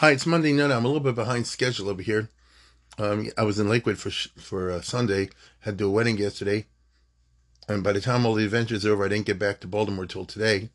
Hi, 0.00 0.10
it's 0.10 0.26
Monday 0.26 0.52
night. 0.52 0.70
I'm 0.70 0.84
a 0.84 0.88
little 0.88 1.00
bit 1.00 1.14
behind 1.14 1.46
schedule 1.46 1.88
over 1.88 2.02
here. 2.02 2.28
Um, 2.98 3.30
I 3.38 3.44
was 3.44 3.58
in 3.58 3.66
Lakewood 3.66 3.96
for 3.96 4.10
for 4.10 4.70
uh, 4.70 4.82
Sunday. 4.82 5.30
Had 5.60 5.78
to 5.78 5.84
do 5.84 5.88
a 5.88 5.90
wedding 5.90 6.18
yesterday, 6.18 6.66
and 7.66 7.82
by 7.82 7.92
the 7.92 8.02
time 8.02 8.26
all 8.26 8.34
the 8.34 8.44
adventures 8.44 8.84
over, 8.84 9.06
I 9.06 9.08
didn't 9.08 9.24
get 9.24 9.38
back 9.38 9.58
to 9.60 9.66
Baltimore 9.66 10.04
till 10.04 10.26
today. 10.26 10.68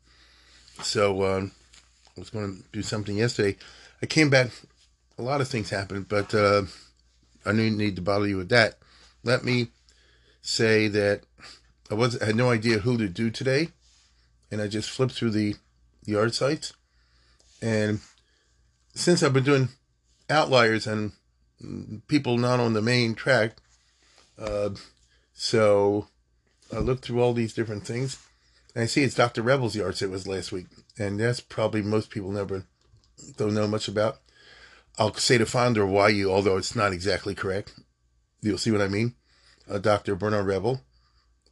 So 0.82 1.22
um, 1.22 1.52
I 2.16 2.20
was 2.20 2.30
going 2.30 2.56
to 2.56 2.64
do 2.72 2.82
something 2.82 3.16
yesterday. 3.16 3.58
I 4.02 4.06
came 4.06 4.28
back. 4.28 4.50
A 5.16 5.22
lot 5.22 5.40
of 5.40 5.46
things 5.46 5.70
happened, 5.70 6.08
but 6.08 6.34
uh, 6.34 6.62
I 7.46 7.52
didn't 7.52 7.78
need 7.78 7.94
to 7.94 8.02
bother 8.02 8.26
you 8.26 8.38
with 8.38 8.48
that. 8.48 8.78
Let 9.22 9.44
me 9.44 9.68
say 10.40 10.88
that 10.88 11.20
I 11.92 11.94
was 11.94 12.20
I 12.20 12.24
had 12.24 12.34
no 12.34 12.50
idea 12.50 12.80
who 12.80 12.98
to 12.98 13.08
do 13.08 13.30
today, 13.30 13.68
and 14.50 14.60
I 14.60 14.66
just 14.66 14.90
flipped 14.90 15.12
through 15.12 15.30
the 15.30 15.54
art 16.12 16.34
sites, 16.34 16.72
and 17.62 18.00
since 18.94 19.22
I've 19.22 19.32
been 19.32 19.44
doing 19.44 19.68
outliers 20.28 20.86
and 20.86 21.12
people 22.08 22.38
not 22.38 22.60
on 22.60 22.72
the 22.72 22.82
main 22.82 23.14
track. 23.14 23.56
Uh, 24.38 24.70
so 25.32 26.08
I 26.72 26.78
looked 26.78 27.04
through 27.04 27.20
all 27.22 27.32
these 27.32 27.54
different 27.54 27.86
things, 27.86 28.18
and 28.74 28.82
I 28.82 28.86
see 28.86 29.02
it's 29.02 29.14
Dr. 29.14 29.42
Revel's 29.42 29.76
yards 29.76 30.02
it 30.02 30.10
was 30.10 30.26
last 30.26 30.52
week, 30.52 30.66
and 30.98 31.20
that's 31.20 31.40
probably 31.40 31.82
most 31.82 32.10
people 32.10 32.30
never 32.30 32.64
don't 33.36 33.54
know 33.54 33.68
much 33.68 33.88
about. 33.88 34.18
I'll 34.98 35.14
say 35.14 35.36
the 35.36 35.46
founder 35.46 35.84
of 35.84 36.10
YU, 36.10 36.30
although 36.30 36.56
it's 36.56 36.76
not 36.76 36.92
exactly 36.92 37.34
correct. 37.34 37.74
You'll 38.40 38.58
see 38.58 38.70
what 38.70 38.82
I 38.82 38.88
mean. 38.88 39.14
Uh, 39.70 39.78
Dr. 39.78 40.16
Bernard 40.16 40.46
Revel, 40.46 40.80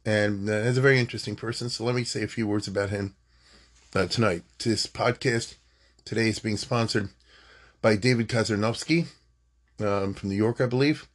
and 0.05 0.49
uh, 0.49 0.53
a 0.53 0.71
very 0.73 0.99
interesting 0.99 1.35
person. 1.35 1.69
So 1.69 1.83
let 1.83 1.95
me 1.95 2.03
say 2.03 2.23
a 2.23 2.27
few 2.27 2.47
words 2.47 2.67
about 2.67 2.89
him 2.89 3.15
uh, 3.95 4.07
tonight. 4.07 4.43
This 4.63 4.85
podcast 4.85 5.55
today 6.05 6.27
is 6.27 6.39
being 6.39 6.57
sponsored 6.57 7.09
by 7.81 7.95
David 7.95 8.27
Kazarnovsky 8.27 9.07
um, 9.79 10.13
from 10.13 10.29
New 10.29 10.35
York, 10.35 10.61
I 10.61 10.67
believe. 10.67 11.07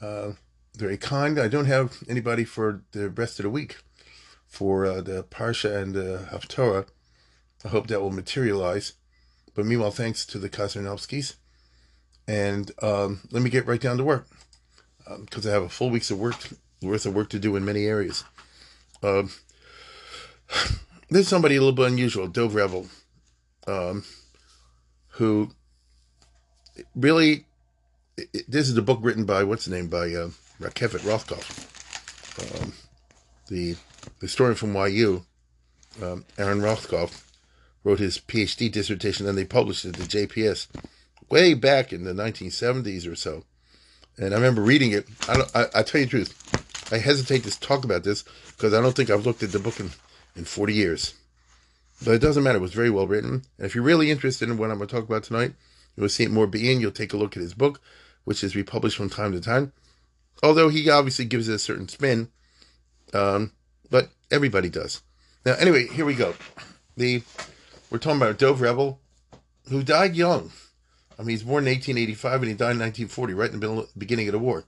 Uh, 0.00 0.32
very 0.76 0.96
kind. 0.96 1.38
I 1.38 1.48
don't 1.48 1.66
have 1.66 2.02
anybody 2.08 2.44
for 2.44 2.82
the 2.92 3.08
rest 3.08 3.38
of 3.38 3.44
the 3.44 3.50
week 3.50 3.78
for 4.46 4.84
uh, 4.84 5.00
the 5.00 5.24
Parsha 5.24 5.82
and 5.82 5.94
the 5.94 6.28
Haftorah. 6.30 6.86
I 7.64 7.68
hope 7.68 7.86
that 7.86 8.00
will 8.00 8.10
materialize. 8.10 8.94
But 9.54 9.66
meanwhile, 9.66 9.92
thanks 9.92 10.26
to 10.26 10.38
the 10.38 10.50
Kazarnovskis. 10.50 11.36
And 12.26 12.70
um, 12.82 13.20
let 13.30 13.42
me 13.42 13.50
get 13.50 13.66
right 13.66 13.80
down 13.80 13.98
to 13.98 14.04
work 14.04 14.26
because 15.20 15.46
um, 15.46 15.50
I 15.50 15.54
have 15.54 15.62
a 15.62 15.68
full 15.68 15.90
week's 15.90 16.10
of 16.10 16.18
work 16.18 16.36
worth 16.82 17.06
of 17.06 17.14
work 17.14 17.30
to 17.30 17.38
do 17.38 17.56
in 17.56 17.64
many 17.64 17.86
areas. 17.86 18.24
Um, 19.02 19.30
there's 21.10 21.28
somebody 21.28 21.56
a 21.56 21.60
little 21.60 21.74
bit 21.74 21.88
unusual, 21.88 22.26
Dov 22.26 22.54
Revel, 22.54 22.86
um, 23.66 24.04
who 25.08 25.50
really 26.94 27.46
it, 28.16 28.50
this 28.50 28.68
is 28.68 28.76
a 28.76 28.82
book 28.82 28.98
written 29.02 29.24
by 29.24 29.44
what's 29.44 29.64
the 29.64 29.74
name 29.74 29.88
by 29.88 30.14
uh, 30.14 30.30
Rothkoff, 30.60 31.50
um, 32.62 32.72
the 33.48 33.76
historian 34.20 34.54
from 34.54 34.74
YU. 34.74 35.24
Um, 36.02 36.24
Aaron 36.38 36.60
Rothkoff 36.60 37.22
wrote 37.84 38.00
his 38.00 38.18
PhD 38.18 38.70
dissertation, 38.70 39.28
and 39.28 39.36
they 39.38 39.44
published 39.44 39.84
it 39.84 39.98
at 39.98 40.08
the 40.08 40.26
JPS 40.26 40.66
way 41.30 41.54
back 41.54 41.92
in 41.92 42.04
the 42.04 42.12
1970s 42.12 43.10
or 43.10 43.14
so. 43.14 43.44
And 44.16 44.32
I 44.32 44.36
remember 44.36 44.62
reading 44.62 44.92
it. 44.92 45.06
I, 45.28 45.34
don't, 45.34 45.56
I, 45.56 45.66
I 45.74 45.82
tell 45.82 46.00
you 46.00 46.06
the 46.06 46.10
truth, 46.10 46.92
I 46.92 46.98
hesitate 46.98 47.44
to 47.44 47.60
talk 47.60 47.84
about 47.84 48.04
this 48.04 48.24
because 48.56 48.74
I 48.74 48.80
don't 48.80 48.94
think 48.94 49.10
I've 49.10 49.26
looked 49.26 49.42
at 49.42 49.52
the 49.52 49.58
book 49.58 49.80
in, 49.80 49.90
in 50.36 50.44
40 50.44 50.72
years. 50.72 51.14
But 52.04 52.14
it 52.14 52.20
doesn't 52.20 52.42
matter. 52.42 52.58
It 52.58 52.62
was 52.62 52.74
very 52.74 52.90
well 52.90 53.06
written. 53.06 53.42
And 53.58 53.66
if 53.66 53.74
you're 53.74 53.84
really 53.84 54.10
interested 54.10 54.48
in 54.48 54.56
what 54.56 54.70
I'm 54.70 54.78
going 54.78 54.88
to 54.88 54.94
talk 54.94 55.04
about 55.04 55.24
tonight, 55.24 55.52
you'll 55.96 56.08
see 56.08 56.24
it 56.24 56.30
more 56.30 56.46
being. 56.46 56.80
You'll 56.80 56.92
take 56.92 57.12
a 57.12 57.16
look 57.16 57.36
at 57.36 57.42
his 57.42 57.54
book 57.54 57.80
which 58.24 58.42
is 58.42 58.56
republished 58.56 58.96
from 58.96 59.10
time 59.10 59.32
to 59.32 59.40
time. 59.40 59.72
Although 60.42 60.68
he 60.68 60.90
obviously 60.90 61.24
gives 61.24 61.48
it 61.48 61.54
a 61.54 61.58
certain 61.58 61.88
spin, 61.88 62.28
um, 63.12 63.52
but 63.90 64.08
everybody 64.30 64.68
does. 64.68 65.02
Now, 65.46 65.54
anyway, 65.54 65.86
here 65.86 66.04
we 66.04 66.14
go. 66.14 66.34
The 66.96 67.22
we're 67.90 67.98
talking 67.98 68.20
about 68.20 68.38
Dov 68.38 68.60
Revel, 68.60 68.98
who 69.68 69.82
died 69.82 70.16
young. 70.16 70.50
I 71.18 71.22
mean, 71.22 71.30
he's 71.30 71.44
born 71.44 71.66
in 71.66 71.72
1885 71.72 72.42
and 72.42 72.50
he 72.50 72.56
died 72.56 72.72
in 72.72 72.80
1940, 72.80 73.34
right 73.34 73.52
in 73.52 73.60
the 73.60 73.88
beginning 73.96 74.26
of 74.26 74.32
the 74.32 74.38
war. 74.38 74.64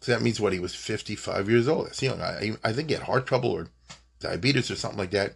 So 0.00 0.12
that 0.12 0.20
means 0.20 0.38
what? 0.38 0.52
He 0.52 0.58
was 0.58 0.74
55 0.74 1.48
years 1.48 1.66
old. 1.66 1.86
That's 1.86 2.02
young. 2.02 2.20
I, 2.20 2.52
I 2.62 2.72
think 2.72 2.88
he 2.88 2.94
had 2.94 3.04
heart 3.04 3.26
trouble 3.26 3.50
or 3.50 3.68
diabetes 4.20 4.70
or 4.70 4.76
something 4.76 4.98
like 4.98 5.12
that. 5.12 5.34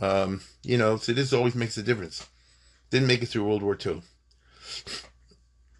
Um, 0.00 0.40
you 0.62 0.78
know, 0.78 0.96
so 0.96 1.12
this 1.12 1.34
always 1.34 1.54
makes 1.54 1.76
a 1.76 1.82
difference. 1.82 2.26
Didn't 2.88 3.08
make 3.08 3.22
it 3.22 3.26
through 3.26 3.44
World 3.44 3.62
War 3.62 3.76
II. 3.84 4.02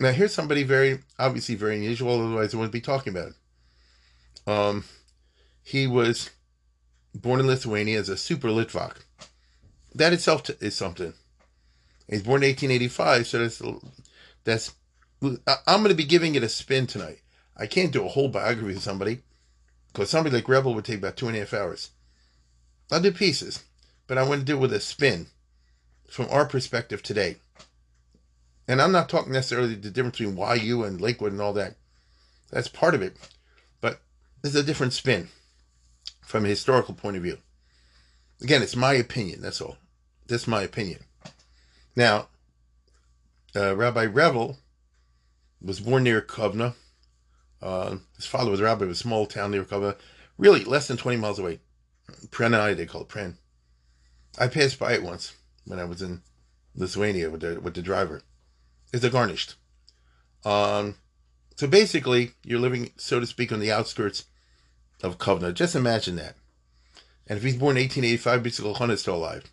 Now 0.00 0.10
here's 0.10 0.34
somebody 0.34 0.62
very 0.62 1.00
obviously 1.18 1.54
very 1.54 1.76
unusual, 1.76 2.20
otherwise 2.20 2.54
I 2.54 2.56
wouldn't 2.56 2.72
be 2.72 2.80
talking 2.80 3.12
about 3.12 3.28
it. 3.28 4.50
Um, 4.50 4.84
he 5.62 5.86
was 5.86 6.30
born 7.14 7.40
in 7.40 7.46
Lithuania 7.46 7.98
as 7.98 8.08
a 8.08 8.16
super 8.16 8.48
Litvak. 8.48 8.96
That 9.94 10.12
itself 10.12 10.48
is 10.60 10.74
something. 10.74 11.12
He's 12.08 12.22
born 12.22 12.42
in 12.42 12.48
1885, 12.48 13.26
so 13.26 13.38
that's 13.38 13.62
that's. 14.44 14.72
I'm 15.66 15.82
going 15.82 15.88
to 15.90 15.94
be 15.94 16.04
giving 16.04 16.34
it 16.34 16.42
a 16.42 16.48
spin 16.48 16.86
tonight. 16.86 17.20
I 17.56 17.66
can't 17.66 17.92
do 17.92 18.04
a 18.04 18.08
whole 18.08 18.28
biography 18.28 18.74
of 18.74 18.82
somebody 18.82 19.20
because 19.92 20.10
somebody 20.10 20.34
like 20.34 20.48
Revel 20.48 20.74
would 20.74 20.84
take 20.84 20.98
about 20.98 21.16
two 21.16 21.28
and 21.28 21.36
a 21.36 21.40
half 21.40 21.54
hours. 21.54 21.90
I'll 22.90 23.00
do 23.00 23.12
pieces, 23.12 23.62
but 24.08 24.18
I 24.18 24.24
want 24.24 24.40
to 24.40 24.44
do 24.44 24.56
it 24.56 24.60
with 24.60 24.72
a 24.72 24.80
spin 24.80 25.28
from 26.08 26.26
our 26.30 26.44
perspective 26.44 27.02
today. 27.02 27.36
And 28.68 28.80
I'm 28.80 28.92
not 28.92 29.08
talking 29.08 29.32
necessarily 29.32 29.74
the 29.74 29.90
difference 29.90 30.18
between 30.18 30.36
YU 30.36 30.84
and 30.84 31.00
Lakewood 31.00 31.32
and 31.32 31.40
all 31.40 31.52
that. 31.54 31.76
That's 32.50 32.68
part 32.68 32.94
of 32.94 33.02
it. 33.02 33.16
But 33.80 34.00
there's 34.40 34.54
a 34.54 34.62
different 34.62 34.92
spin 34.92 35.28
from 36.20 36.44
a 36.44 36.48
historical 36.48 36.94
point 36.94 37.16
of 37.16 37.22
view. 37.22 37.38
Again, 38.40 38.62
it's 38.62 38.76
my 38.76 38.94
opinion. 38.94 39.40
That's 39.40 39.60
all. 39.60 39.76
That's 40.26 40.46
my 40.46 40.62
opinion. 40.62 41.00
Now, 41.96 42.28
uh, 43.54 43.76
Rabbi 43.76 44.06
Revel 44.06 44.58
was 45.60 45.80
born 45.80 46.04
near 46.04 46.20
Kovna. 46.20 46.74
Uh, 47.60 47.96
his 48.16 48.26
father 48.26 48.50
was 48.50 48.60
a 48.60 48.64
rabbi 48.64 48.84
of 48.84 48.90
a 48.90 48.94
small 48.94 49.26
town 49.26 49.50
near 49.50 49.64
Kovna, 49.64 49.96
really 50.38 50.64
less 50.64 50.88
than 50.88 50.96
20 50.96 51.18
miles 51.18 51.38
away. 51.38 51.60
Prenai, 52.28 52.76
they 52.76 52.86
call 52.86 53.02
it 53.02 53.08
Pren. 53.08 53.34
I 54.38 54.48
passed 54.48 54.78
by 54.78 54.94
it 54.94 55.02
once 55.02 55.34
when 55.64 55.78
I 55.78 55.84
was 55.84 56.02
in 56.02 56.22
Lithuania 56.74 57.30
with 57.30 57.42
the, 57.42 57.60
with 57.60 57.74
the 57.74 57.82
driver 57.82 58.22
is 58.92 59.00
the 59.00 59.10
garnished. 59.10 59.54
Um, 60.44 60.96
so 61.56 61.66
basically, 61.66 62.32
you're 62.44 62.60
living, 62.60 62.90
so 62.96 63.20
to 63.20 63.26
speak, 63.26 63.52
on 63.52 63.60
the 63.60 63.72
outskirts 63.72 64.24
of 65.02 65.18
Kovna. 65.18 65.54
Just 65.54 65.74
imagine 65.74 66.16
that. 66.16 66.34
And 67.26 67.36
if 67.36 67.44
he's 67.44 67.56
born 67.56 67.76
in 67.76 67.84
1885, 67.84 68.42
Bitzil 68.42 68.76
Khan 68.76 68.90
is 68.90 69.00
still 69.00 69.16
alive. 69.16 69.44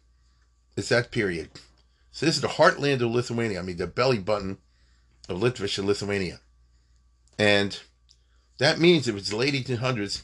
It's 0.75 0.89
that 0.89 1.11
period. 1.11 1.49
So 2.11 2.25
this 2.25 2.35
is 2.35 2.41
the 2.41 2.47
heartland 2.47 3.01
of 3.01 3.11
Lithuania. 3.11 3.59
I 3.59 3.61
mean, 3.61 3.77
the 3.77 3.87
belly 3.87 4.17
button 4.17 4.57
of 5.27 5.39
Litvish 5.39 5.77
and 5.77 5.87
Lithuania. 5.87 6.39
And 7.37 7.79
that 8.57 8.79
means 8.79 9.07
if 9.07 9.15
it's 9.15 9.29
the 9.29 9.37
late 9.37 9.53
1800s, 9.53 10.23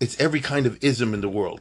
it's 0.00 0.18
every 0.20 0.40
kind 0.40 0.66
of 0.66 0.82
ism 0.82 1.12
in 1.12 1.20
the 1.20 1.28
world. 1.28 1.60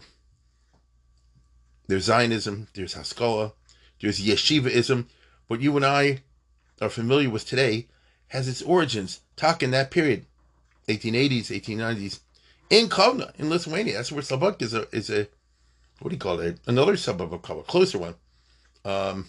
There's 1.88 2.06
Zionism, 2.06 2.68
there's 2.74 2.94
Haskalah, 2.94 3.54
there's 4.01 4.21
Yeshivaism. 4.21 5.07
What 5.48 5.62
you 5.62 5.75
and 5.75 5.86
I 5.86 6.24
are 6.83 6.89
familiar 6.89 7.30
with 7.30 7.45
today 7.45 7.88
has 8.30 8.47
its 8.47 8.62
origins, 8.62 9.21
talk 9.35 9.62
in 9.62 9.71
that 9.71 9.91
period, 9.91 10.25
1880s, 10.88 11.47
1890s, 11.47 12.19
in 12.69 12.89
Kovna, 12.89 13.38
in 13.39 13.50
Lithuania. 13.50 13.94
That's 13.94 14.12
where 14.12 14.21
Slobodka 14.21 14.63
is 14.63 14.74
a, 14.74 14.88
is 14.95 15.09
a, 15.09 15.27
what 16.00 16.09
do 16.09 16.15
you 16.15 16.19
call 16.19 16.39
it? 16.39 16.59
Another 16.65 16.97
suburb 16.97 17.33
of 17.33 17.41
Kovna, 17.41 17.65
closer 17.68 18.00
one. 18.00 18.15
Um, 18.83 19.27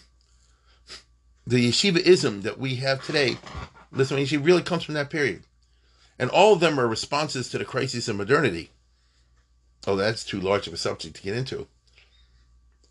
the 1.45 1.69
yeshivaism 1.69 2.41
that 2.41 2.59
we 2.59 2.75
have 2.77 3.05
today, 3.05 3.37
Lithuania, 3.91 4.25
she 4.25 4.37
really 4.37 4.63
comes 4.63 4.83
from 4.83 4.95
that 4.95 5.09
period. 5.09 5.43
And 6.17 6.29
all 6.29 6.53
of 6.53 6.59
them 6.59 6.79
are 6.79 6.87
responses 6.87 7.49
to 7.49 7.57
the 7.57 7.65
crisis 7.65 8.07
of 8.07 8.15
modernity. 8.15 8.71
Oh, 9.85 9.95
that's 9.95 10.23
too 10.23 10.39
large 10.39 10.65
of 10.65 10.73
a 10.73 10.77
subject 10.77 11.17
to 11.17 11.21
get 11.21 11.35
into. 11.35 11.67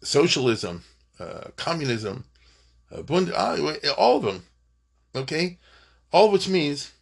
Socialism, 0.03 0.85
uh, 1.19 1.49
communism, 1.57 2.25
uh, 2.93 3.03
Bund, 3.03 3.33
uh, 3.33 3.75
all 3.97 4.19
of 4.19 4.23
them. 4.23 4.45
Okay, 5.15 5.59
all 6.13 6.31
which 6.31 6.49
means 6.49 6.93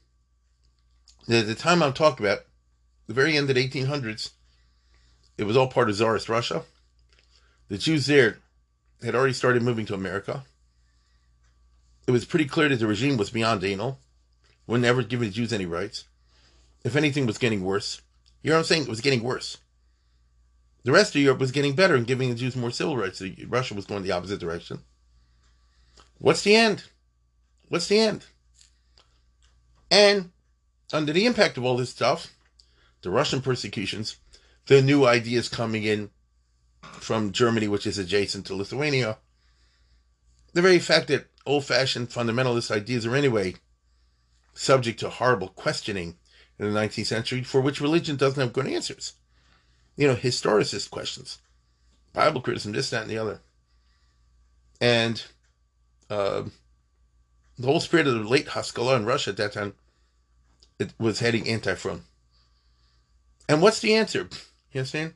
that 1.28 1.46
the 1.46 1.54
time 1.54 1.82
I'm 1.82 1.94
talking 1.94 2.26
about, 2.26 2.40
the 3.06 3.14
very 3.14 3.36
end 3.36 3.48
of 3.48 3.54
the 3.54 3.68
1800s, 3.68 4.30
it 5.38 5.44
was 5.44 5.56
all 5.56 5.68
part 5.68 5.88
of 5.88 5.96
Tsarist 5.96 6.28
Russia. 6.28 6.62
The 7.68 7.78
Jews 7.78 8.06
there 8.06 8.38
had 9.02 9.14
already 9.14 9.32
started 9.32 9.62
moving 9.62 9.86
to 9.86 9.94
America. 9.94 10.44
It 12.06 12.10
was 12.10 12.24
pretty 12.24 12.44
clear 12.44 12.68
that 12.68 12.76
the 12.76 12.86
regime 12.86 13.16
was 13.16 13.30
beyond 13.30 13.64
anal, 13.64 13.98
wouldn't 14.66 14.86
ever 14.86 15.02
give 15.02 15.20
the 15.20 15.30
Jews 15.30 15.52
any 15.52 15.66
rights. 15.66 16.04
If 16.84 16.96
anything, 16.96 17.26
was 17.26 17.38
getting 17.38 17.64
worse. 17.64 18.02
You 18.42 18.50
know 18.50 18.56
what 18.56 18.60
I'm 18.60 18.66
saying? 18.66 18.82
It 18.82 18.88
was 18.88 19.00
getting 19.00 19.22
worse. 19.22 19.58
The 20.84 20.92
rest 20.92 21.14
of 21.14 21.22
Europe 21.22 21.38
was 21.38 21.52
getting 21.52 21.74
better 21.74 21.94
and 21.94 22.06
giving 22.06 22.28
the 22.28 22.34
Jews 22.34 22.56
more 22.56 22.72
civil 22.72 22.96
rights. 22.96 23.22
Russia 23.46 23.74
was 23.74 23.86
going 23.86 24.02
the 24.02 24.10
opposite 24.12 24.40
direction. 24.40 24.80
What's 26.18 26.42
the 26.42 26.56
end? 26.56 26.84
What's 27.72 27.88
the 27.88 28.00
end? 28.00 28.26
And 29.90 30.30
under 30.92 31.10
the 31.10 31.24
impact 31.24 31.56
of 31.56 31.64
all 31.64 31.78
this 31.78 31.88
stuff, 31.88 32.30
the 33.00 33.08
Russian 33.08 33.40
persecutions, 33.40 34.18
the 34.66 34.82
new 34.82 35.06
ideas 35.06 35.48
coming 35.48 35.82
in 35.82 36.10
from 36.82 37.32
Germany, 37.32 37.68
which 37.68 37.86
is 37.86 37.96
adjacent 37.96 38.44
to 38.44 38.54
Lithuania, 38.54 39.16
the 40.52 40.60
very 40.60 40.78
fact 40.78 41.08
that 41.08 41.30
old 41.46 41.64
fashioned 41.64 42.10
fundamentalist 42.10 42.70
ideas 42.70 43.06
are 43.06 43.16
anyway 43.16 43.54
subject 44.52 45.00
to 45.00 45.08
horrible 45.08 45.48
questioning 45.48 46.18
in 46.58 46.70
the 46.70 46.78
19th 46.78 47.06
century 47.06 47.42
for 47.42 47.62
which 47.62 47.80
religion 47.80 48.16
doesn't 48.16 48.38
have 48.38 48.52
good 48.52 48.66
answers. 48.66 49.14
You 49.96 50.08
know, 50.08 50.14
historicist 50.14 50.90
questions, 50.90 51.38
Bible 52.12 52.42
criticism, 52.42 52.72
this, 52.72 52.90
that, 52.90 53.04
and 53.04 53.10
the 53.10 53.16
other. 53.16 53.40
And 54.78 55.24
uh, 56.10 56.42
the 57.58 57.66
whole 57.66 57.80
spirit 57.80 58.06
of 58.06 58.14
the 58.14 58.28
late 58.28 58.48
Haskalah 58.48 58.96
in 58.96 59.04
Russia 59.04 59.30
at 59.30 59.36
that 59.36 59.52
time 59.52 59.74
it 60.78 60.92
was 60.98 61.20
heading 61.20 61.48
anti-Frum. 61.48 62.04
And 63.48 63.62
what's 63.62 63.80
the 63.80 63.94
answer? 63.94 64.28
You 64.72 64.78
understand? 64.78 65.12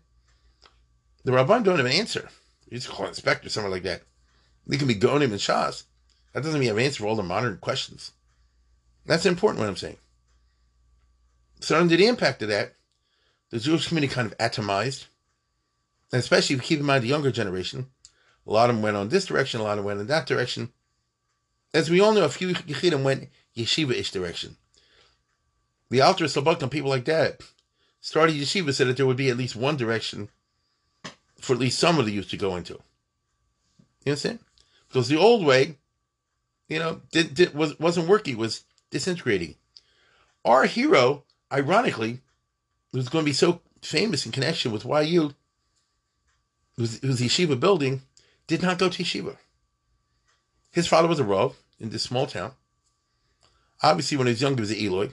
The 1.24 1.32
Rabban 1.32 1.64
don't 1.64 1.78
have 1.78 1.86
an 1.86 1.92
answer. 1.92 2.28
You 2.68 2.76
just 2.76 2.90
call 2.90 3.06
an 3.06 3.08
inspector, 3.08 3.48
something 3.48 3.72
like 3.72 3.84
that. 3.84 4.02
They 4.66 4.76
can 4.76 4.86
be 4.86 4.94
Geonim 4.94 5.30
and 5.30 5.40
Shas. 5.40 5.84
That 6.34 6.42
doesn't 6.42 6.60
mean 6.60 6.64
you 6.64 6.68
have 6.68 6.76
an 6.76 6.84
answer 6.84 7.02
for 7.02 7.06
all 7.06 7.16
the 7.16 7.22
modern 7.22 7.56
questions. 7.56 8.12
That's 9.06 9.24
important 9.24 9.60
what 9.60 9.68
I'm 9.70 9.76
saying. 9.76 9.96
So 11.60 11.80
under 11.80 11.96
the 11.96 12.06
impact 12.06 12.42
of 12.42 12.48
that, 12.50 12.74
the 13.48 13.58
Jewish 13.58 13.88
community 13.88 14.12
kind 14.12 14.30
of 14.30 14.36
atomized. 14.36 15.06
And 16.12 16.20
especially 16.20 16.56
if 16.56 16.60
you 16.60 16.66
keep 16.66 16.80
in 16.80 16.86
mind 16.86 17.02
the 17.02 17.08
younger 17.08 17.30
generation, 17.30 17.86
a 18.46 18.52
lot 18.52 18.68
of 18.68 18.76
them 18.76 18.82
went 18.82 18.98
on 18.98 19.08
this 19.08 19.24
direction, 19.24 19.60
a 19.60 19.62
lot 19.62 19.72
of 19.72 19.78
them 19.78 19.86
went 19.86 20.00
in 20.00 20.06
that 20.08 20.26
direction. 20.26 20.70
As 21.74 21.90
we 21.90 22.00
all 22.00 22.12
know, 22.12 22.24
a 22.24 22.28
few 22.28 22.54
Yechidim 22.54 23.02
went 23.02 23.28
yeshiva-ish 23.56 24.10
direction. 24.10 24.56
The 25.90 26.00
Alter 26.00 26.24
Slobodka 26.24 26.62
and 26.62 26.70
people 26.70 26.90
like 26.90 27.04
that 27.04 27.40
started 28.00 28.36
yeshiva 28.36 28.72
said 28.72 28.86
that 28.88 28.96
there 28.96 29.06
would 29.06 29.16
be 29.16 29.30
at 29.30 29.36
least 29.36 29.56
one 29.56 29.76
direction 29.76 30.28
for 31.40 31.52
at 31.52 31.58
least 31.58 31.78
some 31.78 31.98
of 31.98 32.06
the 32.06 32.12
youth 32.12 32.28
to 32.30 32.36
go 32.36 32.56
into. 32.56 32.74
You 34.04 34.12
understand? 34.12 34.40
Because 34.88 35.08
the 35.08 35.18
old 35.18 35.44
way, 35.44 35.76
you 36.68 36.78
know, 36.78 37.02
did, 37.12 37.34
did, 37.34 37.54
was, 37.54 37.78
wasn't 37.78 38.08
working, 38.08 38.36
was 38.36 38.64
disintegrating. 38.90 39.56
Our 40.44 40.66
hero 40.66 41.24
ironically, 41.52 42.20
who's 42.92 43.08
going 43.08 43.24
to 43.24 43.28
be 43.28 43.32
so 43.32 43.60
famous 43.82 44.26
in 44.26 44.32
connection 44.32 44.72
with 44.72 44.84
YU, 44.84 45.34
who's, 46.76 46.98
who's 47.00 47.20
yeshiva 47.20 47.58
building, 47.58 48.02
did 48.46 48.62
not 48.62 48.78
go 48.78 48.88
to 48.88 49.02
yeshiva. 49.02 49.36
His 50.76 50.86
father 50.86 51.08
was 51.08 51.18
a 51.18 51.24
Rav 51.24 51.56
in 51.80 51.88
this 51.88 52.02
small 52.02 52.26
town. 52.26 52.52
Obviously, 53.82 54.18
when 54.18 54.26
he 54.26 54.34
was 54.34 54.42
young, 54.42 54.56
he 54.56 54.60
was 54.60 54.70
an 54.70 54.76
Eloi. 54.76 55.08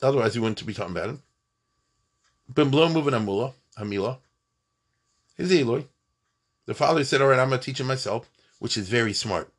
Otherwise, 0.00 0.32
he 0.32 0.40
wouldn't 0.40 0.64
be 0.64 0.72
talking 0.72 0.96
about 0.96 1.10
him. 1.10 1.22
Been 2.54 2.70
moving 2.70 3.12
Amula, 3.12 3.52
Hamila. 3.78 4.16
He's 5.36 5.52
Eloi. 5.52 5.84
The 6.64 6.72
father 6.72 7.04
said, 7.04 7.20
All 7.20 7.28
right, 7.28 7.38
I'm 7.38 7.50
going 7.50 7.60
to 7.60 7.64
teach 7.66 7.80
him 7.80 7.86
myself, 7.86 8.30
which 8.60 8.78
is 8.78 8.88
very 8.88 9.12
smart. 9.12 9.52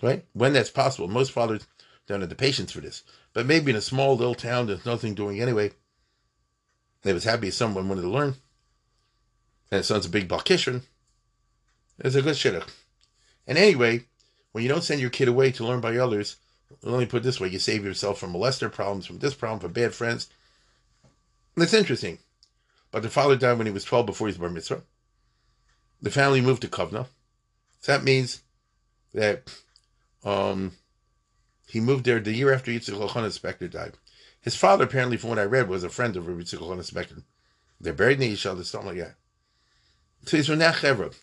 Right? 0.00 0.24
When 0.32 0.54
that's 0.54 0.70
possible. 0.70 1.08
Most 1.08 1.32
fathers 1.32 1.66
don't 2.06 2.20
have 2.20 2.30
the 2.30 2.36
patience 2.36 2.72
for 2.72 2.80
this. 2.80 3.02
But 3.34 3.44
maybe 3.44 3.70
in 3.70 3.76
a 3.76 3.82
small 3.82 4.16
little 4.16 4.34
town, 4.34 4.66
there's 4.66 4.86
nothing 4.86 5.14
doing 5.14 5.42
anyway. 5.42 5.72
They 7.02 7.12
was 7.12 7.24
happy 7.24 7.50
someone 7.50 7.86
wanted 7.86 8.00
to 8.00 8.08
learn. 8.08 8.36
And 9.70 9.76
his 9.76 9.88
son's 9.88 10.06
a 10.06 10.08
big 10.08 10.26
Balkishran. 10.26 10.84
It's 11.98 12.14
a 12.14 12.22
good 12.22 12.36
shidduch. 12.36 12.70
And 13.46 13.58
anyway, 13.58 14.04
when 14.52 14.62
you 14.62 14.68
don't 14.68 14.84
send 14.84 15.00
your 15.00 15.10
kid 15.10 15.28
away 15.28 15.52
to 15.52 15.66
learn 15.66 15.80
by 15.80 15.96
others, 15.96 16.36
let 16.82 16.98
me 16.98 17.06
put 17.06 17.22
this 17.22 17.40
way, 17.40 17.48
you 17.48 17.58
save 17.58 17.84
yourself 17.84 18.18
from 18.18 18.32
molester 18.32 18.70
problems, 18.70 19.06
from 19.06 19.18
this 19.18 19.34
problem, 19.34 19.60
from 19.60 19.72
bad 19.72 19.94
friends. 19.94 20.28
That's 21.56 21.74
interesting. 21.74 22.18
But 22.90 23.02
the 23.02 23.10
father 23.10 23.36
died 23.36 23.58
when 23.58 23.66
he 23.66 23.72
was 23.72 23.84
12 23.84 24.06
before 24.06 24.26
his 24.26 24.38
bar 24.38 24.48
mitzvah. 24.48 24.82
The 26.02 26.10
family 26.10 26.40
moved 26.40 26.62
to 26.62 26.68
Kovna. 26.68 27.06
So 27.80 27.92
that 27.92 28.04
means 28.04 28.42
that 29.14 29.50
um, 30.24 30.72
he 31.66 31.80
moved 31.80 32.04
there 32.04 32.20
the 32.20 32.32
year 32.32 32.52
after 32.52 32.70
Yitzchak 32.70 32.94
Elchanan 32.94 33.38
Spector 33.38 33.70
died. 33.70 33.94
His 34.40 34.56
father, 34.56 34.84
apparently, 34.84 35.16
from 35.16 35.30
what 35.30 35.38
I 35.38 35.44
read, 35.44 35.68
was 35.68 35.84
a 35.84 35.88
friend 35.88 36.16
of 36.16 36.24
Yitzchak 36.24 36.58
Elchanan 36.58 36.90
Spector. 36.90 37.22
They're 37.80 37.92
buried 37.92 38.18
near 38.18 38.30
each 38.30 38.46
other, 38.46 38.64
something 38.64 38.88
like 38.88 38.98
that. 38.98 39.14
So 40.26 40.36
he's 40.36 40.46
from 40.46 40.58
Nachevra. 40.58 41.14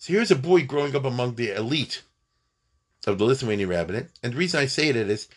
So 0.00 0.12
here's 0.12 0.32
a 0.32 0.36
boy 0.36 0.64
growing 0.64 0.96
up 0.96 1.04
among 1.04 1.34
the 1.36 1.54
elite 1.54 2.02
of 3.06 3.18
the 3.18 3.24
Lithuanian 3.24 3.68
rabbinate. 3.68 4.08
And 4.22 4.32
the 4.32 4.38
reason 4.38 4.58
I 4.58 4.66
say 4.66 4.90
that 4.90 5.08
is 5.08 5.28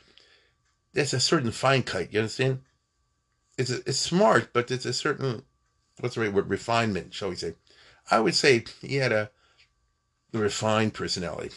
there's 0.94 1.13
a 1.13 1.19
certain 1.19 1.51
fine 1.51 1.83
kite, 1.83 2.12
you 2.12 2.19
understand? 2.19 2.62
It's 3.57 3.69
a, 3.69 3.77
it's 3.86 4.00
smart, 4.00 4.54
but 4.54 4.71
it's 4.71 4.86
a 4.86 4.94
certain 4.94 5.44
what's 6.00 6.15
the 6.15 6.21
right 6.21 6.33
word? 6.33 6.50
Refinement, 6.50 7.13
shall 7.13 7.30
we 7.30 7.36
say. 7.36 7.54
I 8.10 8.19
would 8.19 8.33
say 8.33 8.63
he 8.81 8.95
had 8.95 9.12
a 9.12 9.30
refined 10.31 10.95
personality. 10.95 11.51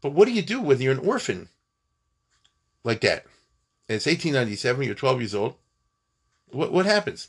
But 0.00 0.12
what 0.12 0.26
do 0.26 0.32
you 0.32 0.40
do 0.40 0.62
when 0.62 0.80
you're 0.80 0.92
an 0.94 1.06
orphan? 1.06 1.48
like 2.84 3.00
that, 3.02 3.24
and 3.88 3.96
it's 3.96 4.06
1897, 4.06 4.84
you're 4.84 4.94
12 4.94 5.20
years 5.20 5.34
old, 5.34 5.54
what, 6.50 6.72
what 6.72 6.86
happens? 6.86 7.28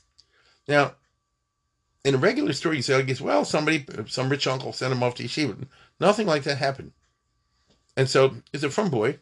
Now, 0.67 0.93
in 2.03 2.15
a 2.15 2.17
regular 2.17 2.53
story, 2.53 2.77
you 2.77 2.81
say, 2.81 2.95
I 2.95 3.01
guess, 3.03 3.21
well, 3.21 3.45
somebody, 3.45 3.85
some 4.07 4.29
rich 4.29 4.47
uncle 4.47 4.73
sent 4.73 4.93
him 4.93 5.03
off 5.03 5.15
to 5.15 5.23
yeshiva. 5.23 5.67
Nothing 5.99 6.27
like 6.27 6.43
that 6.43 6.57
happened. 6.57 6.93
And 7.95 8.09
so, 8.09 8.35
it's 8.53 8.63
a 8.63 8.69
from 8.69 8.89
boy. 8.89 9.19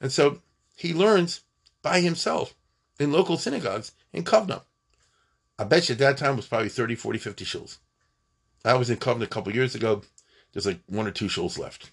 And 0.00 0.12
so, 0.12 0.40
he 0.76 0.94
learns 0.94 1.42
by 1.82 2.00
himself 2.00 2.54
in 3.00 3.12
local 3.12 3.36
synagogues 3.36 3.92
in 4.12 4.24
Kovna. 4.24 4.62
I 5.58 5.64
bet 5.64 5.88
you 5.88 5.94
at 5.94 5.98
that 5.98 6.18
time 6.18 6.36
was 6.36 6.46
probably 6.46 6.68
30, 6.68 6.94
40, 6.94 7.18
50 7.18 7.44
shuls. 7.44 7.78
I 8.64 8.74
was 8.74 8.90
in 8.90 8.98
Kovna 8.98 9.22
a 9.22 9.28
couple 9.28 9.54
years 9.54 9.74
ago. 9.74 10.02
There's 10.52 10.66
like 10.66 10.80
one 10.86 11.06
or 11.06 11.10
two 11.10 11.26
shuls 11.26 11.58
left. 11.58 11.90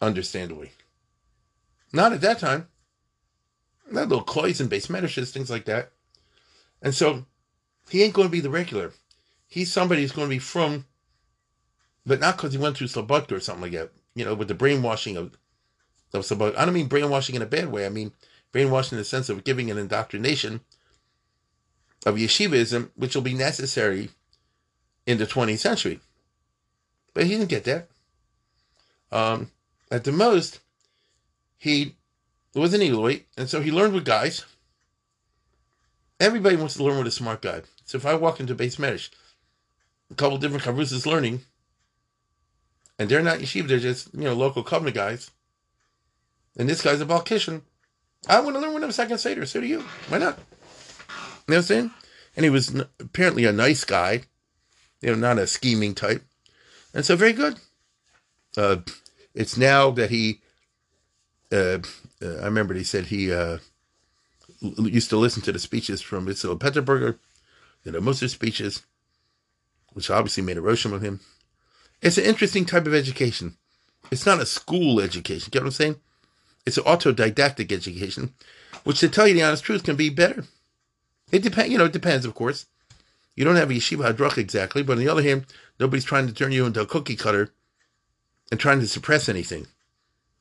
Understandably. 0.00 0.72
Not 1.92 2.12
at 2.12 2.20
that 2.20 2.38
time. 2.38 2.68
That 3.90 4.08
little 4.08 4.24
cloys 4.24 4.60
and 4.60 4.70
base 4.70 4.90
medicines, 4.90 5.30
things 5.30 5.50
like 5.50 5.64
that. 5.64 5.90
And 6.82 6.94
so 6.94 7.24
he 7.90 8.02
ain't 8.02 8.14
going 8.14 8.28
to 8.28 8.32
be 8.32 8.40
the 8.40 8.50
regular. 8.50 8.92
He's 9.46 9.72
somebody 9.72 10.02
who's 10.02 10.12
going 10.12 10.28
to 10.28 10.34
be 10.34 10.38
from, 10.38 10.84
but 12.04 12.20
not 12.20 12.36
because 12.36 12.52
he 12.52 12.58
went 12.58 12.76
through 12.76 12.88
Slobodka 12.88 13.32
or 13.32 13.40
something 13.40 13.62
like 13.62 13.72
that. 13.72 13.90
You 14.14 14.24
know, 14.24 14.34
with 14.34 14.48
the 14.48 14.54
brainwashing 14.54 15.16
of 15.16 15.36
of 16.12 16.24
Slobodka. 16.24 16.56
I 16.56 16.64
don't 16.64 16.74
mean 16.74 16.88
brainwashing 16.88 17.34
in 17.34 17.42
a 17.42 17.46
bad 17.46 17.70
way. 17.70 17.86
I 17.86 17.90
mean 17.90 18.12
brainwashing 18.52 18.96
in 18.96 19.00
the 19.00 19.04
sense 19.04 19.28
of 19.28 19.44
giving 19.44 19.70
an 19.70 19.78
indoctrination 19.78 20.60
of 22.06 22.16
yeshivism, 22.16 22.90
which 22.96 23.14
will 23.14 23.22
be 23.22 23.34
necessary 23.34 24.10
in 25.06 25.18
the 25.18 25.26
20th 25.26 25.58
century. 25.58 26.00
But 27.14 27.24
he 27.24 27.30
didn't 27.30 27.48
get 27.48 27.64
that. 27.64 27.88
Um, 29.10 29.50
at 29.90 30.04
the 30.04 30.12
most, 30.12 30.60
he 31.56 31.96
was 32.54 32.74
an 32.74 32.82
Eloi, 32.82 33.22
and 33.36 33.48
so 33.48 33.60
he 33.60 33.70
learned 33.70 33.94
with 33.94 34.04
guys. 34.04 34.44
Everybody 36.20 36.56
wants 36.56 36.74
to 36.74 36.84
learn 36.84 36.98
with 36.98 37.06
a 37.06 37.12
smart 37.12 37.42
guy. 37.42 37.62
So 37.88 37.98
if 37.98 38.06
I 38.06 38.14
walk 38.14 38.38
into 38.38 38.54
base 38.54 38.76
medish, 38.76 39.10
a 40.10 40.14
couple 40.14 40.38
different 40.38 40.62
chavrusas 40.62 41.06
learning, 41.06 41.40
and 42.98 43.08
they're 43.08 43.22
not 43.22 43.38
yeshiva, 43.38 43.66
they're 43.66 43.78
just, 43.80 44.14
you 44.14 44.22
know, 44.22 44.34
local 44.34 44.62
Kovna 44.62 44.94
guys, 44.94 45.32
and 46.56 46.68
this 46.68 46.82
guy's 46.82 47.00
a 47.00 47.06
Balkishan, 47.06 47.62
I 48.28 48.40
want 48.40 48.54
to 48.54 48.60
learn 48.60 48.74
with 48.74 48.84
him 48.84 48.92
second 48.92 49.18
Seder, 49.18 49.46
so 49.46 49.60
do 49.60 49.66
you. 49.66 49.80
Why 50.08 50.18
not? 50.18 50.38
You 50.38 50.44
know 50.44 50.46
what 51.46 51.56
I'm 51.56 51.62
saying? 51.62 51.90
And 52.36 52.44
he 52.44 52.50
was 52.50 52.80
apparently 53.00 53.44
a 53.46 53.52
nice 53.52 53.84
guy, 53.84 54.22
you 55.00 55.10
know, 55.10 55.14
not 55.14 55.38
a 55.38 55.46
scheming 55.46 55.94
type. 55.94 56.22
And 56.94 57.04
so 57.04 57.16
very 57.16 57.32
good. 57.32 57.58
Uh, 58.56 58.76
it's 59.34 59.56
now 59.56 59.90
that 59.92 60.10
he 60.10 60.40
uh, 61.50 61.78
uh, 62.22 62.36
I 62.40 62.44
remember 62.44 62.74
he 62.74 62.84
said 62.84 63.06
he 63.06 63.32
uh, 63.32 63.58
used 64.60 65.10
to 65.10 65.16
listen 65.16 65.42
to 65.42 65.52
the 65.52 65.58
speeches 65.58 66.02
from 66.02 66.26
Itzel 66.26 66.58
Peterburger, 66.58 67.18
of 67.86 68.20
the 68.20 68.28
speeches, 68.28 68.82
which 69.92 70.10
obviously 70.10 70.42
made 70.42 70.58
a 70.58 70.62
roshim 70.62 70.92
of 70.92 71.02
him. 71.02 71.20
It's 72.00 72.18
an 72.18 72.24
interesting 72.24 72.64
type 72.64 72.86
of 72.86 72.94
education. 72.94 73.56
It's 74.10 74.26
not 74.26 74.40
a 74.40 74.46
school 74.46 75.00
education. 75.00 75.50
Get 75.50 75.62
what 75.62 75.68
I'm 75.68 75.72
saying? 75.72 75.96
It's 76.66 76.78
an 76.78 76.84
autodidactic 76.84 77.72
education, 77.72 78.34
which, 78.84 79.00
to 79.00 79.08
tell 79.08 79.26
you 79.26 79.34
the 79.34 79.42
honest 79.42 79.64
truth, 79.64 79.84
can 79.84 79.96
be 79.96 80.10
better. 80.10 80.44
It 81.32 81.42
depends. 81.42 81.70
You 81.70 81.78
know, 81.78 81.86
it 81.86 81.92
depends, 81.92 82.24
of 82.24 82.34
course. 82.34 82.66
You 83.34 83.44
don't 83.44 83.56
have 83.56 83.70
a 83.70 83.74
yeshiva 83.74 84.12
hadrach 84.12 84.36
exactly, 84.38 84.82
but 84.82 84.94
on 84.94 84.98
the 84.98 85.08
other 85.08 85.22
hand, 85.22 85.46
nobody's 85.78 86.04
trying 86.04 86.26
to 86.26 86.32
turn 86.32 86.52
you 86.52 86.66
into 86.66 86.80
a 86.80 86.86
cookie 86.86 87.16
cutter 87.16 87.52
and 88.50 88.58
trying 88.58 88.80
to 88.80 88.88
suppress 88.88 89.28
anything. 89.28 89.66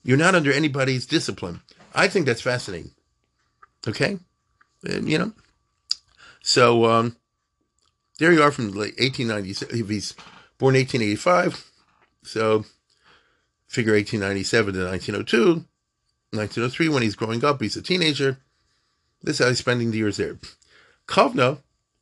You're 0.04 0.18
not 0.18 0.36
under 0.36 0.52
anybody's 0.52 1.06
discipline. 1.06 1.62
I 1.94 2.08
think 2.08 2.26
that's 2.26 2.42
fascinating. 2.42 2.92
Okay, 3.88 4.18
and, 4.84 5.10
you 5.10 5.18
know. 5.18 5.34
So 6.42 6.86
um, 6.86 7.16
there 8.20 8.32
you 8.32 8.42
are 8.42 8.52
from 8.52 8.72
the 8.72 8.78
late 8.78 8.98
1890s. 8.98 9.72
He's 9.90 10.14
born 10.58 10.76
1885, 10.76 11.72
so 12.24 12.66
figure 13.68 13.94
1897 13.94 14.74
to 14.74 14.86
1902. 14.86 15.66
1903, 16.32 16.90
when 16.90 17.04
he's 17.04 17.16
growing 17.16 17.44
up, 17.46 17.62
he's 17.62 17.78
a 17.78 17.82
teenager. 17.82 18.38
This 19.24 19.40
is 19.40 19.44
how 19.44 19.50
he's 19.50 19.60
spending 19.60 19.92
the 19.92 19.98
years 19.98 20.18
there. 20.18 20.38
Kovna 21.08 21.60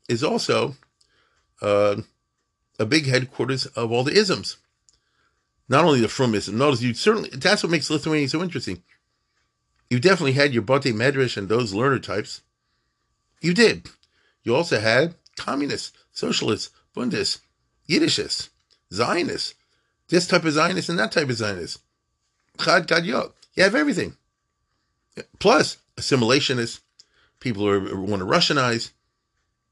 is 0.10 0.24
also 0.24 0.76
uh, 1.62 1.98
a 2.80 2.86
big 2.86 3.06
headquarters 3.06 3.66
of 3.68 3.92
all 3.92 4.04
the 4.04 4.18
isms. 4.18 4.58
Not 5.68 5.86
only 5.86 6.02
the 6.02 6.08
Frumism. 6.08 6.54
Notice 6.54 6.82
you 6.82 6.94
certainly 6.94 7.30
that's 7.30 7.64
what 7.64 7.72
makes 7.72 7.90
Lithuania 7.90 8.30
so 8.30 8.44
interesting. 8.44 8.84
You 9.90 10.00
definitely 10.00 10.34
had 10.34 10.54
your 10.54 10.64
Bate 10.64 10.94
Medrash 10.94 11.38
and 11.38 11.48
those 11.48 11.74
learner 11.74 12.00
types. 12.00 12.42
You 13.42 13.54
did. 13.54 13.88
You 14.44 14.56
also 14.56 14.80
had 14.80 15.16
communists, 15.38 16.05
socialists, 16.16 16.72
Bundists, 16.96 17.42
Yiddishists, 17.88 18.50
Zionists, 18.92 19.54
this 20.10 20.28
type 20.28 20.46
of 20.46 20.54
Zionist 20.54 20.90
and 20.90 20.98
that 20.98 21.12
type 21.12 21.30
of 21.30 21.36
Zionist. 21.36 21.80
Chad 22.60 22.88
Gadyot. 22.88 23.34
You 23.54 23.64
have 23.64 23.76
everything. 23.76 24.16
Plus, 25.40 25.78
assimilationists, 25.98 26.80
people 27.40 27.64
who, 27.64 28.02
want 28.02 28.22
to 28.22 28.26
Russianize, 28.26 28.92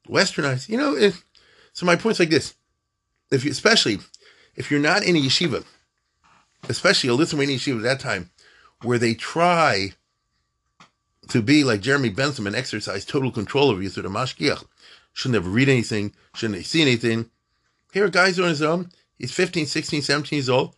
Westernize. 0.08 0.70
You 0.70 0.78
know, 0.78 0.96
if, 0.96 1.26
so 1.74 1.86
my 1.86 1.96
point's 1.96 2.20
like 2.20 2.30
this: 2.30 2.54
if 3.32 3.46
you, 3.46 3.52
especially 3.52 4.00
if 4.56 4.70
you're 4.70 4.80
not 4.80 5.04
in 5.04 5.16
a 5.16 5.20
yeshiva, 5.20 5.66
especially 6.70 7.10
a 7.10 7.16
Lithuanian 7.16 7.60
yeshiva 7.60 7.78
at 7.78 7.84
that 7.84 8.00
time, 8.00 8.32
where 8.82 9.00
they 9.00 9.14
try 9.14 9.94
to 11.30 11.42
be 11.42 11.64
like 11.64 11.82
Jeremy 11.82 12.10
Bentham 12.10 12.48
and 12.48 12.56
exercise 12.56 13.06
total 13.06 13.32
control 13.32 13.70
over 13.70 13.82
you 13.82 13.90
through 13.90 14.04
the 14.04 14.10
mashgiach, 14.10 14.66
shouldn't 15.14 15.38
ever 15.38 15.50
read 15.50 15.70
anything, 15.70 16.14
shouldn't 16.36 16.58
they 16.58 16.64
see 16.64 16.82
anything. 16.82 17.30
Here, 17.94 18.06
a 18.06 18.12
guy's 18.12 18.40
on 18.40 18.50
his 18.50 18.62
own. 18.62 18.90
He's 19.18 19.32
15, 19.32 19.68
16, 19.68 20.02
17 20.02 20.38
years 20.38 20.50
old. 20.50 20.76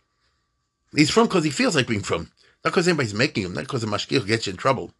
He's 0.94 1.10
from 1.10 1.26
because 1.26 1.44
he 1.44 1.50
feels 1.50 1.74
like 1.74 1.88
being 1.88 2.02
from. 2.02 2.30
Not 2.64 2.72
because 2.72 2.88
anybody's 2.88 3.14
making 3.14 3.44
him, 3.44 3.54
not 3.54 3.62
because 3.62 3.80
the 3.80 3.86
mashgiach 3.86 4.26
gets 4.26 4.46
you 4.46 4.52
in 4.52 4.56
trouble. 4.56 4.92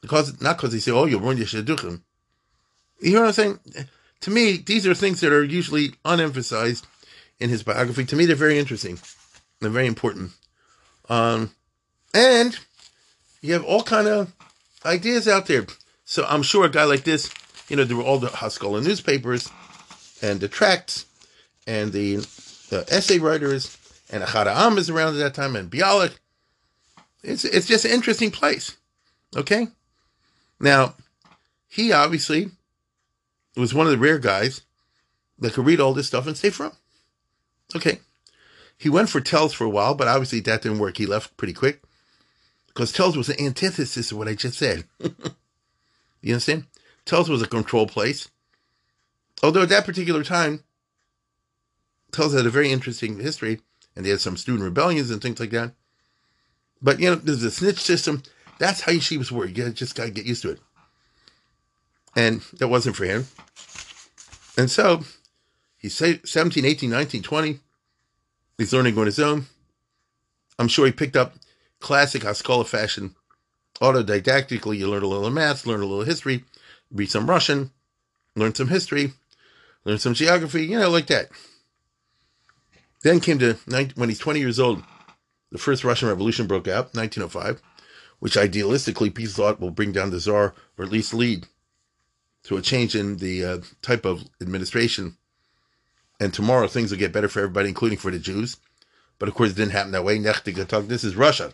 Because 0.00 0.40
not 0.40 0.56
because 0.56 0.72
they 0.72 0.78
say, 0.78 0.92
oh, 0.92 1.06
you'll 1.06 1.20
ruin 1.20 1.36
your 1.36 1.46
shidduchim. 1.46 2.02
You 3.00 3.10
hear 3.10 3.20
what 3.20 3.26
I'm 3.26 3.32
saying? 3.32 3.58
To 4.20 4.30
me, 4.30 4.56
these 4.56 4.86
are 4.86 4.94
things 4.94 5.20
that 5.20 5.32
are 5.32 5.44
usually 5.44 5.90
unemphasized 6.04 6.84
in 7.38 7.50
his 7.50 7.62
biography. 7.62 8.04
To 8.06 8.16
me, 8.16 8.26
they're 8.26 8.36
very 8.36 8.58
interesting. 8.58 8.98
They're 9.60 9.70
very 9.70 9.86
important. 9.86 10.32
Um, 11.08 11.50
and 12.14 12.58
you 13.42 13.52
have 13.52 13.64
all 13.64 13.82
kind 13.82 14.08
of 14.08 14.32
ideas 14.84 15.28
out 15.28 15.46
there. 15.46 15.66
So 16.04 16.24
I'm 16.28 16.42
sure 16.42 16.64
a 16.64 16.70
guy 16.70 16.84
like 16.84 17.04
this, 17.04 17.30
you 17.68 17.76
know, 17.76 17.84
there 17.84 17.96
were 17.96 18.02
all 18.02 18.18
the 18.18 18.28
Haskalah 18.28 18.80
newspapers 18.80 19.50
and 20.22 20.40
the 20.40 20.48
tracts 20.48 21.06
and 21.66 21.92
the, 21.92 22.16
the 22.70 22.86
essay 22.88 23.18
writers 23.18 23.76
and 24.10 24.22
Achad 24.22 24.46
Am 24.46 24.78
is 24.78 24.90
around 24.90 25.14
at 25.14 25.18
that 25.18 25.34
time 25.34 25.56
and 25.56 25.70
Bialik. 25.70 26.16
It's 27.22 27.44
it's 27.44 27.66
just 27.66 27.84
an 27.84 27.90
interesting 27.90 28.30
place. 28.30 28.76
Okay? 29.36 29.68
Now, 30.60 30.94
he 31.68 31.92
obviously 31.92 32.50
was 33.56 33.74
one 33.74 33.86
of 33.86 33.92
the 33.92 33.98
rare 33.98 34.18
guys 34.18 34.62
that 35.38 35.52
could 35.52 35.66
read 35.66 35.80
all 35.80 35.92
this 35.92 36.06
stuff 36.06 36.26
and 36.26 36.36
stay 36.36 36.50
from. 36.50 36.72
Okay. 37.74 38.00
He 38.78 38.88
went 38.88 39.08
for 39.08 39.20
Telz 39.20 39.54
for 39.54 39.64
a 39.64 39.70
while, 39.70 39.94
but 39.94 40.08
obviously 40.08 40.40
that 40.40 40.62
didn't 40.62 40.78
work. 40.78 40.98
He 40.98 41.06
left 41.06 41.36
pretty 41.36 41.54
quick 41.54 41.82
because 42.68 42.92
Telz 42.92 43.16
was 43.16 43.28
an 43.28 43.40
antithesis 43.40 44.12
of 44.12 44.18
what 44.18 44.28
I 44.28 44.34
just 44.34 44.58
said. 44.58 44.84
you 46.20 46.34
understand? 46.34 46.66
Telz 47.06 47.28
was 47.28 47.40
a 47.40 47.46
control 47.46 47.86
place. 47.86 48.28
Although 49.42 49.62
at 49.62 49.68
that 49.68 49.86
particular 49.86 50.24
time, 50.24 50.64
Telz 52.10 52.36
had 52.36 52.46
a 52.46 52.50
very 52.50 52.70
interesting 52.70 53.20
history 53.20 53.60
and 53.94 54.04
they 54.04 54.10
had 54.10 54.20
some 54.20 54.36
student 54.36 54.64
rebellions 54.64 55.10
and 55.10 55.22
things 55.22 55.40
like 55.40 55.50
that. 55.50 55.72
But, 56.82 57.00
you 57.00 57.08
know, 57.08 57.14
there's 57.14 57.42
a 57.42 57.50
snitch 57.50 57.80
system. 57.80 58.22
That's 58.58 58.82
how 58.82 58.92
yeshivas 58.92 59.30
work. 59.30 59.56
You 59.56 59.70
just 59.70 59.94
got 59.94 60.04
to 60.04 60.10
get 60.10 60.26
used 60.26 60.42
to 60.42 60.50
it. 60.50 60.60
And 62.14 62.40
that 62.58 62.68
wasn't 62.68 62.96
for 62.96 63.04
him. 63.04 63.26
And 64.58 64.70
so 64.70 65.04
he's 65.78 65.94
17, 65.94 66.64
18, 66.64 66.90
19, 66.90 67.22
20. 67.22 67.60
He's 68.58 68.72
learning 68.72 68.98
on 68.98 69.06
his 69.06 69.18
own. 69.18 69.46
I'm 70.58 70.68
sure 70.68 70.86
he 70.86 70.92
picked 70.92 71.16
up 71.16 71.34
classic 71.80 72.22
Haskalah 72.22 72.64
fashion. 72.64 73.14
Autodidactically, 73.80 74.78
you 74.78 74.88
learn 74.88 75.02
a 75.02 75.06
little 75.06 75.30
math, 75.30 75.66
learn 75.66 75.82
a 75.82 75.86
little 75.86 76.04
history, 76.04 76.44
read 76.92 77.10
some 77.10 77.28
Russian, 77.28 77.70
learn 78.34 78.54
some 78.54 78.68
history, 78.68 79.12
learn 79.84 79.98
some 79.98 80.14
geography, 80.14 80.64
you 80.64 80.78
know, 80.78 80.90
like 80.90 81.06
that. 81.06 81.28
Then 83.02 83.20
came 83.20 83.38
to 83.38 83.54
when 83.94 84.08
he's 84.08 84.18
20 84.18 84.40
years 84.40 84.58
old, 84.58 84.82
the 85.52 85.58
first 85.58 85.84
Russian 85.84 86.08
Revolution 86.08 86.46
broke 86.46 86.68
out, 86.68 86.94
1905, 86.94 87.62
which 88.18 88.34
idealistically 88.34 89.14
people 89.14 89.32
thought 89.32 89.60
will 89.60 89.70
bring 89.70 89.92
down 89.92 90.10
the 90.10 90.20
Tsar 90.20 90.54
or 90.76 90.84
at 90.84 90.90
least 90.90 91.14
lead 91.14 91.46
to 92.44 92.56
a 92.56 92.62
change 92.62 92.94
in 92.94 93.18
the 93.18 93.44
uh, 93.44 93.58
type 93.82 94.04
of 94.04 94.24
administration. 94.40 95.16
And 96.18 96.32
tomorrow 96.32 96.66
things 96.66 96.90
will 96.90 96.98
get 96.98 97.12
better 97.12 97.28
for 97.28 97.40
everybody, 97.40 97.68
including 97.68 97.98
for 97.98 98.10
the 98.10 98.18
Jews. 98.18 98.56
But 99.18 99.28
of 99.28 99.34
course, 99.34 99.50
it 99.50 99.56
didn't 99.56 99.72
happen 99.72 99.92
that 99.92 100.04
way. 100.04 100.18
This 100.18 101.04
is 101.04 101.16
Russia. 101.16 101.52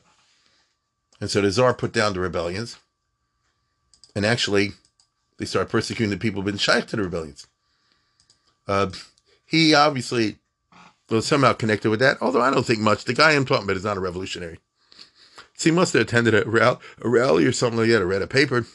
And 1.21 1.31
so 1.31 1.41
the 1.41 1.51
Tsar 1.51 1.75
put 1.75 1.93
down 1.93 2.13
the 2.13 2.21
rebellions. 2.21 2.77
And 4.15 4.27
actually, 4.27 4.73
they 5.39 5.45
start 5.45 5.69
persecuting 5.69 6.11
the 6.11 6.17
people 6.17 6.41
who've 6.41 6.53
been 6.53 6.59
shy 6.59 6.81
to 6.81 6.97
the 6.97 7.03
rebellions. 7.03 7.47
Uh, 8.67 8.91
he 9.45 9.75
obviously 9.75 10.37
was 11.11 11.27
somehow 11.27 11.53
connected 11.53 11.91
with 11.91 12.01
that, 12.01 12.19
although 12.21 12.41
I 12.41 12.51
don't 12.51 12.65
think 12.65 12.81
much. 12.81 13.05
The 13.05 13.15
guy 13.15 13.33
I'm 13.33 13.45
talking 13.45 13.65
about 13.65 13.77
is 13.77 13.85
not 13.85 13.97
a 13.97 14.01
revolutionary. 14.01 14.59
So 15.55 15.71
he 15.71 15.75
must 15.75 15.93
have 15.93 16.03
attended 16.03 16.35
a, 16.35 16.49
rally, 16.49 16.79
a 17.01 17.09
rally 17.09 17.45
or 17.45 17.53
something 17.53 17.79
like 17.79 17.89
that, 17.91 18.03
or 18.03 18.07
read 18.07 18.23
a 18.23 18.27
paper. 18.27 18.67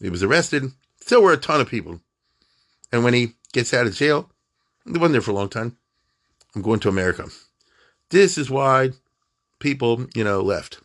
He 0.00 0.10
was 0.10 0.22
arrested. 0.22 0.72
Still 1.00 1.22
were 1.22 1.32
a 1.32 1.36
ton 1.36 1.60
of 1.60 1.68
people. 1.68 2.00
And 2.92 3.02
when 3.02 3.14
he 3.14 3.34
gets 3.52 3.74
out 3.74 3.86
of 3.86 3.94
jail, 3.94 4.30
he 4.84 4.92
wasn't 4.92 5.12
there 5.12 5.20
for 5.20 5.32
a 5.32 5.34
long 5.34 5.48
time. 5.48 5.76
I'm 6.54 6.62
going 6.62 6.80
to 6.80 6.88
America. 6.88 7.28
This 8.10 8.36
is 8.36 8.50
why 8.50 8.90
people, 9.58 10.06
you 10.14 10.24
know, 10.24 10.42
left. 10.42 10.80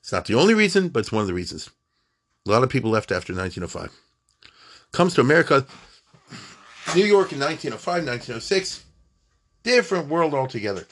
It's 0.00 0.12
not 0.12 0.26
the 0.26 0.34
only 0.34 0.54
reason, 0.54 0.88
but 0.88 1.00
it's 1.00 1.12
one 1.12 1.22
of 1.22 1.28
the 1.28 1.34
reasons. 1.34 1.70
A 2.46 2.50
lot 2.50 2.62
of 2.62 2.70
people 2.70 2.90
left 2.90 3.10
after 3.10 3.32
1905. 3.34 3.90
Comes 4.92 5.14
to 5.14 5.20
America, 5.20 5.66
New 6.94 7.04
York 7.04 7.32
in 7.32 7.40
1905, 7.40 8.04
1906 8.04 8.84
Different 9.62 10.08
world 10.08 10.34
altogether. 10.34 10.86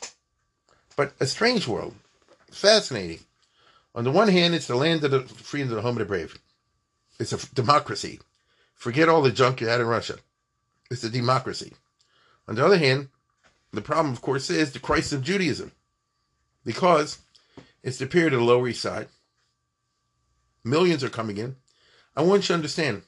But 0.97 1.15
a 1.21 1.27
strange 1.27 1.67
world. 1.67 1.95
Fascinating. 2.51 3.21
On 3.95 4.05
the 4.05 4.11
one 4.11 4.29
hand, 4.29 4.55
it's 4.55 4.67
the 4.67 4.77
land 4.77 5.03
of 5.05 5.11
the 5.11 5.21
free 5.21 5.63
and 5.63 5.71
the 5.71 5.81
home 5.81 5.97
of 5.97 6.01
the 6.01 6.05
brave. 6.05 6.39
It's 7.19 7.33
a 7.33 7.55
democracy. 7.55 8.21
Forget 8.75 9.09
all 9.09 9.23
the 9.23 9.31
junk 9.31 9.61
you 9.61 9.69
had 9.69 9.81
in 9.81 9.87
Russia. 9.87 10.17
It's 10.91 11.05
a 11.05 11.09
democracy. 11.11 11.73
On 12.47 12.55
the 12.55 12.65
other 12.65 12.77
hand, 12.77 13.09
the 13.73 13.81
problem, 13.81 14.13
of 14.13 14.21
course, 14.21 14.51
is 14.51 14.73
the 14.73 14.79
crisis 14.79 15.15
of 15.15 15.23
Judaism. 15.23 15.73
Because 16.65 17.19
it's 17.83 17.99
the 17.99 18.07
period 18.07 18.35
of 18.35 18.41
the 18.41 18.47
Lower 18.47 18.69
East 18.69 18.83
Side. 18.83 19.09
Millions 20.65 21.03
are 21.03 21.09
coming 21.09 21.39
in. 21.39 21.57
I 22.15 22.23
want 22.23 22.43
you 22.43 22.49
to 22.49 22.55
understand 22.55 23.03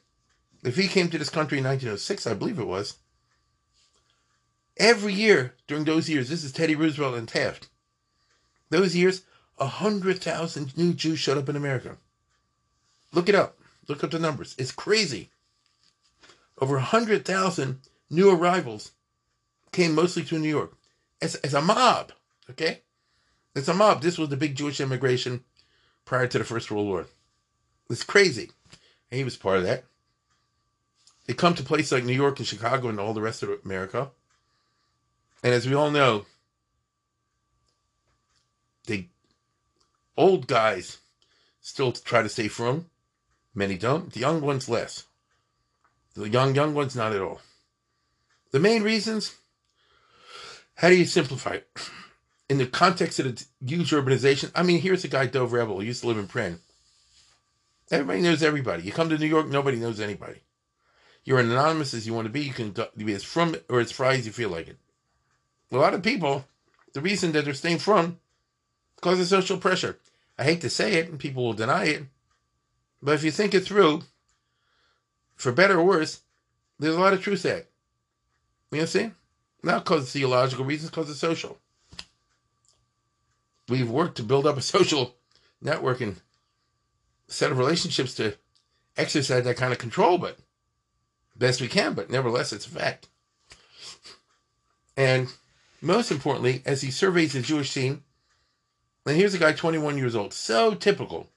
if 0.64 0.76
he 0.76 0.88
came 0.88 1.08
to 1.10 1.18
this 1.18 1.30
country 1.30 1.58
in 1.58 1.64
1906, 1.64 2.26
I 2.26 2.34
believe 2.34 2.58
it 2.58 2.66
was, 2.66 2.96
Every 4.78 5.12
year 5.12 5.54
during 5.66 5.84
those 5.84 6.08
years, 6.08 6.28
this 6.28 6.44
is 6.44 6.52
Teddy 6.52 6.76
Roosevelt 6.76 7.16
and 7.16 7.28
Taft. 7.28 7.68
Those 8.70 8.94
years, 8.94 9.22
a 9.58 9.66
hundred 9.66 10.22
thousand 10.22 10.76
new 10.76 10.94
Jews 10.94 11.18
showed 11.18 11.36
up 11.36 11.48
in 11.48 11.56
America. 11.56 11.96
Look 13.12 13.28
it 13.28 13.34
up. 13.34 13.58
Look 13.88 14.04
up 14.04 14.12
the 14.12 14.20
numbers. 14.20 14.54
It's 14.56 14.70
crazy. 14.70 15.30
Over 16.60 16.76
a 16.76 16.82
hundred 16.82 17.24
thousand 17.24 17.80
new 18.08 18.30
arrivals 18.30 18.92
came 19.72 19.94
mostly 19.94 20.22
to 20.24 20.38
New 20.38 20.48
York. 20.48 20.74
It's, 21.20 21.34
it's 21.36 21.54
a 21.54 21.60
mob. 21.60 22.12
Okay, 22.48 22.82
it's 23.56 23.68
a 23.68 23.74
mob. 23.74 24.00
This 24.00 24.16
was 24.16 24.28
the 24.28 24.36
big 24.36 24.54
Jewish 24.54 24.80
immigration 24.80 25.42
prior 26.04 26.28
to 26.28 26.38
the 26.38 26.44
First 26.44 26.70
World 26.70 26.86
War. 26.86 27.06
It's 27.90 28.04
crazy. 28.04 28.50
And 29.10 29.18
he 29.18 29.24
was 29.24 29.36
part 29.36 29.58
of 29.58 29.64
that. 29.64 29.84
They 31.28 31.34
come 31.34 31.54
to 31.56 31.62
places 31.62 31.92
like 31.92 32.04
New 32.04 32.14
York 32.14 32.38
and 32.38 32.48
Chicago 32.48 32.88
and 32.88 32.98
all 32.98 33.12
the 33.12 33.20
rest 33.20 33.42
of 33.42 33.50
America. 33.62 34.10
And 35.44 35.52
as 35.52 35.68
we 35.68 35.74
all 35.74 35.90
know, 35.90 36.24
they 38.86 39.10
old 40.16 40.46
guys 40.46 40.98
still 41.60 41.92
try 41.92 42.22
to 42.22 42.30
stay 42.30 42.48
firm. 42.48 42.86
Many 43.54 43.76
don't. 43.76 44.10
The 44.10 44.20
young 44.20 44.40
ones 44.40 44.70
less. 44.70 45.04
The 46.14 46.30
young 46.30 46.54
young 46.54 46.72
ones 46.72 46.96
not 46.96 47.12
at 47.12 47.20
all. 47.20 47.42
The 48.50 48.58
main 48.58 48.82
reasons. 48.82 49.36
How 50.76 50.88
do 50.88 50.96
you 50.96 51.04
simplify 51.04 51.56
it? 51.56 51.68
In 52.48 52.56
the 52.56 52.66
context 52.66 53.20
of 53.20 53.26
the 53.26 53.44
huge 53.62 53.90
urbanization, 53.90 54.50
I 54.54 54.62
mean, 54.62 54.80
here's 54.80 55.04
a 55.04 55.08
guy, 55.08 55.26
Dov 55.26 55.52
Revel, 55.52 55.76
who 55.76 55.84
used 55.84 56.00
to 56.00 56.06
live 56.06 56.16
in 56.16 56.26
Pren. 56.26 56.60
Everybody 57.90 58.22
knows 58.22 58.42
everybody. 58.42 58.84
You 58.84 58.92
come 58.92 59.10
to 59.10 59.18
New 59.18 59.26
York, 59.26 59.48
nobody 59.48 59.76
knows 59.76 60.00
anybody. 60.00 60.40
You're 61.28 61.40
as 61.40 61.46
anonymous 61.46 61.92
as 61.92 62.06
you 62.06 62.14
want 62.14 62.24
to 62.24 62.32
be. 62.32 62.40
You 62.40 62.54
can 62.54 62.74
be 62.96 63.12
as 63.12 63.22
from 63.22 63.54
or 63.68 63.80
as 63.80 63.92
fry 63.92 64.14
as 64.14 64.24
you 64.24 64.32
feel 64.32 64.48
like 64.48 64.66
it. 64.66 64.78
A 65.70 65.76
lot 65.76 65.92
of 65.92 66.02
people, 66.02 66.46
the 66.94 67.02
reason 67.02 67.32
that 67.32 67.44
they're 67.44 67.52
staying 67.52 67.80
from, 67.80 68.18
because 68.96 69.20
of 69.20 69.26
social 69.26 69.58
pressure. 69.58 69.98
I 70.38 70.44
hate 70.44 70.62
to 70.62 70.70
say 70.70 70.94
it, 70.94 71.10
and 71.10 71.18
people 71.18 71.44
will 71.44 71.52
deny 71.52 71.84
it, 71.84 72.04
but 73.02 73.14
if 73.14 73.24
you 73.24 73.30
think 73.30 73.52
it 73.52 73.66
through, 73.66 74.04
for 75.36 75.52
better 75.52 75.78
or 75.78 75.84
worse, 75.84 76.22
there's 76.78 76.96
a 76.96 77.00
lot 77.00 77.12
of 77.12 77.20
truth 77.20 77.42
there. 77.42 77.64
You 78.72 78.86
see? 78.86 79.10
Not 79.62 79.84
because 79.84 80.04
of 80.04 80.08
theological 80.08 80.64
reasons, 80.64 80.88
because 80.88 81.10
of 81.10 81.16
social. 81.16 81.58
We've 83.68 83.90
worked 83.90 84.16
to 84.16 84.22
build 84.22 84.46
up 84.46 84.56
a 84.56 84.62
social 84.78 85.14
network 85.60 86.00
and 86.00 86.16
set 87.26 87.52
of 87.52 87.58
relationships 87.58 88.14
to 88.14 88.34
exercise 88.96 89.44
that 89.44 89.58
kind 89.58 89.74
of 89.74 89.78
control, 89.78 90.16
but 90.16 90.38
best 91.38 91.60
we 91.60 91.68
can, 91.68 91.94
but 91.94 92.10
nevertheless, 92.10 92.52
it's 92.52 92.66
a 92.66 92.70
fact. 92.70 93.08
And 94.96 95.28
most 95.80 96.10
importantly, 96.10 96.62
as 96.66 96.82
he 96.82 96.90
surveys 96.90 97.32
the 97.32 97.40
Jewish 97.40 97.70
scene, 97.70 98.02
and 99.06 99.16
here's 99.16 99.34
a 99.34 99.38
guy 99.38 99.52
21 99.52 99.96
years 99.96 100.16
old, 100.16 100.34
so 100.34 100.74
typical. 100.74 101.28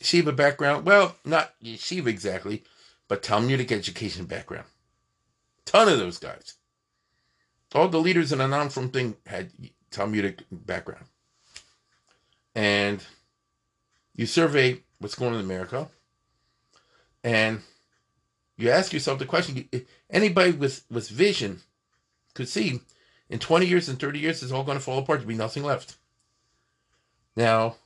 Shiva 0.00 0.32
background, 0.32 0.86
well, 0.86 1.16
not 1.24 1.54
Shiva 1.62 2.08
exactly, 2.08 2.62
but 3.08 3.22
Talmudic 3.22 3.72
education 3.72 4.24
background. 4.24 4.66
Ton 5.64 5.88
of 5.88 5.98
those 5.98 6.18
guys. 6.18 6.54
All 7.74 7.88
the 7.88 7.98
leaders 7.98 8.32
in 8.32 8.38
the 8.38 8.46
non-from 8.46 8.90
thing 8.90 9.16
had 9.26 9.50
Talmudic 9.90 10.42
background. 10.50 11.04
And 12.54 13.04
you 14.14 14.26
survey 14.26 14.80
what's 14.98 15.14
going 15.14 15.32
on 15.32 15.38
in 15.38 15.44
America, 15.44 15.88
and 17.22 17.60
you 18.62 18.70
ask 18.70 18.92
yourself 18.92 19.18
the 19.18 19.26
question: 19.26 19.68
anybody 20.10 20.52
with 20.52 20.84
with 20.90 21.08
vision 21.08 21.60
could 22.34 22.48
see 22.48 22.80
in 23.28 23.38
20 23.38 23.66
years 23.66 23.88
and 23.88 23.98
30 23.98 24.18
years 24.18 24.42
it's 24.42 24.52
all 24.52 24.64
going 24.64 24.78
to 24.78 24.84
fall 24.84 24.98
apart. 24.98 25.20
There'll 25.20 25.28
be 25.28 25.34
nothing 25.34 25.64
left. 25.64 25.96
Now, 27.36 27.76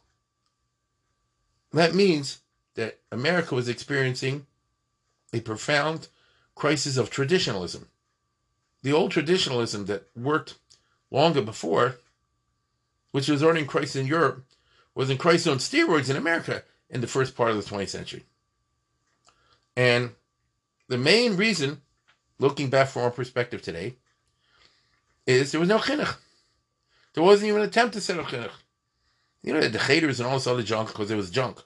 that 1.72 1.94
means 1.94 2.40
that 2.74 2.98
America 3.12 3.54
was 3.54 3.68
experiencing 3.68 4.46
a 5.32 5.40
profound 5.40 6.08
crisis 6.54 6.96
of 6.96 7.10
traditionalism. 7.10 7.88
The 8.82 8.92
old 8.92 9.10
traditionalism 9.10 9.86
that 9.86 10.08
worked 10.16 10.54
longer 11.10 11.42
before, 11.42 11.96
which 13.12 13.28
was 13.28 13.42
already 13.42 13.60
in 13.60 13.66
crisis 13.66 13.96
in 13.96 14.06
Europe, 14.06 14.44
was 14.94 15.10
in 15.10 15.18
crisis 15.18 15.46
on 15.46 15.58
steroids 15.58 16.10
in 16.10 16.16
America 16.16 16.62
in 16.88 17.00
the 17.00 17.06
first 17.06 17.36
part 17.36 17.50
of 17.50 17.56
the 17.56 17.62
20th 17.62 17.88
century. 17.88 18.24
And 19.76 20.10
the 20.88 20.98
main 20.98 21.36
reason, 21.36 21.80
looking 22.38 22.70
back 22.70 22.88
from 22.88 23.02
our 23.02 23.10
perspective 23.10 23.62
today, 23.62 23.96
is 25.26 25.52
there 25.52 25.60
was 25.60 25.68
no 25.68 25.78
chinuch. 25.78 26.16
There 27.14 27.22
wasn't 27.22 27.48
even 27.48 27.62
an 27.62 27.68
attempt 27.68 27.94
to 27.94 28.00
set 28.00 28.18
up 28.18 28.26
chinuch. 28.26 28.50
You 29.42 29.54
know, 29.54 29.68
the 29.68 29.78
haters 29.78 30.20
and 30.20 30.26
all 30.26 30.34
this 30.34 30.46
other 30.46 30.62
junk 30.62 30.88
because 30.88 31.10
it 31.10 31.16
was 31.16 31.30
junk. 31.30 31.58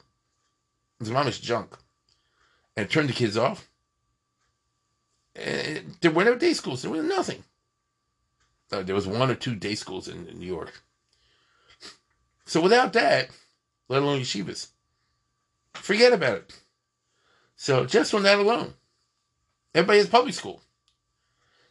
It 1.00 1.08
was 1.08 1.38
junk. 1.38 1.76
And 2.76 2.86
it 2.86 2.90
turned 2.90 3.08
the 3.08 3.12
kids 3.12 3.36
off. 3.36 3.68
And 5.36 5.96
there 6.00 6.10
were 6.10 6.24
no 6.24 6.34
day 6.34 6.52
schools. 6.52 6.82
There 6.82 6.90
was 6.90 7.04
nothing. 7.04 7.44
Uh, 8.70 8.82
there 8.82 8.94
was 8.94 9.06
one 9.06 9.30
or 9.30 9.34
two 9.34 9.54
day 9.54 9.74
schools 9.74 10.08
in, 10.08 10.26
in 10.26 10.38
New 10.38 10.46
York. 10.46 10.82
So 12.44 12.60
without 12.60 12.92
that, 12.94 13.30
let 13.88 14.02
alone 14.02 14.20
yeshivas, 14.20 14.68
forget 15.74 16.12
about 16.12 16.38
it. 16.38 16.60
So 17.56 17.86
just 17.86 18.12
on 18.14 18.22
that 18.24 18.38
alone, 18.38 18.74
everybody 19.78 19.98
has 19.98 20.08
public 20.08 20.34
school. 20.34 20.60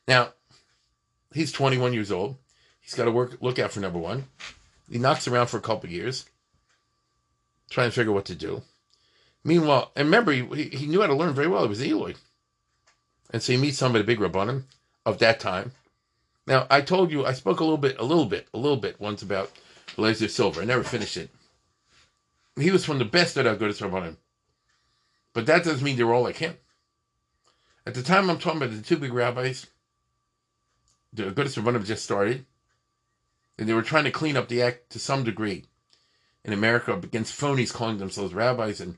Now, 0.07 0.29
he's 1.33 1.51
21 1.51 1.93
years 1.93 2.11
old. 2.11 2.37
He's 2.79 2.95
got 2.95 3.05
to 3.05 3.11
work 3.11 3.37
look 3.41 3.59
out 3.59 3.71
for 3.71 3.81
number 3.81 3.99
one. 3.99 4.25
He 4.89 4.97
knocks 4.97 5.27
around 5.27 5.47
for 5.47 5.57
a 5.57 5.61
couple 5.61 5.89
years, 5.89 6.25
trying 7.69 7.89
to 7.89 7.95
figure 7.95 8.13
what 8.13 8.25
to 8.25 8.35
do. 8.35 8.61
Meanwhile, 9.43 9.91
and 9.95 10.07
remember, 10.07 10.31
he, 10.31 10.69
he 10.69 10.87
knew 10.87 11.01
how 11.01 11.07
to 11.07 11.13
learn 11.13 11.33
very 11.33 11.47
well. 11.47 11.63
He 11.63 11.69
was 11.69 11.83
Eloy. 11.83 12.13
And 13.31 13.43
so 13.43 13.51
he 13.51 13.57
meets 13.57 13.77
somebody, 13.77 14.05
big 14.05 14.19
Rabbanim 14.19 14.63
of 15.05 15.19
that 15.19 15.41
time. 15.41 15.73
Now, 16.45 16.65
I 16.69 16.79
told 16.79 17.11
you, 17.11 17.25
I 17.25 17.33
spoke 17.33 17.59
a 17.59 17.63
little 17.63 17.77
bit, 17.77 17.99
a 17.99 18.05
little 18.05 18.25
bit, 18.25 18.47
a 18.53 18.57
little 18.57 18.77
bit 18.77 19.01
once 19.01 19.21
about 19.21 19.51
Blazer 19.97 20.29
Silver. 20.29 20.61
I 20.61 20.65
never 20.65 20.83
finished 20.83 21.17
it. 21.17 21.29
He 22.57 22.71
was 22.71 22.85
from 22.85 22.99
the 22.99 23.05
best 23.05 23.35
that 23.35 23.45
I've 23.45 23.59
got 23.59 23.73
to 23.73 23.83
Rabbanim. 23.83 24.15
But 25.33 25.45
that 25.47 25.65
doesn't 25.65 25.83
mean 25.83 25.97
they 25.97 26.05
were 26.05 26.13
all 26.13 26.23
like 26.23 26.37
him. 26.37 26.55
At 27.87 27.93
the 27.93 28.03
time 28.03 28.29
I'm 28.29 28.37
talking 28.37 28.61
about 28.61 28.75
the 28.75 28.81
two 28.81 28.97
big 28.97 29.13
rabbis, 29.13 29.67
the 31.13 31.31
Agudas 31.31 31.57
Rabbanim 31.57 31.85
just 31.85 32.03
started, 32.03 32.45
and 33.57 33.69
they 33.69 33.73
were 33.73 33.81
trying 33.81 34.03
to 34.03 34.11
clean 34.11 34.35
up 34.35 34.49
the 34.49 34.61
act 34.61 34.89
to 34.89 34.99
some 34.99 35.23
degree 35.23 35.63
in 36.43 36.51
America 36.51 36.91
against 36.91 37.39
phonies 37.39 37.73
calling 37.73 37.97
themselves 37.97 38.33
rabbis 38.33 38.81
and 38.81 38.97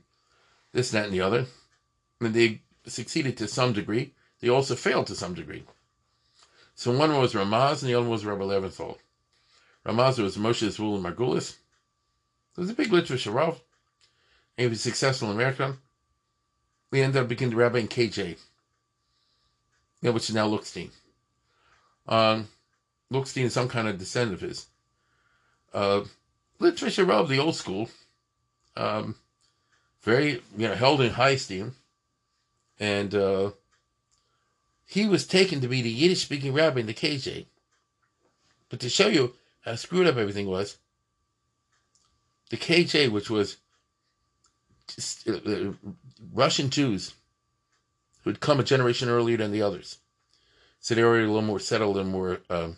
this, 0.72 0.90
that, 0.90 1.04
and 1.04 1.14
the 1.14 1.20
other. 1.20 1.46
And 2.20 2.34
they 2.34 2.62
succeeded 2.84 3.36
to 3.36 3.46
some 3.46 3.72
degree. 3.72 4.12
They 4.40 4.48
also 4.48 4.74
failed 4.74 5.06
to 5.06 5.14
some 5.14 5.34
degree. 5.34 5.62
So 6.74 6.90
one 6.90 7.16
was 7.16 7.32
Ramaz 7.34 7.82
and 7.82 7.90
the 7.90 7.94
other 7.94 8.08
was 8.08 8.24
Rabbi 8.24 8.42
Leventhal. 8.42 8.98
Ramaz 9.86 10.20
was 10.20 10.36
Moshe 10.36 10.66
Zevulun 10.66 11.00
Margulis. 11.00 11.58
It 12.56 12.60
was 12.60 12.70
a 12.70 12.74
big 12.74 12.92
literature 12.92 13.30
Rav. 13.30 13.60
And 14.58 14.64
he 14.64 14.66
was 14.66 14.80
successful 14.80 15.28
in 15.30 15.36
America. 15.36 15.76
We 16.90 17.02
ended 17.02 17.22
up 17.22 17.28
becoming 17.28 17.50
the 17.50 17.56
rabbi 17.56 17.78
in 17.78 17.86
KJ, 17.86 18.36
know, 20.08 20.12
which 20.12 20.28
is 20.28 20.34
now 20.34 20.48
Lookstein. 20.48 20.90
Um, 22.08 22.48
Lookstein 23.12 23.44
is 23.44 23.52
some 23.52 23.68
kind 23.68 23.88
of 23.88 23.98
descendant 23.98 24.42
of 24.42 24.48
his. 24.48 24.66
Uh, 25.72 26.02
literature 26.58 27.04
Rav, 27.04 27.28
the 27.28 27.38
old 27.38 27.56
school. 27.56 27.90
Um, 28.76 29.16
very, 30.02 30.42
you 30.56 30.68
know, 30.68 30.74
held 30.74 31.00
in 31.00 31.10
high 31.10 31.30
esteem. 31.30 31.74
And 32.78 33.14
uh, 33.14 33.50
he 34.86 35.06
was 35.06 35.26
taken 35.26 35.60
to 35.60 35.68
be 35.68 35.82
the 35.82 35.90
Yiddish 35.90 36.22
speaking 36.22 36.54
rabbi 36.54 36.80
in 36.80 36.86
the 36.86 36.94
KJ. 36.94 37.46
But 38.68 38.80
to 38.80 38.88
show 38.88 39.08
you 39.08 39.34
how 39.62 39.74
screwed 39.74 40.06
up 40.06 40.16
everything 40.16 40.46
was, 40.46 40.78
the 42.48 42.56
KJ, 42.56 43.10
which 43.10 43.28
was 43.28 43.56
uh, 45.28 45.32
uh, 45.32 45.72
Russian 46.32 46.70
Jews 46.70 47.14
who 48.22 48.30
had 48.30 48.40
come 48.40 48.60
a 48.60 48.64
generation 48.64 49.08
earlier 49.08 49.36
than 49.36 49.52
the 49.52 49.62
others. 49.62 49.98
So 50.80 50.94
they 50.94 51.02
were 51.02 51.10
already 51.10 51.24
a 51.24 51.28
little 51.28 51.42
more 51.42 51.60
settled 51.60 51.98
and 51.98 52.10
more 52.10 52.40
uh, 52.48 52.70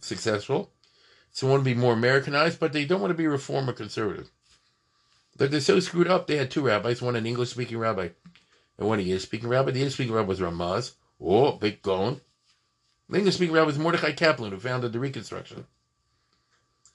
successful. 0.00 0.70
So 1.32 1.46
they 1.46 1.50
want 1.52 1.64
to 1.64 1.74
be 1.74 1.78
more 1.78 1.92
Americanized, 1.92 2.58
but 2.58 2.72
they 2.72 2.84
don't 2.84 3.00
want 3.00 3.10
to 3.10 3.16
be 3.16 3.26
reform 3.26 3.68
or 3.68 3.72
conservative. 3.72 4.30
But 5.36 5.50
they're 5.50 5.60
so 5.60 5.80
screwed 5.80 6.08
up, 6.08 6.26
they 6.26 6.36
had 6.36 6.50
two 6.50 6.62
rabbis, 6.62 7.00
one 7.00 7.16
an 7.16 7.26
English 7.26 7.50
speaking 7.50 7.78
rabbi 7.78 8.10
and 8.80 8.88
one 8.88 8.98
a 8.98 9.02
Yiddish 9.02 9.22
speaking 9.22 9.48
rabbi. 9.48 9.70
The 9.70 9.78
Yiddish 9.78 9.94
speaking 9.94 10.14
rabbi 10.14 10.28
was 10.28 10.40
Ramaz. 10.40 10.94
Oh, 11.20 11.52
big 11.52 11.82
gaon. 11.82 12.20
The 13.08 13.18
English 13.18 13.34
speaking 13.34 13.54
rabbi 13.54 13.66
was 13.66 13.78
Mordechai 13.78 14.12
Kaplan, 14.12 14.52
who 14.52 14.58
founded 14.58 14.92
the 14.92 14.98
Reconstruction. 14.98 15.66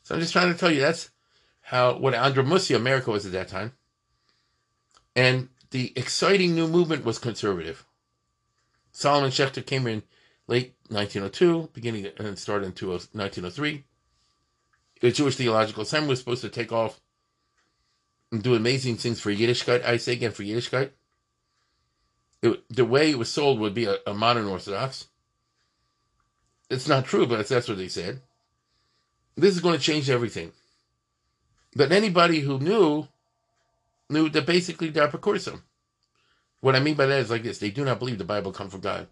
So 0.04 0.16
I'm 0.16 0.22
just 0.22 0.34
trying 0.34 0.52
to 0.52 0.60
tell 0.60 0.72
you 0.72 0.82
that's 0.82 1.12
how 1.62 1.98
what 1.98 2.14
Andromusia 2.14 2.76
America 2.76 3.12
was 3.12 3.26
at 3.26 3.32
that 3.34 3.48
time. 3.48 3.74
And 5.16 5.50
the 5.72 5.94
exciting 5.96 6.56
new 6.56 6.68
movement 6.68 7.06
was 7.06 7.20
conservative. 7.20 7.86
Solomon 8.96 9.30
Schechter 9.30 9.66
came 9.66 9.88
in 9.88 10.04
late 10.48 10.74
1902, 10.88 11.72
beginning 11.74 12.06
uh, 12.06 12.12
and 12.20 12.40
started 12.40 12.68
in 12.68 12.88
1903. 12.88 13.84
The 15.02 15.12
Jewish 15.12 15.36
Theological 15.36 15.84
Assembly 15.84 16.12
was 16.12 16.20
supposed 16.20 16.42
to 16.44 16.50
take 16.50 16.72
off 16.72 17.02
and 18.32 18.42
do 18.42 18.56
amazing 18.56 18.96
things 18.96 19.20
for 19.20 19.32
Yiddishkeit. 19.32 19.84
I 19.84 19.98
say 19.98 20.14
again 20.14 20.32
for 20.32 20.44
Yiddishkeit. 20.44 20.92
It, 22.42 22.64
the 22.70 22.86
way 22.86 23.12
it 23.12 23.18
was 23.18 23.30
sold 23.30 23.60
would 23.60 23.74
be 23.74 23.84
a, 23.84 23.98
a, 24.08 24.14
modern 24.14 24.46
Orthodox. 24.46 25.08
It's 26.70 26.88
not 26.88 27.04
true, 27.04 27.28
but 27.28 27.46
that's 27.46 27.68
what 27.68 27.78
they 27.78 27.90
said. 27.90 28.22
This 29.36 29.56
is 29.56 29.62
going 29.62 29.78
to 29.78 29.84
change 29.84 30.10
everything. 30.10 30.54
But 31.76 31.92
anybody 31.92 32.40
who 32.40 32.60
knew 32.60 33.10
knew 34.10 34.30
that 34.30 34.46
basically 34.46 34.90
they're 34.90 35.10
precursor. 35.10 35.60
What 36.66 36.76
I 36.76 36.80
mean 36.80 36.96
by 36.96 37.06
that 37.06 37.20
is 37.20 37.30
like 37.30 37.44
this: 37.44 37.60
they 37.60 37.70
do 37.70 37.86
not 37.86 38.00
believe 38.00 38.18
the 38.18 38.24
Bible 38.24 38.52
comes 38.52 38.72
from 38.72 38.82
God. 38.82 39.06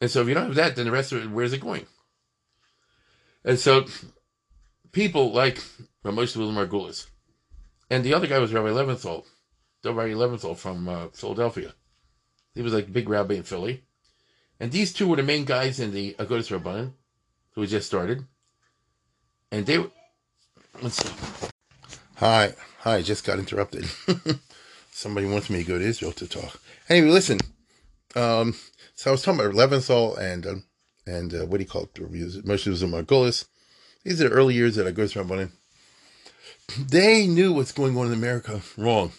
And 0.00 0.10
so, 0.10 0.20
if 0.20 0.26
you 0.26 0.34
don't 0.34 0.46
have 0.46 0.56
that, 0.56 0.74
then 0.74 0.86
the 0.86 0.90
rest 0.90 1.12
of 1.12 1.22
it, 1.22 1.30
where's 1.30 1.52
it 1.52 1.60
going? 1.60 1.86
And 3.44 3.56
so, 3.56 3.86
people 4.90 5.30
like 5.30 5.62
Moshe 6.04 6.36
Margulis. 6.36 7.06
And 7.88 8.02
the 8.02 8.14
other 8.14 8.26
guy 8.26 8.40
was 8.40 8.52
Rabbi 8.52 8.70
Leventhal, 8.70 9.24
Rabbi 9.84 10.08
Leventhal 10.08 10.56
from 10.56 10.88
uh, 10.88 11.06
Philadelphia. 11.12 11.72
He 12.52 12.62
was 12.62 12.72
like 12.72 12.88
a 12.88 12.90
big 12.90 13.08
rabbi 13.08 13.34
in 13.34 13.44
Philly. 13.44 13.84
And 14.58 14.72
these 14.72 14.92
two 14.92 15.06
were 15.06 15.14
the 15.14 15.22
main 15.22 15.44
guys 15.44 15.78
in 15.78 15.92
the 15.92 16.16
Agudas 16.18 16.50
Rabbanan, 16.50 16.94
who 17.52 17.60
had 17.60 17.70
just 17.70 17.86
started. 17.86 18.24
And 19.52 19.66
they 19.66 19.78
were, 19.78 19.92
let's 20.82 20.96
see. 20.96 21.48
Hi, 22.16 22.54
hi, 22.80 23.02
just 23.02 23.24
got 23.24 23.38
interrupted. 23.38 23.88
Somebody 24.92 25.26
wants 25.26 25.50
me 25.50 25.58
to 25.62 25.68
go 25.68 25.78
to 25.78 25.84
Israel 25.84 26.12
to 26.12 26.26
talk. 26.26 26.60
Anyway, 26.88 27.08
listen. 27.08 27.38
Um, 28.14 28.54
so 28.94 29.10
I 29.10 29.12
was 29.12 29.22
talking 29.22 29.40
about 29.40 29.54
Leventhal 29.54 30.18
and 30.18 30.46
uh, 30.46 30.54
and 31.06 31.34
uh, 31.34 31.46
what 31.46 31.58
do 31.58 31.64
you 31.64 31.68
call 31.68 31.84
it? 31.84 31.94
Moshe 31.94 32.44
Margulis. 32.44 33.46
These 34.04 34.20
are 34.20 34.28
the 34.28 34.34
early 34.34 34.54
years 34.54 34.76
that 34.76 34.86
I 34.86 34.90
go 34.90 35.06
through 35.06 35.24
Rabbanim. 35.24 35.52
They 36.78 37.26
knew 37.26 37.52
what's 37.52 37.72
going 37.72 37.96
on 37.96 38.06
in 38.06 38.12
America 38.12 38.60
wrong. 38.76 39.12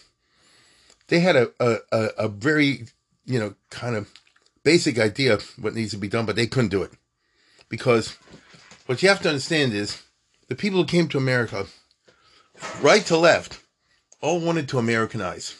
They 1.08 1.20
had 1.20 1.36
a, 1.36 1.50
a, 1.60 1.78
a 2.18 2.28
very, 2.28 2.86
you 3.26 3.38
know, 3.38 3.54
kind 3.70 3.96
of 3.96 4.10
basic 4.64 4.98
idea 4.98 5.34
of 5.34 5.42
what 5.58 5.74
needs 5.74 5.90
to 5.90 5.98
be 5.98 6.08
done, 6.08 6.26
but 6.26 6.36
they 6.36 6.46
couldn't 6.46 6.70
do 6.70 6.82
it. 6.82 6.92
Because 7.68 8.16
what 8.86 9.02
you 9.02 9.08
have 9.08 9.20
to 9.22 9.28
understand 9.28 9.74
is 9.74 10.02
the 10.48 10.54
people 10.54 10.80
who 10.80 10.86
came 10.86 11.08
to 11.08 11.18
America, 11.18 11.66
right 12.80 13.04
to 13.06 13.16
left, 13.16 13.60
all 14.20 14.40
wanted 14.40 14.68
to 14.68 14.78
Americanize. 14.78 15.56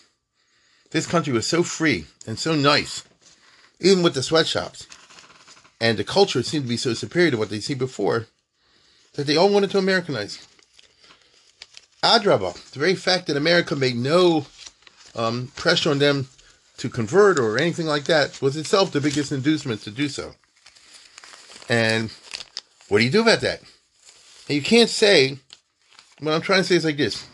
This 0.92 1.06
country 1.06 1.32
was 1.32 1.46
so 1.46 1.62
free 1.62 2.04
and 2.26 2.38
so 2.38 2.54
nice, 2.54 3.02
even 3.80 4.02
with 4.02 4.14
the 4.14 4.22
sweatshops. 4.22 4.86
And 5.80 5.98
the 5.98 6.04
culture 6.04 6.42
seemed 6.42 6.64
to 6.64 6.68
be 6.68 6.76
so 6.76 6.92
superior 6.92 7.32
to 7.32 7.38
what 7.38 7.48
they'd 7.48 7.62
seen 7.62 7.78
before 7.78 8.26
that 9.14 9.26
they 9.26 9.36
all 9.36 9.48
wanted 9.48 9.70
to 9.70 9.78
Americanize. 9.78 10.46
Adraba, 12.02 12.52
the 12.72 12.78
very 12.78 12.94
fact 12.94 13.26
that 13.26 13.36
America 13.36 13.74
made 13.74 13.96
no 13.96 14.46
um, 15.14 15.50
pressure 15.56 15.90
on 15.90 15.98
them 15.98 16.28
to 16.76 16.90
convert 16.90 17.38
or 17.38 17.58
anything 17.58 17.86
like 17.86 18.04
that 18.04 18.42
was 18.42 18.56
itself 18.56 18.92
the 18.92 19.00
biggest 19.00 19.32
inducement 19.32 19.80
to 19.82 19.90
do 19.90 20.08
so. 20.08 20.34
And 21.68 22.12
what 22.88 22.98
do 22.98 23.04
you 23.04 23.10
do 23.10 23.22
about 23.22 23.40
that? 23.40 23.60
And 24.48 24.56
you 24.56 24.62
can't 24.62 24.90
say, 24.90 25.38
what 26.20 26.34
I'm 26.34 26.42
trying 26.42 26.60
to 26.60 26.64
say 26.64 26.76
is 26.76 26.84
like 26.84 26.98
this 26.98 27.26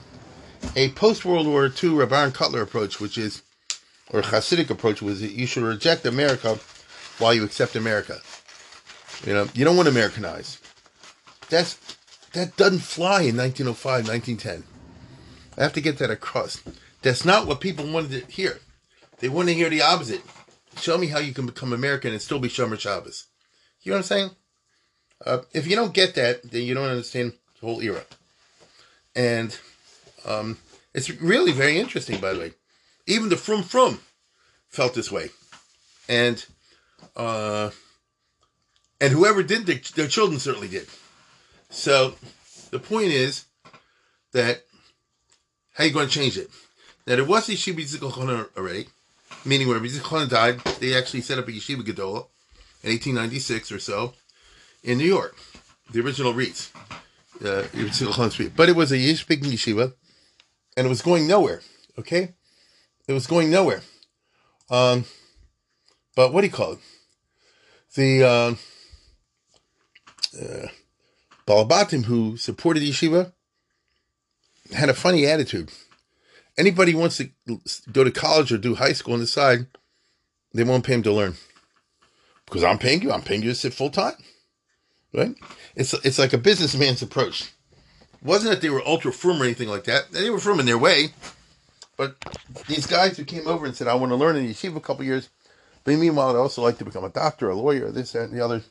a 0.77 0.91
post 0.91 1.25
World 1.25 1.47
War 1.47 1.65
II 1.65 1.91
Rabban 1.91 2.31
Kotler 2.31 2.63
approach, 2.63 3.01
which 3.01 3.19
is 3.19 3.43
or 4.11 4.23
Hasidic 4.23 4.71
approach 4.71 5.03
was 5.03 5.21
that 5.21 5.33
you 5.33 5.47
should 5.47 5.63
reject 5.63 6.07
America 6.07 6.59
while 7.19 7.35
you 7.35 7.45
accept 7.45 7.77
America. 7.77 8.21
You 9.27 9.35
know, 9.35 9.49
you 9.55 9.65
don't 9.65 9.77
want 9.77 9.87
to 9.87 9.93
Americanize. 9.93 10.61
That's 11.49 11.79
that 12.33 12.57
doesn't 12.57 12.81
fly 12.81 13.23
in 13.23 13.37
1905, 13.37 14.09
1910. 14.09 14.65
I 15.57 15.63
have 15.63 15.73
to 15.73 15.81
get 15.81 15.99
that 15.99 16.11
across. 16.11 16.63
That's 17.03 17.25
not 17.25 17.47
what 17.47 17.61
people 17.61 17.91
wanted 17.91 18.11
to 18.11 18.33
hear. 18.33 18.61
They 19.19 19.29
want 19.29 19.49
to 19.49 19.55
hear 19.55 19.71
the 19.71 19.83
opposite. 19.83 20.23
Show 20.77 20.99
me 20.99 21.09
how 21.09 21.19
you 21.19 21.33
can 21.33 21.47
become 21.47 21.73
American 21.73 22.13
and 22.13 22.23
still 22.23 22.39
be 22.39 22.49
Shomer 22.49 22.79
Shabbos. 22.79 23.27
You 23.83 23.91
know 23.91 23.97
what 23.97 24.01
I'm 24.01 24.05
saying? 24.05 24.31
Uh, 25.25 25.39
if 25.53 25.67
you 25.67 25.75
don't 25.75 25.95
get 25.95 26.15
that, 26.15 26.49
then 26.51 26.63
you 26.63 26.75
don't 26.75 26.89
understand 26.89 27.33
the 27.61 27.67
whole 27.67 27.81
era. 27.81 28.05
And 29.17 29.59
um, 30.25 30.59
it's 30.95 31.11
really 31.11 31.53
very 31.53 31.79
interesting, 31.79 32.21
by 32.21 32.35
the 32.35 32.41
way. 32.41 32.53
Even 33.09 33.31
the 33.31 33.39
Frum 33.39 33.63
Frum 33.63 34.01
felt 34.69 34.93
this 34.93 35.11
way, 35.11 35.31
and 36.11 36.45
uh, 37.17 37.71
and 39.01 39.13
whoever 39.15 39.43
did 39.43 39.65
their, 39.67 40.07
children 40.09 40.39
certainly 40.39 40.69
did. 40.69 40.87
So 41.71 42.15
the 42.71 42.79
point 42.79 43.09
is 43.09 43.47
that 44.33 44.63
how 45.73 45.85
you 45.85 45.93
going 45.93 46.09
to 46.09 46.13
change 46.13 46.37
it? 46.37 46.51
Now 47.07 47.17
there 47.17 47.25
was 47.25 47.49
yeshiva 47.49 47.79
Yitzchak 47.79 48.57
already, 48.59 48.89
meaning 49.43 49.69
when 49.69 49.81
Yitzchak 49.81 50.29
died, 50.29 50.61
they 50.79 50.95
actually 50.95 51.23
set 51.23 51.39
up 51.39 51.49
a 51.49 51.51
yeshiva 51.51 51.81
gedola 51.81 52.27
in 52.83 52.91
1896 52.91 53.73
or 53.73 53.79
so 53.79 54.13
in 54.85 54.99
New 54.99 55.07
York, 55.07 55.35
the 55.91 56.01
original 56.01 56.35
RIETS, 56.35 56.71
uh, 57.43 58.51
but 58.55 58.69
it 58.69 58.77
was 58.77 58.93
a 58.93 58.97
big 59.27 59.43
yeshiva, 59.45 59.95
and 60.77 60.87
it 60.87 60.91
was 60.91 61.01
going 61.01 61.27
nowhere. 61.27 61.63
Okay, 61.99 62.35
it 63.09 63.13
was 63.13 63.27
going 63.27 63.51
nowhere. 63.51 63.83
Um, 64.71 65.07
but 66.15 66.33
what 66.33 66.43
do 66.43 66.47
you 66.47 66.53
call 66.53 66.73
it? 66.75 66.79
The 67.95 68.23
uh, 68.23 68.55
uh, 70.41 70.69
Balabatim, 71.47 72.05
who 72.05 72.37
supported 72.37 72.83
yeshiva, 72.83 73.33
had 74.75 74.91
a 74.91 74.95
funny 74.95 75.27
attitude. 75.27 75.73
Anybody 76.59 76.95
wants 76.95 77.17
to 77.17 77.31
go 77.91 78.05
to 78.05 78.11
college 78.11 78.53
or 78.53 78.59
do 78.59 78.75
high 78.75 78.93
school 78.93 79.15
on 79.15 79.21
the 79.21 79.27
side, 79.27 79.67
they 80.53 80.65
won't 80.65 80.85
pay 80.85 80.95
him 80.95 81.03
to 81.05 81.13
learn. 81.13 81.35
Because 82.45 82.65
I'm 82.65 82.79
paying 82.79 83.03
you, 83.03 83.13
I'm 83.13 83.23
paying 83.23 83.43
you 83.43 83.51
to 83.51 83.55
sit 83.55 83.73
full 83.75 83.91
time. 83.91 84.15
Right? 85.15 85.35
It's 85.75 85.95
it's 86.05 86.19
like 86.19 86.35
a 86.35 86.39
businessman's 86.39 87.01
approach. 87.01 87.53
It 88.13 88.25
wasn't 88.25 88.51
that 88.51 88.61
they 88.61 88.69
were 88.69 88.87
ultra 88.87 89.13
firm 89.13 89.41
or 89.41 89.45
anything 89.45 89.69
like 89.69 89.85
that. 89.85 90.11
They 90.13 90.29
were 90.29 90.39
firm 90.39 90.61
in 90.61 90.67
their 90.67 90.77
way. 90.77 91.13
But 91.99 92.17
these 92.69 92.87
guys 92.87 93.17
who 93.17 93.25
came 93.25 93.47
over 93.49 93.67
and 93.67 93.75
said, 93.75 93.89
I 93.89 93.95
want 93.97 94.13
to 94.13 94.17
learn 94.17 94.37
in 94.37 94.47
yeshiva 94.47 94.77
a 94.77 94.81
couple 94.81 95.05
years, 95.05 95.29
but 95.83 95.95
meanwhile, 95.97 96.31
I'd 96.31 96.37
also 96.37 96.63
like 96.63 96.79
to 96.79 96.85
become 96.85 97.05
a 97.05 97.09
doctor, 97.11 97.51
a 97.51 97.57
lawyer, 97.57 97.91
this, 97.91 98.13
that, 98.13 98.31
and 98.31 98.39
the 98.39 98.43
other. 98.43 98.63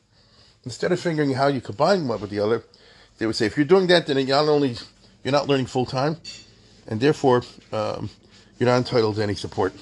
Instead 0.64 0.92
of 0.92 0.98
figuring 0.98 1.34
how 1.34 1.46
you 1.46 1.60
combine 1.60 2.08
one 2.08 2.20
with 2.20 2.30
the 2.30 2.40
other, 2.40 2.64
they 3.18 3.26
would 3.26 3.36
say, 3.36 3.44
if 3.44 3.56
you're 3.56 3.66
doing 3.66 3.86
that, 3.88 4.06
then 4.06 4.16
you're 4.16 4.28
not 4.28 4.48
only 4.48 4.76
you're 5.22 5.32
not 5.32 5.46
learning 5.46 5.66
full 5.66 5.84
time, 5.84 6.16
and 6.86 7.00
therefore 7.00 7.42
um, 7.70 8.08
you're 8.58 8.68
not 8.68 8.78
entitled 8.78 9.16
to 9.16 9.22
any 9.22 9.34
support. 9.34 9.74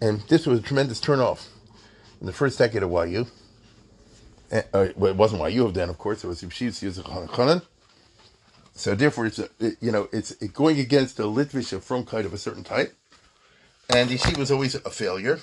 And 0.00 0.20
this 0.22 0.44
was 0.44 0.58
a 0.58 0.62
tremendous 0.62 1.00
turnoff 1.00 1.46
in 2.20 2.26
the 2.26 2.32
first 2.32 2.58
decade 2.58 2.82
of 2.82 2.90
YU. 2.90 3.26
And, 4.50 4.64
uh, 4.74 4.88
well, 4.96 5.12
it 5.12 5.16
wasn't 5.16 5.52
YU 5.52 5.70
then, 5.70 5.88
of 5.88 5.98
course. 5.98 6.24
It 6.24 6.26
was 6.26 6.42
Yeshiva 6.42 7.02
Yitzchak 7.02 7.73
so 8.74 8.94
therefore, 8.94 9.26
it's 9.26 9.40
you 9.80 9.92
know 9.92 10.08
it's 10.12 10.32
it 10.32 10.52
going 10.52 10.80
against 10.80 11.16
the 11.16 11.24
Litvish 11.24 11.72
of 11.72 11.84
Frumkeit 11.84 12.24
of 12.24 12.34
a 12.34 12.38
certain 12.38 12.64
type, 12.64 12.94
and 13.88 14.10
yeshiva 14.10 14.38
was 14.38 14.50
always 14.50 14.74
a 14.74 14.90
failure. 14.90 15.40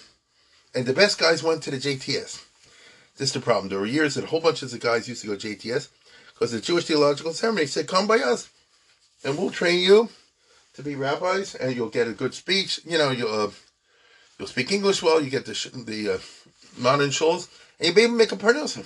And 0.76 0.86
the 0.86 0.94
best 0.94 1.20
guys 1.20 1.44
went 1.44 1.64
to 1.64 1.72
the 1.72 1.78
JTS. 1.78 2.46
This 3.18 3.30
is 3.30 3.34
the 3.34 3.40
problem. 3.40 3.70
There 3.70 3.80
were 3.80 3.86
years 3.86 4.16
that 4.16 4.26
a 4.26 4.28
whole 4.28 4.40
bunch 4.40 4.62
of 4.62 4.72
the 4.72 4.80
guys 4.80 5.08
used 5.08 5.22
to 5.22 5.28
go 5.28 5.36
JTS 5.36 5.90
because 6.34 6.52
the 6.52 6.62
Jewish 6.62 6.86
Theological 6.86 7.34
Seminary 7.34 7.68
said, 7.68 7.88
"Come 7.88 8.06
by 8.06 8.20
us, 8.20 8.50
and 9.24 9.38
we'll 9.38 9.50
train 9.50 9.80
you 9.80 10.10
to 10.74 10.84
be 10.84 10.96
rabbis, 10.96 11.56
and 11.56 11.74
you'll 11.76 11.90
get 11.90 12.08
a 12.08 12.14
good 12.14 12.34
speech. 12.34 12.82
You 12.86 12.98
know, 12.98 13.12
you'll 13.12 13.34
uh, 13.34 13.52
you'll 14.38 14.48
speak 14.48 14.74
English 14.74 15.02
well. 15.02 15.22
You 15.22 15.30
get 15.30 15.46
the 15.46 15.84
the 15.86 16.16
uh, 16.16 16.18
modern 16.78 17.12
shuls, 17.12 17.48
and 17.80 17.88
you'll 17.88 17.96
be 17.96 18.02
able 18.02 18.14
to 18.14 18.18
make 18.18 18.32
a 18.34 18.36
parnosa." 18.36 18.86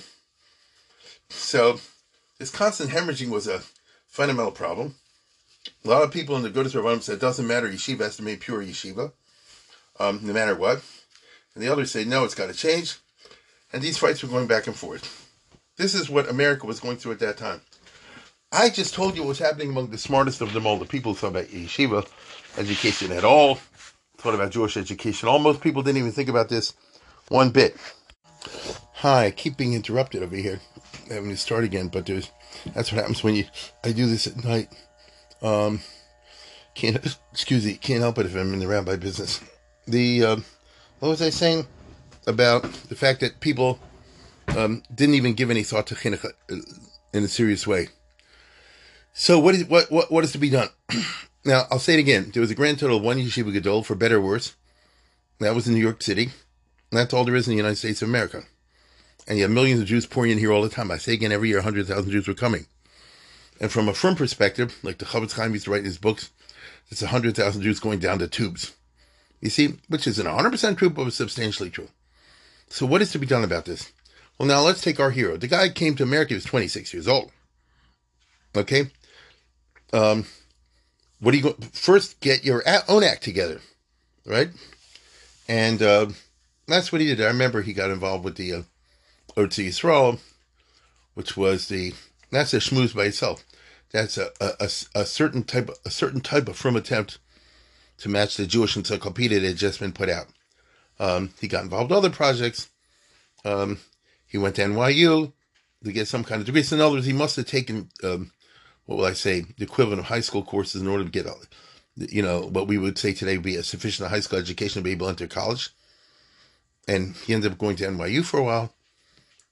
So 1.30 1.80
this 2.38 2.50
constant 2.50 2.90
hemorrhaging 2.90 3.30
was 3.30 3.48
a 3.48 3.62
fundamental 4.16 4.50
problem. 4.50 4.94
A 5.84 5.88
lot 5.88 6.02
of 6.02 6.10
people 6.10 6.36
in 6.36 6.42
the 6.42 6.48
Agudas 6.48 6.74
Rabbanim 6.74 7.02
said 7.02 7.16
it 7.16 7.20
doesn't 7.20 7.46
matter, 7.46 7.68
yeshiva 7.68 8.00
has 8.00 8.16
to 8.16 8.22
be 8.22 8.34
pure 8.36 8.62
yeshiva, 8.62 9.12
um, 10.00 10.20
no 10.22 10.32
matter 10.32 10.54
what. 10.54 10.82
And 11.54 11.62
the 11.62 11.70
others 11.70 11.90
say, 11.90 12.04
no, 12.04 12.24
it's 12.24 12.34
got 12.34 12.46
to 12.46 12.54
change. 12.54 12.96
And 13.74 13.82
these 13.82 13.98
fights 13.98 14.22
were 14.22 14.30
going 14.30 14.46
back 14.46 14.66
and 14.66 14.74
forth. 14.74 15.30
This 15.76 15.94
is 15.94 16.08
what 16.08 16.30
America 16.30 16.66
was 16.66 16.80
going 16.80 16.96
through 16.96 17.12
at 17.12 17.18
that 17.18 17.36
time. 17.36 17.60
I 18.50 18.70
just 18.70 18.94
told 18.94 19.16
you 19.16 19.22
what 19.22 19.28
was 19.28 19.38
happening 19.38 19.68
among 19.68 19.90
the 19.90 19.98
smartest 19.98 20.40
of 20.40 20.54
them 20.54 20.66
all, 20.66 20.78
the 20.78 20.86
people 20.86 21.12
who 21.12 21.18
thought 21.18 21.32
about 21.32 21.48
yeshiva 21.48 22.08
education 22.56 23.12
at 23.12 23.24
all, 23.24 23.56
thought 24.16 24.34
about 24.34 24.50
Jewish 24.50 24.78
education. 24.78 25.28
Almost 25.28 25.60
people 25.60 25.82
didn't 25.82 25.98
even 25.98 26.12
think 26.12 26.30
about 26.30 26.48
this 26.48 26.72
one 27.28 27.50
bit. 27.50 27.76
Hi, 28.94 29.26
I 29.26 29.30
keep 29.30 29.58
being 29.58 29.74
interrupted 29.74 30.22
over 30.22 30.36
here. 30.36 30.58
I'm 31.04 31.16
Having 31.16 31.30
to 31.30 31.36
start 31.36 31.64
again, 31.64 31.88
but 31.88 32.06
there's 32.06 32.30
that's 32.74 32.92
what 32.92 33.00
happens 33.00 33.22
when 33.22 33.34
you. 33.34 33.44
I 33.84 33.92
do 33.92 34.06
this 34.06 34.26
at 34.26 34.44
night. 34.44 34.68
Um, 35.42 35.80
can't 36.74 36.96
excuse 37.32 37.64
me. 37.64 37.74
Can't 37.74 38.00
help 38.00 38.18
it 38.18 38.26
if 38.26 38.34
I'm 38.34 38.52
in 38.52 38.58
the 38.58 38.66
rabbi 38.66 38.96
business. 38.96 39.40
The 39.86 40.24
uh, 40.24 40.36
what 41.00 41.08
was 41.08 41.22
I 41.22 41.30
saying 41.30 41.66
about 42.26 42.62
the 42.62 42.94
fact 42.94 43.20
that 43.20 43.40
people 43.40 43.78
um, 44.56 44.82
didn't 44.94 45.14
even 45.14 45.34
give 45.34 45.50
any 45.50 45.62
thought 45.62 45.86
to 45.88 45.94
chinuch 45.94 46.24
uh, 46.24 46.56
in 47.12 47.24
a 47.24 47.28
serious 47.28 47.66
way. 47.66 47.88
So 49.12 49.38
what 49.38 49.54
is 49.54 49.64
what 49.64 49.90
what 49.90 50.10
what 50.10 50.24
is 50.24 50.32
to 50.32 50.38
be 50.38 50.50
done? 50.50 50.68
now 51.44 51.64
I'll 51.70 51.78
say 51.78 51.94
it 51.94 52.00
again. 52.00 52.30
There 52.32 52.40
was 52.40 52.50
a 52.50 52.54
grand 52.54 52.78
total 52.78 52.98
of 52.98 53.02
one 53.02 53.18
yeshiva 53.18 53.52
gadol, 53.52 53.82
for 53.82 53.94
better 53.94 54.16
or 54.16 54.22
worse. 54.22 54.54
That 55.38 55.54
was 55.54 55.68
in 55.68 55.74
New 55.74 55.80
York 55.80 56.02
City. 56.02 56.30
That's 56.90 57.12
all 57.12 57.24
there 57.24 57.36
is 57.36 57.46
in 57.46 57.52
the 57.52 57.58
United 57.58 57.76
States 57.76 58.00
of 58.00 58.08
America 58.08 58.44
and 59.26 59.38
you 59.38 59.44
have 59.44 59.50
millions 59.50 59.80
of 59.80 59.86
Jews 59.86 60.06
pouring 60.06 60.32
in 60.32 60.38
here 60.38 60.52
all 60.52 60.62
the 60.62 60.68
time. 60.68 60.90
I 60.90 60.98
say 60.98 61.14
again, 61.14 61.32
every 61.32 61.48
year 61.48 61.58
100,000 61.58 62.10
Jews 62.10 62.28
were 62.28 62.34
coming. 62.34 62.66
And 63.60 63.72
from 63.72 63.88
a 63.88 63.94
firm 63.94 64.16
perspective, 64.16 64.78
like 64.82 64.98
the 64.98 65.04
Chofetz 65.04 65.32
Chaim 65.32 65.52
used 65.52 65.64
to 65.64 65.70
write 65.70 65.80
in 65.80 65.86
his 65.86 65.98
books, 65.98 66.30
it's 66.90 67.02
100,000 67.02 67.62
Jews 67.62 67.80
going 67.80 67.98
down 67.98 68.18
the 68.18 68.28
tubes. 68.28 68.74
You 69.40 69.50
see, 69.50 69.74
which 69.88 70.06
isn't 70.06 70.26
100% 70.26 70.78
true, 70.78 70.90
but 70.90 71.12
substantially 71.12 71.70
true. 71.70 71.88
So 72.68 72.86
what 72.86 73.02
is 73.02 73.12
to 73.12 73.18
be 73.18 73.26
done 73.26 73.44
about 73.44 73.64
this? 73.64 73.92
Well, 74.38 74.48
now 74.48 74.60
let's 74.60 74.80
take 74.80 75.00
our 75.00 75.10
hero. 75.10 75.36
The 75.36 75.46
guy 75.46 75.68
came 75.68 75.94
to 75.96 76.02
America, 76.02 76.30
he 76.30 76.34
was 76.34 76.44
26 76.44 76.92
years 76.92 77.08
old. 77.08 77.32
Okay? 78.54 78.90
Um, 79.92 80.26
what 81.20 81.30
do 81.30 81.38
you 81.38 81.42
going 81.42 81.54
first 81.72 82.20
get 82.20 82.44
your 82.44 82.62
own 82.88 83.02
act 83.02 83.22
together, 83.22 83.60
right? 84.24 84.50
And 85.48 85.82
uh, 85.82 86.06
that's 86.66 86.92
what 86.92 87.00
he 87.00 87.06
did. 87.06 87.22
I 87.22 87.28
remember 87.28 87.62
he 87.62 87.72
got 87.72 87.90
involved 87.90 88.24
with 88.24 88.36
the 88.36 88.52
uh, 88.52 88.62
Otzar 89.36 89.66
Yisrael, 89.66 90.18
which 91.14 91.36
was 91.36 91.68
the 91.68 91.92
that's 92.30 92.54
a 92.54 92.58
schmooze 92.58 92.94
by 92.94 93.04
itself. 93.04 93.44
That's 93.92 94.18
a, 94.18 94.30
a, 94.40 94.68
a, 94.94 95.06
certain 95.06 95.44
type 95.44 95.70
a 95.84 95.90
certain 95.90 96.20
type 96.20 96.48
of 96.48 96.56
firm 96.56 96.76
attempt 96.76 97.18
to 97.98 98.08
match 98.08 98.36
the 98.36 98.46
Jewish 98.46 98.76
encyclopedia 98.76 99.40
that 99.40 99.46
had 99.46 99.56
just 99.56 99.80
been 99.80 99.92
put 99.92 100.08
out. 100.08 100.26
Um, 100.98 101.30
he 101.40 101.48
got 101.48 101.64
involved 101.64 101.90
in 101.90 101.96
other 101.96 102.10
projects. 102.10 102.68
Um, 103.44 103.78
he 104.26 104.38
went 104.38 104.56
to 104.56 104.62
NYU 104.62 105.32
to 105.84 105.92
get 105.92 106.08
some 106.08 106.24
kind 106.24 106.40
of 106.40 106.46
degree. 106.46 106.62
So 106.62 106.76
in 106.76 106.82
other 106.82 106.94
words, 106.94 107.06
he 107.06 107.12
must 107.12 107.36
have 107.36 107.46
taken 107.46 107.90
um, 108.02 108.32
what 108.86 108.98
will 108.98 109.04
I 109.04 109.12
say 109.12 109.42
the 109.56 109.64
equivalent 109.64 110.00
of 110.00 110.06
high 110.06 110.20
school 110.20 110.42
courses 110.42 110.82
in 110.82 110.88
order 110.88 111.04
to 111.04 111.10
get, 111.10 111.26
you 111.96 112.22
know, 112.22 112.42
what 112.42 112.66
we 112.66 112.78
would 112.78 112.98
say 112.98 113.12
today 113.12 113.36
would 113.36 113.44
be 113.44 113.56
a 113.56 113.62
sufficient 113.62 114.08
high 114.08 114.20
school 114.20 114.38
education 114.38 114.80
to 114.80 114.84
be 114.84 114.92
able 114.92 115.06
to 115.06 115.10
enter 115.10 115.26
college. 115.26 115.70
And 116.88 117.16
he 117.16 117.34
ended 117.34 117.52
up 117.52 117.58
going 117.58 117.76
to 117.76 117.86
NYU 117.86 118.24
for 118.24 118.38
a 118.38 118.44
while, 118.44 118.72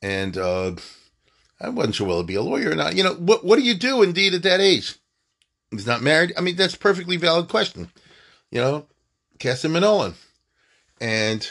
and 0.04 0.36
uh, 0.36 0.72
I 1.58 1.70
wasn't 1.70 1.94
sure 1.94 2.06
whether 2.06 2.20
to 2.20 2.26
be 2.26 2.34
a 2.34 2.42
lawyer 2.42 2.72
or 2.72 2.74
not. 2.74 2.94
You 2.94 3.04
know, 3.04 3.14
what 3.14 3.42
what 3.42 3.56
do 3.56 3.62
you 3.62 3.74
do 3.74 4.02
indeed 4.02 4.34
at 4.34 4.42
that 4.42 4.60
age? 4.60 4.96
He's 5.70 5.86
not 5.86 6.02
married. 6.02 6.34
I 6.36 6.42
mean, 6.42 6.56
that's 6.56 6.76
perfectly 6.76 7.16
valid 7.16 7.48
question. 7.48 7.90
You 8.50 8.60
know, 8.60 8.86
cast 9.38 9.64
him 9.64 9.72
Nolan. 9.72 10.14
And 11.00 11.50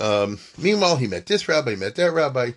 um, 0.00 0.38
meanwhile, 0.56 0.96
he 0.96 1.06
met 1.06 1.26
this 1.26 1.46
rabbi, 1.46 1.70
he 1.72 1.76
met 1.76 1.94
that 1.96 2.12
rabbi, 2.12 2.52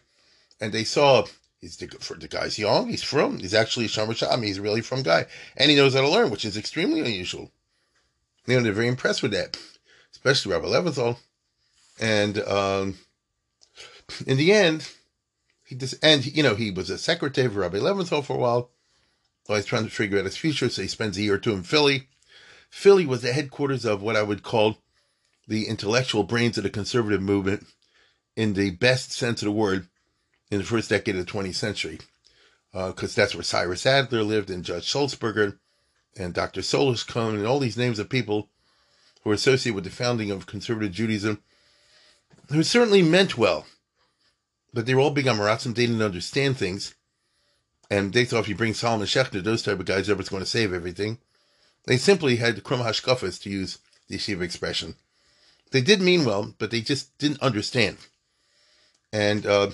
and 0.61 0.71
they 0.71 0.85
saw 0.85 1.25
he's 1.59 1.75
the, 1.77 1.87
for 1.87 2.15
the 2.15 2.27
guy's 2.29 2.57
young, 2.57 2.87
he's 2.87 3.03
from, 3.03 3.39
he's 3.39 3.53
actually 3.53 3.85
a 3.85 3.89
Shomer 3.89 4.17
Shami, 4.17 4.45
he's 4.45 4.57
a 4.57 4.61
really 4.61 4.81
from 4.81 5.03
guy, 5.03 5.25
and 5.57 5.69
he 5.69 5.75
knows 5.75 5.93
how 5.93 6.01
to 6.01 6.09
learn, 6.09 6.31
which 6.31 6.45
is 6.45 6.57
extremely 6.57 7.01
unusual. 7.01 7.51
You 8.47 8.55
know, 8.55 8.63
they're 8.63 8.71
very 8.71 8.87
impressed 8.87 9.21
with 9.21 9.31
that, 9.33 9.59
especially 10.13 10.53
Rabbi 10.53 10.67
Leventhal. 10.67 11.17
And 11.99 12.39
um, 12.39 12.97
in 14.25 14.37
the 14.37 14.53
end, 14.53 14.89
he 15.71 15.77
just, 15.77 15.95
and 16.03 16.25
you 16.25 16.43
know, 16.43 16.55
he 16.55 16.69
was 16.69 16.89
a 16.89 16.97
secretary 16.97 17.47
for 17.47 17.61
Rabbi 17.61 17.77
Leventhal 17.77 18.25
for 18.25 18.35
a 18.35 18.39
while. 18.39 18.71
He's 19.47 19.63
trying 19.63 19.85
to 19.85 19.89
figure 19.89 20.19
out 20.19 20.25
his 20.25 20.35
future, 20.35 20.67
so 20.67 20.81
he 20.81 20.87
spends 20.89 21.17
a 21.17 21.21
year 21.21 21.35
or 21.35 21.37
two 21.37 21.53
in 21.53 21.63
Philly. 21.63 22.09
Philly 22.69 23.05
was 23.05 23.21
the 23.21 23.31
headquarters 23.31 23.85
of 23.85 24.01
what 24.01 24.17
I 24.17 24.21
would 24.21 24.43
call 24.43 24.79
the 25.47 25.69
intellectual 25.69 26.23
brains 26.23 26.57
of 26.57 26.65
the 26.65 26.69
conservative 26.69 27.21
movement 27.21 27.67
in 28.35 28.53
the 28.53 28.71
best 28.71 29.13
sense 29.13 29.41
of 29.41 29.45
the 29.45 29.51
word 29.53 29.87
in 30.49 30.57
the 30.57 30.65
first 30.65 30.89
decade 30.89 31.15
of 31.15 31.25
the 31.25 31.31
20th 31.31 31.55
century. 31.55 31.99
Because 32.73 33.17
uh, 33.17 33.21
that's 33.21 33.33
where 33.33 33.43
Cyrus 33.43 33.85
Adler 33.85 34.23
lived 34.23 34.49
and 34.49 34.65
Judge 34.65 34.91
Sulzberger 34.91 35.57
and 36.17 36.33
Dr. 36.33 36.61
Solis-Cohen 36.61 37.37
and 37.37 37.47
all 37.47 37.59
these 37.59 37.77
names 37.77 37.97
of 37.97 38.09
people 38.09 38.49
who 39.23 39.29
were 39.29 39.35
associated 39.35 39.75
with 39.75 39.85
the 39.85 39.89
founding 39.89 40.31
of 40.31 40.47
conservative 40.47 40.91
Judaism, 40.91 41.41
who 42.49 42.61
certainly 42.61 43.01
meant 43.01 43.37
well, 43.37 43.65
but 44.73 44.85
they 44.85 44.93
were 44.93 45.01
all 45.01 45.11
big 45.11 45.25
Amaratzim. 45.25 45.75
They 45.75 45.85
didn't 45.85 46.01
understand 46.01 46.57
things. 46.57 46.95
And 47.89 48.13
they 48.13 48.23
thought 48.23 48.41
if 48.41 48.49
you 48.49 48.55
bring 48.55 48.73
Solomon 48.73 49.07
Schechter, 49.07 49.43
those 49.43 49.63
type 49.63 49.79
of 49.79 49.85
guys, 49.85 50.09
everyone's 50.09 50.29
going 50.29 50.43
to 50.43 50.49
save 50.49 50.73
everything. 50.73 51.17
They 51.85 51.97
simply 51.97 52.37
had 52.37 52.63
krum 52.63 52.83
hashkafas, 52.83 53.41
to 53.41 53.49
use 53.49 53.79
the 54.07 54.17
yeshiva 54.17 54.41
expression. 54.41 54.95
They 55.71 55.81
did 55.81 56.01
mean 56.01 56.25
well, 56.25 56.53
but 56.57 56.71
they 56.71 56.81
just 56.81 57.17
didn't 57.17 57.41
understand. 57.41 57.97
And 59.11 59.45
uh, 59.45 59.71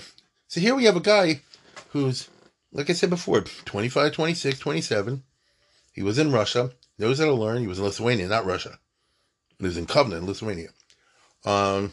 so 0.48 0.60
here 0.60 0.74
we 0.74 0.84
have 0.84 0.96
a 0.96 1.00
guy 1.00 1.42
who's, 1.90 2.28
like 2.72 2.90
I 2.90 2.92
said 2.92 3.10
before, 3.10 3.42
25, 3.42 4.12
26, 4.12 4.58
27. 4.58 5.22
He 5.92 6.02
was 6.02 6.18
in 6.18 6.32
Russia, 6.32 6.72
knows 6.98 7.18
how 7.18 7.26
to 7.26 7.34
learn. 7.34 7.60
He 7.60 7.66
was 7.66 7.78
in 7.78 7.84
Lithuania, 7.84 8.28
not 8.28 8.46
Russia. 8.46 8.78
He 9.58 9.64
was 9.64 9.76
in 9.76 9.86
Kovna, 9.86 10.18
in 10.18 10.26
Lithuania. 10.26 10.70
Um, 11.44 11.92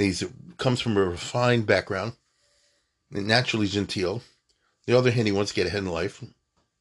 he 0.00 0.14
comes 0.56 0.80
from 0.80 0.96
a 0.96 1.04
refined 1.04 1.66
background, 1.66 2.12
naturally 3.10 3.66
genteel. 3.66 4.22
The 4.86 4.96
other 4.96 5.10
hand, 5.10 5.26
he 5.26 5.32
wants 5.32 5.52
to 5.52 5.56
get 5.56 5.66
ahead 5.66 5.82
in 5.82 5.90
life. 5.90 6.22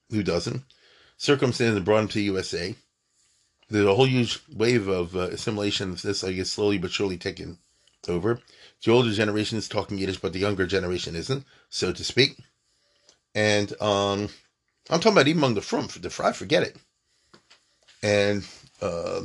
Who 0.09 0.23
doesn't? 0.23 0.63
Circumstances 1.17 1.83
brought 1.83 1.99
him 1.99 2.07
to 2.09 2.21
USA. 2.21 2.75
There's 3.69 3.85
a 3.85 3.93
whole 3.93 4.05
huge 4.05 4.39
wave 4.51 4.87
of 4.87 5.15
uh, 5.15 5.29
assimilation 5.31 5.95
this, 5.95 6.23
I 6.23 6.31
guess, 6.31 6.49
slowly 6.49 6.77
but 6.77 6.91
surely 6.91 7.17
taking 7.17 7.57
over. 8.07 8.39
The 8.83 8.91
older 8.91 9.11
generation 9.11 9.57
is 9.57 9.67
talking 9.67 9.97
Yiddish, 9.97 10.19
but 10.19 10.33
the 10.33 10.39
younger 10.39 10.65
generation 10.65 11.15
isn't, 11.15 11.43
so 11.69 11.91
to 11.91 12.03
speak. 12.03 12.37
And 13.35 13.71
um, 13.81 14.29
I'm 14.89 14.99
talking 14.99 15.11
about 15.11 15.27
even 15.27 15.39
among 15.39 15.53
the 15.55 15.61
from 15.61 15.87
the 16.01 16.09
fry, 16.09 16.31
forget 16.31 16.63
it. 16.63 16.77
And 18.01 18.47
uh, 18.81 19.21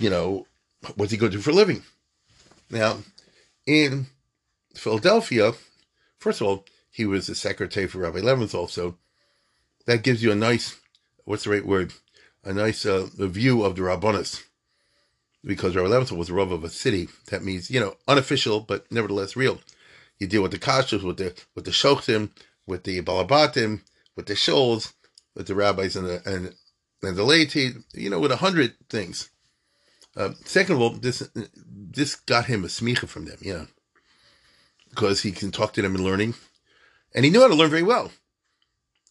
you 0.00 0.10
know, 0.10 0.46
what's 0.96 1.12
he 1.12 1.18
going 1.18 1.30
to 1.30 1.38
do 1.38 1.42
for 1.42 1.50
a 1.50 1.54
living? 1.54 1.82
Now, 2.70 2.98
in 3.70 4.06
Philadelphia, 4.74 5.52
first 6.18 6.40
of 6.40 6.46
all, 6.48 6.64
he 6.90 7.06
was 7.06 7.28
the 7.28 7.36
secretary 7.36 7.86
for 7.86 7.98
Rabbi 7.98 8.18
Leventhal, 8.18 8.68
so 8.68 8.96
that 9.86 10.02
gives 10.02 10.24
you 10.24 10.32
a 10.32 10.34
nice, 10.34 10.76
what's 11.24 11.44
the 11.44 11.50
right 11.50 11.64
word? 11.64 11.92
A 12.42 12.52
nice 12.52 12.84
uh, 12.84 13.08
view 13.16 13.62
of 13.62 13.76
the 13.76 13.82
Rabbonis. 13.82 14.42
Because 15.44 15.76
Rabbi 15.76 15.88
Leventhal 15.88 16.18
was 16.18 16.28
the 16.28 16.34
Rav 16.34 16.50
of 16.50 16.64
a 16.64 16.68
city. 16.68 17.08
That 17.30 17.44
means, 17.44 17.70
you 17.70 17.78
know, 17.78 17.94
unofficial, 18.08 18.60
but 18.60 18.90
nevertheless 18.90 19.36
real. 19.36 19.60
You 20.18 20.26
deal 20.26 20.42
with 20.42 20.50
the 20.50 20.58
kashas, 20.58 21.02
with 21.02 21.16
the 21.16 21.32
with 21.54 21.64
the 21.64 21.70
shochtim, 21.70 22.30
with 22.66 22.82
the 22.84 23.00
balabatim, 23.00 23.80
with 24.16 24.26
the 24.26 24.34
shoals, 24.34 24.92
with 25.34 25.46
the 25.46 25.54
rabbis 25.54 25.96
and 25.96 26.06
the 26.06 26.22
and 26.26 26.54
and 27.02 27.16
the 27.16 27.24
laity, 27.24 27.72
you 27.94 28.10
know, 28.10 28.18
with 28.18 28.32
a 28.32 28.36
hundred 28.36 28.74
things. 28.90 29.30
Uh, 30.16 30.30
second 30.44 30.76
of 30.76 30.80
all, 30.80 30.90
this 30.90 31.28
this 31.64 32.16
got 32.16 32.46
him 32.46 32.64
a 32.64 32.68
smicha 32.68 33.08
from 33.08 33.26
them, 33.26 33.38
yeah, 33.40 33.66
because 34.90 35.22
he 35.22 35.30
can 35.30 35.50
talk 35.50 35.72
to 35.72 35.82
them 35.82 35.94
and 35.94 36.04
learning, 36.04 36.34
and 37.14 37.24
he 37.24 37.30
knew 37.30 37.40
how 37.40 37.48
to 37.48 37.54
learn 37.54 37.70
very 37.70 37.82
well. 37.82 38.10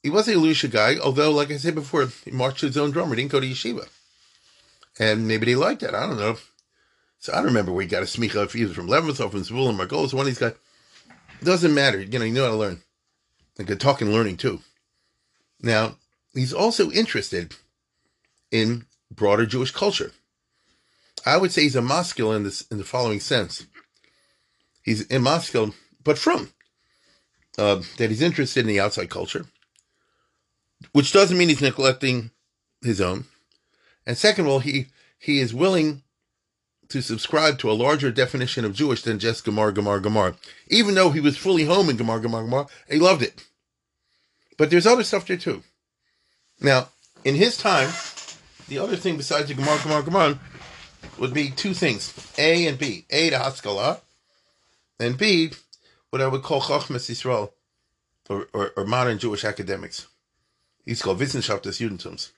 He 0.04 0.10
was 0.10 0.28
a 0.28 0.34
Elisha 0.34 0.68
guy, 0.68 0.98
although, 0.98 1.32
like 1.32 1.52
I 1.52 1.58
said 1.58 1.76
before, 1.76 2.08
he 2.26 2.32
marched 2.32 2.62
his 2.62 2.78
own 2.78 2.92
drummer, 2.92 3.16
didn't 3.16 3.32
go 3.32 3.40
to 3.40 3.48
yeshiva, 3.48 3.88
and 4.98 5.28
maybe 5.28 5.46
they 5.46 5.56
liked 5.56 5.82
that. 5.82 5.96
I 5.96 6.06
don't 6.06 6.20
know. 6.20 6.38
So 7.20 7.34
I 7.34 7.38
don't 7.38 7.46
remember 7.46 7.72
where 7.72 7.82
he 7.82 7.88
got 7.88 8.04
a 8.04 8.06
smicha 8.06 8.46
if 8.46 8.54
he 8.54 8.64
was 8.64 8.74
from 8.74 8.88
Leventhal 8.88 9.26
or 9.26 9.30
from 9.30 9.42
Zevulun 9.42 9.78
Margolis. 9.78 10.14
One 10.14 10.22
of 10.22 10.28
these 10.28 10.40
guys 10.40 10.54
doesn't 11.44 11.74
matter. 11.74 12.02
You 12.02 12.20
know, 12.20 12.26
you 12.26 12.34
know 12.34 12.46
how 12.46 12.52
to 12.52 12.56
learn. 12.56 12.82
And 13.58 13.68
good 13.68 13.82
talk 13.82 14.02
and 14.02 14.12
learning 14.12 14.38
too. 14.38 14.62
Now 15.62 15.98
he's 16.34 16.54
also 16.54 16.92
interested 16.92 17.56
in 18.52 18.86
broader 19.12 19.46
Jewish 19.46 19.72
culture. 19.72 20.14
I 21.26 21.38
would 21.38 21.52
say 21.52 21.64
he's 21.64 21.76
a 21.76 21.82
masculine 21.82 22.38
in 22.38 22.44
this 22.44 22.62
in 22.70 22.78
the 22.78 22.84
following 22.84 23.20
sense. 23.20 23.66
He's 24.84 25.10
a 25.12 25.20
masculine, 25.20 25.74
but 26.04 26.18
from 26.18 26.52
uh, 27.58 27.82
that 27.98 28.10
he's 28.10 28.22
interested 28.22 28.62
in 28.62 28.68
the 28.68 28.80
outside 28.80 29.10
culture, 29.10 29.46
which 30.94 31.12
doesn't 31.12 31.38
mean 31.38 31.50
he's 31.50 31.62
neglecting 31.62 32.32
his 32.82 33.02
own. 33.02 33.26
And 34.06 34.18
second 34.18 34.46
of 34.46 34.52
all, 34.52 34.60
he 34.60 34.88
he 35.20 35.40
is 35.40 35.54
willing 35.54 36.04
to 36.90 37.02
subscribe 37.02 37.60
to 37.60 37.70
a 37.70 37.74
larger 37.74 38.12
definition 38.12 38.66
of 38.66 38.74
Jewish 38.74 39.04
than 39.04 39.20
just 39.20 39.46
Gemar, 39.46 39.72
Gemar, 39.74 40.02
Gemar. 40.02 40.36
Even 40.70 40.96
though 40.96 41.12
he 41.12 41.20
was 41.20 41.38
fully 41.38 41.66
home 41.66 41.90
in 41.90 41.98
Gemar, 41.98 42.24
Gemar, 42.24 42.48
Gemar, 42.48 42.68
he 42.90 42.98
loved 42.98 43.22
it. 43.22 43.46
But 44.58 44.72
there's 44.72 44.88
other 44.88 45.04
stuff 45.04 45.28
there 45.28 45.38
too. 45.38 45.64
Now, 46.60 46.90
in 47.24 47.36
his 47.36 47.58
time, 47.58 47.90
the 48.68 48.80
other 48.80 48.96
thing 48.96 49.18
besides 49.18 49.50
the 49.50 49.54
Gemar, 49.54 49.78
Gemar, 49.78 50.02
Gemar 50.02 50.40
would 51.18 51.34
be 51.34 51.50
two 51.50 51.74
things: 51.74 52.14
A 52.38 52.68
and 52.68 52.78
B. 52.78 53.06
A, 53.10 53.30
the 53.30 53.38
Haskalah, 53.38 54.02
and 55.00 55.18
B, 55.18 55.52
what 56.10 56.22
I 56.22 56.28
would 56.28 56.44
call 56.44 56.62
Chachmas 56.62 57.10
Yisrael, 57.10 57.52
or, 58.30 58.48
or, 58.54 58.72
or 58.76 58.86
modern 58.86 59.20
Jewish 59.20 59.44
academics. 59.44 60.08
He's 60.86 61.02
called 61.02 61.20
Wissenschaft 61.20 61.64
des 61.64 61.72
Judentums. 61.72 62.32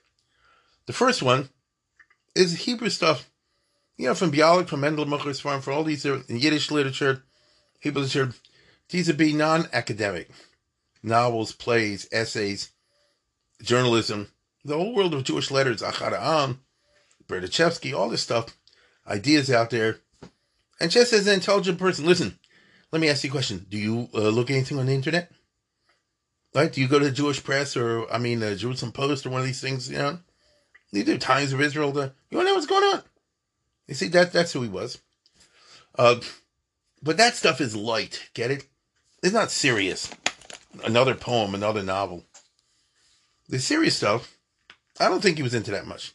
The 0.85 0.93
first 0.93 1.21
one 1.21 1.49
is 2.35 2.61
Hebrew 2.61 2.89
stuff, 2.89 3.29
you 3.97 4.07
know, 4.07 4.15
from 4.15 4.31
Bialik, 4.31 4.67
from 4.67 4.81
Mendele 4.81 5.05
Mocher 5.05 5.29
Sforim, 5.29 5.61
from 5.61 5.73
all 5.73 5.83
these 5.83 6.05
in 6.05 6.23
Yiddish 6.27 6.71
literature, 6.71 7.23
Hebrew 7.79 8.03
literature. 8.03 8.35
These 8.89 9.07
would 9.07 9.17
be 9.17 9.33
non-academic 9.33 10.29
novels, 11.01 11.51
plays, 11.53 12.07
essays, 12.11 12.71
journalism, 13.61 14.27
the 14.65 14.75
whole 14.75 14.93
world 14.93 15.13
of 15.13 15.23
Jewish 15.23 15.49
letters, 15.49 15.81
Achad 15.81 16.13
Am, 16.13 16.61
Berdichevsky, 17.31 17.97
all 17.97 18.09
this 18.09 18.21
stuff 18.21 18.55
ideas 19.07 19.49
out 19.49 19.69
there. 19.69 19.99
And 20.79 20.91
just 20.91 21.13
as 21.13 21.27
an 21.27 21.35
intelligent 21.35 21.79
person, 21.79 22.05
listen, 22.05 22.39
let 22.91 23.01
me 23.01 23.09
ask 23.09 23.23
you 23.23 23.29
a 23.29 23.31
question. 23.31 23.65
Do 23.69 23.77
you 23.77 24.09
uh, 24.13 24.29
look 24.29 24.49
anything 24.49 24.79
on 24.79 24.87
the 24.87 24.93
internet? 24.93 25.31
Right? 26.53 26.71
Do 26.71 26.81
you 26.81 26.87
go 26.87 26.99
to 26.99 27.05
the 27.05 27.11
Jewish 27.11 27.43
press 27.43 27.77
or, 27.77 28.11
I 28.11 28.17
mean, 28.17 28.39
the 28.39 28.55
Jerusalem 28.55 28.91
Post 28.91 29.25
or 29.25 29.29
one 29.29 29.41
of 29.41 29.47
these 29.47 29.61
things, 29.61 29.89
you 29.89 29.97
know? 29.97 30.19
You 30.91 31.03
do 31.03 31.17
Times 31.17 31.53
of 31.53 31.61
Israel. 31.61 31.93
To, 31.93 32.13
you 32.29 32.37
want 32.37 32.47
to 32.47 32.51
know 32.51 32.55
what's 32.55 32.67
going 32.67 32.83
on? 32.83 33.03
You 33.87 33.93
see, 33.93 34.09
that 34.09 34.33
that's 34.33 34.51
who 34.51 34.61
he 34.61 34.69
was. 34.69 35.01
Uh, 35.97 36.19
but 37.01 37.17
that 37.17 37.35
stuff 37.35 37.61
is 37.61 37.75
light. 37.75 38.29
Get 38.33 38.51
it? 38.51 38.65
It's 39.23 39.33
not 39.33 39.51
serious. 39.51 40.09
Another 40.83 41.15
poem, 41.15 41.55
another 41.55 41.83
novel. 41.83 42.25
The 43.47 43.59
serious 43.59 43.95
stuff, 43.95 44.37
I 44.99 45.07
don't 45.07 45.21
think 45.21 45.37
he 45.37 45.43
was 45.43 45.53
into 45.53 45.71
that 45.71 45.87
much. 45.87 46.13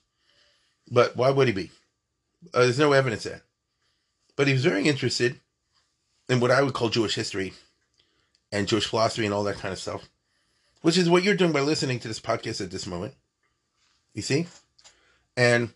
But 0.90 1.16
why 1.16 1.30
would 1.30 1.48
he 1.48 1.52
be? 1.52 1.70
Uh, 2.54 2.60
there's 2.60 2.78
no 2.78 2.92
evidence 2.92 3.24
there. 3.24 3.42
But 4.36 4.46
he 4.46 4.52
was 4.52 4.64
very 4.64 4.86
interested 4.86 5.40
in 6.28 6.40
what 6.40 6.50
I 6.50 6.62
would 6.62 6.74
call 6.74 6.88
Jewish 6.88 7.14
history 7.14 7.54
and 8.52 8.68
Jewish 8.68 8.86
philosophy 8.86 9.24
and 9.24 9.34
all 9.34 9.44
that 9.44 9.58
kind 9.58 9.72
of 9.72 9.78
stuff, 9.78 10.08
which 10.82 10.98
is 10.98 11.10
what 11.10 11.22
you're 11.22 11.34
doing 11.34 11.52
by 11.52 11.60
listening 11.60 11.98
to 12.00 12.08
this 12.08 12.20
podcast 12.20 12.60
at 12.60 12.70
this 12.70 12.86
moment. 12.86 13.14
You 14.14 14.22
see? 14.22 14.46
And 15.36 15.70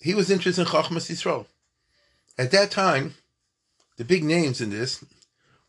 he 0.00 0.14
was 0.14 0.30
interested 0.30 0.62
in 0.62 0.68
Chachmas 0.68 1.10
Yisrael. 1.10 1.46
At 2.36 2.50
that 2.52 2.70
time, 2.70 3.14
the 3.96 4.04
big 4.04 4.24
names 4.24 4.60
in 4.60 4.70
this 4.70 5.04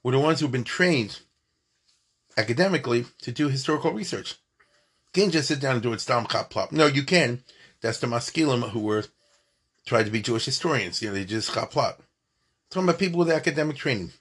were 0.04 0.12
the 0.12 0.20
ones 0.20 0.40
who've 0.40 0.52
been 0.52 0.64
trained 0.64 1.20
academically 2.38 3.06
to 3.22 3.32
do 3.32 3.50
historical 3.50 3.92
research. 3.92 4.36
You 5.14 5.24
can't 5.24 5.34
just 5.34 5.48
sit 5.48 5.60
down 5.60 5.74
and 5.74 5.84
do 5.84 5.94
it 5.94 6.02
stam 6.02 6.28
chop 6.28 6.50
plop. 6.50 6.72
No, 6.72 6.86
you 6.86 7.04
can. 7.04 7.44
That's 7.82 8.00
the 8.00 8.08
maskilim 8.08 8.70
who 8.70 8.80
were 8.80 9.06
tried 9.86 10.04
to 10.04 10.12
be 10.12 10.22
Jewish 10.22 10.46
historians. 10.46 11.02
You 11.02 11.10
know, 11.10 11.16
they 11.16 11.26
just 11.26 11.54
chop 11.54 11.72
plop. 11.72 12.02
Talking 12.70 12.88
about 12.88 13.00
people 13.00 13.20
with 13.20 13.30
academic 13.30 13.78
training. 13.78 14.12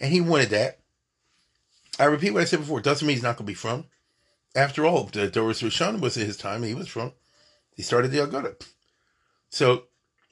And 0.00 0.12
he 0.12 0.20
wanted 0.20 0.50
that. 0.50 0.78
I 1.98 2.04
repeat 2.04 2.32
what 2.32 2.42
I 2.42 2.44
said 2.44 2.60
before. 2.60 2.78
It 2.78 2.84
Doesn't 2.84 3.06
mean 3.06 3.16
he's 3.16 3.22
not 3.22 3.36
going 3.36 3.46
to 3.46 3.50
be 3.50 3.54
from. 3.54 3.84
After 4.54 4.84
all, 4.84 5.04
the 5.04 5.28
Doris 5.28 5.62
Rishon 5.62 6.00
was 6.00 6.16
in 6.16 6.26
his 6.26 6.36
time. 6.36 6.62
He 6.62 6.74
was 6.74 6.88
from. 6.88 7.12
He 7.74 7.82
started 7.82 8.10
the 8.10 8.18
Aguda. 8.18 8.60
So 9.50 9.84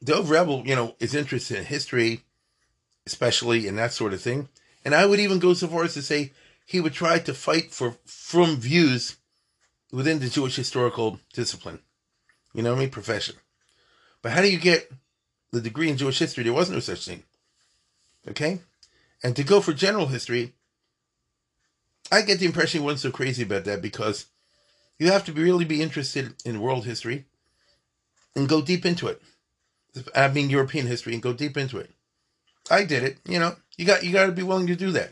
Dov 0.03 0.31
Revel, 0.31 0.63
you 0.67 0.75
know, 0.75 0.97
is 1.01 1.15
interested 1.15 1.59
in 1.59 1.65
history, 1.65 2.23
especially 3.07 3.67
in 3.67 3.77
that 3.77 3.93
sort 3.93 4.13
of 4.13 4.21
thing. 4.21 4.49
And 4.85 4.95
I 4.95 5.07
would 5.07 5.21
even 5.21 5.39
go 5.39 5.55
so 5.55 5.69
far 5.69 5.85
as 5.85 5.95
to 5.95 6.03
say 6.03 6.33
he 6.67 6.81
would 6.81 6.93
try 6.93 7.19
to 7.19 7.35
fight 7.35 7.73
for 7.73 7.97
from 8.05 8.57
views 8.57 9.17
within 9.93 10.19
the 10.19 10.29
Jewish 10.29 10.57
historical 10.57 11.21
discipline. 11.33 11.81
You 12.57 12.63
know 12.63 12.71
what 12.71 12.79
I 12.79 12.81
mean? 12.81 12.91
Profession. 12.91 13.37
But 14.23 14.33
how 14.33 14.41
do 14.41 14.51
you 14.51 14.59
get 14.59 14.91
the 15.53 15.61
degree 15.61 15.91
in 15.91 15.99
Jewish 15.99 16.19
history? 16.19 16.43
There 16.43 16.55
was 16.55 16.71
no 16.71 16.81
such 16.81 17.05
thing. 17.05 17.23
Okay? 18.27 18.61
And 19.23 19.37
to 19.37 19.45
go 19.45 19.61
for 19.61 19.75
general 19.75 20.07
history, 20.07 20.55
I 22.11 22.23
get 22.23 22.39
the 22.39 22.47
impression 22.47 22.81
he 22.81 22.85
wasn't 22.85 23.01
so 23.01 23.11
crazy 23.11 23.43
about 23.43 23.67
that 23.67 23.83
because 23.83 24.25
you 24.99 25.13
have 25.13 25.27
to 25.27 25.33
be, 25.33 25.43
really 25.43 25.67
be 25.67 25.83
interested 25.83 26.33
in 26.47 26.63
world 26.63 26.87
history 26.87 27.27
and 28.35 28.49
go 28.49 28.63
deep 28.63 28.87
into 28.87 29.07
it. 29.09 29.21
I 30.15 30.29
mean 30.29 30.49
European 30.49 30.87
history 30.87 31.13
and 31.13 31.23
go 31.23 31.35
deep 31.35 31.59
into 31.59 31.77
it. 31.77 31.91
I 32.71 32.85
did 32.85 33.03
it, 33.03 33.19
you 33.27 33.39
know. 33.39 33.57
You 33.77 33.85
got 33.85 34.03
you 34.03 34.13
got 34.13 34.27
to 34.27 34.33
be 34.33 34.43
willing 34.43 34.67
to 34.69 34.77
do 34.77 34.93
that. 34.93 35.11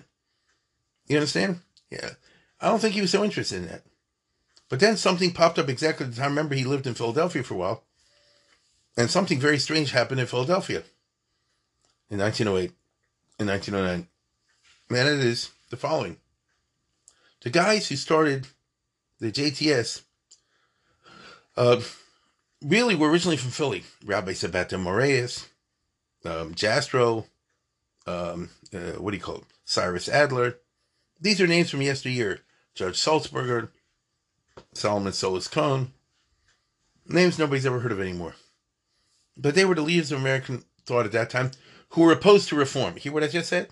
You 1.09 1.19
understand? 1.19 1.61
Yeah. 1.91 2.11
I 2.59 2.69
don't 2.69 2.81
think 2.81 2.95
he 2.95 3.03
was 3.03 3.11
so 3.11 3.23
interested 3.23 3.57
in 3.57 3.69
that. 3.69 3.83
But 4.69 4.81
then 4.81 4.97
something 4.97 5.33
popped 5.33 5.59
up 5.59 5.69
exactly 5.69 6.07
the 6.07 6.17
time. 6.17 6.31
Remember, 6.31 6.55
he 6.55 6.65
lived 6.65 6.87
in 6.87 6.95
Philadelphia 6.95 7.43
for 7.43 7.55
a 7.55 7.59
while. 7.59 7.85
And 8.97 9.11
something 9.11 9.41
very 9.41 9.59
strange 9.59 9.91
happened 9.91 10.21
in 10.21 10.27
Philadelphia 10.27 10.85
in 12.11 12.19
1908, 12.19 12.73
in 13.41 13.47
1909. 13.47 14.09
And 14.91 15.09
it 15.09 15.27
is 15.27 15.51
the 15.71 15.77
following. 15.77 16.19
The 17.43 17.51
guys 17.51 17.89
who 17.89 17.97
started 17.97 18.47
the 19.21 19.33
JTS 19.33 20.03
uh, 21.57 21.81
really 22.63 22.95
were 22.95 23.11
originally 23.11 23.37
from 23.37 23.51
Philly. 23.51 23.85
Rabbi 24.05 24.33
Sabato 24.33 24.81
Morais, 24.81 25.47
um, 26.25 26.55
Jastrow, 26.55 27.27
um, 28.07 28.51
uh, 28.73 28.99
what 29.01 29.11
do 29.11 29.17
you 29.17 29.23
call 29.23 29.39
it? 29.39 29.45
Cyrus 29.65 30.09
Adler. 30.09 30.59
These 31.21 31.41
are 31.41 31.47
names 31.47 31.71
from 31.71 31.83
yesteryear. 31.83 32.41
Judge 32.75 33.01
Sulzberger, 33.01 33.71
Solomon 34.75 35.13
Solis-Cohen. 35.13 35.93
Names 37.07 37.39
nobody's 37.39 37.67
ever 37.67 37.81
heard 37.81 37.93
of 37.93 38.01
anymore. 38.01 38.35
But 39.37 39.55
they 39.55 39.65
were 39.65 39.75
the 39.75 39.83
leaders 39.83 40.13
of 40.13 40.21
American 40.21 40.65
thought 40.87 41.07
at 41.07 41.13
that 41.13 41.31
time 41.31 41.53
who 41.91 42.03
were 42.03 42.13
opposed 42.13 42.49
to 42.49 42.57
reform. 42.57 42.97
Hear 42.97 43.13
what 43.13 43.25
I 43.25 43.29
just 43.29 43.49
said? 43.49 43.69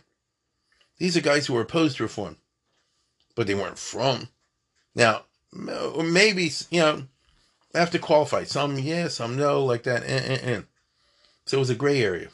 These 0.98 1.16
are 1.16 1.22
guys 1.22 1.46
who 1.46 1.54
were 1.54 1.62
opposed 1.62 1.96
to 1.96 2.02
reform, 2.02 2.36
but 3.34 3.46
they 3.46 3.54
weren't 3.54 3.78
from. 3.78 4.28
Now, 4.94 5.22
maybe, 5.52 6.50
you 6.70 6.80
know, 6.80 7.02
I 7.74 7.78
have 7.78 7.90
to 7.92 7.98
qualify. 7.98 8.44
Some 8.44 8.78
yes, 8.78 9.14
some 9.14 9.36
no, 9.36 9.64
like 9.64 9.84
that. 9.84 10.02
Eh, 10.04 10.22
eh, 10.24 10.38
eh. 10.42 10.60
So 11.46 11.56
it 11.56 11.60
was 11.60 11.70
a 11.70 11.74
gray 11.74 12.02
area. 12.02 12.28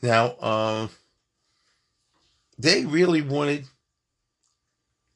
Now, 0.00 0.38
um, 0.40 0.90
they 2.58 2.84
really 2.84 3.22
wanted 3.22 3.66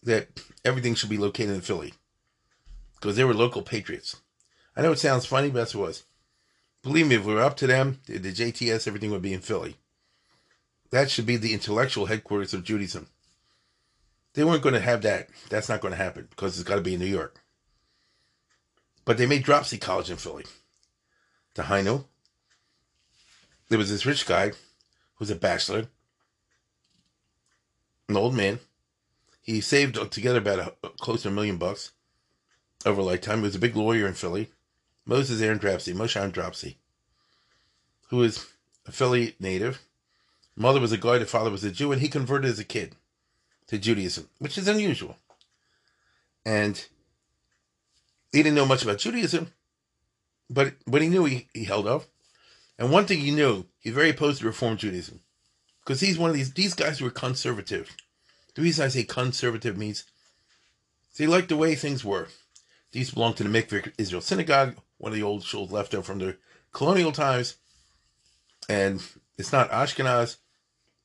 that 0.02 0.28
everything 0.64 0.94
should 0.94 1.10
be 1.10 1.18
located 1.18 1.50
in 1.50 1.60
Philly 1.60 1.94
because 2.96 3.16
they 3.16 3.24
were 3.24 3.34
local 3.34 3.62
patriots. 3.62 4.16
I 4.76 4.82
know 4.82 4.92
it 4.92 4.98
sounds 4.98 5.26
funny, 5.26 5.48
but 5.48 5.60
that's 5.60 5.74
what 5.74 5.84
it 5.84 5.86
was. 5.86 6.04
Believe 6.82 7.08
me, 7.08 7.16
if 7.16 7.24
we 7.24 7.34
were 7.34 7.42
up 7.42 7.56
to 7.58 7.66
them, 7.66 8.00
the, 8.06 8.18
JTS, 8.18 8.86
everything 8.86 9.10
would 9.10 9.22
be 9.22 9.32
in 9.32 9.40
Philly. 9.40 9.76
That 10.90 11.10
should 11.10 11.26
be 11.26 11.36
the 11.36 11.52
intellectual 11.52 12.06
headquarters 12.06 12.54
of 12.54 12.62
Judaism. 12.62 13.08
They 14.34 14.44
weren't 14.44 14.62
going 14.62 14.74
to 14.74 14.80
have 14.80 15.02
that. 15.02 15.28
That's 15.48 15.68
not 15.68 15.80
going 15.80 15.92
to 15.92 15.98
happen 15.98 16.28
because 16.30 16.58
it's 16.58 16.68
got 16.68 16.76
to 16.76 16.82
be 16.82 16.94
in 16.94 17.00
New 17.00 17.06
York. 17.06 17.42
But 19.04 19.18
they 19.18 19.26
made 19.26 19.44
Dropsie 19.44 19.80
College 19.80 20.10
in 20.10 20.16
Philly. 20.16 20.44
The 21.54 21.62
Heino. 21.62 22.04
There 23.68 23.78
was 23.78 23.90
this 23.90 24.06
rich 24.06 24.26
guy 24.26 24.50
who 24.50 24.54
was 25.18 25.30
a 25.30 25.36
bachelor, 25.36 25.86
an 28.08 28.16
old 28.16 28.34
man. 28.34 28.60
He 29.42 29.60
saved 29.60 29.98
together 30.12 30.38
about 30.38 30.76
a, 30.84 30.88
close 31.00 31.22
to 31.22 31.28
a 31.28 31.32
million 31.32 31.56
bucks 31.56 31.92
over 32.84 33.00
a 33.00 33.04
lifetime. 33.04 33.38
He 33.38 33.44
was 33.44 33.54
a 33.54 33.60
big 33.60 33.76
lawyer 33.76 34.06
in 34.06 34.14
Philly. 34.14 34.50
Moses 35.06 35.40
Aaron 35.40 35.60
Dropsie, 35.60 35.94
Moshe 35.94 36.32
Dropsie, 36.32 36.74
who 38.08 38.22
is 38.22 38.46
a 38.86 38.92
Philly 38.92 39.36
native. 39.38 39.80
Mother 40.56 40.80
was 40.80 40.90
a 40.90 40.98
guy, 40.98 41.18
the 41.18 41.26
father 41.26 41.50
was 41.50 41.62
a 41.62 41.70
Jew, 41.70 41.92
and 41.92 42.00
he 42.00 42.08
converted 42.08 42.50
as 42.50 42.58
a 42.58 42.64
kid 42.64 42.96
to 43.68 43.78
Judaism, 43.78 44.28
which 44.38 44.58
is 44.58 44.66
unusual. 44.66 45.16
And 46.44 46.84
he 48.32 48.42
didn't 48.42 48.56
know 48.56 48.66
much 48.66 48.82
about 48.82 48.98
Judaism, 48.98 49.52
but 50.50 50.74
what 50.86 51.02
he 51.02 51.08
knew 51.08 51.24
he, 51.24 51.48
he 51.54 51.64
held 51.64 51.86
of. 51.86 52.06
And 52.78 52.90
one 52.90 53.06
thing 53.06 53.20
he 53.20 53.30
knew, 53.30 53.66
he's 53.78 53.94
very 53.94 54.10
opposed 54.10 54.40
to 54.40 54.46
Reform 54.46 54.76
Judaism. 54.76 55.20
Because 55.84 56.00
he's 56.00 56.18
one 56.18 56.30
of 56.30 56.36
these, 56.36 56.52
these 56.52 56.74
guys 56.74 57.00
were 57.00 57.10
conservative. 57.10 57.96
The 58.54 58.62
reason 58.62 58.84
I 58.84 58.88
say 58.88 59.04
conservative 59.04 59.76
means 59.76 60.04
they 61.16 61.26
liked 61.26 61.48
the 61.48 61.56
way 61.56 61.74
things 61.74 62.04
were. 62.04 62.28
These 62.96 63.10
belong 63.10 63.34
to 63.34 63.42
the 63.44 63.50
Mikveh 63.50 63.92
Israel 63.98 64.22
Synagogue, 64.22 64.76
one 64.96 65.12
of 65.12 65.16
the 65.16 65.22
old 65.22 65.42
shuls 65.42 65.70
left 65.70 65.94
over 65.94 66.02
from 66.02 66.18
the 66.18 66.38
colonial 66.72 67.12
times. 67.12 67.56
And 68.70 69.02
it's 69.36 69.52
not 69.52 69.70
Ashkenaz. 69.70 70.38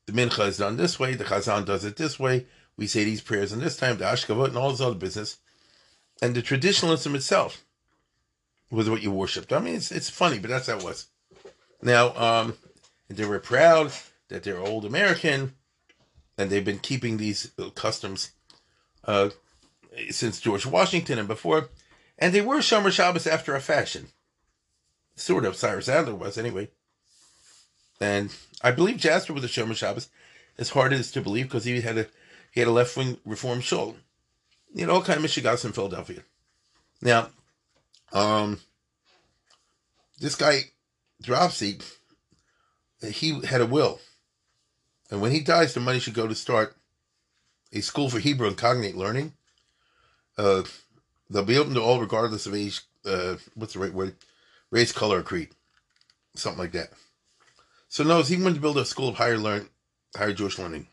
The 0.06 0.12
Mincha 0.12 0.48
is 0.48 0.56
done 0.56 0.78
this 0.78 0.98
way. 0.98 1.12
The 1.12 1.24
Chazan 1.24 1.66
does 1.66 1.84
it 1.84 1.96
this 1.96 2.18
way. 2.18 2.46
We 2.78 2.86
say 2.86 3.04
these 3.04 3.20
prayers 3.20 3.52
in 3.52 3.60
this 3.60 3.76
time, 3.76 3.98
the 3.98 4.06
Ashkavot 4.06 4.46
and 4.46 4.56
all 4.56 4.70
this 4.70 4.80
other 4.80 4.94
business. 4.94 5.36
And 6.22 6.34
the 6.34 6.40
traditionalism 6.40 7.14
itself 7.14 7.62
was 8.70 8.88
what 8.88 9.02
you 9.02 9.10
worshipped. 9.10 9.52
I 9.52 9.58
mean, 9.58 9.74
it's 9.74 9.92
it's 9.92 10.08
funny, 10.08 10.38
but 10.38 10.48
that's 10.48 10.68
how 10.68 10.78
it 10.78 10.84
was. 10.84 11.08
Now, 11.82 12.16
um, 12.16 12.56
they 13.10 13.26
were 13.26 13.38
proud 13.38 13.92
that 14.28 14.44
they're 14.44 14.58
old 14.58 14.86
American, 14.86 15.56
and 16.38 16.48
they've 16.48 16.64
been 16.64 16.78
keeping 16.78 17.18
these 17.18 17.52
customs 17.74 18.30
uh, 19.04 19.28
since 20.08 20.40
George 20.40 20.64
Washington 20.64 21.18
and 21.18 21.28
before. 21.28 21.68
And 22.22 22.32
they 22.32 22.40
were 22.40 22.58
Shomer 22.58 22.92
Shabbos 22.92 23.26
after 23.26 23.56
a 23.56 23.60
fashion. 23.60 24.06
Sort 25.16 25.44
of. 25.44 25.56
Cyrus 25.56 25.88
Adler 25.88 26.14
was, 26.14 26.38
anyway. 26.38 26.68
And 28.00 28.32
I 28.62 28.70
believe 28.70 28.98
Jasper 28.98 29.32
was 29.32 29.42
a 29.42 29.48
Shomer 29.48 29.74
Shabbos, 29.74 30.08
as 30.56 30.70
hard 30.70 30.92
as 30.92 31.00
it's 31.00 31.10
to 31.10 31.20
believe, 31.20 31.46
because 31.46 31.64
he 31.64 31.80
had 31.80 31.98
a 31.98 32.06
he 32.52 32.60
had 32.60 32.68
a 32.68 32.72
left 32.72 32.96
wing 32.96 33.18
reform 33.24 33.60
shul. 33.60 33.96
You 34.72 34.86
know, 34.86 34.92
all 34.92 35.02
kind 35.02 35.18
of 35.18 35.24
Michigas 35.24 35.64
in 35.64 35.72
Philadelphia. 35.72 36.20
Now, 37.00 37.30
um, 38.12 38.60
this 40.20 40.36
guy 40.36 40.70
Dropsie, 41.24 41.82
he 43.02 43.40
had 43.40 43.60
a 43.60 43.66
will. 43.66 43.98
And 45.10 45.20
when 45.20 45.32
he 45.32 45.40
dies, 45.40 45.74
the 45.74 45.80
money 45.80 45.98
should 45.98 46.14
go 46.14 46.28
to 46.28 46.36
start 46.36 46.76
a 47.72 47.80
school 47.80 48.08
for 48.08 48.20
Hebrew 48.20 48.46
and 48.46 48.56
cognate 48.56 48.96
learning. 48.96 49.32
Uh, 50.38 50.62
they'll 51.32 51.44
be 51.44 51.58
open 51.58 51.74
to 51.74 51.82
all 51.82 52.00
regardless 52.00 52.46
of 52.46 52.54
age, 52.54 52.82
uh, 53.04 53.36
what's 53.54 53.72
the 53.72 53.78
right 53.78 53.92
word? 53.92 54.14
Race, 54.70 54.92
color, 54.92 55.18
or 55.18 55.22
creed. 55.22 55.48
Something 56.34 56.60
like 56.60 56.72
that. 56.72 56.90
So 57.88 58.04
notice 58.04 58.28
he 58.28 58.36
wanted 58.36 58.54
to 58.54 58.60
build 58.60 58.78
a 58.78 58.84
school 58.84 59.08
of 59.08 59.16
higher 59.16 59.38
learn, 59.38 59.68
higher 60.16 60.32
Jewish 60.32 60.58
learning. 60.58 60.86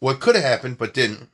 What 0.00 0.20
could 0.20 0.34
have 0.34 0.44
happened, 0.44 0.78
but 0.78 0.94
didn't, 0.94 1.28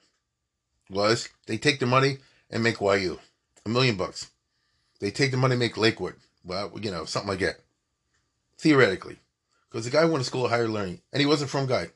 was 0.91 1.29
they 1.47 1.57
take 1.57 1.81
the 1.81 1.87
money 1.87 2.19
and 2.51 2.63
make 2.63 2.81
YU. 2.81 3.19
A 3.65 3.69
million 3.69 3.97
bucks. 3.97 4.31
They 5.01 5.11
take 5.11 5.31
the 5.31 5.37
money 5.37 5.53
and 5.53 5.61
make 5.61 5.77
Lakewood. 5.77 6.15
Well, 6.45 6.73
you 6.81 6.91
know, 6.91 7.05
something 7.05 7.29
like 7.29 7.41
that. 7.41 7.61
Theoretically. 8.59 9.19
Because 9.71 9.85
the 9.85 9.91
guy 9.91 10.05
went 10.05 10.19
to 10.19 10.25
school 10.25 10.45
of 10.45 10.51
higher 10.51 10.69
learning, 10.69 11.01
and 11.13 11.21
he 11.21 11.27
wasn't 11.27 11.51
from 11.51 11.67
guy. 11.67 11.89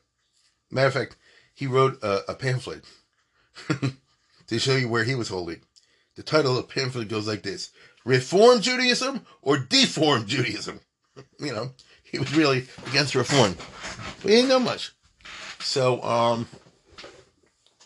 Matter 0.69 0.87
of 0.87 0.93
fact, 0.93 1.15
he 1.53 1.67
wrote 1.67 2.01
a, 2.03 2.31
a 2.31 2.35
pamphlet 2.35 2.83
to 4.53 4.59
show 4.59 4.75
you 4.75 4.87
where 4.87 5.03
he 5.03 5.15
was 5.15 5.29
holding. 5.29 5.61
The 6.15 6.23
title 6.23 6.57
of 6.57 6.67
the 6.67 6.73
pamphlet 6.73 7.09
goes 7.09 7.27
like 7.27 7.43
this 7.43 7.71
Reform 8.05 8.61
Judaism 8.61 9.25
or 9.41 9.57
Deform 9.57 10.25
Judaism? 10.25 10.79
you 11.39 11.53
know, 11.53 11.71
he 12.03 12.19
was 12.19 12.35
really 12.35 12.67
against 12.87 13.15
reform. 13.15 13.55
But 14.21 14.29
he 14.29 14.37
didn't 14.37 14.49
know 14.49 14.59
much. 14.59 14.91
So, 15.59 16.01
um, 16.03 16.47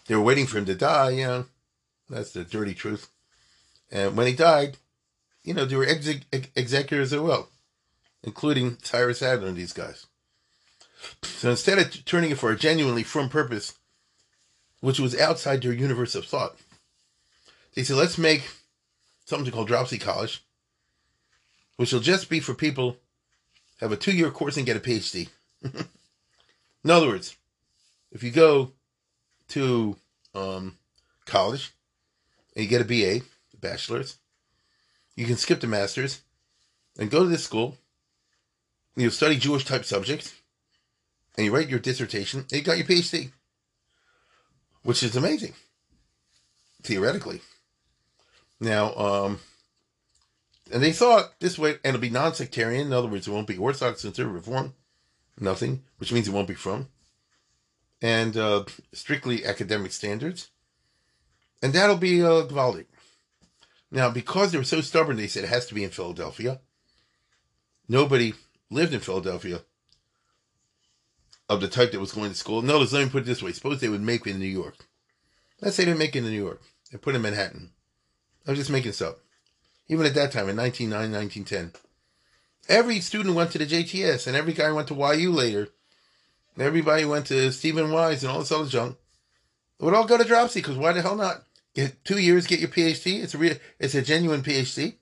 they 0.07 0.15
were 0.15 0.21
waiting 0.21 0.47
for 0.47 0.57
him 0.57 0.65
to 0.65 0.75
die, 0.75 1.11
you 1.11 1.25
know. 1.25 1.45
That's 2.09 2.31
the 2.31 2.43
dirty 2.43 2.73
truth. 2.73 3.09
And 3.91 4.15
when 4.15 4.27
he 4.27 4.33
died, 4.33 4.77
you 5.43 5.53
know, 5.53 5.65
there 5.65 5.77
were 5.77 5.85
exec- 5.85 6.25
executors 6.55 7.13
as 7.13 7.19
well, 7.19 7.49
including 8.23 8.77
Cyrus 8.81 9.21
Adler 9.21 9.47
and 9.47 9.57
these 9.57 9.73
guys. 9.73 10.05
So 11.23 11.51
instead 11.51 11.77
of 11.77 12.05
turning 12.05 12.31
it 12.31 12.37
for 12.37 12.51
a 12.51 12.57
genuinely 12.57 13.03
firm 13.03 13.29
purpose, 13.29 13.77
which 14.79 14.99
was 14.99 15.19
outside 15.19 15.61
their 15.61 15.73
universe 15.73 16.15
of 16.15 16.25
thought, 16.25 16.57
they 17.75 17.83
said, 17.83 17.97
let's 17.97 18.17
make 18.17 18.49
something 19.25 19.51
called 19.51 19.69
Dropsie 19.69 20.01
College, 20.01 20.43
which 21.75 21.93
will 21.93 21.99
just 21.99 22.29
be 22.29 22.39
for 22.39 22.53
people 22.53 22.97
have 23.79 23.91
a 23.91 23.97
two-year 23.97 24.31
course 24.31 24.57
and 24.57 24.65
get 24.65 24.77
a 24.77 24.79
PhD. 24.79 25.29
In 25.63 26.91
other 26.91 27.07
words, 27.07 27.35
if 28.11 28.23
you 28.23 28.31
go 28.31 28.71
to 29.49 29.95
um, 30.33 30.77
college 31.25 31.73
and 32.55 32.63
you 32.63 32.69
get 32.69 32.81
a 32.81 32.85
BA, 32.85 33.25
a 33.53 33.57
bachelor's, 33.59 34.17
you 35.15 35.25
can 35.25 35.35
skip 35.35 35.59
the 35.59 35.67
master's 35.67 36.21
and 36.97 37.11
go 37.11 37.23
to 37.23 37.29
this 37.29 37.43
school. 37.43 37.77
You'll 38.95 39.11
study 39.11 39.37
Jewish 39.37 39.65
type 39.65 39.85
subjects 39.85 40.33
and 41.35 41.45
you 41.45 41.53
write 41.53 41.69
your 41.69 41.79
dissertation 41.79 42.41
and 42.41 42.51
you 42.51 42.61
got 42.61 42.77
your 42.77 42.87
PhD, 42.87 43.31
which 44.87 45.03
is 45.03 45.17
amazing, 45.17 45.53
theoretically. 46.81 47.41
Now, 48.61 48.95
um, 48.95 49.39
and 50.71 50.81
they 50.81 50.93
thought 50.93 51.37
this 51.41 51.59
way, 51.59 51.71
and 51.83 51.93
it'll 51.93 51.99
be 51.99 52.09
non-sectarian. 52.09 52.87
In 52.87 52.93
other 52.93 53.09
words, 53.09 53.27
it 53.27 53.31
won't 53.31 53.47
be 53.47 53.57
Orthodox, 53.57 54.03
Conservative, 54.03 54.33
Reform, 54.33 54.75
nothing, 55.41 55.83
which 55.97 56.13
means 56.13 56.29
it 56.29 56.33
won't 56.33 56.47
be 56.47 56.53
from, 56.53 56.87
and 58.01 58.37
uh, 58.37 58.63
strictly 58.93 59.45
academic 59.45 59.91
standards, 59.91 60.51
and 61.61 61.73
that'll 61.73 61.97
be 61.97 62.23
uh, 62.23 62.43
Gvaldic. 62.43 62.85
Now, 63.91 64.09
because 64.09 64.53
they 64.53 64.57
were 64.57 64.63
so 64.63 64.79
stubborn, 64.79 65.17
they 65.17 65.27
said 65.27 65.43
it 65.43 65.49
has 65.49 65.65
to 65.65 65.75
be 65.75 65.83
in 65.83 65.89
Philadelphia. 65.89 66.61
Nobody 67.89 68.35
lived 68.71 68.93
in 68.93 69.01
Philadelphia 69.01 69.63
of 71.49 71.61
the 71.61 71.67
type 71.67 71.91
that 71.91 71.99
was 71.99 72.11
going 72.11 72.29
to 72.29 72.35
school. 72.35 72.61
Notice, 72.61 72.93
let 72.93 73.03
me 73.03 73.09
put 73.09 73.23
it 73.23 73.25
this 73.25 73.43
way: 73.43 73.51
suppose 73.51 73.79
they 73.79 73.89
would 73.89 74.01
make 74.01 74.25
it 74.25 74.31
in 74.31 74.39
New 74.39 74.45
York. 74.45 74.75
Let's 75.61 75.75
say 75.75 75.85
they 75.85 75.93
make 75.93 76.15
it 76.15 76.19
in 76.19 76.25
New 76.25 76.31
York 76.31 76.61
and 76.91 77.01
put 77.01 77.13
it 77.13 77.17
in 77.17 77.23
Manhattan. 77.23 77.71
I'm 78.47 78.55
just 78.55 78.69
making 78.69 78.89
this 78.89 79.01
up 79.01 79.19
even 79.89 80.05
at 80.05 80.13
that 80.15 80.31
time 80.31 80.49
in 80.49 80.57
1909, 80.57 81.11
1910. 81.11 81.81
Every 82.69 82.99
student 82.99 83.35
went 83.35 83.51
to 83.51 83.57
the 83.57 83.65
JTS, 83.65 84.27
and 84.27 84.35
every 84.35 84.53
guy 84.53 84.71
went 84.71 84.87
to 84.89 85.15
YU 85.17 85.31
later. 85.31 85.69
And 86.55 86.65
everybody 86.65 87.05
went 87.05 87.27
to 87.27 87.51
Stephen 87.51 87.91
Wise 87.91 88.23
and 88.23 88.31
all 88.31 88.39
this 88.39 88.51
other 88.51 88.67
junk. 88.67 88.97
It 89.79 89.85
would 89.85 89.93
all 89.93 90.05
go 90.05 90.17
to 90.17 90.23
Dropsie, 90.23 90.55
because 90.55 90.75
why 90.75 90.91
the 90.91 91.01
hell 91.01 91.15
not? 91.15 91.43
Get 91.75 92.03
two 92.03 92.17
years, 92.17 92.47
get 92.47 92.59
your 92.59 92.69
PhD. 92.69 93.23
It's 93.23 93.35
a 93.35 93.37
real, 93.37 93.55
it's 93.79 93.95
a 93.95 94.01
genuine 94.01 94.41
PhD. 94.41 94.95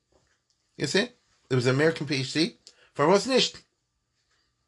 You 0.76 0.86
see? 0.86 1.08
It 1.48 1.54
was 1.54 1.66
an 1.66 1.74
American 1.74 2.06
PhD. 2.06 2.56
For 2.94 3.08
was 3.08 3.26
nicht. 3.26 3.62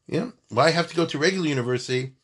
You 0.09 0.21
know, 0.21 0.33
why 0.49 0.71
have 0.71 0.89
to 0.89 0.97
go 0.97 1.05
to 1.07 1.19
regular 1.19 1.47
university 1.47 2.15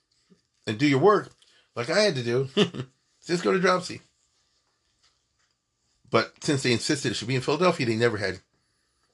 and 0.66 0.78
do 0.78 0.86
your 0.86 1.00
work 1.00 1.30
like 1.76 1.90
I 1.90 2.00
had 2.00 2.14
to 2.16 2.22
do? 2.22 2.48
Just 3.26 3.44
go 3.44 3.52
to 3.52 3.58
Dropsie. 3.58 4.00
But 6.10 6.32
since 6.42 6.62
they 6.62 6.72
insisted 6.72 7.12
it 7.12 7.14
should 7.14 7.28
be 7.28 7.34
in 7.34 7.42
Philadelphia, 7.42 7.86
they 7.86 7.96
never 7.96 8.16
had 8.16 8.40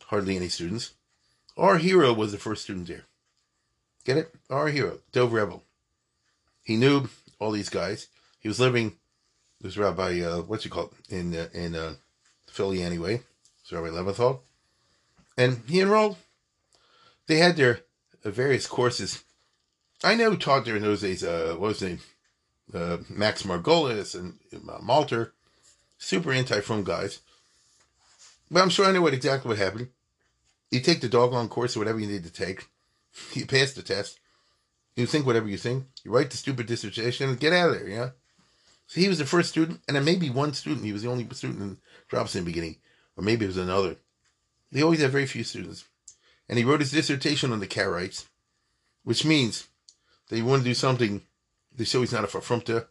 hardly 0.07 0.37
any 0.37 0.49
students. 0.49 0.93
Our 1.57 1.79
hero 1.79 2.13
was 2.13 2.31
the 2.31 2.39
first 2.39 2.63
student 2.63 2.87
there. 2.87 3.05
Get 4.05 4.17
it? 4.17 4.35
Our 4.49 4.69
hero, 4.69 4.99
Dov 5.13 5.33
Revel. 5.33 5.65
He 6.63 6.77
knew 6.77 7.09
all 7.39 7.51
these 7.51 7.69
guys. 7.69 8.09
He 8.39 8.49
was 8.49 8.61
living, 8.61 8.97
this 9.61 9.77
Rabbi, 9.77 10.21
uh, 10.21 10.43
what's 10.43 10.65
he 10.65 10.71
called, 10.71 10.95
in 11.09 11.35
uh, 11.35 11.49
in 11.53 11.75
uh, 11.75 11.95
Philly 12.47 12.83
anyway. 12.83 13.23
It's 13.63 13.73
Rabbi 13.73 13.89
Levinthal. 13.89 14.41
And 15.37 15.63
he 15.67 15.81
enrolled. 15.81 16.17
They 17.27 17.39
had 17.39 17.57
their 17.57 17.81
various 18.25 18.67
courses. 18.67 19.25
I 20.03 20.15
know 20.15 20.37
taught 20.37 20.67
in 20.67 20.83
those 20.83 21.03
days, 21.03 21.25
uh, 21.25 21.55
what 21.59 21.69
was 21.69 21.81
his 21.81 21.89
name? 21.89 22.01
Uh, 22.73 22.99
Max 23.09 23.43
Margolis 23.43 24.15
and 24.15 24.39
uh, 24.55 24.79
Malter 24.79 25.33
super 26.01 26.33
anti-frum 26.33 26.83
guys. 26.83 27.21
But 28.51 28.63
I'm 28.63 28.71
sure 28.71 28.87
I 28.87 28.93
know 28.93 29.03
what 29.03 29.15
exactly 29.15 29.49
what 29.49 29.59
happened. 29.59 29.91
You 30.73 30.81
take 30.81 31.01
the 31.01 31.09
doggone 31.09 31.49
course 31.49 31.77
or 31.77 31.81
whatever 31.81 32.01
you 32.01 32.09
need 32.09 32.25
to 32.25 32.33
take. 32.33 32.67
You 33.33 33.45
pass 33.45 33.73
the 33.73 33.83
test. 33.83 34.21
You 34.95 35.05
think 35.05 35.27
whatever 35.27 35.49
you 35.49 35.57
think. 35.57 35.85
You 36.05 36.13
write 36.13 36.31
the 36.31 36.37
stupid 36.37 36.67
dissertation 36.67 37.29
and 37.29 37.41
get 37.41 37.53
out 37.53 37.71
of 37.71 37.75
there, 37.75 37.89
yeah? 37.89 38.11
So 38.87 39.01
he 39.01 39.09
was 39.09 39.19
the 39.19 39.27
first 39.27 39.49
student, 39.49 39.81
and 39.89 39.97
then 39.97 40.05
maybe 40.05 40.31
one 40.31 40.55
student. 40.55 40.85
He 40.85 40.93
was 40.93 41.03
the 41.03 41.11
only 41.11 41.27
student 41.33 41.61
in 41.61 41.79
drops 42.09 42.37
in 42.37 42.45
the 42.45 42.51
beginning. 42.51 42.77
Or 43.17 43.25
maybe 43.25 43.45
it 43.45 43.49
was 43.49 43.57
another. 43.57 43.97
They 44.71 44.83
always 44.83 45.01
have 45.01 45.11
very 45.11 45.27
few 45.27 45.43
students. 45.43 45.85
And 46.51 46.59
he 46.59 46.65
wrote 46.65 46.81
his 46.81 46.91
dissertation 46.91 47.53
on 47.53 47.61
the 47.61 47.69
Karaites, 47.69 48.27
which 49.05 49.25
means 49.25 49.69
that 50.29 50.35
he 50.35 50.43
wanted 50.43 50.65
to 50.65 50.71
do 50.71 50.75
something 50.75 51.23
to 51.79 51.85
show 51.85 52.01
he's 52.01 52.13
not 52.13 52.25
a 52.25 52.27
Fafrumta, 52.27 52.87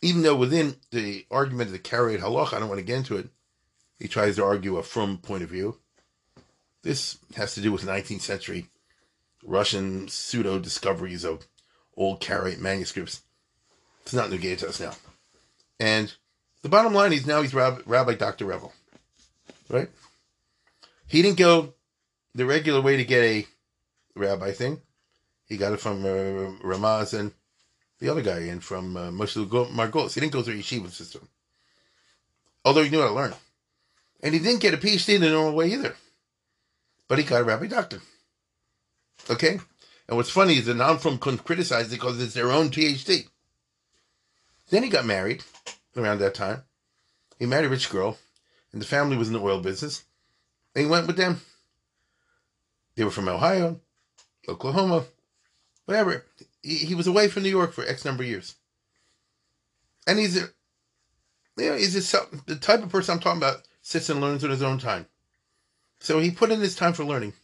even 0.00 0.22
though 0.22 0.36
within 0.36 0.76
the 0.92 1.26
argument 1.32 1.66
of 1.66 1.72
the 1.72 1.80
Karaite 1.80 2.20
halach, 2.20 2.54
I 2.54 2.60
don't 2.60 2.68
want 2.68 2.78
to 2.78 2.86
get 2.86 2.98
into 2.98 3.16
it, 3.16 3.28
he 3.98 4.06
tries 4.06 4.36
to 4.36 4.44
argue 4.44 4.76
a 4.76 4.84
from 4.84 5.18
point 5.18 5.42
of 5.42 5.50
view. 5.50 5.78
This 6.82 7.18
has 7.34 7.54
to 7.54 7.60
do 7.60 7.72
with 7.72 7.82
19th 7.82 8.20
century 8.20 8.68
Russian 9.44 10.06
pseudo 10.06 10.60
discoveries 10.60 11.24
of 11.24 11.48
old 11.96 12.20
Karaite 12.20 12.60
manuscripts. 12.60 13.22
It's 14.02 14.14
not 14.14 14.30
new 14.30 14.38
to 14.38 14.68
us 14.68 14.80
now. 14.80 14.92
And 15.80 16.14
the 16.62 16.68
bottom 16.68 16.94
line 16.94 17.12
is 17.12 17.26
now 17.26 17.42
he's 17.42 17.52
Rabbi, 17.52 17.82
Rabbi 17.84 18.14
Dr. 18.14 18.44
Revel. 18.44 18.72
Right? 19.68 19.90
He 21.08 21.20
didn't 21.22 21.38
go 21.38 21.74
the 22.34 22.46
regular 22.46 22.80
way 22.80 22.96
to 22.96 23.04
get 23.04 23.22
a 23.22 23.46
rabbi 24.14 24.52
thing. 24.52 24.80
He 25.46 25.56
got 25.56 25.72
it 25.72 25.80
from 25.80 26.04
uh, 26.04 26.56
Ramaz 26.64 27.18
and 27.18 27.32
the 27.98 28.08
other 28.08 28.22
guy 28.22 28.40
in 28.40 28.60
from 28.60 28.96
uh, 28.96 29.10
Moshe 29.10 29.46
Margolis. 29.46 30.14
He 30.14 30.20
didn't 30.20 30.32
go 30.32 30.42
through 30.42 30.58
yeshiva 30.58 30.90
system. 30.90 31.28
Although 32.64 32.84
he 32.84 32.90
knew 32.90 33.00
how 33.00 33.08
to 33.08 33.14
learn. 33.14 33.34
And 34.22 34.34
he 34.34 34.40
didn't 34.40 34.60
get 34.60 34.74
a 34.74 34.76
PhD 34.76 35.16
in 35.16 35.20
the 35.20 35.30
normal 35.30 35.54
way 35.54 35.72
either. 35.72 35.94
But 37.08 37.18
he 37.18 37.24
got 37.24 37.42
a 37.42 37.44
rabbi 37.44 37.66
doctor. 37.66 38.00
Okay? 39.28 39.58
And 40.08 40.16
what's 40.16 40.30
funny 40.30 40.54
is 40.54 40.66
the 40.66 40.74
non-from 40.74 41.18
couldn't 41.18 41.44
criticize 41.44 41.88
it 41.88 41.96
because 41.96 42.22
it's 42.22 42.34
their 42.34 42.50
own 42.50 42.70
PhD. 42.70 43.28
Then 44.70 44.82
he 44.82 44.88
got 44.88 45.04
married 45.04 45.44
around 45.96 46.18
that 46.18 46.34
time. 46.34 46.62
He 47.38 47.46
married 47.46 47.66
a 47.66 47.68
rich 47.68 47.90
girl, 47.90 48.18
and 48.72 48.80
the 48.80 48.86
family 48.86 49.16
was 49.16 49.28
in 49.28 49.34
the 49.34 49.40
oil 49.40 49.60
business. 49.60 50.04
And 50.74 50.84
he 50.84 50.90
went 50.90 51.06
with 51.06 51.16
them. 51.16 51.40
They 52.94 53.04
were 53.04 53.10
from 53.10 53.28
Ohio, 53.28 53.80
Oklahoma, 54.48 55.04
whatever 55.86 56.24
he, 56.62 56.76
he 56.76 56.94
was 56.94 57.06
away 57.06 57.28
from 57.28 57.42
New 57.42 57.50
York 57.50 57.72
for 57.72 57.84
X 57.84 58.04
number 58.04 58.22
of 58.22 58.28
years. 58.28 58.54
And 60.06 60.18
he's 60.18 60.36
a, 60.36 60.48
you 61.56 61.70
know, 61.70 61.76
he's 61.76 62.14
a, 62.14 62.20
the 62.46 62.56
type 62.56 62.82
of 62.82 62.90
person 62.90 63.14
I'm 63.14 63.20
talking 63.20 63.40
about 63.40 63.62
sits 63.82 64.08
and 64.08 64.20
learns 64.20 64.44
in 64.44 64.50
his 64.50 64.62
own 64.62 64.78
time. 64.78 65.06
So 66.00 66.18
he 66.18 66.30
put 66.30 66.50
in 66.50 66.60
his 66.60 66.74
time 66.74 66.92
for 66.92 67.04
learning. 67.04 67.34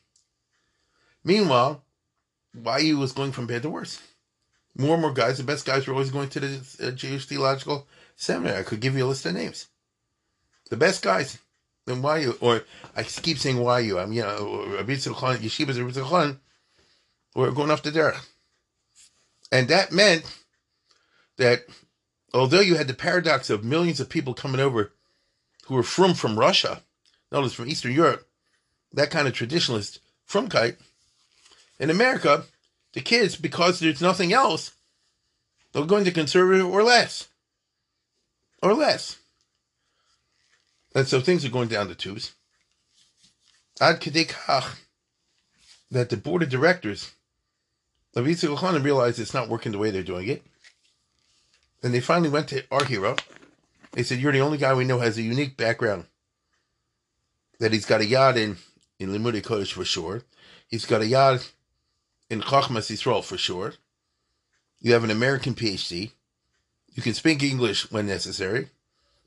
Meanwhile, 1.25 1.85
YU 2.55 2.99
was 2.99 3.13
going 3.13 3.33
from 3.33 3.47
bad 3.47 3.63
to 3.63 3.71
worse. 3.71 4.01
More 4.77 4.95
and 4.95 5.03
more 5.03 5.13
guys, 5.13 5.39
the 5.39 5.45
best 5.45 5.67
guys 5.67 5.87
were 5.87 5.93
always 5.93 6.11
going 6.11 6.29
to 6.31 6.41
the 6.41 6.89
uh, 6.89 6.91
Jewish 6.93 7.27
Theological 7.27 7.87
Seminary. 8.17 8.59
I 8.59 8.63
could 8.63 8.81
give 8.81 8.97
you 8.97 9.05
a 9.05 9.09
list 9.09 9.27
of 9.27 9.35
names. 9.35 9.67
The 10.71 10.77
best 10.77 11.03
guys 11.03 11.39
in 11.89 12.03
you? 12.23 12.37
or 12.41 12.63
I 12.97 13.03
keep 13.03 13.39
saying 13.39 13.59
why 13.59 13.81
you? 13.81 13.99
I'm, 13.99 14.13
you 14.13 14.23
know, 14.23 14.67
Rabbi 14.77 14.93
Yeshivas 14.93 15.79
Rabbi 15.79 16.35
were 17.35 17.51
going 17.53 17.71
off 17.71 17.83
the 17.83 17.91
derech. 17.91 18.19
And 19.51 19.69
that 19.69 19.93
meant 19.93 20.25
that 21.37 21.65
although 22.35 22.61
you 22.61 22.77
had 22.77 22.89
the 22.89 22.95
paradox 22.95 23.51
of 23.51 23.65
millions 23.65 24.01
of 24.01 24.09
people 24.09 24.35
coming 24.35 24.61
over 24.61 24.93
who 25.67 25.75
were 25.75 25.83
from 25.83 26.15
from 26.15 26.39
Russia, 26.39 26.83
notice 27.31 27.53
from 27.53 27.69
Eastern 27.69 27.93
Europe, 27.93 28.27
that 28.93 29.11
kind 29.11 29.29
of 29.29 29.35
traditionalist 29.35 30.01
from 30.25 30.49
kite 30.49 30.77
in 31.79 31.91
America, 31.91 32.45
the 32.93 33.01
kids, 33.01 33.37
because 33.37 33.81
there's 33.81 34.01
nothing 34.01 34.33
else, 34.33 34.73
they're 35.73 35.85
going 35.85 36.05
to 36.05 36.11
conservative 36.11 36.67
or 36.67 36.83
less. 36.83 37.29
Or 38.63 38.75
less. 38.75 39.19
And 40.99 41.07
so 41.07 41.21
things 41.21 41.45
are 41.45 41.51
going 41.51 41.69
down 41.69 41.87
the 41.87 41.95
tubes. 41.95 42.33
Ad 43.81 44.01
kedekach 44.01 44.75
that 45.93 46.11
the 46.11 46.17
board 46.17 46.43
of 46.43 46.49
directors 46.49 47.13
Levi 48.17 48.57
Khan 48.57 48.83
realized 48.83 49.21
it's 49.21 49.33
not 49.33 49.49
working 49.49 49.71
the 49.71 49.79
way 49.79 49.93
they're 49.93 50.03
doing 50.03 50.27
it. 50.27 50.43
And 51.85 51.95
they 51.95 52.01
finally 52.01 52.31
went 52.31 52.49
to 52.49 52.65
our 52.73 52.85
hero, 52.85 53.15
They 53.93 54.03
said, 54.03 54.19
You're 54.19 54.33
the 54.33 54.41
only 54.41 54.59
guy 54.59 54.75
we 54.75 54.85
know 54.85 54.99
has 54.99 55.17
a 55.17 55.23
unique 55.23 55.57
background. 55.57 56.07
That 57.61 57.73
he's 57.73 57.87
got 57.87 58.01
a 58.01 58.05
yad 58.05 58.37
in, 58.37 58.57
in 58.99 59.11
Limudei 59.11 59.41
Kodesh 59.41 59.73
for 59.73 59.85
sure. 59.85 60.23
He's 60.67 60.85
got 60.85 61.03
a 61.03 61.05
yad 61.05 61.49
in 62.29 62.41
Chachmas 62.41 62.91
Yisrael 62.91 63.23
for 63.23 63.39
sure. 63.39 63.75
You 64.81 64.95
have 64.95 65.05
an 65.05 65.13
American 65.13 65.55
PhD. 65.55 66.11
You 66.93 67.03
can 67.05 67.15
speak 67.15 67.45
English 67.45 67.89
when 67.93 68.09
necessary. 68.09 68.71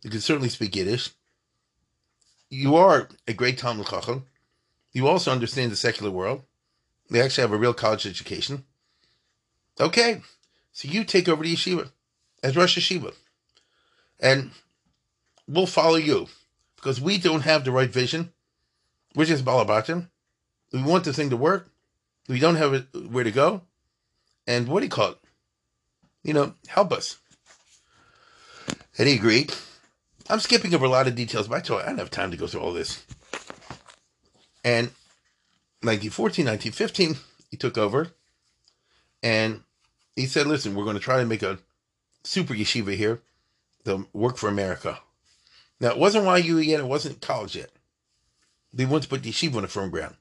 You 0.04 0.10
can 0.10 0.20
certainly 0.20 0.50
speak 0.50 0.76
Yiddish. 0.76 1.12
You 2.52 2.76
are 2.76 3.08
a 3.30 3.34
great 3.34 3.58
Talmud 3.58 3.88
Chacham. 3.88 4.26
You 4.92 5.08
also 5.08 5.32
understand 5.32 5.72
the 5.72 5.78
secular 5.78 6.12
world. 6.12 6.44
You 7.10 7.22
actually 7.22 7.44
have 7.44 7.54
a 7.54 7.58
real 7.58 7.74
college 7.74 8.06
education. 8.06 8.66
Okay, 9.80 10.22
so 10.74 10.90
you 10.90 11.06
take 11.06 11.30
over 11.30 11.44
the 11.44 11.54
yeshiva 11.54 11.92
as 12.44 12.58
Rosh 12.58 12.78
Yeshiva. 12.78 13.16
And 14.20 14.52
we'll 15.48 15.66
follow 15.66 15.96
you 15.96 16.28
because 16.76 17.00
we 17.00 17.18
don't 17.18 17.42
have 17.42 17.64
the 17.64 17.72
right 17.72 17.90
vision. 17.90 18.34
We're 19.16 19.26
just 19.26 19.46
balabatim. 19.46 20.10
We 20.74 20.84
want 20.84 21.06
the 21.06 21.14
thing 21.14 21.30
to 21.30 21.38
work. 21.38 21.70
We 22.28 22.40
don't 22.40 22.58
have 22.58 22.86
where 23.10 23.24
to 23.24 23.32
go. 23.32 23.62
And 24.46 24.68
what 24.68 24.82
do 24.82 24.88
you 24.88 24.92
call 24.92 25.12
it? 25.12 25.18
You 26.24 26.34
know, 26.34 26.56
help 26.68 26.92
us. 26.92 27.18
And 28.98 29.08
he 29.08 29.16
agreed. 29.16 29.54
I'm 30.32 30.40
skipping 30.40 30.74
over 30.74 30.86
a 30.86 30.90
lot 30.90 31.08
of 31.08 31.16
details, 31.16 31.50
but 31.50 31.58
I 31.58 31.60
told 31.60 31.82
you, 31.82 31.86
I 31.86 31.90
don't 31.90 31.98
have 31.98 32.10
time 32.10 32.32
to 32.32 32.38
go 32.38 32.48
through 32.48 32.62
all 32.62 32.72
this. 32.72 33.06
And 34.64 34.88
1914, 35.82 36.46
1915, 36.46 37.18
he 37.50 37.58
took 37.58 37.78
over. 37.78 38.08
And 39.22 39.64
he 40.16 40.28
said, 40.28 40.48
listen, 40.48 40.74
we're 40.74 40.86
going 40.86 40.96
to 40.96 41.02
try 41.02 41.20
to 41.20 41.26
make 41.26 41.44
a 41.44 41.60
super 42.24 42.54
yeshiva 42.54 42.96
here. 42.96 43.22
They'll 43.84 44.08
work 44.14 44.38
for 44.38 44.48
America. 44.48 45.00
Now, 45.82 45.90
it 45.90 45.98
wasn't 45.98 46.46
YU 46.46 46.60
yet. 46.60 46.80
It 46.80 46.88
wasn't 46.88 47.20
college 47.20 47.58
yet. 47.58 47.72
They 48.72 48.86
want 48.86 49.04
to 49.04 49.10
put 49.10 49.24
yeshiva 49.24 49.58
on 49.58 49.66
a 49.66 49.68
firm 49.68 49.90
ground. 49.90 50.16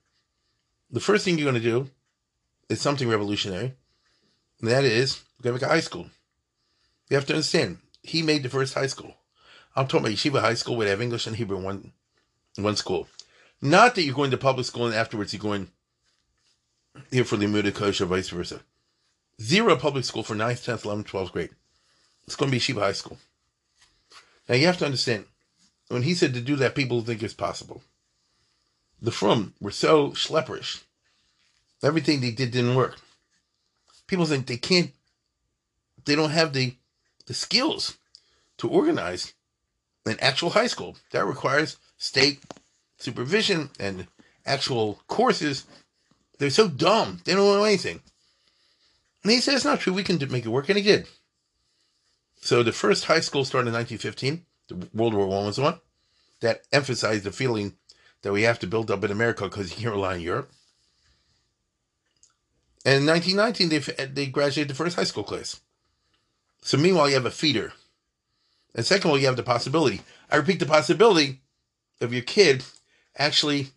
The 0.91 0.99
first 0.99 1.25
thing 1.25 1.39
you're 1.39 1.49
going 1.49 1.63
to 1.63 1.71
do 1.71 1.89
is 2.69 2.81
something 2.81 3.09
revolutionary. 3.09 3.75
And 4.61 4.71
that 4.71 4.83
is, 4.83 5.23
we're 5.39 5.51
going 5.51 5.61
to 5.61 5.65
make 5.67 5.71
a 5.71 5.75
high 5.75 5.81
school. 5.81 6.07
You 7.09 7.15
have 7.15 7.27
to 7.27 7.35
understand, 7.35 7.79
he 8.03 8.23
made 8.23 8.43
the 8.43 8.49
first 8.49 8.75
high 8.75 8.89
school. 8.89 9.15
I'm 9.81 9.87
talking 9.87 10.09
about 10.09 10.17
yeshiva 10.19 10.43
high 10.43 10.55
school 10.55 10.77
would 10.77 10.89
have 10.89 11.01
English 11.01 11.27
and 11.27 11.35
Hebrew 11.35 11.57
in 11.57 11.65
one, 11.65 11.93
one 12.57 12.77
school. 12.77 13.09
Not 13.63 13.95
that 13.95 14.03
you're 14.03 14.15
going 14.15 14.31
to 14.31 14.37
public 14.37 14.67
school 14.67 14.85
and 14.85 14.95
afterwards 14.95 15.33
you're 15.33 15.41
going 15.41 15.71
here 17.11 17.25
for 17.25 17.39
Limudei 17.39 17.73
Kodesh 17.73 18.03
or 18.03 18.05
vice 18.05 18.29
versa. 18.29 18.61
Zero 19.41 19.77
public 19.77 20.05
school 20.05 20.23
for 20.23 20.35
9th, 20.35 20.67
10th, 20.67 20.83
11th, 20.83 21.07
12th 21.07 21.33
grade. 21.33 21.51
It's 22.27 22.37
going 22.37 22.51
to 22.51 22.55
be 22.55 22.61
Yeshiva 22.61 22.81
High 22.81 22.93
School. 22.93 23.17
Now 24.51 24.57
you 24.57 24.67
have 24.67 24.77
to 24.79 24.85
understand, 24.85 25.25
when 25.89 26.03
he 26.03 26.13
said 26.13 26.35
to 26.35 26.43
do 26.43 26.57
that, 26.57 26.75
people 26.75 27.01
think 27.01 27.23
it's 27.23 27.33
possible. 27.33 27.83
The 29.01 29.11
Frum 29.11 29.55
were 29.63 29.71
so 29.71 30.11
schlepperish. 30.11 30.83
Everything 31.83 32.21
they 32.21 32.33
did 32.33 32.51
didn't 32.51 32.75
work. 32.75 32.99
People 34.07 34.27
think 34.27 34.47
they 34.47 34.59
can't, 34.59 34.91
they 36.05 36.17
don't 36.17 36.33
have 36.33 36.53
the, 36.53 36.75
the 37.25 37.33
skills 37.33 37.97
to 38.59 38.69
organize 38.69 39.33
an 40.07 40.17
actual 40.21 40.51
high 40.51 40.67
school. 40.67 40.97
That 41.13 41.27
requires 41.27 41.77
state 41.99 42.41
supervision 42.99 43.71
and 43.79 44.07
actual 44.47 45.01
courses. 45.07 45.67
They're 46.39 46.51
so 46.51 46.69
dumb. 46.69 47.21
They 47.25 47.35
don't 47.35 47.45
know 47.45 47.65
anything. 47.65 48.01
And 49.23 49.33
he 49.33 49.41
said, 49.41 49.55
it's 49.55 49.65
not 49.65 49.81
true. 49.81 49.93
We 49.93 50.05
can 50.05 50.19
make 50.31 50.47
it 50.47 50.51
work. 50.51 50.69
And 50.69 50.79
he 50.79 50.85
did. 50.85 51.07
So 52.41 52.63
the 52.63 52.73
first 52.73 53.05
high 53.05 53.21
school 53.21 53.45
started 53.45 53.69
in 53.69 53.75
1915. 53.75 54.47
The 54.69 54.89
World 54.95 55.15
War 55.15 55.27
One 55.27 55.47
was 55.47 55.59
on. 55.59 55.81
That 56.41 56.63
emphasized 56.73 57.25
the 57.25 57.33
feeling 57.33 57.75
that 58.23 58.33
we 58.33 58.43
have 58.43 58.59
to 58.61 58.67
build 58.67 58.91
up 58.91 59.05
in 59.05 59.11
America 59.11 59.45
because 59.45 59.71
you 59.71 59.77
can't 59.77 59.95
rely 59.95 60.15
on 60.15 60.21
Europe. 60.21 60.51
And 62.85 63.03
in 63.03 63.07
1919, 63.07 63.69
they, 63.69 64.07
they 64.07 64.27
graduated 64.27 64.71
the 64.71 64.75
first 64.75 64.97
high 64.97 65.05
school 65.05 65.25
class. 65.25 65.61
So 66.63 66.79
meanwhile, 66.79 67.09
you 67.09 67.15
have 67.15 67.27
a 67.27 67.31
feeder. 67.31 67.75
And 68.75 68.85
second 68.85 69.09
of 69.09 69.13
all, 69.13 69.19
you 69.19 69.27
have 69.27 69.37
the 69.37 69.43
possibility. 69.43 70.01
I 70.31 70.37
repeat, 70.37 70.61
the 70.61 70.67
possibility 70.67 71.41
of 72.01 72.13
your 72.13 72.23
kid 72.23 72.65
actually 73.17 73.69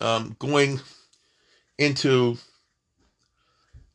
um, 0.00 0.36
going 0.38 0.80
into 1.78 2.38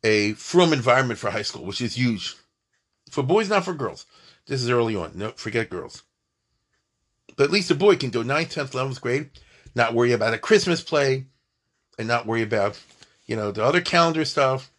a 0.04 0.32
frum 0.34 0.72
environment 0.72 1.18
for 1.18 1.30
high 1.30 1.42
school, 1.42 1.64
which 1.64 1.80
is 1.80 1.96
huge. 1.96 2.36
For 3.10 3.22
boys, 3.22 3.48
not 3.48 3.64
for 3.64 3.74
girls. 3.74 4.06
This 4.46 4.62
is 4.62 4.70
early 4.70 4.96
on. 4.96 5.12
No, 5.14 5.30
forget 5.32 5.70
girls. 5.70 6.02
But 7.36 7.44
at 7.44 7.50
least 7.50 7.70
a 7.70 7.74
boy 7.74 7.96
can 7.96 8.10
go 8.10 8.22
9th, 8.22 8.54
10th, 8.54 8.70
11th 8.70 9.00
grade, 9.00 9.30
not 9.74 9.94
worry 9.94 10.12
about 10.12 10.34
a 10.34 10.38
Christmas 10.38 10.82
play, 10.82 11.26
and 11.98 12.08
not 12.08 12.26
worry 12.26 12.42
about, 12.42 12.80
you 13.26 13.36
know, 13.36 13.50
the 13.50 13.64
other 13.64 13.80
calendar 13.80 14.24
stuff, 14.24 14.70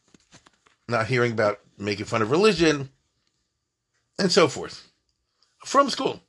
not 0.88 1.08
hearing 1.08 1.34
about 1.34 1.60
making 1.78 2.06
fun 2.06 2.22
of 2.22 2.32
religion, 2.32 2.90
and 4.18 4.32
so 4.32 4.48
forth. 4.48 4.89
From 5.66 5.90
school. 5.90 6.22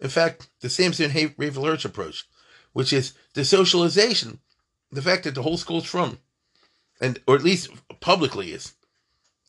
In 0.00 0.08
fact, 0.08 0.48
the 0.60 0.70
Samson 0.70 1.12
Raphael 1.36 1.64
Hirsch 1.64 1.84
approach, 1.84 2.26
which 2.72 2.92
is 2.92 3.12
the 3.34 3.44
socialization, 3.44 4.40
the 4.90 5.02
fact 5.02 5.24
that 5.24 5.34
the 5.34 5.42
whole 5.42 5.56
school's 5.56 5.84
from, 5.84 6.18
and 7.00 7.20
or 7.26 7.34
at 7.34 7.42
least 7.42 7.70
publicly 8.00 8.52
is. 8.52 8.74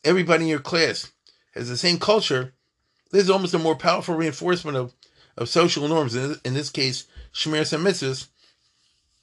Everybody 0.04 0.44
in 0.44 0.50
your 0.50 0.58
class 0.58 1.12
has 1.54 1.68
the 1.68 1.76
same 1.76 1.98
culture. 1.98 2.54
This 3.10 3.24
is 3.24 3.30
almost 3.30 3.54
a 3.54 3.58
more 3.58 3.76
powerful 3.76 4.14
reinforcement 4.14 4.76
of, 4.76 4.92
of 5.36 5.48
social 5.48 5.88
norms, 5.88 6.14
in, 6.14 6.54
this 6.54 6.70
case, 6.70 7.06
Shemiras 7.32 7.76
HaMitzvahs, 7.76 8.28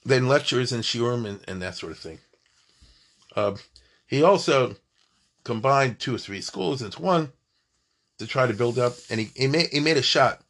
than 0.06 0.28
lectures 0.28 0.72
and 0.72 0.84
shiurim 0.84 1.28
and, 1.28 1.40
and 1.48 1.62
that 1.62 1.76
sort 1.76 1.92
of 1.92 2.00
thing. 2.00 2.20
Uh, 3.36 3.56
he 4.08 4.24
also 4.24 4.76
combined 5.44 6.00
two 6.00 6.16
or 6.16 6.18
three 6.18 6.42
schools 6.42 6.82
into 6.82 7.02
one 7.02 7.32
to 8.20 8.28
try 8.28 8.46
to 8.46 8.54
build 8.54 8.78
up, 8.78 8.94
and 9.10 9.20
he, 9.20 9.32
he, 9.36 9.48
made, 9.48 9.70
he 9.72 9.80
made 9.80 9.98
a 9.98 10.02
shot 10.02 10.42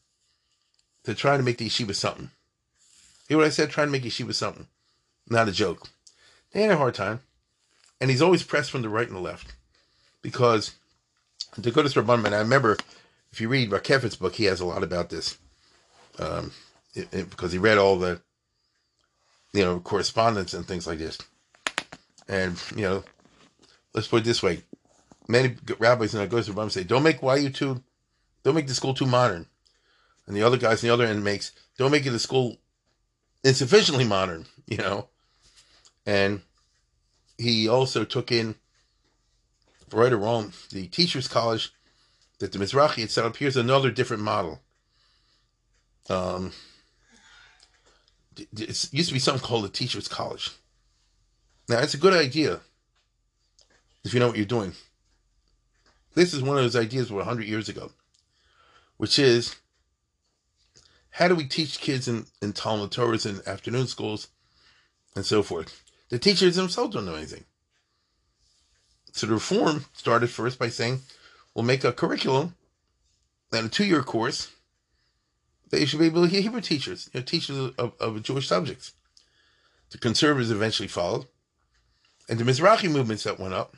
to 1.04 1.14
try 1.14 1.38
to 1.38 1.44
make 1.44 1.58
the 1.58 1.68
yeshiva 1.68 1.96
something. 1.96 2.30
Hear 3.28 3.38
what 3.38 3.46
I 3.46 3.50
said? 3.50 3.70
Trying 3.70 3.88
to 3.88 3.92
make 3.92 4.04
yeshiva 4.04 4.34
something. 4.34 4.68
Not 5.30 5.48
a 5.48 5.52
joke. 5.52 5.88
They 6.52 6.64
had 6.64 6.72
a 6.72 6.78
hard 6.78 6.96
time. 6.96 7.22
And 8.02 8.10
he's 8.10 8.22
always 8.22 8.44
pressed 8.44 8.72
from 8.72 8.82
the 8.82 8.90
right 8.90 9.08
and 9.08 9.16
the 9.16 9.22
left. 9.22 9.54
Because 10.22 10.72
to 11.62 11.72
go 11.72 11.84
to 11.84 12.02
Rabbanim, 12.02 12.34
I 12.34 12.40
remember 12.40 12.78
if 13.32 13.40
you 13.40 13.50
read 13.50 13.70
Rakeffet's 13.70 14.16
book, 14.16 14.36
he 14.36 14.46
has 14.46 14.60
a 14.60 14.66
lot 14.66 14.84
about 14.84 15.10
this. 15.10 15.38
Um, 16.18 16.52
it, 16.96 17.14
it, 17.14 17.30
because 17.30 17.52
he 17.52 17.58
read 17.58 17.78
all 17.78 17.98
the, 17.98 18.20
you 19.54 19.64
know, 19.64 19.80
correspondence 19.80 20.54
and 20.54 20.66
things 20.66 20.88
like 20.88 21.00
this. 21.00 21.18
And, 22.28 22.62
you 22.76 22.82
know, 22.82 23.04
let's 23.94 24.08
put 24.08 24.22
it 24.22 24.26
this 24.26 24.44
way. 24.44 24.64
Many 25.30 25.56
rabbis 25.78 26.16
and 26.16 26.28
Agudas 26.28 26.50
Rabbanim 26.50 26.72
say, 26.72 26.84
don't 26.84 27.04
make 27.04 27.22
YU 27.22 27.52
too, 27.52 27.84
don't 28.44 28.56
make 28.56 28.66
the 28.66 28.74
school 28.74 28.96
too 28.96 29.06
modern. 29.06 29.46
And 30.26 30.36
the 30.36 30.42
other 30.42 30.58
guys 30.58 30.84
on 30.84 30.88
the 30.88 30.94
other 30.94 31.06
end 31.06 31.24
makes, 31.24 31.52
don't 31.78 31.92
make 31.92 32.04
it 32.08 32.10
the 32.10 32.18
school 32.18 32.58
insufficiently 33.44 34.06
modern, 34.06 34.48
you 34.68 34.78
know. 34.78 35.10
And 36.04 36.42
he 37.38 37.70
also 37.70 38.06
took 38.06 38.32
in, 38.32 38.56
right 39.94 40.12
or 40.12 40.18
wrong, 40.18 40.52
the 40.72 40.88
teachers' 40.88 41.28
college 41.28 41.74
that 42.40 42.52
the 42.52 42.58
Mizrahi 42.58 43.02
had 43.02 43.12
set 43.12 43.24
up. 43.24 43.38
Here's 43.38 43.56
another 43.56 43.92
different 43.92 44.24
model. 44.24 44.62
Um, 46.10 46.54
it 48.36 48.92
used 48.92 49.10
to 49.10 49.14
be 49.14 49.20
something 49.20 49.46
called 49.46 49.66
the 49.66 49.70
teachers' 49.70 50.08
college. 50.08 50.50
Now, 51.68 51.82
it's 51.82 51.94
a 51.94 51.98
good 52.00 52.14
idea 52.14 52.62
if 54.04 54.12
you 54.12 54.20
know 54.20 54.28
what 54.30 54.38
you're 54.38 54.46
doing. 54.48 54.74
This 56.16 56.34
is 56.34 56.42
one 56.42 56.58
of 56.58 56.64
those 56.64 56.76
ideas 56.76 57.08
from 57.08 57.18
100 57.18 57.46
years 57.48 57.70
ago, 57.70 57.92
which 58.98 59.20
is 59.20 59.56
how 61.12 61.28
do 61.28 61.36
we 61.36 61.46
teach 61.46 61.80
kids 61.80 62.08
in, 62.08 62.26
in 62.42 62.54
Talmud 62.54 62.92
Torahs 62.92 63.26
and 63.26 63.46
afternoon 63.48 63.88
schools 63.88 64.28
and 65.16 65.26
so 65.26 65.44
forth? 65.44 65.84
The 66.10 66.20
teachers 66.20 66.56
themselves 66.56 66.94
don't 66.94 67.06
know 67.06 67.16
anything. 67.16 67.46
So 69.12 69.28
the 69.28 69.34
reform 69.34 69.86
started 69.94 70.30
first 70.30 70.60
by 70.60 70.70
saying, 70.70 71.02
we'll 71.54 71.66
make 71.66 71.84
a 71.84 71.92
curriculum 71.92 72.56
and 73.52 73.68
a 73.68 73.70
two-year 73.70 74.04
course 74.04 74.52
that 75.70 75.80
you 75.80 75.86
should 75.86 76.00
be 76.00 76.06
able 76.06 76.28
to 76.28 76.42
Hebrew 76.42 76.62
teachers, 76.62 77.10
you 77.14 77.20
know, 77.20 77.26
teachers 77.26 77.74
of, 77.78 77.94
of 78.00 78.24
Jewish 78.24 78.48
subjects. 78.48 78.94
The 79.92 79.98
conservatives 79.98 80.52
eventually 80.52 80.88
followed. 80.88 81.26
And 82.28 82.40
the 82.40 82.44
Mizrahi 82.44 82.90
movements 82.92 83.24
that 83.24 83.40
went 83.40 83.56
up, 83.56 83.76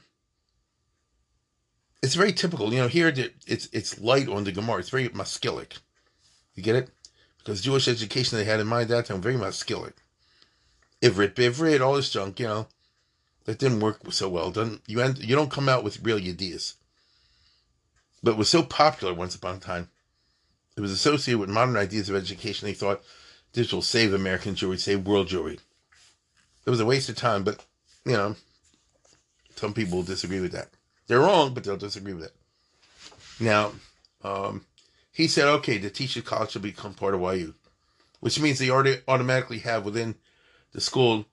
it's 2.02 2.16
very 2.16 2.34
typical. 2.34 2.74
You 2.74 2.82
know, 2.82 2.88
here 2.88 3.14
it's 3.47 3.70
it's 3.72 3.99
light 3.99 4.28
on 4.28 4.43
the 4.43 4.52
Gemara. 4.52 4.80
It's 4.80 4.89
very 4.89 5.10
maskilic. 5.10 5.80
You 6.56 6.64
get 6.64 6.76
it? 6.76 6.89
Because 7.38 7.62
Jewish 7.62 7.88
education 7.88 8.38
they 8.38 8.43
had 8.43 8.60
in 8.60 8.68
mind 8.68 8.84
at 8.84 8.89
that 8.89 9.06
time, 9.08 9.22
very 9.22 9.36
maskilic. 9.36 9.93
Ivrit, 11.02 11.34
Bivrit, 11.34 11.82
all 11.82 11.95
this 11.95 12.12
junk, 12.12 12.39
you 12.39 12.47
know, 12.47 12.68
that 13.45 13.58
didn't 13.58 13.80
work 13.80 13.99
so 14.12 14.30
well. 14.30 14.52
Doesn't 14.52 14.82
you 14.88 15.02
end 15.02 15.20
you 15.20 15.36
don't 15.36 15.52
come 15.52 15.70
out 15.70 15.84
with 15.84 16.04
real 16.04 16.18
ideas. 16.18 16.76
But 18.24 18.32
it 18.32 18.38
was 18.38 18.49
so 18.49 18.62
popular 18.64 19.14
once 19.14 19.36
upon 19.36 19.56
a 19.56 19.60
time. 19.60 19.89
it 20.78 20.82
was 20.82 20.91
associated 20.91 21.39
with 21.39 21.49
modern 21.49 21.76
ideas 21.76 22.08
of 22.08 22.16
education. 22.16 22.68
They 22.68 22.74
thought 22.74 23.04
this 23.54 23.74
will 23.74 23.82
save 23.82 24.14
American 24.14 24.54
Jewry, 24.56 24.80
save 24.80 25.08
world 25.08 25.28
Jewry. 25.28 25.60
It 26.66 26.70
was 26.70 26.80
a 26.80 26.86
waste 26.86 27.10
of 27.10 27.16
time, 27.16 27.43
but 27.43 27.66
you 28.06 28.14
know, 28.14 28.36
some 29.56 29.74
people 29.74 30.04
disagree 30.04 30.39
with 30.39 30.52
that. 30.52 30.70
They're 31.12 31.20
wrong, 31.20 31.53
but 31.53 31.66
they'll 31.66 31.76
disagree 31.76 32.14
with 32.14 32.24
it. 32.24 32.36
Now, 33.38 33.74
um, 34.24 34.66
he 35.12 35.28
said, 35.28 35.45
okay, 35.45 35.78
the 35.78 35.89
teacher 35.89 36.22
college 36.22 36.51
should 36.51 36.62
become 36.62 36.93
part 36.93 37.14
of 37.14 37.20
YU, 37.20 37.53
which 38.22 38.39
means 38.39 38.59
they 38.59 38.70
already 38.70 38.99
automatically 39.09 39.59
have 39.59 39.84
within 39.84 40.16
the 40.72 40.80
school 40.80 41.26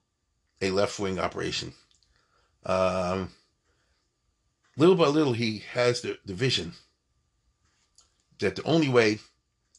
a 0.61 0.71
left 0.71 0.99
wing 0.99 1.17
operation. 1.17 1.71
Um, 2.65 3.29
little 4.75 4.95
by 4.95 5.07
little, 5.07 5.31
he 5.31 5.63
has 5.71 6.01
the, 6.01 6.19
the 6.25 6.33
vision 6.33 6.73
that 8.39 8.57
the 8.57 8.63
only 8.63 8.89
way, 8.89 9.19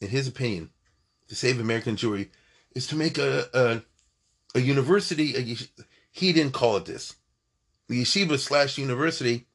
in 0.01 0.07
his 0.07 0.27
opinion, 0.27 0.71
to 1.27 1.35
save 1.35 1.59
American 1.59 1.95
Jewry 1.95 2.29
is 2.73 2.87
to 2.87 2.95
make 2.95 3.19
a 3.19 3.45
a, 3.53 3.83
a 4.55 4.61
university. 4.61 5.35
A, 5.37 5.55
he 6.11 6.33
didn't 6.33 6.53
call 6.53 6.77
it 6.77 6.85
this. 6.85 7.17
The 7.87 8.01
yeshiva 8.01 8.39
slash 8.39 8.79
university. 8.79 9.45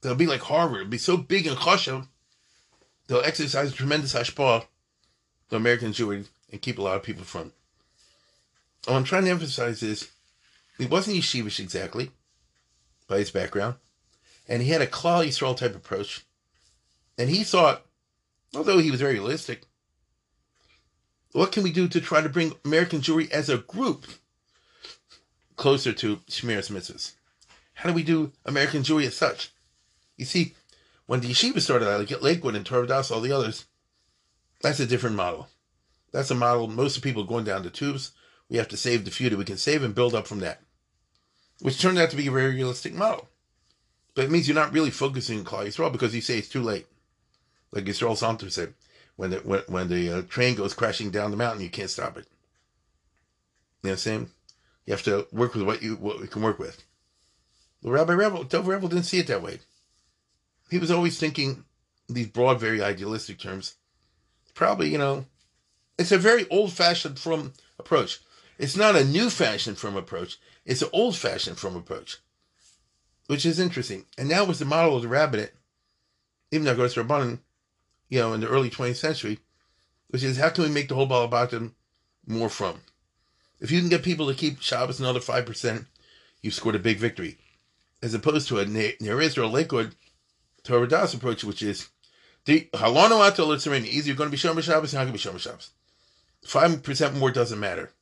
They'll 0.00 0.14
be 0.14 0.26
like 0.26 0.40
Harvard. 0.40 0.80
It'll 0.80 0.90
be 0.90 0.98
so 0.98 1.16
big 1.16 1.46
and 1.46 1.56
chashav. 1.56 2.06
They'll 3.06 3.20
exercise 3.20 3.72
tremendous 3.72 4.14
hashpah 4.14 4.64
the 5.48 5.56
American 5.56 5.92
Jewry 5.92 6.26
and 6.50 6.62
keep 6.62 6.78
a 6.78 6.82
lot 6.82 6.96
of 6.96 7.02
people 7.02 7.24
from. 7.24 7.52
What 8.86 8.96
I'm 8.96 9.04
trying 9.04 9.24
to 9.24 9.30
emphasize 9.30 9.82
is 9.82 10.10
he 10.78 10.86
wasn't 10.86 11.16
yeshivish 11.16 11.60
exactly 11.60 12.10
by 13.08 13.18
his 13.18 13.30
background, 13.30 13.74
and 14.48 14.62
he 14.62 14.70
had 14.70 14.80
a 14.80 14.86
Klal 14.86 15.26
Yisrael 15.26 15.56
type 15.56 15.76
approach. 15.76 16.24
And 17.18 17.28
he 17.28 17.44
thought, 17.44 17.84
although 18.54 18.78
he 18.78 18.90
was 18.90 19.00
very 19.00 19.14
realistic, 19.14 19.62
what 21.32 21.52
can 21.52 21.62
we 21.62 21.72
do 21.72 21.86
to 21.88 22.00
try 22.00 22.22
to 22.22 22.28
bring 22.28 22.54
American 22.64 23.00
Jewry 23.00 23.30
as 23.30 23.48
a 23.48 23.58
group 23.58 24.06
closer 25.56 25.92
to 25.92 26.16
Shemiras 26.28 26.70
Mitzvahs? 26.70 27.12
How 27.74 27.90
do 27.90 27.94
we 27.94 28.02
do 28.02 28.32
American 28.46 28.82
Jewry 28.82 29.06
as 29.06 29.16
such? 29.16 29.50
You 30.20 30.26
see, 30.26 30.54
when 31.06 31.20
the 31.20 31.28
yeshiva 31.28 31.62
started 31.62 31.88
out, 31.88 31.98
like 31.98 32.22
Lakewood 32.22 32.54
and 32.54 32.66
Torah 32.66 32.86
Das, 32.86 33.10
all 33.10 33.22
the 33.22 33.32
others, 33.32 33.64
that's 34.60 34.78
a 34.78 34.86
different 34.86 35.16
model. 35.16 35.48
That's 36.12 36.30
a 36.30 36.34
model 36.34 36.68
most 36.68 36.98
of 36.98 37.02
people 37.02 37.24
going 37.24 37.46
down 37.46 37.62
the 37.62 37.70
tubes. 37.70 38.12
We 38.50 38.58
have 38.58 38.68
to 38.68 38.76
save 38.76 39.06
the 39.06 39.10
few 39.10 39.30
that 39.30 39.38
we 39.38 39.46
can 39.46 39.56
save 39.56 39.82
and 39.82 39.94
build 39.94 40.14
up 40.14 40.26
from 40.26 40.40
that, 40.40 40.60
which 41.60 41.80
turned 41.80 41.98
out 41.98 42.10
to 42.10 42.16
be 42.16 42.26
a 42.26 42.30
very 42.30 42.54
realistic 42.54 42.92
model. 42.92 43.30
But 44.14 44.26
it 44.26 44.30
means 44.30 44.46
you're 44.46 44.54
not 44.54 44.74
really 44.74 44.90
focusing 44.90 45.38
on 45.38 45.46
Klal 45.46 45.66
Yisrael 45.66 45.90
because 45.90 46.14
you 46.14 46.20
say 46.20 46.36
it's 46.36 46.50
too 46.50 46.62
late. 46.62 46.86
Like 47.72 47.84
Yisrael 47.84 48.10
Salanter 48.10 48.52
said, 48.52 48.74
when 49.16 49.30
the 49.30 49.38
when, 49.38 49.60
when 49.68 49.88
the 49.88 50.12
uh, 50.12 50.22
train 50.28 50.54
goes 50.54 50.74
crashing 50.74 51.10
down 51.10 51.30
the 51.30 51.38
mountain, 51.38 51.62
you 51.62 51.70
can't 51.70 51.88
stop 51.88 52.18
it. 52.18 52.26
You 53.82 53.88
know 53.88 53.90
what 53.90 53.92
I'm 53.92 53.96
saying? 53.96 54.30
You 54.84 54.92
have 54.92 55.02
to 55.04 55.26
work 55.32 55.54
with 55.54 55.62
what 55.62 55.82
you 55.82 55.96
what 55.96 56.20
we 56.20 56.26
can 56.26 56.42
work 56.42 56.58
with. 56.58 56.84
The 57.80 57.90
Rabbi 57.90 58.12
Revel, 58.12 58.44
Dov 58.44 58.68
Revel 58.68 58.90
didn't 58.90 59.04
see 59.04 59.18
it 59.18 59.26
that 59.28 59.42
way. 59.42 59.60
He 60.70 60.78
was 60.78 60.90
always 60.90 61.18
thinking 61.18 61.64
these 62.08 62.28
broad, 62.28 62.60
very 62.60 62.82
idealistic 62.82 63.38
terms. 63.38 63.74
Probably, 64.54 64.90
you 64.90 64.98
know, 64.98 65.26
it's 65.98 66.12
a 66.12 66.18
very 66.18 66.48
old-fashioned 66.48 67.18
from 67.18 67.52
approach. 67.78 68.20
It's 68.58 68.76
not 68.76 68.96
a 68.96 69.04
new 69.04 69.30
fashioned 69.30 69.78
from 69.78 69.96
approach. 69.96 70.38
It's 70.64 70.82
an 70.82 70.90
old-fashioned 70.92 71.58
from 71.58 71.76
approach, 71.76 72.18
which 73.26 73.44
is 73.44 73.58
interesting. 73.58 74.04
And 74.16 74.30
that 74.30 74.46
was 74.46 74.58
the 74.58 74.64
model 74.64 74.96
of 74.96 75.02
the 75.02 75.08
rabbinate, 75.08 75.54
even 76.50 76.64
though 76.64 76.76
goes 76.76 76.94
Rabbanan, 76.94 77.38
you 78.08 78.20
know, 78.20 78.32
in 78.32 78.40
the 78.40 78.48
early 78.48 78.70
20th 78.70 78.96
century, 78.96 79.38
which 80.08 80.22
is 80.22 80.36
how 80.36 80.50
can 80.50 80.64
we 80.64 80.70
make 80.70 80.88
the 80.88 80.94
whole 80.94 81.08
Balabatim 81.08 81.72
more 82.26 82.48
from? 82.48 82.80
If 83.60 83.70
you 83.70 83.80
can 83.80 83.88
get 83.88 84.02
people 84.02 84.26
to 84.28 84.34
keep 84.34 84.60
Shabbos 84.60 85.00
another 85.00 85.20
5%, 85.20 85.86
you've 86.42 86.54
scored 86.54 86.74
a 86.74 86.80
big 86.80 86.98
victory. 86.98 87.38
As 88.02 88.14
opposed 88.14 88.48
to 88.48 88.58
a 88.58 88.66
near 88.66 89.20
Israel 89.20 89.50
Lakewood 89.50 89.94
Torah 90.62 90.88
Das 90.88 91.14
approach, 91.14 91.44
which 91.44 91.62
is 91.62 91.88
the 92.44 92.68
Halano 92.74 93.26
Ato 93.26 93.46
Litzarene. 93.46 93.86
Either 93.86 94.08
you're 94.08 94.16
going 94.16 94.30
to 94.30 94.36
be 94.36 94.40
Shomer 94.40 94.62
Shabbos, 94.62 94.92
you're 94.92 95.00
not 95.00 95.10
going 95.10 95.18
to 95.18 95.30
be 95.30 95.38
Shomer 95.38 95.40
Shabbos. 95.40 95.70
5% 96.46 97.18
more 97.18 97.30
doesn't 97.30 97.60
matter. 97.60 97.92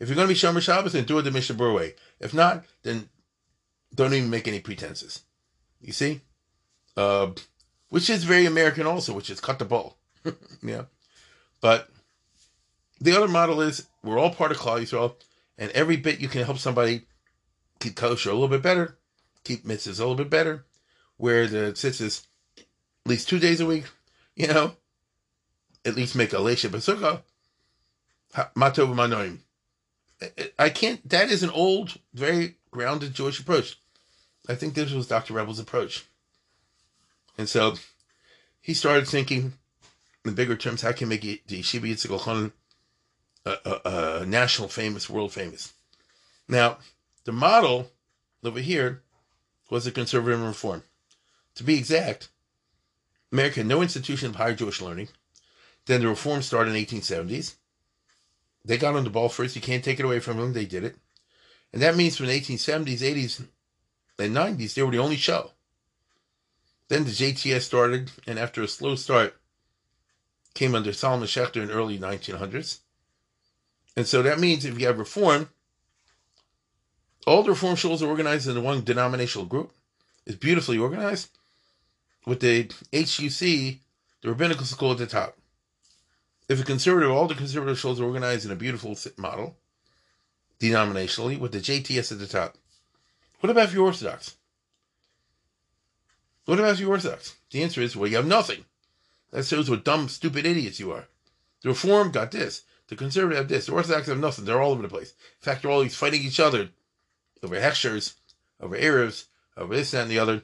If 0.00 0.08
you're 0.08 0.16
going 0.16 0.28
to 0.28 0.34
be 0.34 0.38
Shomer 0.38 0.60
Shabbos, 0.60 0.92
then 0.92 1.04
do 1.04 1.18
it 1.18 1.22
the 1.22 1.30
Mishnah 1.30 1.56
Berurah 1.56 1.76
way. 1.76 1.94
If 2.20 2.34
not, 2.34 2.64
then 2.82 3.08
don't 3.94 4.14
even 4.14 4.30
make 4.30 4.48
any 4.48 4.60
pretenses. 4.60 5.22
You 5.80 5.92
see? 5.92 6.20
Uh, 6.96 7.30
which 7.88 8.10
is 8.10 8.24
very 8.24 8.46
American 8.46 8.86
also, 8.86 9.12
which 9.12 9.30
is 9.30 9.40
cut 9.40 9.58
the 9.58 9.64
ball. 9.64 9.98
yeah. 10.62 10.82
But 11.60 11.88
the 13.00 13.16
other 13.16 13.28
model 13.28 13.60
is 13.60 13.86
we're 14.02 14.18
all 14.18 14.30
part 14.30 14.50
of 14.50 14.58
Klal 14.58 14.80
Yisrael, 14.80 15.14
and 15.56 15.70
every 15.72 15.96
bit 15.96 16.20
you 16.20 16.28
can 16.28 16.44
help 16.44 16.58
somebody 16.58 17.02
keep 17.80 17.96
kosher 17.96 18.30
a 18.30 18.32
little 18.32 18.48
bit 18.48 18.62
better, 18.62 18.98
keep 19.44 19.64
mitzvahs 19.64 20.00
a 20.00 20.02
little 20.02 20.14
bit 20.14 20.30
better, 20.30 20.64
where 21.16 21.46
the 21.46 21.72
tzitzis 21.72 22.26
at 22.58 22.64
least 23.06 23.28
two 23.28 23.38
days 23.38 23.60
a 23.60 23.66
week, 23.66 23.84
you 24.36 24.46
know, 24.46 24.72
at 25.84 25.94
least 25.94 26.16
make 26.16 26.32
a 26.32 26.36
leisha 26.36 26.68
basuka, 26.68 27.22
matov 28.54 28.94
manoim. 28.94 29.38
I 30.58 30.70
can't, 30.70 31.06
that 31.08 31.30
is 31.30 31.42
an 31.42 31.50
old, 31.50 31.98
very 32.14 32.56
grounded 32.70 33.14
Jewish 33.14 33.38
approach. 33.40 33.78
I 34.48 34.54
think 34.54 34.74
this 34.74 34.92
was 34.92 35.06
Dr. 35.06 35.34
Revel's 35.34 35.58
approach. 35.58 36.04
And 37.36 37.48
so 37.48 37.74
he 38.60 38.74
started 38.74 39.06
thinking 39.06 39.54
in 40.24 40.34
bigger 40.34 40.56
terms, 40.56 40.82
how 40.82 40.92
can 40.92 41.08
make 41.08 41.20
the 41.20 41.40
Yeshiva 41.46 41.90
Yitzhak 41.90 42.52
a, 43.44 43.58
a, 43.64 44.20
a 44.20 44.26
national 44.26 44.68
famous, 44.68 45.10
world 45.10 45.32
famous. 45.32 45.72
Now, 46.48 46.78
the 47.24 47.32
model 47.32 47.90
over 48.42 48.60
here 48.60 49.02
was 49.70 49.84
the 49.84 49.90
conservative 49.90 50.40
reform. 50.40 50.82
To 51.56 51.64
be 51.64 51.78
exact, 51.78 52.28
America 53.32 53.56
had 53.56 53.66
no 53.66 53.82
institution 53.82 54.30
of 54.30 54.36
higher 54.36 54.54
Jewish 54.54 54.80
learning. 54.80 55.08
Then 55.86 56.00
the 56.00 56.08
reform 56.08 56.42
started 56.42 56.70
in 56.70 56.74
the 56.74 56.86
1870s. 56.86 57.54
They 58.64 58.78
got 58.78 58.96
on 58.96 59.04
the 59.04 59.10
ball 59.10 59.28
first. 59.28 59.54
You 59.54 59.62
can't 59.62 59.84
take 59.84 60.00
it 60.00 60.04
away 60.04 60.20
from 60.20 60.38
them. 60.38 60.52
They 60.52 60.64
did 60.64 60.84
it. 60.84 60.96
And 61.72 61.82
that 61.82 61.96
means 61.96 62.16
from 62.16 62.26
the 62.26 62.40
1870s, 62.40 63.00
80s, 63.00 63.46
and 64.18 64.34
90s, 64.34 64.74
they 64.74 64.82
were 64.82 64.92
the 64.92 64.98
only 64.98 65.16
show. 65.16 65.50
Then 66.88 67.04
the 67.04 67.10
JTS 67.10 67.62
started, 67.62 68.10
and 68.26 68.38
after 68.38 68.62
a 68.62 68.68
slow 68.68 68.94
start, 68.94 69.36
came 70.54 70.74
under 70.74 70.92
Solomon 70.92 71.26
Schechter 71.26 71.62
in 71.62 71.70
early 71.70 71.98
1900s. 71.98 72.78
And 73.96 74.06
so 74.06 74.22
that 74.22 74.38
means 74.38 74.64
if 74.64 74.78
you 74.78 74.86
have 74.86 74.98
reform, 74.98 75.50
all 77.26 77.42
the 77.42 77.50
reform 77.50 77.76
shows 77.76 78.02
are 78.02 78.08
organized 78.08 78.48
in 78.48 78.62
one 78.62 78.84
denominational 78.84 79.46
group. 79.46 79.72
It's 80.26 80.36
beautifully 80.36 80.78
organized 80.78 81.30
with 82.26 82.40
the 82.40 82.70
HUC, 82.92 83.80
the 84.22 84.28
rabbinical 84.28 84.66
school 84.66 84.92
at 84.92 84.98
the 84.98 85.06
top. 85.06 85.36
If 86.48 86.60
a 86.60 86.64
conservative, 86.64 87.10
all 87.10 87.26
the 87.26 87.34
conservative 87.34 87.78
shows 87.78 88.00
are 88.00 88.04
organized 88.04 88.44
in 88.44 88.50
a 88.50 88.56
beautiful 88.56 88.96
model, 89.16 89.56
denominationally, 90.60 91.38
with 91.38 91.52
the 91.52 91.58
JTS 91.58 92.12
at 92.12 92.18
the 92.18 92.26
top. 92.26 92.56
What 93.40 93.50
about 93.50 93.72
you're 93.72 93.84
Orthodox? 93.84 94.36
What 96.44 96.58
about 96.58 96.78
you're 96.78 96.90
Orthodox? 96.90 97.36
The 97.50 97.62
answer 97.62 97.80
is, 97.80 97.96
well, 97.96 98.08
you 98.08 98.16
have 98.16 98.26
nothing. 98.26 98.64
That 99.30 99.46
shows 99.46 99.70
what 99.70 99.84
dumb, 99.84 100.08
stupid 100.08 100.46
idiots 100.46 100.78
you 100.78 100.92
are. 100.92 101.06
The 101.62 101.70
Reform 101.70 102.10
got 102.10 102.30
this. 102.30 102.62
The 102.88 102.96
Conservative 102.96 103.38
have 103.38 103.48
this. 103.48 103.66
The 103.66 103.72
Orthodox 103.72 104.06
have 104.08 104.18
nothing. 104.18 104.44
They're 104.44 104.60
all 104.60 104.72
over 104.72 104.82
the 104.82 104.88
place. 104.88 105.10
In 105.10 105.44
fact, 105.44 105.62
they're 105.62 105.70
always 105.70 105.96
fighting 105.96 106.22
each 106.22 106.40
other 106.40 106.68
over 107.42 107.56
hechshers, 107.56 108.14
over 108.60 108.76
Arabs, 108.76 109.26
over 109.56 109.74
this, 109.74 109.90
that, 109.90 110.02
and 110.02 110.10
the 110.10 110.18
other. 110.18 110.42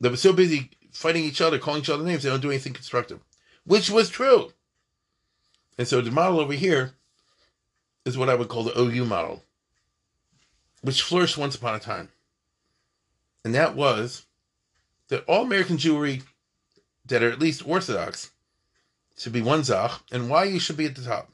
They 0.00 0.08
were 0.08 0.16
so 0.16 0.32
busy 0.32 0.70
fighting 0.92 1.24
each 1.24 1.40
other, 1.40 1.58
calling 1.58 1.80
each 1.80 1.90
other 1.90 2.04
names, 2.04 2.22
they 2.22 2.28
don't 2.28 2.40
do 2.40 2.50
anything 2.50 2.72
constructive, 2.72 3.20
which 3.64 3.90
was 3.90 4.08
true. 4.08 4.52
And 5.78 5.86
so 5.86 6.00
the 6.00 6.10
model 6.10 6.40
over 6.40 6.52
here 6.52 6.94
is 8.04 8.18
what 8.18 8.28
I 8.28 8.34
would 8.34 8.48
call 8.48 8.64
the 8.64 8.78
OU 8.78 9.04
model, 9.04 9.42
which 10.82 11.02
flourished 11.02 11.38
once 11.38 11.54
upon 11.54 11.74
a 11.74 11.78
time. 11.78 12.08
And 13.44 13.54
that 13.54 13.74
was 13.74 14.26
that 15.08 15.24
all 15.24 15.42
American 15.42 15.76
Jewry 15.76 16.22
that 17.06 17.22
are 17.22 17.30
at 17.30 17.40
least 17.40 17.66
Orthodox 17.66 18.30
should 19.16 19.32
be 19.32 19.42
one 19.42 19.64
Zach, 19.64 20.00
and 20.10 20.30
why 20.30 20.44
you 20.44 20.58
should 20.58 20.76
be 20.76 20.86
at 20.86 20.94
the 20.94 21.02
top. 21.02 21.30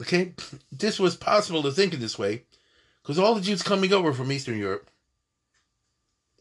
Okay, 0.00 0.32
this 0.72 0.98
was 0.98 1.16
possible 1.16 1.62
to 1.62 1.70
think 1.70 1.92
in 1.92 2.00
this 2.00 2.18
way 2.18 2.44
because 3.02 3.18
all 3.18 3.34
the 3.34 3.40
Jews 3.42 3.62
coming 3.62 3.92
over 3.92 4.14
from 4.14 4.32
Eastern 4.32 4.56
Europe 4.58 4.90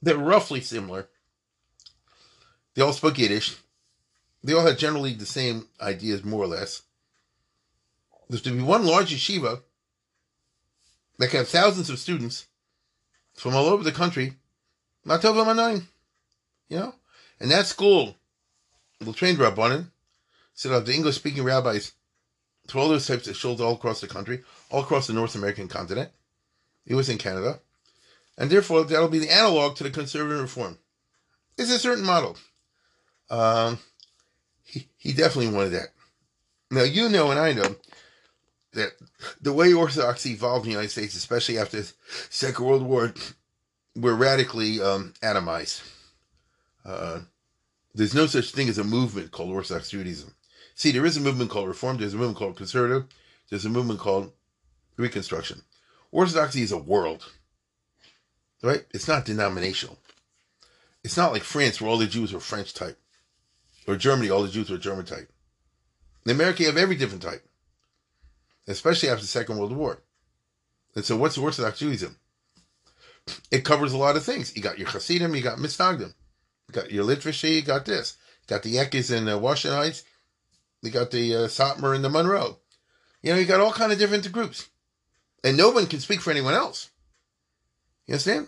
they're 0.02 0.18
roughly 0.18 0.62
similar. 0.62 1.10
They 2.80 2.86
all 2.86 2.94
spoke 2.94 3.18
Yiddish. 3.18 3.58
They 4.42 4.54
all 4.54 4.66
had 4.66 4.80
generally 4.80 5.14
the 5.14 5.26
same 5.26 5.68
ideas, 5.82 6.24
more 6.24 6.42
or 6.42 6.48
less. 6.48 6.84
There's 8.30 8.42
to 8.44 8.52
be 8.56 8.62
one 8.62 8.86
large 8.86 9.14
yeshiva 9.14 9.64
that 11.18 11.30
can 11.30 11.40
have 11.40 11.50
thousands 11.50 11.90
of 11.90 12.00
students 12.00 12.48
from 13.34 13.54
all 13.54 13.66
over 13.66 13.84
the 13.84 13.92
country. 13.92 14.36
Not 15.04 15.20
Manayim. 15.20 15.88
You 16.70 16.80
know? 16.80 16.96
And 17.42 17.52
that 17.52 17.66
school 17.66 18.16
will 19.04 19.12
train 19.12 19.36
Rabbanim, 19.36 19.88
set 20.54 20.72
up 20.72 20.86
the 20.86 20.94
English 20.94 21.16
speaking 21.16 21.44
rabbis 21.44 21.92
to 22.68 22.80
all 22.80 22.88
those 22.88 23.08
types 23.08 23.28
of 23.28 23.36
shuls 23.36 23.60
all 23.60 23.74
across 23.74 24.00
the 24.00 24.08
country, 24.08 24.42
all 24.72 24.84
across 24.84 25.06
the 25.06 25.12
North 25.12 25.36
American 25.36 25.68
continent, 25.68 26.12
US 26.86 27.10
and 27.10 27.20
Canada, 27.20 27.60
and 28.38 28.50
therefore 28.50 28.86
that'll 28.86 29.10
be 29.10 29.20
the 29.20 29.34
analog 29.34 29.76
to 29.76 29.84
the 29.84 29.92
conservative 29.92 30.40
reform. 30.40 30.78
It's 31.58 31.72
a 31.72 31.78
certain 31.78 32.06
model. 32.06 32.38
Um, 33.30 33.80
he, 34.64 34.88
he 34.98 35.14
definitely 35.14 35.54
wanted 35.54 35.72
that. 35.72 35.90
Now, 36.72 36.84
you 36.84 37.10
know, 37.10 37.32
and 37.32 37.40
I 37.40 37.54
know 37.54 37.76
that 38.74 38.92
the 39.42 39.54
way 39.54 39.74
Orthodoxy 39.74 40.32
evolved 40.32 40.66
in 40.66 40.70
the 40.70 40.74
United 40.74 40.92
States, 40.92 41.16
especially 41.16 41.58
after 41.58 41.82
the 41.82 41.92
Second 42.30 42.66
World 42.66 42.84
War, 42.84 43.14
were 43.96 44.16
radically 44.16 44.82
um, 44.82 45.14
atomized. 45.22 45.82
Uh, 46.86 47.22
there's 47.94 48.14
no 48.14 48.28
such 48.28 48.52
thing 48.52 48.70
as 48.70 48.78
a 48.78 48.84
movement 48.84 49.32
called 49.32 49.50
Orthodox 49.50 49.90
Judaism. 49.90 50.34
See, 50.76 50.92
there 50.92 51.06
is 51.06 51.18
a 51.18 51.22
movement 51.22 51.50
called 51.50 51.68
Reform, 51.68 51.98
there's 51.98 52.14
a 52.14 52.18
movement 52.18 52.38
called 52.38 52.56
Conservative, 52.56 53.06
there's 53.50 53.66
a 53.66 53.70
movement 53.70 54.00
called 54.00 54.32
Reconstruction. 54.96 55.64
Orthodoxy 56.12 56.62
is 56.62 56.72
a 56.72 56.78
world, 56.78 57.32
right? 58.64 58.86
It's 58.92 59.08
not 59.08 59.26
denominational. 59.26 59.98
It's 61.04 61.18
not 61.18 61.32
like 61.32 61.44
France, 61.44 61.82
where 61.82 61.90
all 61.90 61.98
the 61.98 62.08
Jews 62.08 62.34
are 62.34 62.40
French 62.40 62.74
type, 62.74 62.98
or 63.90 63.98
Germany, 63.98 64.30
all 64.30 64.44
the 64.44 64.50
Jews 64.50 64.70
were 64.70 64.78
German 64.78 65.06
type. 65.06 65.32
In 66.24 66.32
America, 66.32 66.62
you 66.62 66.68
have 66.68 66.78
every 66.78 66.96
different 66.96 67.24
type, 67.24 67.44
especially 68.68 69.10
after 69.10 69.24
the 69.24 69.28
Second 69.28 69.58
World 69.58 69.76
War. 69.76 70.04
And 70.96 71.04
so, 71.04 71.18
what's 71.18 71.36
the 71.36 71.42
Orthodox 71.42 71.80
Judaism? 71.80 72.16
It 73.52 73.66
covers 73.66 73.94
a 73.94 73.98
lot 73.98 74.16
of 74.16 74.24
things. 74.24 74.56
You 74.56 74.62
got 74.62 74.78
your 74.78 74.88
Hasidim, 74.88 75.36
you 75.36 75.42
got 75.42 75.58
Mitznagdim, 75.58 76.14
you 76.68 76.74
got 76.74 76.92
your 76.92 77.04
Litvishi, 77.04 77.56
you 77.56 77.62
got 77.64 77.86
this. 77.86 78.18
You 78.44 78.56
got 78.56 78.64
the 78.64 78.76
Ekis 78.76 79.16
in 79.16 79.28
uh, 79.28 79.40
Washington 79.40 79.80
Heights, 79.80 80.04
you 80.84 80.92
got 80.92 81.10
the 81.10 81.36
uh, 81.36 81.40
Satmar 81.48 81.96
and 81.96 82.04
the 82.04 82.10
Monroe. 82.10 82.60
You 83.24 83.34
know, 83.34 83.40
you 83.40 83.46
got 83.46 83.60
all 83.60 83.74
kind 83.74 83.92
of 83.92 83.98
different 83.98 84.32
groups. 84.32 84.70
And 85.44 85.58
no 85.58 85.72
one 85.72 85.88
can 85.88 86.00
speak 86.00 86.22
for 86.22 86.32
anyone 86.32 86.54
else. 86.54 86.90
You 88.06 88.14
understand? 88.14 88.48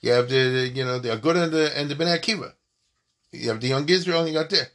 You 0.00 0.12
have 0.12 0.28
the, 0.28 0.48
the 0.48 0.68
you 0.68 0.84
know, 0.84 0.98
the 0.98 1.08
Aguda 1.08 1.44
and 1.44 1.52
the, 1.52 1.78
and 1.78 1.90
the 1.90 1.94
Bnei 1.96 2.18
Akiva. 2.18 2.52
You 3.32 3.48
have 3.48 3.60
the 3.60 3.68
Young 3.68 3.88
Israel 3.88 4.20
and 4.20 4.28
you 4.28 4.34
got 4.34 4.50
there. 4.50 4.68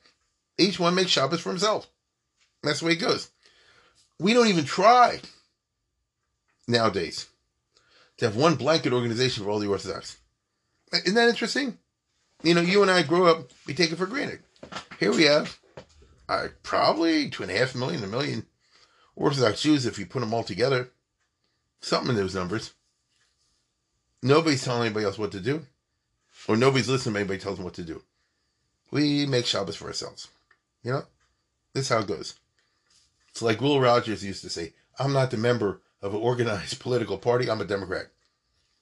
Each 0.57 0.79
one 0.79 0.95
makes 0.95 1.11
Shabbos 1.11 1.41
for 1.41 1.49
himself. 1.49 1.87
That's 2.63 2.79
the 2.79 2.87
way 2.87 2.93
it 2.93 2.97
goes. 2.97 3.29
We 4.19 4.33
don't 4.33 4.47
even 4.47 4.65
try 4.65 5.19
nowadays 6.67 7.27
to 8.17 8.25
have 8.25 8.35
one 8.35 8.55
blanket 8.55 8.93
organization 8.93 9.43
for 9.43 9.49
all 9.49 9.59
the 9.59 9.67
Orthodox. 9.67 10.17
Isn't 10.93 11.15
that 11.15 11.29
interesting? 11.29 11.77
You 12.43 12.53
know, 12.53 12.61
you 12.61 12.81
and 12.81 12.91
I 12.91 13.03
grow 13.03 13.25
up, 13.25 13.51
we 13.67 13.73
take 13.73 13.91
it 13.91 13.97
for 13.97 14.05
granted. 14.05 14.39
Here 14.99 15.11
we 15.11 15.23
have 15.23 15.57
uh, 16.29 16.47
probably 16.63 17.29
two 17.29 17.43
and 17.43 17.51
a 17.51 17.57
half 17.57 17.75
million, 17.75 18.03
a 18.03 18.07
million 18.07 18.45
Orthodox 19.15 19.61
Jews 19.61 19.85
if 19.85 19.99
you 19.99 20.05
put 20.05 20.21
them 20.21 20.33
all 20.33 20.43
together. 20.43 20.89
Something 21.81 22.11
in 22.11 22.15
those 22.15 22.35
numbers. 22.35 22.73
Nobody's 24.23 24.63
telling 24.63 24.85
anybody 24.85 25.05
else 25.05 25.19
what 25.19 25.33
to 25.33 25.39
do, 25.39 25.65
or 26.47 26.57
nobody's 26.57 26.89
listening 26.89 27.13
to 27.13 27.19
anybody 27.19 27.39
tells 27.39 27.57
them 27.57 27.65
what 27.65 27.75
to 27.75 27.83
do. 27.83 28.01
We 28.95 29.25
make 29.25 29.45
Shabbos 29.45 29.75
for 29.75 29.87
ourselves. 29.87 30.29
You 30.81 30.93
know, 30.93 31.03
this 31.73 31.83
is 31.83 31.89
how 31.89 31.99
it 31.99 32.07
goes. 32.07 32.35
It's 33.29 33.41
like 33.41 33.59
Will 33.59 33.81
Rogers 33.81 34.23
used 34.23 34.41
to 34.43 34.49
say, 34.49 34.73
I'm 34.97 35.11
not 35.11 35.31
the 35.31 35.37
member 35.37 35.81
of 36.01 36.13
an 36.13 36.21
organized 36.21 36.79
political 36.79 37.17
party, 37.17 37.49
I'm 37.49 37.59
a 37.59 37.65
Democrat. 37.65 38.05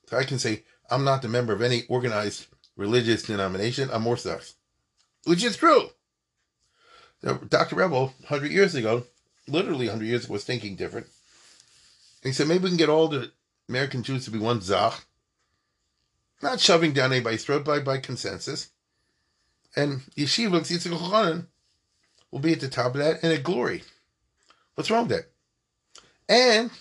So 0.05 0.16
I 0.16 0.24
can 0.24 0.38
say, 0.38 0.66
I'm 0.91 1.03
not 1.03 1.24
the 1.24 1.30
member 1.30 1.51
of 1.51 1.64
any 1.64 1.86
organized 1.89 2.45
religious 2.76 3.24
denomination, 3.24 3.89
I'm 3.91 4.05
Orthodox. 4.05 4.53
Which 5.24 5.43
is 5.43 5.57
true. 5.57 5.89
Now, 7.24 7.39
Dr. 7.49 7.76
Revel, 7.76 8.14
100 8.20 8.51
years 8.51 8.76
ago, 8.76 9.05
literally 9.47 9.88
100 9.88 10.05
years 10.05 10.26
ago, 10.26 10.34
was 10.34 10.43
thinking 10.43 10.76
different. 10.76 11.07
And 12.22 12.30
he 12.30 12.34
said, 12.34 12.47
maybe 12.47 12.66
we 12.66 12.70
can 12.70 12.78
get 12.78 12.89
all 12.89 13.07
the 13.07 13.32
American 13.68 14.03
Jews 14.03 14.26
to 14.26 14.32
be 14.32 14.38
one 14.38 14.61
Zach, 14.61 15.05
not 16.43 16.59
shoving 16.59 16.93
down 16.93 17.11
anybody's 17.11 17.43
throat 17.43 17.66
by, 17.66 17.80
by 17.80 17.97
consensus. 17.97 18.70
And 19.76 20.01
Yeshiva 20.15 20.61
Chochanan 20.61 21.47
will 22.32 22.39
be 22.39 22.53
at 22.53 22.59
the 22.59 22.67
top 22.67 22.95
of 22.95 23.01
that 23.01 23.24
and 23.24 23.32
a 23.32 23.38
glory. 23.38 23.84
What's 24.76 24.89
wrong 24.91 25.07
with 25.07 25.17
that? 25.17 25.30
And 26.30 26.71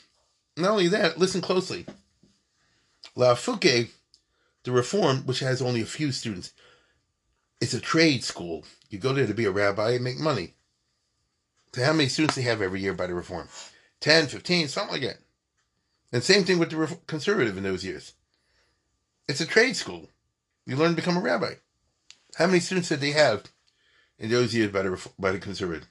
not 0.56 0.72
only 0.72 0.88
that, 0.88 1.18
listen 1.18 1.40
closely. 1.40 1.86
La 3.14 3.34
Fouque, 3.34 3.90
the 4.64 4.72
reform, 4.72 5.26
which 5.26 5.40
has 5.40 5.60
only 5.60 5.80
a 5.80 5.86
few 5.86 6.12
students, 6.12 6.52
it's 7.60 7.74
a 7.74 7.80
trade 7.80 8.24
school. 8.24 8.64
You 8.90 8.98
go 8.98 9.12
there 9.12 9.26
to 9.26 9.34
be 9.34 9.44
a 9.44 9.50
rabbi 9.50 9.92
and 9.92 10.04
make 10.04 10.18
money. 10.18 10.54
So 11.74 11.84
how 11.84 11.92
many 11.92 12.08
students 12.08 12.34
they 12.34 12.42
have 12.42 12.60
every 12.60 12.80
year 12.80 12.92
by 12.92 13.06
the 13.06 13.14
reform? 13.14 13.48
10, 14.00 14.26
15, 14.26 14.68
something 14.68 14.92
like 14.92 15.02
that. 15.02 15.18
And 16.12 16.22
same 16.22 16.44
thing 16.44 16.58
with 16.58 16.70
the 16.70 16.98
conservative 17.06 17.56
in 17.56 17.62
those 17.62 17.84
years. 17.84 18.12
It's 19.28 19.40
a 19.40 19.46
trade 19.46 19.76
school. 19.76 20.08
You 20.66 20.76
learn 20.76 20.90
to 20.90 20.96
become 20.96 21.16
a 21.16 21.20
rabbi. 21.20 21.54
How 22.36 22.46
many 22.46 22.60
students 22.60 22.88
did 22.88 23.00
they 23.00 23.12
have 23.12 23.44
in 24.18 24.30
those 24.30 24.54
years 24.54 24.72
by 24.72 24.82
the, 24.82 25.08
by 25.18 25.32
the 25.32 25.38
conservative 25.38 25.88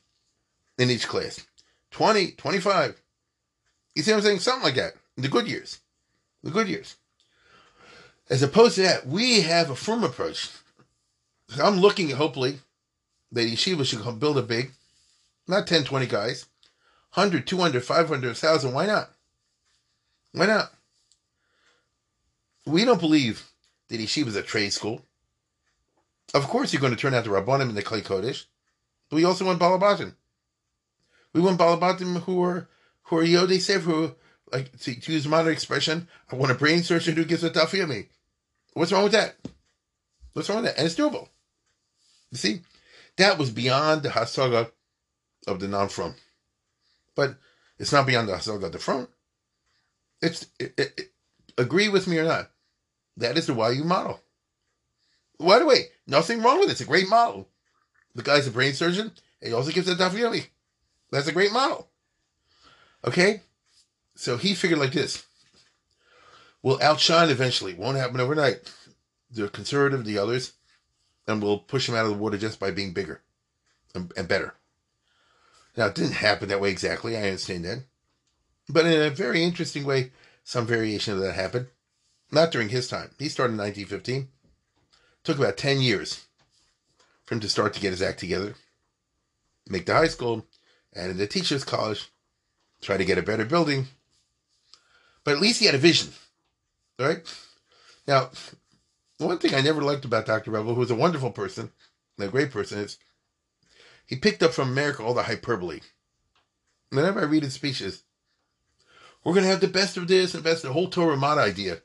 in 0.78 0.90
each 0.90 1.08
class? 1.08 1.46
20, 1.92 2.32
25. 2.32 3.02
You 3.96 4.04
see 4.04 4.12
what 4.12 4.18
I'm 4.18 4.24
saying? 4.24 4.40
Something 4.40 4.64
like 4.64 4.76
that. 4.76 4.94
The 5.18 5.28
good 5.28 5.48
years. 5.48 5.80
The 6.44 6.52
good 6.52 6.68
years. 6.68 6.96
As 8.30 8.42
opposed 8.42 8.76
to 8.76 8.84
that, 8.84 9.06
we 9.06 9.42
have 9.42 9.70
a 9.70 9.76
firm 9.76 10.04
approach. 10.04 10.50
I'm 11.62 11.80
looking 11.80 12.10
hopefully 12.12 12.60
that 13.32 13.42
yeshiva 13.48 13.86
should 13.86 14.02
come 14.02 14.20
build 14.20 14.38
a 14.38 14.42
big, 14.42 14.72
not 15.48 15.68
10, 15.68 15.84
20 15.84 16.06
guys, 16.06 16.46
100, 17.14 17.46
200, 17.46 17.84
500, 17.84 18.28
1,000. 18.28 18.74
Why 18.74 18.86
not? 18.86 19.10
Why 20.32 20.46
not? 20.46 20.72
We 22.66 22.86
don't 22.86 23.02
believe 23.02 23.50
that 23.90 24.00
yeshiva 24.00 24.28
is 24.28 24.36
a 24.38 24.42
trade 24.42 24.72
school. 24.72 25.02
Of 26.34 26.48
course, 26.48 26.72
you're 26.72 26.82
going 26.82 26.96
to 26.96 27.00
turn 27.00 27.14
out 27.14 27.26
the 27.26 27.30
Rabbanim 27.30 27.70
and 27.70 27.78
the 27.78 27.84
Klei 27.84 28.02
Kodesh, 28.02 28.46
but 29.10 29.18
we 29.18 29.26
also 29.26 29.46
want 29.46 29.60
Balabatim. 29.60 30.16
We 31.34 31.42
want 31.42 31.60
Balabatim 31.60 32.22
who 32.22 32.44
are 32.44 32.70
who 33.04 33.18
are 33.18 33.24
Yodei 33.24 33.60
Sev, 33.60 33.84
who 33.84 34.16
like 34.52 34.78
to, 34.80 35.00
to, 35.00 35.12
use 35.12 35.28
modern 35.28 35.52
expression, 35.52 36.08
I 36.32 36.36
want 36.36 36.52
a 36.52 36.56
brain 36.56 36.84
surgeon 36.84 37.16
who 37.16 37.26
gives 37.26 37.44
a 37.44 37.50
tuffy 37.50 37.88
me. 37.88 38.08
What's 38.74 38.92
wrong 38.92 39.04
with 39.04 39.14
that? 39.14 39.36
What's 40.34 40.50
wrong 40.50 40.64
with 40.64 40.66
that? 40.66 40.78
And 40.78 40.86
it's 40.86 40.96
doable. 40.96 41.28
You 42.32 42.38
see, 42.38 42.62
that 43.18 43.38
was 43.38 43.50
beyond 43.50 44.04
the 44.04 44.10
hasaga 44.10 44.72
of 45.48 45.60
the 45.60 45.68
non-from, 45.68 46.16
but 47.16 47.36
it's 47.78 47.92
not 47.92 48.08
beyond 48.08 48.30
the 48.30 48.34
hasaga 48.34 48.66
of 48.66 48.72
the 48.72 48.80
from. 48.80 49.08
It's 50.22 50.48
it, 50.60 50.74
it, 50.78 50.94
it, 50.98 51.12
agree 51.58 51.90
with 51.90 52.08
me 52.08 52.20
or 52.20 52.26
not. 52.26 52.52
That 53.18 53.38
is 53.38 53.48
the 53.48 53.56
YU 53.56 53.84
model. 53.84 54.22
By 55.46 55.60
the 55.60 55.66
way, 55.66 55.88
nothing 56.08 56.42
wrong 56.42 56.60
with 56.60 56.70
it. 56.70 56.74
It's 56.74 56.82
a 56.82 56.86
great 56.86 57.10
model. 57.10 57.48
The 58.16 58.24
guy's 58.24 58.48
a 58.48 58.52
brain 58.52 58.74
surgeon. 58.74 59.12
He 59.42 59.54
also 59.54 59.72
gives 59.72 59.90
a 59.90 59.96
Daf 59.96 60.12
Yomi. 60.12 60.48
That's 61.12 61.28
a 61.28 61.34
great 61.34 61.52
model. 61.52 61.90
Okay? 63.06 63.42
So 64.16 64.38
he 64.38 64.54
figured 64.54 64.80
like 64.80 64.94
this. 64.94 65.26
We'll 66.62 66.82
outshine 66.82 67.30
eventually. 67.30 67.74
Won't 67.74 67.98
happen 67.98 68.20
overnight. 68.20 68.72
The 69.32 69.48
conservative, 69.48 70.06
the 70.06 70.20
others, 70.20 70.54
and 71.28 71.42
we'll 71.42 71.58
push 71.58 71.88
them 71.88 71.96
out 71.96 72.06
of 72.06 72.12
the 72.12 72.18
water 72.18 72.38
just 72.38 72.60
by 72.60 72.72
being 72.72 72.94
bigger 72.94 73.22
and, 73.96 74.12
and 74.16 74.28
better. 74.28 74.54
Now, 75.76 75.88
it 75.88 75.96
didn't 75.96 76.14
happen 76.14 76.50
that 76.50 76.62
way 76.62 76.70
exactly. 76.70 77.16
I 77.16 77.24
understand 77.24 77.66
that. 77.66 77.84
But 78.70 78.86
in 78.86 79.02
a 79.02 79.10
very 79.10 79.44
interesting 79.44 79.86
way, 79.86 80.12
some 80.44 80.68
variation 80.68 81.14
of 81.14 81.22
that 81.22 81.34
happened. 81.34 81.68
Not 82.32 82.52
during 82.52 82.70
his 82.70 82.88
time. 82.88 83.12
He 83.18 83.30
started 83.30 83.54
in 83.54 83.60
1915. 83.60 84.28
Took 85.24 85.38
about 85.38 85.58
10 85.58 85.82
years 85.82 86.26
for 87.26 87.36
him 87.36 87.42
to 87.42 87.50
start 87.50 87.74
to 87.74 87.80
get 87.80 87.92
his 87.92 88.02
act 88.02 88.20
together, 88.20 88.56
make 89.68 89.86
the 89.86 89.94
high 89.94 90.08
school, 90.08 90.46
and 90.94 91.12
in 91.12 91.18
the 91.18 91.28
teacher's 91.28 91.64
college, 91.64 92.10
try 92.82 92.98
to 92.98 93.06
get 93.06 93.18
a 93.18 93.24
better 93.24 93.46
building. 93.46 93.88
But 95.24 95.36
at 95.36 95.42
least 95.42 95.60
he 95.60 95.68
had 95.68 95.76
a 95.76 95.80
vision, 95.80 96.10
right? 96.98 97.22
Now, 98.08 98.32
one 99.18 99.38
thing 99.38 99.54
I 99.54 99.62
never 99.62 99.82
liked 99.82 100.06
about 100.06 100.26
Dr. 100.26 100.52
Revel, 100.52 100.74
who 100.74 100.80
was 100.80 100.92
a 100.92 100.96
wonderful 100.96 101.32
person, 101.32 101.72
a 102.20 102.28
great 102.28 102.52
person, 102.52 102.80
is 102.80 102.98
he 104.06 104.16
picked 104.16 104.44
up 104.44 104.52
from 104.52 104.70
America 104.70 105.04
all 105.04 105.14
the 105.14 105.24
hyperbole. 105.24 105.82
Whenever 106.90 107.22
I 107.22 107.26
read 107.26 107.44
his 107.44 107.54
speeches, 107.54 108.04
we're 109.24 109.34
going 109.34 109.46
to 109.46 109.52
have 109.52 109.62
the 109.62 109.68
best 109.68 109.96
of 109.98 110.08
this 110.08 110.34
and 110.34 110.44
best 110.44 110.64
of 110.64 110.70
the 110.70 110.74
whole 110.74 110.90
Torah 110.90 111.16
Mata 111.16 111.42
idea. 111.42 111.78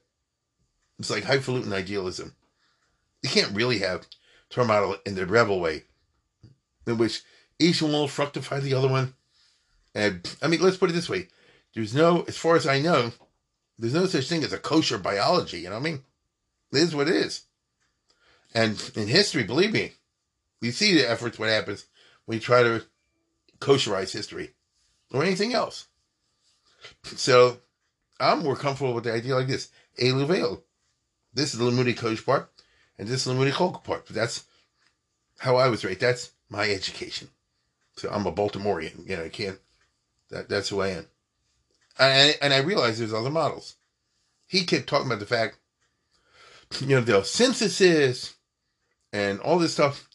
It's 0.98 1.10
like 1.10 1.24
highfalutin 1.24 1.72
idealism. 1.72 2.34
You 3.26 3.32
can't 3.42 3.56
really 3.56 3.80
have 3.80 4.06
Mata 4.56 5.00
in 5.04 5.16
the 5.16 5.26
Revel 5.26 5.58
way, 5.58 5.82
in 6.86 6.96
which 6.96 7.22
each 7.58 7.82
one 7.82 7.90
will 7.90 8.06
fructify 8.06 8.60
the 8.60 8.74
other 8.74 8.86
one. 8.86 9.14
And 9.96 10.32
I 10.40 10.46
mean, 10.46 10.60
let's 10.62 10.76
put 10.76 10.90
it 10.90 10.92
this 10.92 11.08
way: 11.08 11.26
there's 11.74 11.92
no, 11.92 12.22
as 12.28 12.36
far 12.36 12.54
as 12.54 12.68
I 12.68 12.78
know, 12.78 13.10
there's 13.80 13.94
no 13.94 14.06
such 14.06 14.28
thing 14.28 14.44
as 14.44 14.52
a 14.52 14.58
kosher 14.58 14.96
biology. 14.96 15.58
You 15.58 15.70
know 15.70 15.74
what 15.74 15.80
I 15.80 15.90
mean? 15.90 16.02
It 16.72 16.78
is 16.78 16.94
what 16.94 17.08
it 17.08 17.16
is. 17.16 17.46
And 18.54 18.80
in 18.94 19.08
history, 19.08 19.42
believe 19.42 19.72
me, 19.72 19.94
You 20.60 20.72
see 20.72 20.94
the 20.94 21.08
efforts, 21.08 21.38
what 21.38 21.48
happens 21.48 21.86
when 22.24 22.36
you 22.36 22.40
try 22.40 22.62
to 22.62 22.84
kosherize 23.58 24.12
history 24.12 24.52
or 25.12 25.22
anything 25.22 25.54
else. 25.54 25.86
So 27.02 27.58
I'm 28.18 28.40
more 28.40 28.56
comfortable 28.56 28.94
with 28.94 29.04
the 29.04 29.12
idea 29.12 29.34
like 29.34 29.48
this. 29.48 29.68
A 29.98 30.12
Veil. 30.12 30.62
This 31.34 31.52
is 31.52 31.58
the 31.58 31.64
Limudei 31.66 31.94
Kodesh 31.96 32.24
part, 32.24 32.50
and 32.98 33.08
this 33.08 33.26
is 33.26 33.36
the 33.36 33.50
Cholka 33.50 33.82
part. 33.84 34.06
But 34.06 34.16
that's 34.16 34.44
how 35.38 35.56
I 35.56 35.68
was 35.68 35.84
raised. 35.84 36.00
That's 36.00 36.32
my 36.48 36.68
education. 36.68 37.28
So 37.96 38.08
I'm 38.10 38.26
a 38.26 38.32
Baltimorean. 38.32 39.08
You 39.08 39.16
know, 39.16 39.24
I 39.24 39.28
can't, 39.28 39.58
that, 40.30 40.48
that's 40.48 40.68
who 40.68 40.80
I 40.80 40.88
am. 40.88 41.06
And, 41.98 42.36
and 42.42 42.54
I 42.54 42.58
realize 42.58 42.98
there's 42.98 43.14
other 43.14 43.30
models. 43.30 43.76
He 44.46 44.64
kept 44.64 44.86
talking 44.86 45.06
about 45.06 45.20
the 45.20 45.26
fact, 45.26 45.56
you 46.80 46.88
know, 46.88 47.00
the 47.00 47.22
synthesis 47.24 48.34
and 49.12 49.40
all 49.40 49.58
this 49.58 49.72
stuff. 49.72 50.08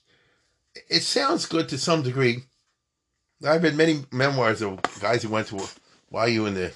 It 0.90 1.02
sounds 1.02 1.46
good 1.46 1.70
to 1.70 1.78
some 1.78 2.02
degree. 2.02 2.44
I've 3.46 3.64
read 3.64 3.76
many 3.76 4.06
memoirs 4.12 4.62
of 4.62 4.80
guys 5.00 5.24
who 5.24 5.30
went 5.30 5.48
to 5.48 5.68
YU 6.12 6.46
in 6.46 6.54
the 6.54 6.72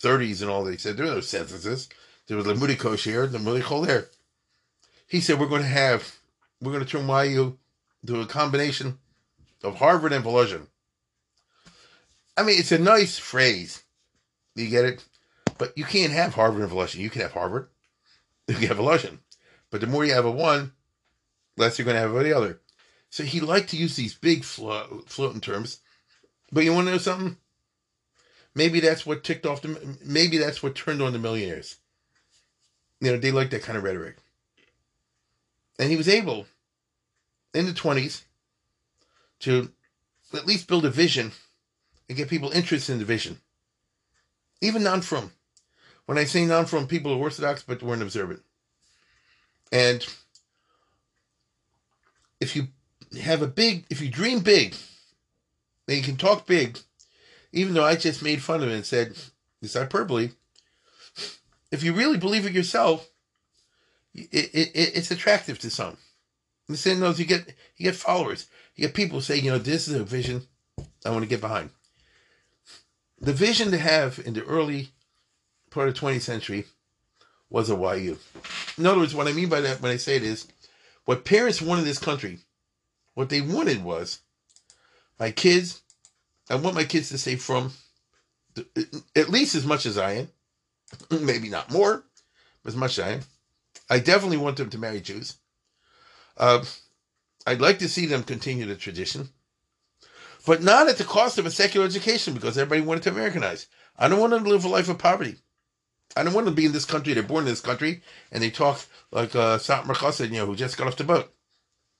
30s 0.00 0.40
and 0.40 0.50
all. 0.50 0.64
They 0.64 0.76
said 0.76 0.96
there 0.96 1.06
was 1.06 1.14
no 1.14 1.20
synthesis. 1.20 1.88
There 2.28 2.36
was 2.36 2.46
the 2.46 2.54
Moody 2.54 2.76
Kosher, 2.76 3.26
the 3.26 3.40
Moody 3.40 3.62
Choler. 3.62 4.06
He 5.10 5.18
said 5.20 5.40
we're 5.40 5.48
going 5.48 5.62
to 5.62 5.68
have, 5.68 6.18
we're 6.60 6.70
going 6.70 6.84
to 6.84 6.88
turn 6.88 7.08
YU 7.08 7.58
to 8.06 8.20
a 8.20 8.26
combination 8.26 9.00
of 9.64 9.74
Harvard 9.74 10.12
and 10.12 10.24
Volozhin. 10.24 10.68
I 12.36 12.44
mean, 12.44 12.56
it's 12.56 12.70
a 12.70 12.78
nice 12.78 13.18
phrase. 13.18 13.82
You 14.54 14.68
get 14.68 14.84
it? 14.84 15.04
But 15.58 15.76
you 15.76 15.82
can't 15.82 16.12
have 16.12 16.34
Harvard 16.34 16.62
and 16.62 16.70
Volozhin. 16.70 17.00
You 17.00 17.10
can 17.10 17.22
have 17.22 17.32
Harvard. 17.32 17.68
You 18.46 18.54
can 18.54 18.68
have 18.68 18.76
Volozhin. 18.76 19.18
But 19.70 19.80
the 19.80 19.88
more 19.88 20.04
you 20.04 20.14
have 20.14 20.26
of 20.26 20.34
one, 20.34 20.74
less 21.56 21.76
you're 21.76 21.84
going 21.84 21.96
to 21.96 22.00
have 22.00 22.14
of 22.14 22.22
the 22.22 22.32
other. 22.32 22.60
So 23.10 23.24
he 23.24 23.40
liked 23.40 23.70
to 23.70 23.76
use 23.76 23.96
these 23.96 24.14
big 24.14 24.44
flo- 24.44 25.02
floating 25.06 25.40
terms. 25.40 25.80
But 26.52 26.62
you 26.62 26.72
want 26.72 26.86
to 26.86 26.92
know 26.92 26.98
something? 26.98 27.36
Maybe 28.54 28.78
that's 28.78 29.04
what 29.04 29.24
ticked 29.24 29.44
off 29.44 29.62
the. 29.62 29.98
Maybe 30.04 30.38
that's 30.38 30.62
what 30.62 30.76
turned 30.76 31.02
on 31.02 31.12
the 31.12 31.18
millionaires. 31.18 31.78
You 33.00 33.10
know, 33.10 33.18
they 33.18 33.32
like 33.32 33.50
that 33.50 33.64
kind 33.64 33.76
of 33.76 33.82
rhetoric. 33.82 34.16
And 35.80 35.88
he 35.88 35.96
was 35.96 36.10
able, 36.10 36.44
in 37.54 37.64
the 37.64 37.72
20s, 37.72 38.20
to 39.40 39.70
at 40.34 40.46
least 40.46 40.68
build 40.68 40.84
a 40.84 40.90
vision 40.90 41.32
and 42.06 42.18
get 42.18 42.28
people 42.28 42.50
interested 42.50 42.92
in 42.92 42.98
the 42.98 43.06
vision. 43.06 43.40
Even 44.60 44.82
non 44.82 45.00
from. 45.00 45.32
When 46.04 46.18
I 46.18 46.24
say 46.24 46.44
non 46.44 46.66
from, 46.66 46.86
people 46.86 47.14
are 47.14 47.16
Orthodox 47.16 47.62
but 47.62 47.82
weren't 47.82 48.02
observant. 48.02 48.42
And 49.72 50.06
if 52.40 52.54
you 52.54 52.68
have 53.22 53.40
a 53.40 53.46
big, 53.46 53.86
if 53.88 54.02
you 54.02 54.10
dream 54.10 54.40
big, 54.40 54.74
then 55.86 55.96
you 55.96 56.02
can 56.02 56.18
talk 56.18 56.46
big, 56.46 56.78
even 57.52 57.72
though 57.72 57.86
I 57.86 57.96
just 57.96 58.22
made 58.22 58.42
fun 58.42 58.62
of 58.62 58.68
it 58.68 58.74
and 58.74 58.84
said, 58.84 59.16
this 59.62 59.72
hyperbole, 59.72 60.32
if 61.72 61.82
you 61.82 61.94
really 61.94 62.18
believe 62.18 62.44
it 62.44 62.52
yourself, 62.52 63.08
it, 64.14 64.28
it, 64.32 64.70
it 64.74 64.96
it's 64.96 65.10
attractive 65.10 65.58
to 65.60 65.70
some. 65.70 65.96
The 66.68 66.76
same 66.76 67.00
knows 67.00 67.18
you 67.18 67.26
get 67.26 67.48
you 67.76 67.84
get 67.84 67.96
followers. 67.96 68.46
You 68.76 68.86
get 68.86 68.94
people 68.94 69.20
say, 69.20 69.38
you 69.38 69.50
know, 69.50 69.58
this 69.58 69.88
is 69.88 69.94
a 69.94 70.04
vision 70.04 70.42
I 71.04 71.10
want 71.10 71.22
to 71.22 71.28
get 71.28 71.40
behind. 71.40 71.70
The 73.20 73.32
vision 73.32 73.70
to 73.70 73.78
have 73.78 74.20
in 74.24 74.34
the 74.34 74.44
early 74.44 74.88
part 75.70 75.88
of 75.88 75.94
the 75.94 76.00
20th 76.00 76.22
century 76.22 76.64
was 77.50 77.68
a 77.68 77.74
YU. 77.74 78.18
In 78.78 78.86
other 78.86 79.00
words, 79.00 79.14
what 79.14 79.28
I 79.28 79.32
mean 79.32 79.48
by 79.48 79.60
that 79.60 79.80
when 79.80 79.92
I 79.92 79.96
say 79.96 80.16
it 80.16 80.22
is 80.22 80.46
what 81.04 81.24
parents 81.24 81.60
wanted 81.60 81.84
this 81.84 81.98
country, 81.98 82.38
what 83.14 83.28
they 83.28 83.40
wanted 83.40 83.84
was 83.84 84.20
my 85.18 85.30
kids, 85.30 85.82
I 86.48 86.54
want 86.54 86.76
my 86.76 86.84
kids 86.84 87.08
to 87.10 87.18
stay 87.18 87.36
from 87.36 87.72
at 89.14 89.28
least 89.28 89.54
as 89.54 89.66
much 89.66 89.86
as 89.86 89.98
I 89.98 90.12
am, 90.12 90.28
maybe 91.20 91.48
not 91.48 91.70
more, 91.70 92.04
as 92.66 92.76
much 92.76 92.98
as 92.98 93.04
I 93.04 93.10
am. 93.12 93.20
I 93.90 93.98
definitely 93.98 94.36
want 94.36 94.56
them 94.56 94.70
to 94.70 94.78
marry 94.78 95.00
Jews. 95.00 95.36
Uh, 96.36 96.64
I'd 97.46 97.60
like 97.60 97.80
to 97.80 97.88
see 97.88 98.06
them 98.06 98.22
continue 98.22 98.64
the 98.64 98.76
tradition, 98.76 99.30
but 100.46 100.62
not 100.62 100.88
at 100.88 100.96
the 100.96 101.04
cost 101.04 101.38
of 101.38 101.44
a 101.44 101.50
secular 101.50 101.84
education 101.84 102.32
because 102.32 102.56
everybody 102.56 102.86
wanted 102.86 103.02
to 103.02 103.10
Americanize. 103.10 103.66
I 103.98 104.08
don't 104.08 104.20
want 104.20 104.30
them 104.30 104.44
to 104.44 104.50
live 104.50 104.64
a 104.64 104.68
life 104.68 104.88
of 104.88 104.98
poverty. 104.98 105.36
I 106.16 106.22
don't 106.22 106.32
want 106.32 106.44
them 106.44 106.54
to 106.54 106.60
be 106.60 106.66
in 106.66 106.72
this 106.72 106.84
country. 106.84 107.12
They're 107.12 107.22
born 107.24 107.44
in 107.44 107.50
this 107.50 107.60
country 107.60 108.02
and 108.30 108.42
they 108.42 108.50
talk 108.50 108.80
like 109.10 109.34
uh, 109.34 109.58
Satmar 109.58 110.20
you 110.20 110.38
know, 110.38 110.46
who 110.46 110.56
just 110.56 110.78
got 110.78 110.86
off 110.86 110.96
the 110.96 111.04
boat. 111.04 111.32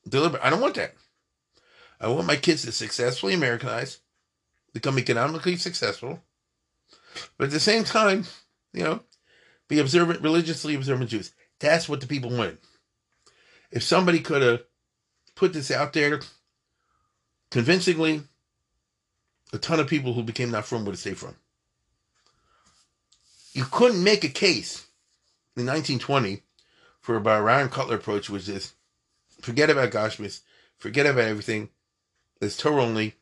Deliberate. 0.08 0.44
I 0.44 0.50
don't 0.50 0.60
want 0.60 0.76
that. 0.76 0.94
I 2.00 2.08
want 2.08 2.26
my 2.26 2.36
kids 2.36 2.62
to 2.62 2.72
successfully 2.72 3.34
Americanize, 3.34 3.98
become 4.72 4.98
economically 4.98 5.56
successful, 5.56 6.22
but 7.36 7.44
at 7.44 7.50
the 7.50 7.60
same 7.60 7.84
time, 7.84 8.24
you 8.72 8.84
know, 8.84 9.00
be 9.68 9.78
observant, 9.78 10.22
religiously 10.22 10.74
observant 10.74 11.10
Jews. 11.10 11.32
That's 11.60 11.88
what 11.88 12.00
the 12.00 12.06
people 12.06 12.30
wanted. 12.30 12.58
If 13.70 13.82
somebody 13.82 14.20
could 14.20 14.42
have 14.42 14.62
put 15.34 15.52
this 15.52 15.70
out 15.70 15.92
there 15.92 16.20
convincingly, 17.50 18.22
a 19.52 19.58
ton 19.58 19.80
of 19.80 19.86
people 19.86 20.14
who 20.14 20.22
became 20.22 20.50
not 20.50 20.66
from 20.66 20.84
would 20.84 20.92
have 20.92 20.98
stayed 20.98 21.18
from. 21.18 21.36
You 23.52 23.64
couldn't 23.64 24.02
make 24.02 24.24
a 24.24 24.28
case 24.28 24.86
in 25.56 25.66
1920 25.66 26.42
for 27.00 27.16
a 27.16 27.20
Ryan 27.20 27.68
Kotler 27.68 27.94
approach, 27.94 28.30
which 28.30 28.48
is 28.48 28.74
forget 29.40 29.70
about 29.70 29.90
Gashmis, 29.90 30.40
forget 30.78 31.06
about 31.06 31.24
everything, 31.24 31.70
it's 32.40 32.56
Torah 32.56 32.84
only, 32.84 33.14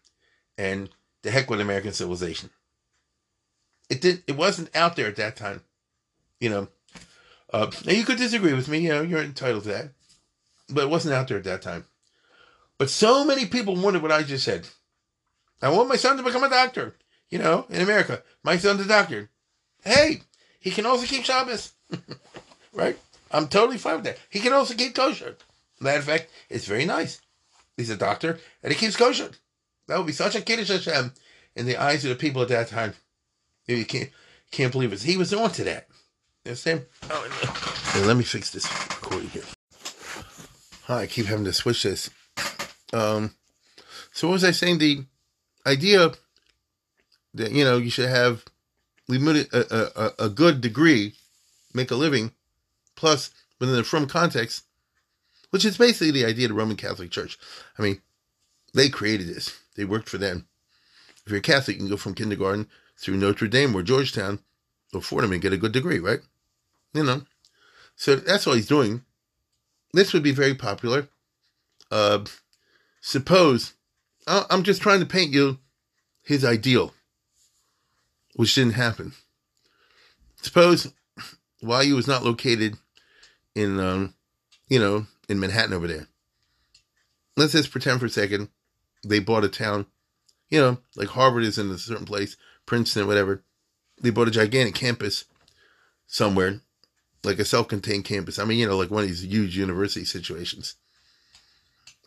and 0.57 0.91
the 1.23 1.31
heck 1.31 1.51
with 1.51 1.61
American 1.61 1.93
civilization. 1.93 2.51
It 3.89 4.01
didn't. 4.01 4.25
It 4.27 4.37
wasn't 4.37 4.75
out 4.77 4.97
there 4.97 5.07
at 5.07 5.17
that 5.17 5.37
time, 5.37 5.63
you 6.41 6.51
know. 6.51 6.69
Uh, 7.53 7.71
now 7.85 7.93
you 7.93 8.05
could 8.05 8.19
disagree 8.19 8.53
with 8.53 8.69
me. 8.69 8.79
You 8.79 8.91
know, 8.91 9.03
you're 9.03 9.23
entitled 9.23 9.65
to 9.65 9.69
that, 9.71 9.89
but 10.69 10.85
it 10.85 10.91
wasn't 10.91 11.15
out 11.15 11.29
there 11.29 11.39
at 11.39 11.45
that 11.45 11.63
time. 11.63 11.85
But 12.77 12.91
so 12.91 13.25
many 13.25 13.47
people 13.47 13.75
wanted 13.75 14.03
what 14.03 14.13
I 14.13 14.23
just 14.23 14.45
said. 14.45 14.69
I 15.61 15.71
want 15.71 15.89
my 15.89 15.97
son 15.97 16.17
to 16.17 16.23
become 16.23 16.45
a 16.45 16.51
doctor. 16.51 16.97
You 17.31 17.39
know, 17.39 17.67
in 17.69 17.83
America, 17.83 18.23
my 18.43 18.57
son's 18.57 18.81
a 18.81 18.89
doctor. 18.89 19.31
Hey, 19.85 20.23
he 20.61 20.71
can 20.71 20.87
also 20.87 21.07
keep 21.07 21.25
Shabbos, 21.25 21.73
right? 22.73 22.99
I'm 23.31 23.49
totally 23.49 23.79
fine 23.79 23.97
with 23.97 24.05
that. 24.05 24.19
He 24.31 24.41
can 24.41 24.53
also 24.53 24.75
keep 24.75 24.95
kosher. 24.95 25.37
Matter 25.81 25.99
of 25.99 26.05
fact, 26.05 26.31
it's 26.49 26.67
very 26.67 26.85
nice. 26.85 27.21
He's 27.77 27.91
a 27.91 27.97
doctor 27.97 28.39
and 28.63 28.73
he 28.73 28.79
keeps 28.79 28.97
kosher. 28.97 29.31
That 29.87 29.99
would 29.99 30.07
be 30.07 30.13
such 30.13 30.35
a 30.35 30.41
kiddush 30.41 30.69
Hashem 30.69 31.13
in 31.55 31.67
the 31.67 31.77
eyes 31.77 32.05
of 32.05 32.11
the 32.11 32.17
people 32.17 32.43
at 32.43 32.49
that 32.49 32.69
time. 32.69 32.95
You 33.67 33.85
can't 33.85 34.11
can't 34.51 34.73
believe 34.73 34.93
it. 34.93 35.03
He 35.03 35.17
was 35.17 35.33
on 35.35 35.51
to 35.53 35.65
that. 35.65 35.89
You 36.49 36.53
understand? 36.53 36.87
Oh, 37.11 37.93
hey, 37.93 38.07
let 38.07 38.17
me 38.17 38.25
fix 38.25 38.49
this 38.49 38.65
recording 38.89 39.29
here. 39.29 39.43
I 40.89 41.07
keep 41.07 41.27
having 41.27 41.45
to 41.45 41.53
switch 41.53 41.83
this. 41.83 42.09
Um, 42.91 43.35
so 44.15 44.29
what 44.29 44.33
was 44.33 44.45
I 44.45 44.53
saying? 44.53 44.79
The 44.79 45.05
idea 45.67 46.11
that 47.35 47.53
you 47.53 47.65
know 47.65 47.77
you 47.77 47.91
should 47.91 48.09
have 48.09 48.47
a, 49.11 49.91
a, 49.95 50.13
a 50.25 50.29
good 50.31 50.63
degree, 50.63 51.13
make 51.75 51.91
a 51.91 51.97
living, 51.97 52.33
plus 52.97 53.29
within 53.61 53.77
the 53.77 53.85
from 53.85 54.07
context, 54.07 54.65
which 55.51 55.67
is 55.67 55.77
basically 55.77 56.13
the 56.13 56.25
idea 56.25 56.47
of 56.47 56.53
the 56.53 56.55
Roman 56.55 56.77
Catholic 56.77 57.11
Church. 57.11 57.39
I 57.79 57.83
mean, 57.83 58.01
they 58.73 58.89
created 58.89 59.29
this. 59.29 59.55
They 59.77 59.85
worked 59.85 60.09
for 60.09 60.17
them. 60.17 60.47
If 61.27 61.31
you're 61.31 61.41
a 61.41 61.43
Catholic, 61.43 61.77
you 61.77 61.83
can 61.83 61.91
go 61.91 61.99
from 61.99 62.15
kindergarten 62.15 62.69
through 62.97 63.19
Notre 63.19 63.49
Dame 63.49 63.75
or 63.75 63.83
Georgetown 63.83 64.39
or 64.95 65.03
Fordham 65.03 65.33
and 65.33 65.43
get 65.43 65.53
a 65.53 65.59
good 65.59 65.73
degree, 65.73 65.99
right? 65.99 66.21
You 66.95 67.05
know. 67.05 67.23
So 67.97 68.17
that's 68.17 68.47
all 68.47 68.55
he's 68.55 68.67
doing. 68.67 69.03
This 69.93 70.13
would 70.13 70.23
be 70.23 70.33
very 70.33 70.55
popular. 70.55 71.09
Uh, 71.91 72.25
suppose, 73.01 73.75
I'm 74.27 74.63
just 74.63 74.83
trying 74.83 75.01
to 75.01 75.07
paint 75.07 75.33
you 75.33 75.59
his 76.23 76.45
ideal, 76.45 76.95
which 78.37 78.55
didn't 78.55 78.75
happen. 78.75 79.13
Suppose 80.43 80.93
YU 81.61 81.97
was 81.97 82.07
not 82.07 82.25
located 82.25 82.77
in, 83.55 83.81
um, 83.81 84.15
you 84.69 84.79
know, 84.79 85.07
in 85.29 85.41
Manhattan 85.41 85.73
over 85.73 85.89
there. 85.89 86.07
Let's 87.37 87.53
just 87.53 87.71
pretend 87.71 88.01
for 88.01 88.07
a 88.07 88.11
second 88.11 88.51
they 89.05 89.19
bought 89.21 89.45
a 89.45 89.49
town, 89.49 89.87
you 90.51 90.61
know, 90.61 90.79
like 90.97 91.09
Harvard 91.09 91.45
is 91.45 91.59
in 91.59 91.71
a 91.71 91.79
certain 91.79 92.07
place, 92.07 92.37
Princeton, 92.67 93.07
whatever. 93.07 93.43
They 94.01 94.11
bought 94.11 94.29
a 94.29 94.33
gigantic 94.33 94.75
campus 94.75 95.25
somewhere, 96.07 96.61
like 97.29 97.39
a 97.39 97.45
self-contained 97.45 98.05
campus. 98.05 98.39
I 98.39 98.45
mean, 98.45 98.59
you 98.59 98.67
know, 98.67 98.77
like 98.79 98.91
one 98.91 99.03
of 99.03 99.09
these 99.09 99.25
huge 99.25 99.57
university 99.57 100.05
situations. 100.05 100.75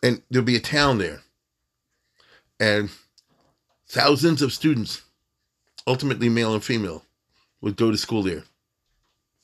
And 0.02 0.20
there'll 0.30 0.44
be 0.44 0.56
a 0.56 0.60
town 0.60 0.98
there. 0.98 1.20
And 2.58 2.90
thousands 3.88 4.42
of 4.42 4.52
students, 4.52 5.02
ultimately 5.86 6.28
male 6.28 6.54
and 6.54 6.62
female, 6.62 7.04
would 7.60 7.76
go 7.76 7.92
to 7.92 7.96
school 7.96 8.24
there. 8.24 8.42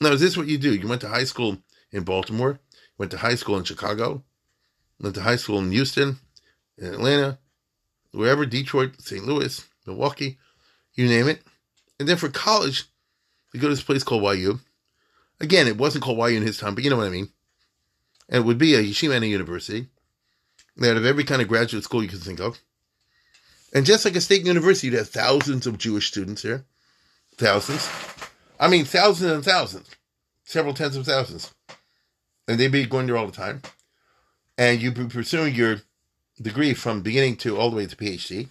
Now, 0.01 0.11
is 0.11 0.19
this 0.19 0.35
what 0.35 0.47
you 0.47 0.57
do? 0.57 0.75
You 0.75 0.87
went 0.87 1.01
to 1.01 1.07
high 1.07 1.23
school 1.23 1.57
in 1.91 2.03
Baltimore, 2.03 2.59
went 2.97 3.11
to 3.11 3.17
high 3.17 3.35
school 3.35 3.57
in 3.57 3.63
Chicago, 3.63 4.21
went 4.99 5.15
to 5.15 5.21
high 5.21 5.37
school 5.37 5.59
in 5.59 5.71
Houston, 5.71 6.19
in 6.77 6.93
Atlanta, 6.93 7.39
wherever, 8.11 8.45
Detroit, 8.45 9.01
St. 9.01 9.25
Louis, 9.25 9.65
Milwaukee, 9.85 10.37
you 10.95 11.07
name 11.07 11.29
it. 11.29 11.41
And 11.99 12.07
then 12.07 12.17
for 12.17 12.27
college, 12.27 12.83
we 13.53 13.61
go 13.61 13.69
to 13.69 13.75
this 13.75 13.83
place 13.83 14.03
called 14.03 14.37
YU. 14.37 14.59
Again, 15.41 15.67
it 15.67 15.77
wasn't 15.77 16.03
called 16.03 16.17
YU 16.17 16.37
in 16.37 16.43
his 16.43 16.57
time, 16.57 16.75
but 16.75 16.83
you 16.83 16.89
know 16.89 16.97
what 16.97 17.07
I 17.07 17.11
mean. 17.11 17.29
And 18.27 18.43
it 18.43 18.45
would 18.45 18.57
be 18.57 18.75
a 18.75 18.83
yeshiva 18.83 19.15
and 19.15 19.23
a 19.23 19.27
university. 19.27 19.87
They 20.77 20.87
had 20.87 20.97
every 21.03 21.23
kind 21.23 21.41
of 21.41 21.47
graduate 21.47 21.83
school 21.83 22.03
you 22.03 22.09
could 22.09 22.21
think 22.21 22.39
of. 22.39 22.59
And 23.73 23.85
just 23.85 24.05
like 24.05 24.15
a 24.15 24.21
state 24.21 24.45
university, 24.45 24.87
you'd 24.87 24.97
have 24.97 25.09
thousands 25.09 25.67
of 25.67 25.77
Jewish 25.77 26.07
students 26.07 26.41
here. 26.41 26.65
Thousands. 27.37 27.89
I 28.59 28.67
mean, 28.67 28.85
thousands 28.85 29.31
and 29.31 29.43
thousands. 29.45 29.89
Several 30.43 30.73
tens 30.73 30.95
of 30.95 31.05
thousands. 31.05 31.53
And 32.47 32.59
they'd 32.59 32.71
be 32.71 32.85
going 32.85 33.07
there 33.07 33.17
all 33.17 33.27
the 33.27 33.31
time. 33.31 33.61
And 34.57 34.81
you'd 34.81 34.95
be 34.95 35.05
pursuing 35.05 35.55
your 35.55 35.81
degree 36.41 36.73
from 36.73 37.01
beginning 37.01 37.37
to 37.37 37.57
all 37.57 37.69
the 37.69 37.77
way 37.77 37.85
to 37.85 37.95
PhD 37.95 38.49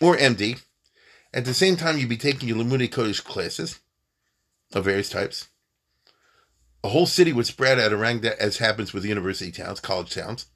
or 0.00 0.16
MD. 0.16 0.62
At 1.32 1.44
the 1.44 1.54
same 1.54 1.76
time, 1.76 1.98
you'd 1.98 2.08
be 2.08 2.16
taking 2.16 2.48
your 2.48 2.58
Limudei 2.58 2.88
Kodesh 2.88 3.24
classes 3.24 3.80
of 4.72 4.84
various 4.84 5.08
types. 5.08 5.48
A 6.84 6.88
whole 6.88 7.06
city 7.06 7.32
would 7.32 7.46
spread 7.46 7.80
out 7.80 7.94
around 7.94 8.22
that, 8.22 8.38
as 8.38 8.58
happens 8.58 8.92
with 8.92 9.06
university 9.06 9.50
towns, 9.50 9.80
college 9.80 10.14
towns. 10.14 10.46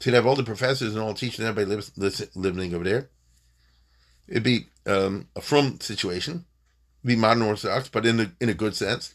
So 0.00 0.08
you'd 0.08 0.16
have 0.16 0.26
all 0.26 0.34
the 0.34 0.42
professors 0.42 0.94
and 0.94 1.02
all 1.02 1.12
the 1.12 1.18
teachers, 1.18 1.40
and 1.40 1.48
everybody 1.48 1.82
lives, 1.96 2.26
living 2.34 2.74
over 2.74 2.84
there. 2.84 3.10
It'd 4.26 4.42
be 4.42 4.68
um, 4.86 5.28
a 5.36 5.42
from 5.42 5.80
situation, 5.80 6.46
It'd 7.00 7.08
be 7.08 7.16
modern 7.16 7.42
Orthodox, 7.42 7.88
but 7.90 8.06
in 8.06 8.20
a 8.20 8.32
in 8.40 8.48
a 8.48 8.54
good 8.54 8.74
sense. 8.74 9.14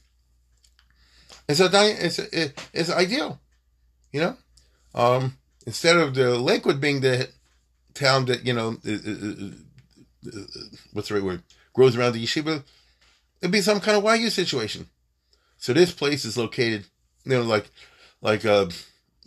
It's 1.49 1.59
a 1.59 1.69
it's 1.73 2.19
a, 2.19 2.53
it's 2.73 2.89
ideal, 2.89 3.39
you 4.11 4.21
know. 4.21 4.37
Um, 4.95 5.37
instead 5.65 5.97
of 5.97 6.13
the 6.13 6.37
Lakewood 6.37 6.79
being 6.79 7.01
the 7.01 7.29
town 7.93 8.25
that 8.25 8.45
you 8.45 8.53
know, 8.53 8.77
uh, 8.85 8.91
uh, 8.91 10.37
uh, 10.37 10.45
what's 10.93 11.09
the 11.09 11.15
right 11.15 11.23
word, 11.23 11.43
grows 11.73 11.97
around 11.97 12.13
the 12.13 12.23
yeshiva, 12.23 12.63
it'd 13.41 13.51
be 13.51 13.61
some 13.61 13.79
kind 13.79 13.97
of 13.97 14.19
YU 14.19 14.29
situation. 14.29 14.87
So 15.63 15.71
this 15.71 15.93
place 15.93 16.25
is 16.25 16.35
located, 16.35 16.87
you 17.23 17.31
know, 17.31 17.41
like 17.41 17.71
like 18.21 18.43
uh, 18.43 18.65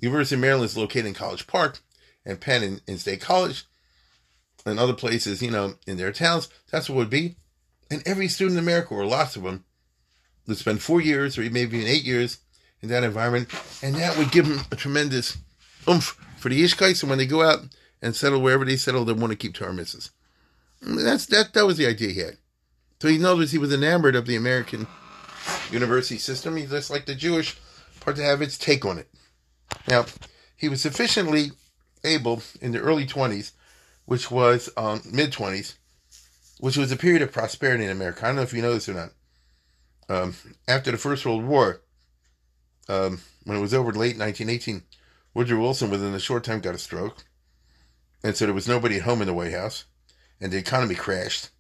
University 0.01 0.35
of 0.35 0.43
Maryland 0.43 0.67
is 0.67 0.77
located 0.77 1.07
in 1.07 1.15
College 1.15 1.47
Park, 1.47 1.79
and 2.27 2.39
Penn 2.39 2.63
in, 2.63 2.81
in 2.87 2.99
State 2.99 3.23
College, 3.23 3.65
and 4.67 4.79
other 4.79 4.93
places, 4.93 5.41
you 5.41 5.51
know, 5.51 5.77
in 5.87 5.97
their 5.97 6.13
towns. 6.13 6.51
That's 6.71 6.91
what 6.91 6.97
would 6.97 7.09
be. 7.09 7.37
And 7.91 8.03
every 8.05 8.29
student 8.29 8.59
in 8.59 8.65
America, 8.65 8.93
or 8.93 9.07
lots 9.07 9.37
of 9.37 9.45
them, 9.45 9.65
would 10.47 10.59
spend 10.59 10.83
four 10.83 11.01
years 11.01 11.39
or 11.39 11.41
maybe 11.41 11.79
even 11.79 11.89
eight 11.89 12.05
years 12.05 12.41
in 12.83 12.91
that 12.91 13.03
environment, 13.03 13.49
and 13.83 13.95
that 13.95 14.19
would 14.19 14.31
give 14.31 14.47
them 14.47 14.61
a 14.71 14.77
tremendous 14.77 15.39
oomph 15.89 16.23
for 16.37 16.51
the 16.51 16.63
Ishkites. 16.63 17.03
And 17.03 17.09
when 17.09 17.19
they 17.19 17.25
go 17.25 17.45
out 17.45 17.61
and 18.03 18.15
settle 18.15 18.43
wherever 18.43 18.67
they 18.67 18.77
settle, 18.77 19.07
they 19.07 19.15
want 19.15 19.31
to 19.31 19.39
keep 19.39 19.55
Torah 19.55 19.73
mitzvahs. 19.73 20.11
That's 20.83 21.25
that. 21.25 21.55
That 21.55 21.65
was 21.65 21.79
the 21.79 21.87
idea 21.87 22.11
he 22.11 22.21
had. 22.21 22.37
So 23.01 23.09
he 23.09 23.17
knows 23.17 23.53
he 23.53 23.57
was 23.57 23.73
enamored 23.73 24.17
of 24.17 24.27
the 24.27 24.37
American 24.37 24.87
university 25.71 26.19
system. 26.19 26.57
He 26.57 26.67
just 26.67 26.91
like 26.91 27.07
the 27.07 27.15
Jewish 27.15 27.57
part 28.01 28.17
to 28.17 28.23
have 28.23 28.43
its 28.43 28.59
take 28.59 28.85
on 28.85 28.99
it. 28.99 29.09
Now, 29.89 30.07
he 30.57 30.69
was 30.69 30.81
sufficiently 30.81 31.53
able 32.05 32.43
in 32.61 32.73
the 32.73 32.81
early 32.81 33.07
20s, 33.07 33.53
which 34.05 34.31
was 34.31 34.71
um, 34.77 35.03
mid 35.11 35.33
20s, 35.33 35.75
which 36.61 36.77
was 36.77 36.93
a 36.93 36.97
period 36.97 37.23
of 37.23 37.33
prosperity 37.33 37.85
in 37.85 37.91
America. 37.91 38.25
I 38.25 38.29
don't 38.29 38.37
know 38.37 38.43
if 38.43 38.53
you 38.53 38.63
know 38.63 38.75
this 38.75 38.89
or 38.89 38.95
not. 38.95 39.11
Um, 40.09 40.35
after 40.69 40.91
the 40.91 40.99
First 40.99 41.27
World 41.27 41.45
War, 41.45 41.83
um, 42.89 43.21
when 43.45 43.57
it 43.57 43.61
was 43.61 43.75
over 43.75 43.93
late 43.93 44.19
1918, 44.19 44.83
Woodrow 45.35 45.61
Wilson, 45.61 45.91
within 45.91 46.15
a 46.15 46.21
short 46.21 46.45
time, 46.45 46.61
got 46.61 46.75
a 46.75 46.79
stroke. 46.79 47.25
And 48.23 48.37
so 48.37 48.47
there 48.47 48.55
was 48.55 48.69
nobody 48.69 48.97
at 48.97 49.03
home 49.03 49.21
in 49.21 49.27
the 49.27 49.35
White 49.35 49.53
House. 49.53 49.85
And 50.41 50.53
the 50.53 50.59
economy 50.59 50.95
crashed. 50.95 51.51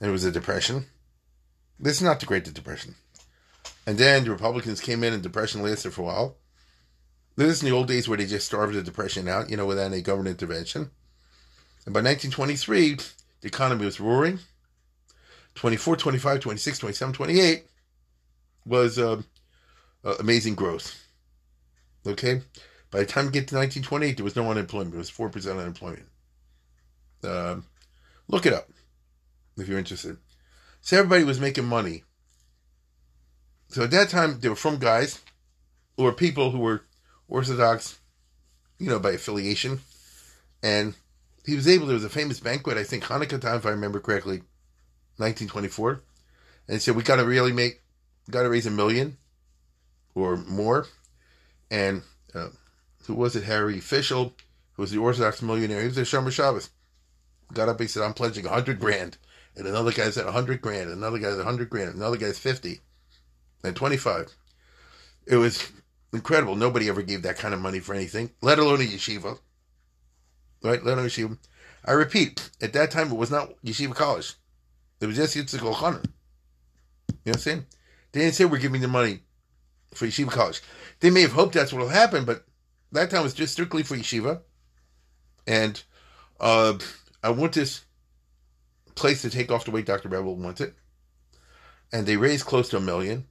And 0.00 0.08
it 0.08 0.12
was 0.12 0.24
a 0.24 0.32
depression. 0.32 0.86
This 1.80 1.96
is 1.96 2.02
not 2.02 2.20
the 2.20 2.26
Great 2.26 2.44
Depression. 2.44 2.94
And 3.86 3.96
then 3.96 4.24
the 4.24 4.30
Republicans 4.30 4.80
came 4.80 5.02
in 5.04 5.12
and 5.12 5.22
depression 5.22 5.62
lasted 5.62 5.92
for 5.94 6.02
a 6.02 6.04
while. 6.04 6.36
This 7.36 7.48
is 7.48 7.62
in 7.62 7.70
the 7.70 7.74
old 7.74 7.88
days 7.88 8.08
where 8.08 8.18
they 8.18 8.26
just 8.26 8.46
starved 8.46 8.74
the 8.74 8.82
depression 8.82 9.28
out, 9.28 9.48
you 9.48 9.56
know, 9.56 9.64
without 9.64 9.92
any 9.92 10.02
government 10.02 10.40
intervention. 10.42 10.90
And 11.86 11.94
by 11.94 12.00
1923, 12.00 12.96
the 13.40 13.46
economy 13.48 13.84
was 13.84 14.00
roaring. 14.00 14.40
24, 15.54 15.96
25, 15.96 16.40
26, 16.40 16.78
27, 16.78 17.14
28 17.14 17.66
was 18.66 18.98
uh, 18.98 19.22
uh, 20.04 20.14
amazing 20.20 20.54
growth. 20.54 21.00
Okay? 22.06 22.42
By 22.90 23.00
the 23.00 23.06
time 23.06 23.26
we 23.26 23.32
get 23.32 23.48
to 23.48 23.56
1928, 23.56 24.16
there 24.16 24.24
was 24.24 24.36
no 24.36 24.50
unemployment. 24.50 24.94
It 24.94 24.98
was 24.98 25.10
4% 25.10 25.58
unemployment. 25.58 26.06
Uh, 27.22 27.56
look 28.28 28.46
it 28.46 28.52
up 28.52 28.68
if 29.56 29.68
you're 29.68 29.78
interested. 29.78 30.16
So 30.88 30.96
everybody 30.96 31.22
was 31.22 31.38
making 31.38 31.66
money. 31.66 32.04
So 33.68 33.82
at 33.82 33.90
that 33.90 34.08
time, 34.08 34.40
they 34.40 34.48
were 34.48 34.56
from 34.56 34.78
guys 34.78 35.20
or 35.98 36.14
people 36.14 36.50
who 36.50 36.60
were 36.60 36.80
Orthodox, 37.28 37.98
you 38.78 38.88
know, 38.88 38.98
by 38.98 39.10
affiliation. 39.10 39.80
And 40.62 40.94
he 41.44 41.56
was 41.56 41.68
able, 41.68 41.84
there 41.84 41.92
was 41.92 42.06
a 42.06 42.08
famous 42.08 42.40
banquet, 42.40 42.78
I 42.78 42.84
think 42.84 43.04
Hanukkah 43.04 43.38
time, 43.38 43.56
if 43.56 43.66
I 43.66 43.70
remember 43.72 44.00
correctly, 44.00 44.38
1924. 45.18 45.90
And 46.68 46.76
he 46.76 46.78
said, 46.78 46.96
we 46.96 47.02
got 47.02 47.16
to 47.16 47.24
really 47.26 47.52
make, 47.52 47.82
got 48.30 48.44
to 48.44 48.48
raise 48.48 48.64
a 48.64 48.70
million 48.70 49.18
or 50.14 50.38
more. 50.38 50.86
And 51.70 52.00
uh, 52.34 52.48
who 53.04 53.12
was 53.12 53.36
it? 53.36 53.44
Harry 53.44 53.76
Fischel, 53.76 54.32
who 54.72 54.82
was 54.84 54.90
the 54.90 54.96
Orthodox 54.96 55.42
millionaire. 55.42 55.82
He 55.82 55.88
was 55.88 55.98
a 55.98 56.04
Shomer 56.04 56.32
Shabbos. 56.32 56.70
Got 57.52 57.68
up, 57.68 57.78
he 57.78 57.88
said, 57.88 58.04
I'm 58.04 58.14
pledging 58.14 58.46
a 58.46 58.48
hundred 58.48 58.80
grand. 58.80 59.18
And 59.58 59.66
another 59.66 59.90
guy's 59.90 60.16
at 60.16 60.26
a 60.26 60.32
hundred 60.32 60.60
grand. 60.60 60.88
Another 60.88 61.18
guy's 61.18 61.32
said 61.32 61.40
a 61.40 61.44
hundred 61.44 61.68
grand. 61.68 61.96
Another 61.96 62.16
guy's 62.16 62.38
50 62.38 62.80
and 63.64 63.74
25. 63.74 64.32
It 65.26 65.36
was 65.36 65.68
incredible. 66.12 66.54
Nobody 66.54 66.88
ever 66.88 67.02
gave 67.02 67.22
that 67.22 67.38
kind 67.38 67.52
of 67.52 67.60
money 67.60 67.80
for 67.80 67.92
anything, 67.92 68.30
let 68.40 68.60
alone 68.60 68.80
a 68.80 68.84
yeshiva. 68.84 69.38
Right? 70.62 70.82
Let 70.82 70.94
alone 70.94 71.06
a 71.06 71.08
yeshiva. 71.08 71.36
I 71.84 71.92
repeat, 71.92 72.50
at 72.62 72.72
that 72.74 72.92
time 72.92 73.10
it 73.10 73.16
was 73.16 73.32
not 73.32 73.60
yeshiva 73.64 73.96
college. 73.96 74.34
It 75.00 75.06
was 75.06 75.16
just 75.16 75.36
Yitzchak 75.36 75.58
Elchanan. 75.58 76.04
You 76.04 77.14
know 77.14 77.14
what 77.24 77.36
I'm 77.36 77.40
saying? 77.40 77.66
They 78.12 78.20
didn't 78.20 78.34
say 78.34 78.44
we're 78.44 78.58
giving 78.58 78.80
the 78.80 78.88
money 78.88 79.20
for 79.92 80.06
yeshiva 80.06 80.30
college. 80.30 80.62
They 81.00 81.10
may 81.10 81.22
have 81.22 81.32
hoped 81.32 81.54
that's 81.54 81.72
what 81.72 81.80
will 81.80 81.88
happen, 81.88 82.24
but 82.24 82.44
that 82.92 83.10
time 83.10 83.20
it 83.20 83.24
was 83.24 83.34
just 83.34 83.54
strictly 83.54 83.82
for 83.82 83.96
yeshiva. 83.96 84.40
And 85.48 85.82
uh, 86.38 86.78
I 87.24 87.30
want 87.30 87.54
this 87.54 87.82
place 88.98 89.22
to 89.22 89.30
take 89.30 89.50
off 89.50 89.64
the 89.64 89.70
way 89.70 89.82
Dr. 89.82 90.08
Revel 90.08 90.36
wants 90.36 90.60
it. 90.60 90.74
And 91.92 92.06
they 92.06 92.16
raised 92.16 92.46
close 92.46 92.68
to 92.70 92.76
a 92.76 92.80
million 92.80 93.24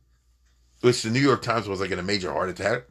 which 0.81 1.01
the 1.01 1.09
New 1.09 1.19
York 1.19 1.41
Times 1.41 1.67
was 1.67 1.79
like 1.79 1.91
in 1.91 1.99
a 1.99 2.03
major 2.03 2.31
heart 2.31 2.49
attack. 2.49 2.83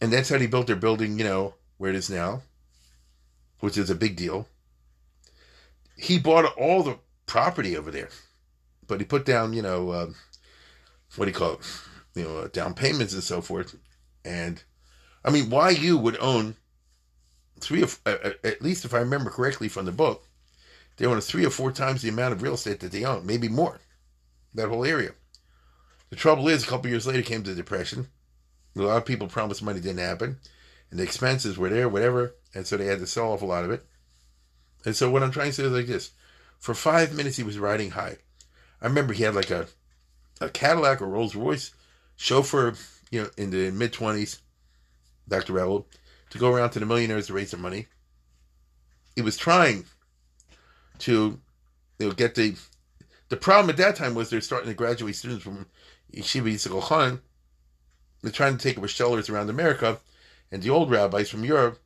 And 0.00 0.12
that's 0.12 0.28
how 0.28 0.38
they 0.38 0.46
built 0.46 0.68
their 0.68 0.76
building, 0.76 1.18
you 1.18 1.24
know, 1.24 1.54
where 1.78 1.90
it 1.90 1.96
is 1.96 2.08
now, 2.08 2.42
which 3.60 3.76
is 3.76 3.90
a 3.90 3.94
big 3.94 4.16
deal. 4.16 4.46
He 5.96 6.18
bought 6.18 6.56
all 6.56 6.82
the 6.82 6.98
property 7.26 7.76
over 7.76 7.90
there, 7.90 8.08
but 8.86 9.00
he 9.00 9.06
put 9.06 9.24
down, 9.24 9.52
you 9.52 9.62
know, 9.62 9.90
uh, 9.90 10.10
what 11.16 11.24
do 11.24 11.30
you 11.30 11.36
call 11.36 11.54
it? 11.54 11.60
You 12.14 12.24
know, 12.24 12.38
uh, 12.38 12.48
down 12.48 12.74
payments 12.74 13.12
and 13.14 13.22
so 13.22 13.40
forth. 13.40 13.76
And 14.24 14.62
I 15.24 15.30
mean, 15.30 15.50
why 15.50 15.70
you 15.70 15.98
would 15.98 16.16
own 16.18 16.56
three 17.58 17.82
of, 17.82 17.98
uh, 18.06 18.16
at 18.44 18.62
least 18.62 18.84
if 18.84 18.94
I 18.94 18.98
remember 18.98 19.30
correctly 19.30 19.68
from 19.68 19.86
the 19.86 19.92
book, 19.92 20.26
they 21.02 21.08
own 21.08 21.20
three 21.20 21.44
or 21.44 21.50
four 21.50 21.72
times 21.72 22.00
the 22.00 22.10
amount 22.10 22.32
of 22.32 22.42
real 22.42 22.54
estate 22.54 22.78
that 22.78 22.92
they 22.92 23.02
own, 23.02 23.26
maybe 23.26 23.48
more. 23.48 23.80
That 24.54 24.68
whole 24.68 24.84
area. 24.84 25.10
The 26.10 26.14
trouble 26.14 26.46
is, 26.46 26.62
a 26.62 26.66
couple 26.68 26.90
years 26.90 27.08
later 27.08 27.22
came 27.22 27.42
the 27.42 27.56
depression. 27.56 28.06
A 28.76 28.82
lot 28.82 28.98
of 28.98 29.04
people 29.04 29.26
promised 29.26 29.64
money 29.64 29.80
didn't 29.80 29.98
happen, 29.98 30.38
and 30.92 31.00
the 31.00 31.02
expenses 31.02 31.58
were 31.58 31.70
there, 31.70 31.88
whatever, 31.88 32.36
and 32.54 32.64
so 32.68 32.76
they 32.76 32.84
had 32.84 33.00
to 33.00 33.08
sell 33.08 33.32
off 33.32 33.42
a 33.42 33.46
lot 33.46 33.64
of 33.64 33.72
it. 33.72 33.84
And 34.84 34.94
so 34.94 35.10
what 35.10 35.24
I'm 35.24 35.32
trying 35.32 35.48
to 35.48 35.52
say 35.52 35.64
is 35.64 35.72
like 35.72 35.88
this: 35.88 36.12
for 36.60 36.72
five 36.72 37.12
minutes 37.12 37.36
he 37.36 37.42
was 37.42 37.58
riding 37.58 37.90
high. 37.90 38.18
I 38.80 38.86
remember 38.86 39.12
he 39.12 39.24
had 39.24 39.34
like 39.34 39.50
a 39.50 39.66
a 40.40 40.50
Cadillac 40.50 41.02
or 41.02 41.08
Rolls 41.08 41.34
Royce 41.34 41.72
chauffeur, 42.14 42.74
you 43.10 43.22
know, 43.22 43.30
in 43.36 43.50
the 43.50 43.72
mid 43.72 43.92
twenties, 43.92 44.40
Dr. 45.26 45.54
Revel, 45.54 45.88
to 46.30 46.38
go 46.38 46.54
around 46.54 46.70
to 46.70 46.78
the 46.78 46.86
millionaires 46.86 47.26
to 47.26 47.32
raise 47.32 47.50
their 47.50 47.58
money. 47.58 47.88
He 49.16 49.22
was 49.22 49.36
trying 49.36 49.86
to 51.02 51.38
you 51.98 52.08
know 52.08 52.12
get 52.12 52.34
the 52.34 52.56
the 53.28 53.36
problem 53.36 53.70
at 53.70 53.76
that 53.78 53.96
time 53.96 54.14
was 54.14 54.30
they're 54.30 54.40
starting 54.40 54.68
to 54.68 54.74
graduate 54.74 55.16
students 55.16 55.42
from 55.42 55.66
Yeshiva 56.12 56.52
Yitzchak 56.52 56.78
Elchanan, 56.78 57.20
they're 58.20 58.30
trying 58.30 58.56
to 58.56 58.62
take 58.62 58.76
over 58.76 58.88
shellers 58.88 59.30
around 59.30 59.48
America, 59.48 59.98
and 60.50 60.62
the 60.62 60.70
old 60.70 60.90
rabbis 60.90 61.30
from 61.30 61.44
Europe, 61.44 61.78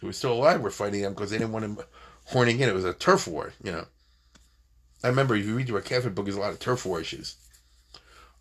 who 0.00 0.08
were 0.08 0.12
still 0.12 0.34
alive, 0.34 0.60
were 0.60 0.70
fighting 0.70 1.00
them 1.02 1.14
because 1.14 1.30
they 1.30 1.38
didn't 1.38 1.52
want 1.52 1.62
them 1.62 1.86
horning 2.26 2.60
in. 2.60 2.68
It 2.68 2.74
was 2.74 2.84
a 2.84 2.92
turf 2.92 3.26
war, 3.26 3.52
you 3.62 3.72
know. 3.72 3.86
I 5.02 5.08
remember 5.08 5.34
if 5.34 5.46
you 5.46 5.56
read 5.56 5.68
your 5.68 5.80
Catholic 5.80 6.14
book, 6.14 6.26
there's 6.26 6.36
a 6.36 6.40
lot 6.40 6.52
of 6.52 6.58
turf 6.60 6.84
war 6.84 7.00
issues. 7.00 7.36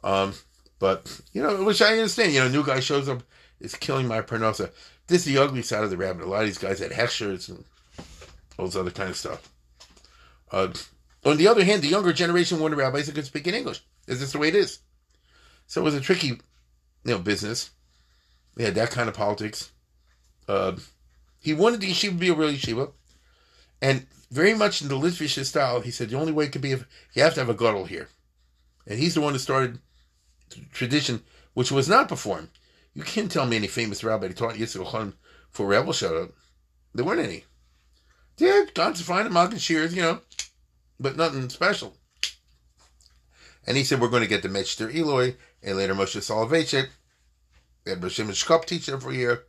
Um, 0.03 0.33
but 0.77 1.21
you 1.33 1.41
know, 1.41 1.63
which 1.63 1.81
I 1.81 1.93
understand. 1.93 2.33
You 2.33 2.41
know, 2.41 2.49
new 2.49 2.65
guy 2.65 2.79
shows 2.79 3.07
up 3.07 3.23
is 3.59 3.75
killing 3.75 4.07
my 4.07 4.21
parnasa. 4.21 4.71
This 5.07 5.25
is 5.25 5.33
the 5.33 5.41
ugly 5.41 5.61
side 5.61 5.83
of 5.83 5.89
the 5.89 5.97
rabbit. 5.97 6.25
A 6.25 6.29
lot 6.29 6.41
of 6.41 6.47
these 6.47 6.57
guys 6.57 6.79
had 6.79 6.91
hechshers 6.91 7.49
and 7.49 7.63
all 8.57 8.65
this 8.65 8.75
other 8.75 8.91
kind 8.91 9.09
of 9.09 9.17
stuff. 9.17 9.50
Uh, 10.51 10.73
on 11.23 11.37
the 11.37 11.47
other 11.47 11.63
hand, 11.63 11.81
the 11.81 11.87
younger 11.87 12.13
generation 12.13 12.59
wanted 12.59 12.77
rabbis 12.77 13.05
that 13.05 13.15
could 13.15 13.25
speak 13.25 13.47
in 13.47 13.55
English. 13.55 13.81
Is 14.07 14.19
this 14.19 14.31
the 14.31 14.39
way 14.39 14.49
it 14.49 14.55
is? 14.55 14.79
So 15.67 15.81
it 15.81 15.85
was 15.85 15.95
a 15.95 16.01
tricky, 16.01 16.27
you 16.27 16.39
know, 17.05 17.19
business. 17.19 17.71
They 18.55 18.65
had 18.65 18.75
that 18.75 18.91
kind 18.91 19.07
of 19.07 19.15
politics. 19.15 19.71
Uh, 20.47 20.73
he 21.39 21.53
wanted 21.53 21.81
the 21.81 21.91
yeshiva 21.91 22.09
to 22.09 22.15
be 22.15 22.29
a 22.29 22.33
real 22.33 22.51
yeshiva, 22.51 22.91
and 23.81 24.07
very 24.29 24.53
much 24.53 24.81
in 24.81 24.87
the 24.87 24.95
Litvish 24.95 25.43
style. 25.45 25.79
He 25.79 25.91
said 25.91 26.09
the 26.09 26.19
only 26.19 26.31
way 26.31 26.45
it 26.45 26.51
could 26.51 26.61
be 26.61 26.71
if 26.71 26.85
you 27.13 27.23
have 27.23 27.33
to 27.35 27.39
have 27.39 27.49
a 27.49 27.53
gadol 27.53 27.85
here, 27.85 28.09
and 28.85 28.99
he's 28.99 29.13
the 29.13 29.21
one 29.21 29.33
who 29.33 29.39
started 29.39 29.79
the 30.49 30.61
tradition 30.73 31.23
which 31.53 31.71
was 31.71 31.87
not 31.87 32.09
performed. 32.09 32.49
You 32.93 33.03
can't 33.03 33.31
tell 33.31 33.45
me 33.45 33.55
any 33.55 33.67
famous 33.67 34.03
rabbi 34.03 34.27
that 34.27 34.37
taught 34.37 34.55
Yitzchak 34.55 35.13
for 35.51 35.67
rebel 35.67 35.93
showed 35.93 36.23
up. 36.23 36.31
There 36.93 37.05
weren't 37.05 37.21
any. 37.21 37.45
Yeah, 38.37 38.65
God's 38.73 39.01
fine, 39.01 39.31
Magen 39.31 39.59
Shears, 39.59 39.95
you 39.95 40.01
know, 40.01 40.21
but 40.99 41.15
nothing 41.15 41.49
special. 41.49 41.95
And 43.67 43.77
he 43.77 43.83
said, 43.83 44.01
we're 44.01 44.09
going 44.09 44.23
to 44.23 44.29
get 44.29 44.41
the 44.41 44.49
Metzger 44.49 44.89
Eloy, 44.89 45.35
and 45.61 45.77
later 45.77 45.93
Moshe 45.93 46.17
Soloveitchik. 46.17 46.89
We 47.85 47.91
had 47.91 48.01
Moshe 48.01 48.25
Shkop 48.25 48.65
teach 48.65 48.87
a 48.87 49.13
year. 49.13 49.43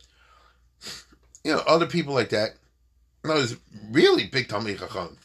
You 1.43 1.53
know, 1.53 1.63
other 1.67 1.87
people 1.87 2.13
like 2.13 2.29
that. 2.29 2.51
And 3.23 3.31
I 3.31 3.35
was 3.35 3.57
really 3.91 4.27
big 4.27 4.47
Talmud 4.47 4.79
Chacham. 4.79 5.17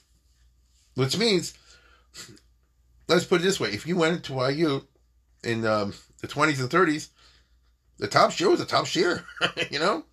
Which 0.95 1.19
means, 1.19 1.55
let's 3.07 3.25
put 3.25 3.41
it 3.41 3.45
this 3.45 3.61
way, 3.61 3.71
if 3.71 3.87
you 3.87 3.97
went 3.97 4.25
to 4.25 4.51
YU 4.53 4.87
in 5.45 5.65
um, 5.67 5.95
the 6.21 6.29
20s 6.29 6.61
and 6.61 6.71
30s, 6.71 7.11
the 7.99 8.09
top 8.09 8.33
share 8.33 8.51
was 8.51 8.61
a 8.61 8.67
top 8.67 8.87
share, 8.87 9.25
you 9.71 9.79
know? 9.79 10.05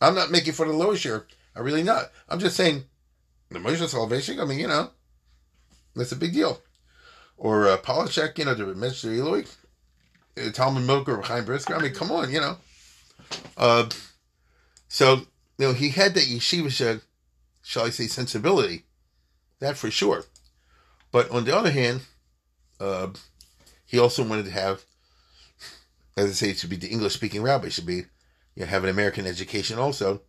I'm 0.00 0.14
not 0.14 0.30
making 0.30 0.54
for 0.54 0.66
the 0.66 0.72
lowest 0.72 1.02
share. 1.02 1.26
I 1.54 1.60
really 1.60 1.82
not. 1.82 2.10
I'm 2.28 2.38
just 2.38 2.56
saying, 2.56 2.84
the 3.50 3.58
Moshe 3.58 3.78
Soloveitchik, 3.78 4.40
I 4.40 4.44
mean, 4.44 4.60
you 4.60 4.68
know, 4.68 4.90
that's 5.96 6.12
a 6.12 6.16
big 6.16 6.32
deal. 6.32 6.60
Or 7.36 7.68
uh, 7.68 7.76
Polachek, 7.78 8.38
you 8.38 8.44
know, 8.44 8.54
the 8.54 8.64
Mr. 8.64 9.14
Eloy, 9.14 9.44
uh, 10.38 10.50
Talmud 10.52 10.84
Milker, 10.84 11.20
Chaim 11.22 11.44
Brisker. 11.44 11.74
I 11.74 11.80
mean, 11.80 11.94
come 11.94 12.12
on, 12.12 12.30
you 12.30 12.40
know. 12.40 12.56
Uh, 13.56 13.88
so, 14.88 15.16
you 15.58 15.66
know, 15.66 15.72
he 15.72 15.90
had 15.90 16.14
that 16.14 16.24
yeshiva, 16.24 17.00
shall 17.62 17.86
I 17.86 17.90
say, 17.90 18.06
sensibility. 18.06 18.84
That 19.58 19.76
for 19.76 19.90
sure. 19.90 20.24
But 21.12 21.30
on 21.30 21.44
the 21.44 21.56
other 21.56 21.70
hand, 21.70 22.02
uh, 22.78 23.08
he 23.84 23.98
also 23.98 24.22
wanted 24.22 24.44
to 24.46 24.52
have, 24.52 24.84
as 26.16 26.30
I 26.30 26.32
say, 26.32 26.50
it 26.50 26.58
should 26.58 26.70
be 26.70 26.76
the 26.76 26.88
English 26.88 27.14
speaking 27.14 27.42
rabbi, 27.42 27.68
should 27.68 27.86
be, 27.86 28.04
you 28.54 28.60
know, 28.60 28.66
have 28.66 28.84
an 28.84 28.90
American 28.90 29.26
education 29.26 29.78
also. 29.78 30.22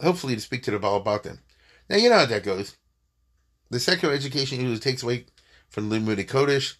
Hopefully 0.00 0.34
to 0.34 0.40
speak 0.40 0.62
to 0.64 0.70
the 0.70 0.78
Baal 0.78 0.96
about 0.96 1.24
them. 1.24 1.40
Now, 1.88 1.96
you 1.96 2.08
know 2.08 2.18
how 2.18 2.26
that 2.26 2.44
goes. 2.44 2.76
The 3.70 3.80
secular 3.80 4.14
education 4.14 4.60
usually 4.60 4.78
takes 4.78 5.02
away 5.02 5.26
from 5.68 5.90
Limud 5.90 6.24
Kodesh, 6.26 6.76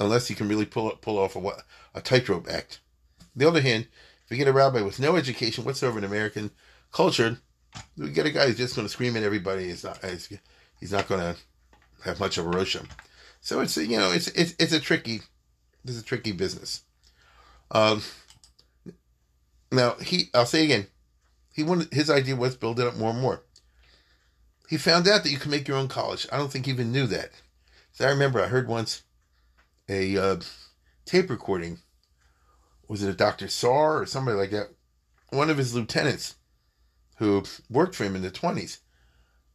unless 0.00 0.30
you 0.30 0.36
can 0.36 0.48
really 0.48 0.64
pull 0.64 0.90
pull 0.92 1.18
off 1.18 1.36
a, 1.36 1.52
a 1.94 2.00
tightrope 2.00 2.48
act. 2.48 2.80
On 3.20 3.26
the 3.36 3.48
other 3.48 3.60
hand, 3.60 3.88
if 4.24 4.30
you 4.30 4.36
get 4.36 4.48
a 4.48 4.52
rabbi 4.52 4.82
with 4.82 5.00
no 5.00 5.16
education 5.16 5.64
whatsoever 5.64 5.98
in 5.98 6.04
American 6.04 6.50
culture, 6.90 7.38
we 7.96 8.10
get 8.10 8.26
a 8.26 8.30
guy 8.30 8.46
who's 8.46 8.56
just 8.56 8.76
going 8.76 8.86
to 8.86 8.92
scream 8.92 9.16
at 9.16 9.22
everybody. 9.22 9.64
He's 9.64 9.84
not 9.84 9.98
he's 10.80 10.92
not 10.92 11.08
going 11.08 11.20
to 11.20 11.36
have 12.04 12.20
much 12.20 12.38
of 12.38 12.46
a 12.46 12.50
rosham. 12.50 12.88
So 13.40 13.60
it's 13.60 13.76
you 13.76 13.98
know 13.98 14.12
it's 14.12 14.28
it's 14.28 14.54
it's 14.58 14.72
a 14.72 14.80
tricky 14.80 15.20
it's 15.84 16.00
a 16.00 16.04
tricky 16.04 16.32
business. 16.32 16.84
Um, 17.70 18.02
now 19.70 19.94
he 19.94 20.30
I'll 20.34 20.46
say 20.46 20.64
again, 20.64 20.86
he 21.52 21.62
wanted 21.62 21.92
his 21.92 22.10
idea 22.10 22.36
was 22.36 22.56
build 22.56 22.80
it 22.80 22.86
up 22.86 22.96
more 22.96 23.10
and 23.10 23.20
more. 23.20 23.42
He 24.68 24.78
found 24.78 25.06
out 25.06 25.22
that 25.22 25.30
you 25.30 25.38
can 25.38 25.50
make 25.50 25.68
your 25.68 25.76
own 25.76 25.88
college. 25.88 26.26
I 26.32 26.38
don't 26.38 26.50
think 26.50 26.66
he 26.66 26.72
even 26.72 26.92
knew 26.92 27.06
that. 27.08 27.30
So 27.92 28.06
I 28.06 28.10
remember 28.10 28.42
I 28.42 28.46
heard 28.48 28.68
once 28.68 29.02
a 29.88 30.16
uh, 30.16 30.40
tape 31.04 31.28
recording. 31.28 31.78
Was 32.88 33.02
it 33.02 33.10
a 33.10 33.14
Dr. 33.14 33.48
Saar 33.48 34.00
or 34.00 34.06
somebody 34.06 34.36
like 34.36 34.50
that? 34.50 34.68
One 35.30 35.50
of 35.50 35.58
his 35.58 35.74
lieutenants 35.74 36.36
who 37.16 37.44
worked 37.70 37.94
for 37.94 38.04
him 38.04 38.16
in 38.16 38.22
the 38.22 38.30
20s. 38.30 38.78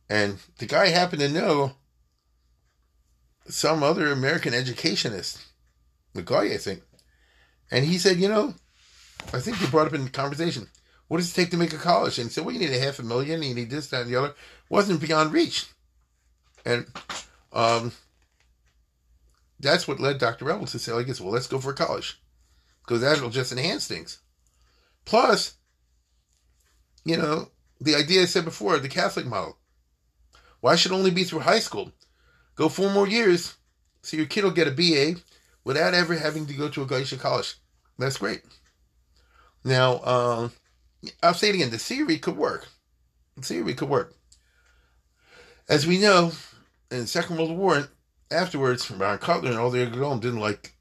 And 0.09 0.37
the 0.59 0.65
guy 0.65 0.87
happened 0.87 1.21
to 1.21 1.29
know 1.29 1.73
some 3.47 3.83
other 3.83 4.11
American 4.11 4.53
educationist, 4.53 5.43
guy, 6.25 6.45
I 6.45 6.57
think. 6.57 6.81
And 7.69 7.85
he 7.85 7.97
said, 7.97 8.17
you 8.17 8.29
know, 8.29 8.55
I 9.33 9.39
think 9.39 9.61
you 9.61 9.67
brought 9.67 9.87
up 9.87 9.93
in 9.93 10.05
the 10.05 10.09
conversation, 10.09 10.67
what 11.07 11.17
does 11.17 11.31
it 11.31 11.35
take 11.35 11.51
to 11.51 11.57
make 11.57 11.73
a 11.73 11.77
college? 11.77 12.17
And 12.19 12.27
he 12.27 12.33
said, 12.33 12.45
well, 12.45 12.53
you 12.53 12.59
need 12.59 12.71
a 12.71 12.79
half 12.79 12.99
a 12.99 13.03
million, 13.03 13.43
you 13.43 13.53
need 13.53 13.69
this, 13.69 13.87
that, 13.89 14.01
and 14.01 14.09
the 14.09 14.17
other. 14.17 14.33
Wasn't 14.69 15.01
beyond 15.01 15.31
reach. 15.31 15.67
And 16.65 16.85
um, 17.53 17.93
that's 19.59 19.87
what 19.87 19.99
led 19.99 20.17
Dr. 20.17 20.45
Revel 20.45 20.67
to 20.67 20.79
say, 20.79 20.91
I 20.91 21.03
guess, 21.03 21.21
well, 21.21 21.31
let's 21.31 21.47
go 21.47 21.59
for 21.59 21.73
college. 21.73 22.19
Because 22.81 23.01
that'll 23.01 23.29
just 23.29 23.51
enhance 23.51 23.87
things. 23.87 24.19
Plus, 25.05 25.55
you 27.05 27.15
know, 27.15 27.49
the 27.79 27.95
idea 27.95 28.23
I 28.23 28.25
said 28.25 28.45
before, 28.45 28.77
the 28.79 28.89
Catholic 28.89 29.25
model. 29.25 29.57
Why 30.59 30.75
should 30.75 30.91
only 30.91 31.11
be 31.11 31.23
through 31.23 31.39
high 31.39 31.59
school? 31.59 31.91
Go 32.55 32.67
four 32.67 32.91
more 32.91 33.07
years, 33.07 33.55
so 34.01 34.17
your 34.17 34.25
kid 34.25 34.43
will 34.43 34.51
get 34.51 34.67
a 34.67 34.71
BA 34.71 35.21
without 35.63 35.93
ever 35.93 36.15
having 36.15 36.45
to 36.47 36.53
go 36.53 36.67
to 36.69 36.81
a 36.81 36.87
Geisha 36.87 37.17
college. 37.17 37.55
That's 37.97 38.17
great. 38.17 38.41
Now, 39.63 39.95
uh, 39.97 40.49
I'll 41.21 41.33
say 41.33 41.49
it 41.49 41.55
again, 41.55 41.69
the 41.69 41.77
theory 41.77 42.17
could 42.17 42.37
work. 42.37 42.67
The 43.35 43.41
theory 43.43 43.73
could 43.73 43.89
work. 43.89 44.15
As 45.69 45.85
we 45.85 45.99
know, 45.99 46.31
in 46.89 47.01
the 47.01 47.07
Second 47.07 47.37
World 47.37 47.57
War, 47.57 47.89
afterwards, 48.31 48.89
Baron 48.89 49.19
Kotler 49.19 49.49
and 49.49 49.57
all 49.57 49.69
the 49.69 49.85
other 49.85 50.19
didn't 50.19 50.39
like 50.39 50.75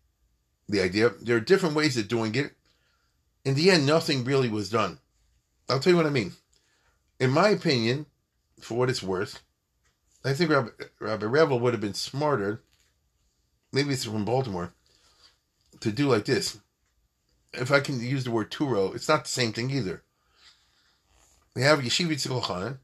the 0.68 0.80
idea. 0.80 1.10
There 1.20 1.36
are 1.36 1.40
different 1.40 1.74
ways 1.74 1.96
of 1.96 2.08
doing 2.08 2.34
it. 2.34 2.52
In 3.44 3.54
the 3.54 3.70
end, 3.70 3.86
nothing 3.86 4.24
really 4.24 4.48
was 4.48 4.70
done. 4.70 4.98
I'll 5.68 5.80
tell 5.80 5.92
you 5.92 5.96
what 5.96 6.06
I 6.06 6.10
mean. 6.10 6.32
In 7.18 7.30
my 7.30 7.48
opinion, 7.48 8.06
for 8.60 8.76
what 8.76 8.90
it's 8.90 9.02
worth, 9.02 9.40
I 10.24 10.32
think 10.32 10.51
Rabbi, 10.51 10.70
Rabbi 11.01 11.26
Revel 11.26 11.60
would 11.60 11.72
have 11.72 11.80
been 11.80 11.94
smarter, 11.94 12.62
maybe 13.72 13.93
it's 13.93 14.05
from 14.05 14.24
Baltimore, 14.24 14.72
to 15.80 15.93
do 15.93 16.09
like 16.09 16.24
this. 16.24 16.59
If 17.52 17.70
I 17.70 17.80
can 17.80 18.01
use 18.01 18.24
the 18.24 18.30
word 18.30 18.51
Touro, 18.51 18.94
it's 18.94 19.09
not 19.09 19.24
the 19.24 19.30
same 19.30 19.52
thing 19.52 19.70
either. 19.70 20.02
They 21.57 21.62
have 21.62 21.81
Yeshiva 21.81 22.12
Tzilchanan, 22.12 22.77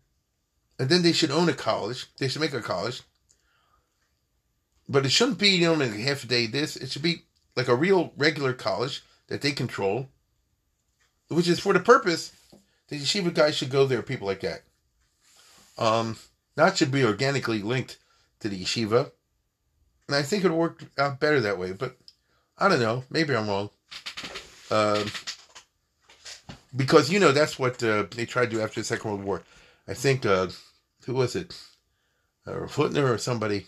and 0.79 0.89
then 0.89 1.03
they 1.03 1.13
should 1.13 1.31
own 1.31 1.51
a 1.51 1.53
college. 1.53 2.07
They 2.19 2.27
should 2.27 2.41
make 2.41 2.55
a 2.55 2.63
college. 2.63 3.03
But 4.89 5.05
it 5.05 5.11
shouldn't 5.11 5.39
be, 5.39 5.51
you 5.51 5.67
know, 5.67 5.75
like 5.75 5.93
half 5.93 6.25
a 6.25 6.27
day 6.27 6.47
this. 6.47 6.77
It 6.77 6.91
should 6.91 7.03
be 7.03 7.25
like 7.55 7.69
a 7.69 7.75
real 7.75 8.15
regular 8.17 8.55
college 8.55 9.05
that 9.27 9.43
they 9.43 9.53
control, 9.53 10.09
which 11.29 11.49
is 11.49 11.61
for 11.61 11.75
the 11.75 11.81
purpose 11.81 12.33
the 12.89 12.99
yeshiva 12.99 13.33
guys 13.33 13.57
should 13.57 13.69
go 13.69 13.87
there, 13.87 14.01
people 14.01 14.27
like 14.27 14.41
that. 14.41 14.63
Um, 15.77 16.17
not 16.57 16.79
should 16.79 16.91
be 16.91 17.05
organically 17.05 17.61
linked 17.61 17.99
to 18.41 18.49
the 18.49 18.59
yeshiva. 18.59 19.13
And 20.09 20.17
I 20.17 20.23
think 20.23 20.45
it 20.45 20.51
worked 20.51 20.85
out 20.99 21.21
better 21.21 21.41
that 21.41 21.59
way, 21.59 21.73
but 21.73 21.99
I 22.57 22.69
don't 22.69 22.81
know. 22.81 23.05
Maybe 23.11 23.37
I'm 23.37 23.49
wrong. 23.49 23.69
Um, 24.71 25.11
because, 26.75 27.11
you 27.11 27.21
know, 27.21 27.33
that's 27.33 27.59
what 27.59 27.83
uh, 27.83 28.05
they 28.15 28.27
tried 28.27 28.51
to 28.51 28.57
do 28.57 28.61
after 28.61 28.81
the 28.81 28.85
Second 28.85 29.11
World 29.11 29.25
War. 29.25 29.43
I 29.87 29.95
think, 29.95 30.25
uh, 30.25 30.49
who 31.05 31.15
was 31.15 31.37
it? 31.37 31.55
Uh, 32.47 32.67
Footner 32.67 33.13
or 33.13 33.19
somebody, 33.19 33.67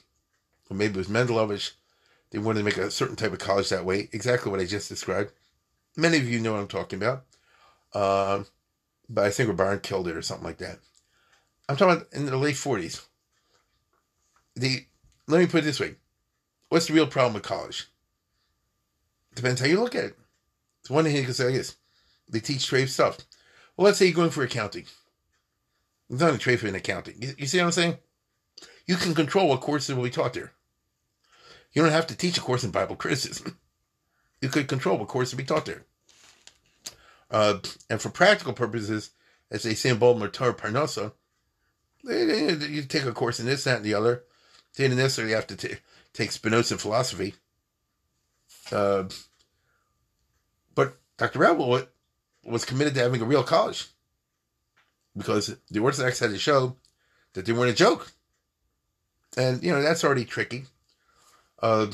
or 0.71 0.77
maybe 0.77 0.95
it 0.95 0.97
was 0.97 1.09
Mendelovich. 1.09 1.73
They 2.31 2.39
wanted 2.39 2.61
to 2.61 2.65
make 2.65 2.79
a 2.79 2.91
certain 2.91 3.17
type 3.17 3.33
of 3.33 3.39
college 3.39 3.69
that 3.69 3.85
way. 3.85 4.09
Exactly 4.13 4.51
what 4.51 4.61
I 4.61 4.65
just 4.65 4.89
described. 4.89 5.33
Many 5.97 6.17
of 6.17 6.29
you 6.29 6.41
know 6.41 6.53
what 6.53 6.61
I'm 6.61 6.67
talking 6.69 7.01
about. 7.01 7.25
Uh, 7.93 8.43
but 9.09 9.25
I 9.25 9.31
think 9.31 9.57
Baron 9.57 9.81
killed 9.81 10.09
it 10.09 10.17
or 10.17 10.23
something 10.23 10.47
like 10.47 10.59
that. 10.59 10.81
I'm 11.69 11.77
talking 11.77 11.97
about 11.97 12.13
in 12.13 12.27
the 12.27 12.37
late 12.37 12.57
40s. 12.57 13.05
The 14.57 14.85
let 15.27 15.39
me 15.39 15.47
put 15.47 15.63
it 15.63 15.65
this 15.65 15.81
way: 15.81 15.95
What's 16.69 16.87
the 16.87 16.95
real 16.95 17.07
problem 17.07 17.35
with 17.35 17.43
college? 17.43 17.89
Depends 19.35 19.61
how 19.61 19.67
you 19.67 19.81
look 19.81 19.95
at 19.95 20.05
it. 20.05 20.19
It's 20.81 20.91
one 20.91 21.05
thing 21.05 21.17
you 21.17 21.25
can 21.25 21.35
say 21.35 21.55
is 21.55 21.77
they 22.29 22.41
teach 22.41 22.67
trade 22.67 22.89
stuff. 22.89 23.19
Well, 23.77 23.87
let's 23.87 23.99
say 23.99 24.07
you're 24.07 24.15
going 24.15 24.31
for 24.31 24.45
accounting. 24.45 24.87
It's 26.11 26.21
not 26.21 26.35
a 26.35 26.39
trade 26.39 26.61
for 26.61 26.69
an 26.69 26.75
accounting. 26.75 27.17
You, 27.21 27.35
you 27.39 27.47
see 27.47 27.59
what 27.59 27.67
I'm 27.67 27.73
saying? 27.73 27.99
You 28.87 28.97
can 28.97 29.15
control 29.15 29.49
what 29.49 29.61
courses 29.61 29.95
will 29.95 30.05
be 30.05 30.11
taught 30.11 30.35
there. 30.35 30.53
You 31.73 31.83
don't 31.83 31.91
have 31.91 32.07
to 32.09 32.17
teach 32.17 32.39
a 32.39 32.41
course 32.41 32.65
in 32.65 32.71
Bible 32.71 32.97
criticism. 32.97 33.59
You 34.41 34.51
could 34.51 34.69
control 34.69 34.99
what 34.99 35.09
courses 35.09 35.33
will 35.33 35.39
be 35.39 35.45
taught 35.45 35.65
there. 35.65 35.87
Uh, 37.31 37.61
and 37.89 37.99
for 37.99 38.11
practical 38.11 38.53
purposes, 38.53 39.11
as 39.51 39.63
they 39.63 39.73
say 39.73 39.89
in 39.89 39.99
Baltimore, 39.99 40.29
Torah 40.29 40.53
Parnasa, 40.53 41.13
you 42.03 42.83
take 42.83 43.05
a 43.05 43.13
course 43.13 43.41
in 43.41 43.47
this, 43.47 43.65
that, 43.65 43.77
and 43.77 43.85
the 43.87 43.95
other. 43.95 44.25
You 44.77 44.85
didn't 44.85 44.99
necessarily 44.99 45.33
have 45.33 45.47
to 45.47 45.57
t- 45.57 45.77
take 46.13 46.31
Spinoza 46.31 46.77
philosophy. 46.77 47.37
Uh, 48.71 49.05
but 50.75 50.99
Dr. 51.17 51.39
Revel 51.39 51.87
was 52.45 52.65
committed 52.65 52.95
to 52.95 53.01
having 53.01 53.21
a 53.21 53.27
real 53.27 53.43
college 53.43 53.89
because 55.16 55.57
the 55.71 55.81
Orthodox 55.81 56.19
had 56.19 56.31
to 56.31 56.39
show 56.39 56.77
that 57.35 57.47
they 57.47 57.53
weren't 57.53 57.73
a 57.73 57.75
joke. 57.75 58.12
And, 59.37 59.62
you 59.62 59.73
know, 59.73 59.83
that's 59.83 60.05
already 60.05 60.25
tricky. 60.25 60.65
Uh, 61.61 61.87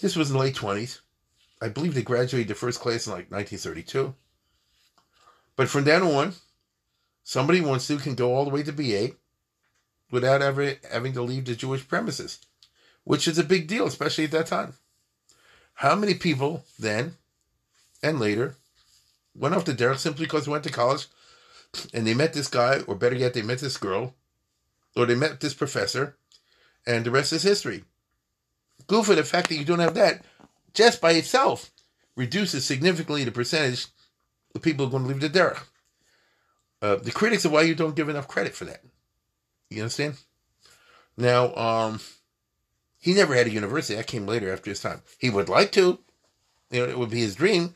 this 0.00 0.16
was 0.16 0.30
in 0.30 0.36
the 0.36 0.42
late 0.42 0.54
20s. 0.54 1.00
I 1.60 1.68
believe 1.68 1.94
they 1.94 2.02
graduated 2.02 2.48
the 2.48 2.54
first 2.54 2.80
class 2.80 3.06
in 3.06 3.12
like 3.12 3.30
1932. 3.30 4.14
But 5.56 5.68
from 5.68 5.84
then 5.84 6.02
on, 6.02 6.34
somebody 7.24 7.60
wants 7.60 7.86
to 7.88 7.96
can 7.96 8.14
go 8.14 8.34
all 8.34 8.44
the 8.44 8.50
way 8.50 8.62
to 8.62 8.72
BA 8.72 9.16
without 10.10 10.42
ever 10.42 10.74
having 10.90 11.12
to 11.14 11.22
leave 11.22 11.46
the 11.46 11.54
Jewish 11.54 11.86
premises, 11.88 12.38
which 13.04 13.26
is 13.26 13.38
a 13.38 13.44
big 13.44 13.66
deal, 13.66 13.86
especially 13.86 14.24
at 14.24 14.30
that 14.32 14.46
time. 14.46 14.74
How 15.74 15.94
many 15.94 16.14
people 16.14 16.64
then 16.78 17.16
and 18.02 18.20
later 18.20 18.56
went 19.38 19.54
off 19.54 19.64
the 19.64 19.74
derech 19.74 19.98
simply 19.98 20.26
because 20.26 20.46
they 20.46 20.52
went 20.52 20.64
to 20.64 20.70
college 20.70 21.06
and 21.92 22.06
they 22.06 22.14
met 22.14 22.32
this 22.32 22.48
guy, 22.48 22.80
or 22.86 22.94
better 22.94 23.16
yet, 23.16 23.34
they 23.34 23.42
met 23.42 23.58
this 23.58 23.76
girl, 23.76 24.14
or 24.94 25.06
they 25.06 25.14
met 25.14 25.40
this 25.40 25.54
professor, 25.54 26.16
and 26.86 27.04
the 27.04 27.10
rest 27.10 27.32
is 27.32 27.42
history. 27.42 27.84
Go 28.86 29.02
for 29.02 29.14
the 29.14 29.24
fact 29.24 29.48
that 29.48 29.56
you 29.56 29.64
don't 29.64 29.80
have 29.80 29.94
that 29.94 30.24
just 30.72 31.00
by 31.00 31.12
itself 31.12 31.70
reduces 32.16 32.64
significantly 32.64 33.24
the 33.24 33.32
percentage 33.32 33.86
of 34.54 34.62
people 34.62 34.86
who 34.86 34.90
are 34.90 34.98
going 34.98 35.02
to 35.04 35.08
leave 35.08 35.32
the 35.32 35.38
derech. 35.38 35.58
Uh, 36.80 36.96
the 36.96 37.10
critics 37.10 37.44
of 37.44 37.52
why 37.52 37.62
you 37.62 37.74
don't 37.74 37.96
give 37.96 38.08
enough 38.08 38.28
credit 38.28 38.54
for 38.54 38.66
that. 38.66 38.82
You 39.70 39.82
understand? 39.82 40.16
Now, 41.16 41.54
um, 41.56 42.00
he 42.98 43.14
never 43.14 43.34
had 43.34 43.46
a 43.46 43.50
university. 43.50 43.94
That 43.94 44.06
came 44.06 44.26
later 44.26 44.52
after 44.52 44.70
his 44.70 44.80
time. 44.80 45.02
He 45.18 45.30
would 45.30 45.48
like 45.48 45.72
to. 45.72 45.98
You 46.70 46.80
know, 46.80 46.88
it 46.88 46.98
would 46.98 47.10
be 47.10 47.20
his 47.20 47.36
dream, 47.36 47.74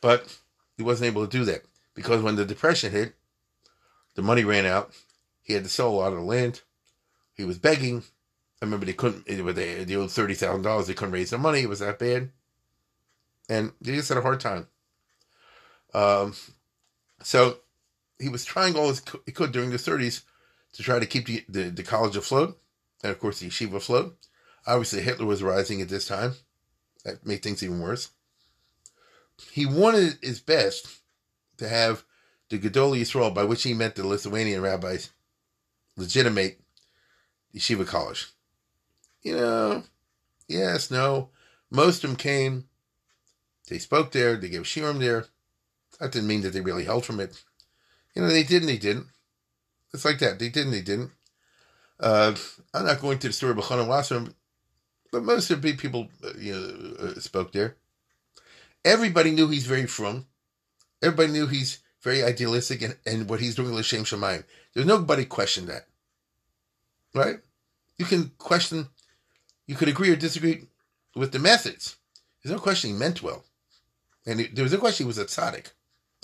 but 0.00 0.36
he 0.80 0.84
wasn't 0.84 1.08
able 1.08 1.26
to 1.26 1.38
do 1.38 1.44
that 1.44 1.62
because 1.94 2.22
when 2.22 2.36
the 2.36 2.46
depression 2.46 2.90
hit, 2.90 3.12
the 4.14 4.22
money 4.22 4.44
ran 4.44 4.64
out. 4.64 4.94
He 5.42 5.52
had 5.52 5.64
to 5.64 5.68
sell 5.68 5.90
a 5.90 5.92
lot 5.92 6.14
of 6.14 6.18
the 6.20 6.24
land. 6.24 6.62
He 7.34 7.44
was 7.44 7.58
begging. 7.58 8.02
I 8.62 8.64
remember 8.64 8.86
they 8.86 8.94
couldn't. 8.94 9.26
They, 9.26 9.84
they 9.84 9.94
owed 9.94 10.10
thirty 10.10 10.32
thousand 10.32 10.62
dollars. 10.62 10.86
They 10.86 10.94
couldn't 10.94 11.12
raise 11.12 11.28
the 11.28 11.36
money. 11.36 11.60
It 11.60 11.68
was 11.68 11.80
that 11.80 11.98
bad, 11.98 12.30
and 13.50 13.72
they 13.82 13.94
just 13.94 14.08
had 14.08 14.16
a 14.16 14.22
hard 14.22 14.40
time. 14.40 14.68
Um, 15.92 16.32
so 17.22 17.58
he 18.18 18.30
was 18.30 18.46
trying 18.46 18.74
all 18.74 18.90
he 19.26 19.32
could 19.32 19.52
during 19.52 19.68
the 19.68 19.76
thirties 19.76 20.22
to 20.72 20.82
try 20.82 20.98
to 20.98 21.04
keep 21.04 21.26
the, 21.26 21.44
the, 21.46 21.62
the 21.64 21.82
college 21.82 22.16
afloat, 22.16 22.58
and 23.02 23.12
of 23.12 23.18
course 23.18 23.40
the 23.40 23.48
yeshiva 23.48 23.74
afloat. 23.74 24.16
Obviously, 24.66 25.02
Hitler 25.02 25.26
was 25.26 25.42
rising 25.42 25.82
at 25.82 25.90
this 25.90 26.08
time. 26.08 26.36
That 27.04 27.26
made 27.26 27.42
things 27.42 27.62
even 27.62 27.80
worse. 27.80 28.12
He 29.50 29.66
wanted 29.66 30.18
his 30.22 30.40
best 30.40 31.00
to 31.58 31.68
have 31.68 32.04
the 32.48 32.58
Gedol 32.58 32.98
Yisrael, 32.98 33.34
by 33.34 33.44
which 33.44 33.62
he 33.62 33.74
meant 33.74 33.94
the 33.94 34.06
Lithuanian 34.06 34.62
rabbis, 34.62 35.10
legitimate 35.96 36.60
yeshiva 37.54 37.86
college. 37.86 38.28
You 39.22 39.36
know, 39.36 39.82
yes, 40.48 40.90
no. 40.90 41.30
Most 41.70 42.02
of 42.02 42.10
them 42.10 42.16
came, 42.16 42.64
they 43.68 43.78
spoke 43.78 44.12
there, 44.12 44.36
they 44.36 44.48
gave 44.48 44.62
shiurim 44.62 44.98
there. 44.98 45.26
That 46.00 46.12
didn't 46.12 46.28
mean 46.28 46.40
that 46.42 46.52
they 46.52 46.60
really 46.60 46.84
held 46.84 47.04
from 47.04 47.20
it. 47.20 47.42
You 48.14 48.22
know, 48.22 48.28
they 48.28 48.42
did 48.42 48.62
and 48.62 48.68
they 48.68 48.78
didn't. 48.78 49.06
It's 49.92 50.04
like 50.04 50.18
that. 50.20 50.38
They 50.38 50.48
did 50.48 50.64
and 50.64 50.74
they 50.74 50.82
didn't. 50.82 51.10
Uh, 52.00 52.34
I'm 52.72 52.86
not 52.86 53.00
going 53.00 53.18
to 53.18 53.28
the 53.28 53.32
story 53.32 53.52
of 53.52 53.88
Wasserman, 53.88 54.34
but 55.12 55.22
most 55.22 55.50
of 55.50 55.60
the 55.60 55.76
people 55.76 56.08
uh, 56.24 56.30
you 56.38 56.54
know, 56.54 57.06
uh, 57.08 57.20
spoke 57.20 57.52
there. 57.52 57.76
Everybody 58.84 59.30
knew 59.30 59.48
he's 59.48 59.66
very 59.66 59.86
from. 59.86 60.26
Everybody 61.02 61.32
knew 61.32 61.46
he's 61.46 61.78
very 62.02 62.22
idealistic 62.22 62.82
and, 62.82 62.96
and 63.06 63.28
what 63.28 63.40
he's 63.40 63.54
doing 63.54 63.74
L'Shem 63.74 64.04
Shamayim. 64.04 64.44
There's 64.72 64.86
nobody 64.86 65.24
question 65.24 65.66
that. 65.66 65.86
Right? 67.14 67.40
You 67.98 68.06
can 68.06 68.32
question, 68.38 68.88
you 69.66 69.74
could 69.74 69.88
agree 69.88 70.10
or 70.10 70.16
disagree 70.16 70.66
with 71.14 71.32
the 71.32 71.38
methods. 71.38 71.96
There's 72.42 72.54
no 72.54 72.60
question 72.60 72.90
he 72.90 72.96
meant 72.96 73.22
well. 73.22 73.44
And 74.26 74.48
there 74.52 74.62
was 74.62 74.72
no 74.72 74.78
question 74.78 75.04
he 75.04 75.08
was 75.08 75.18
a 75.18 75.24
tzaddik. 75.24 75.66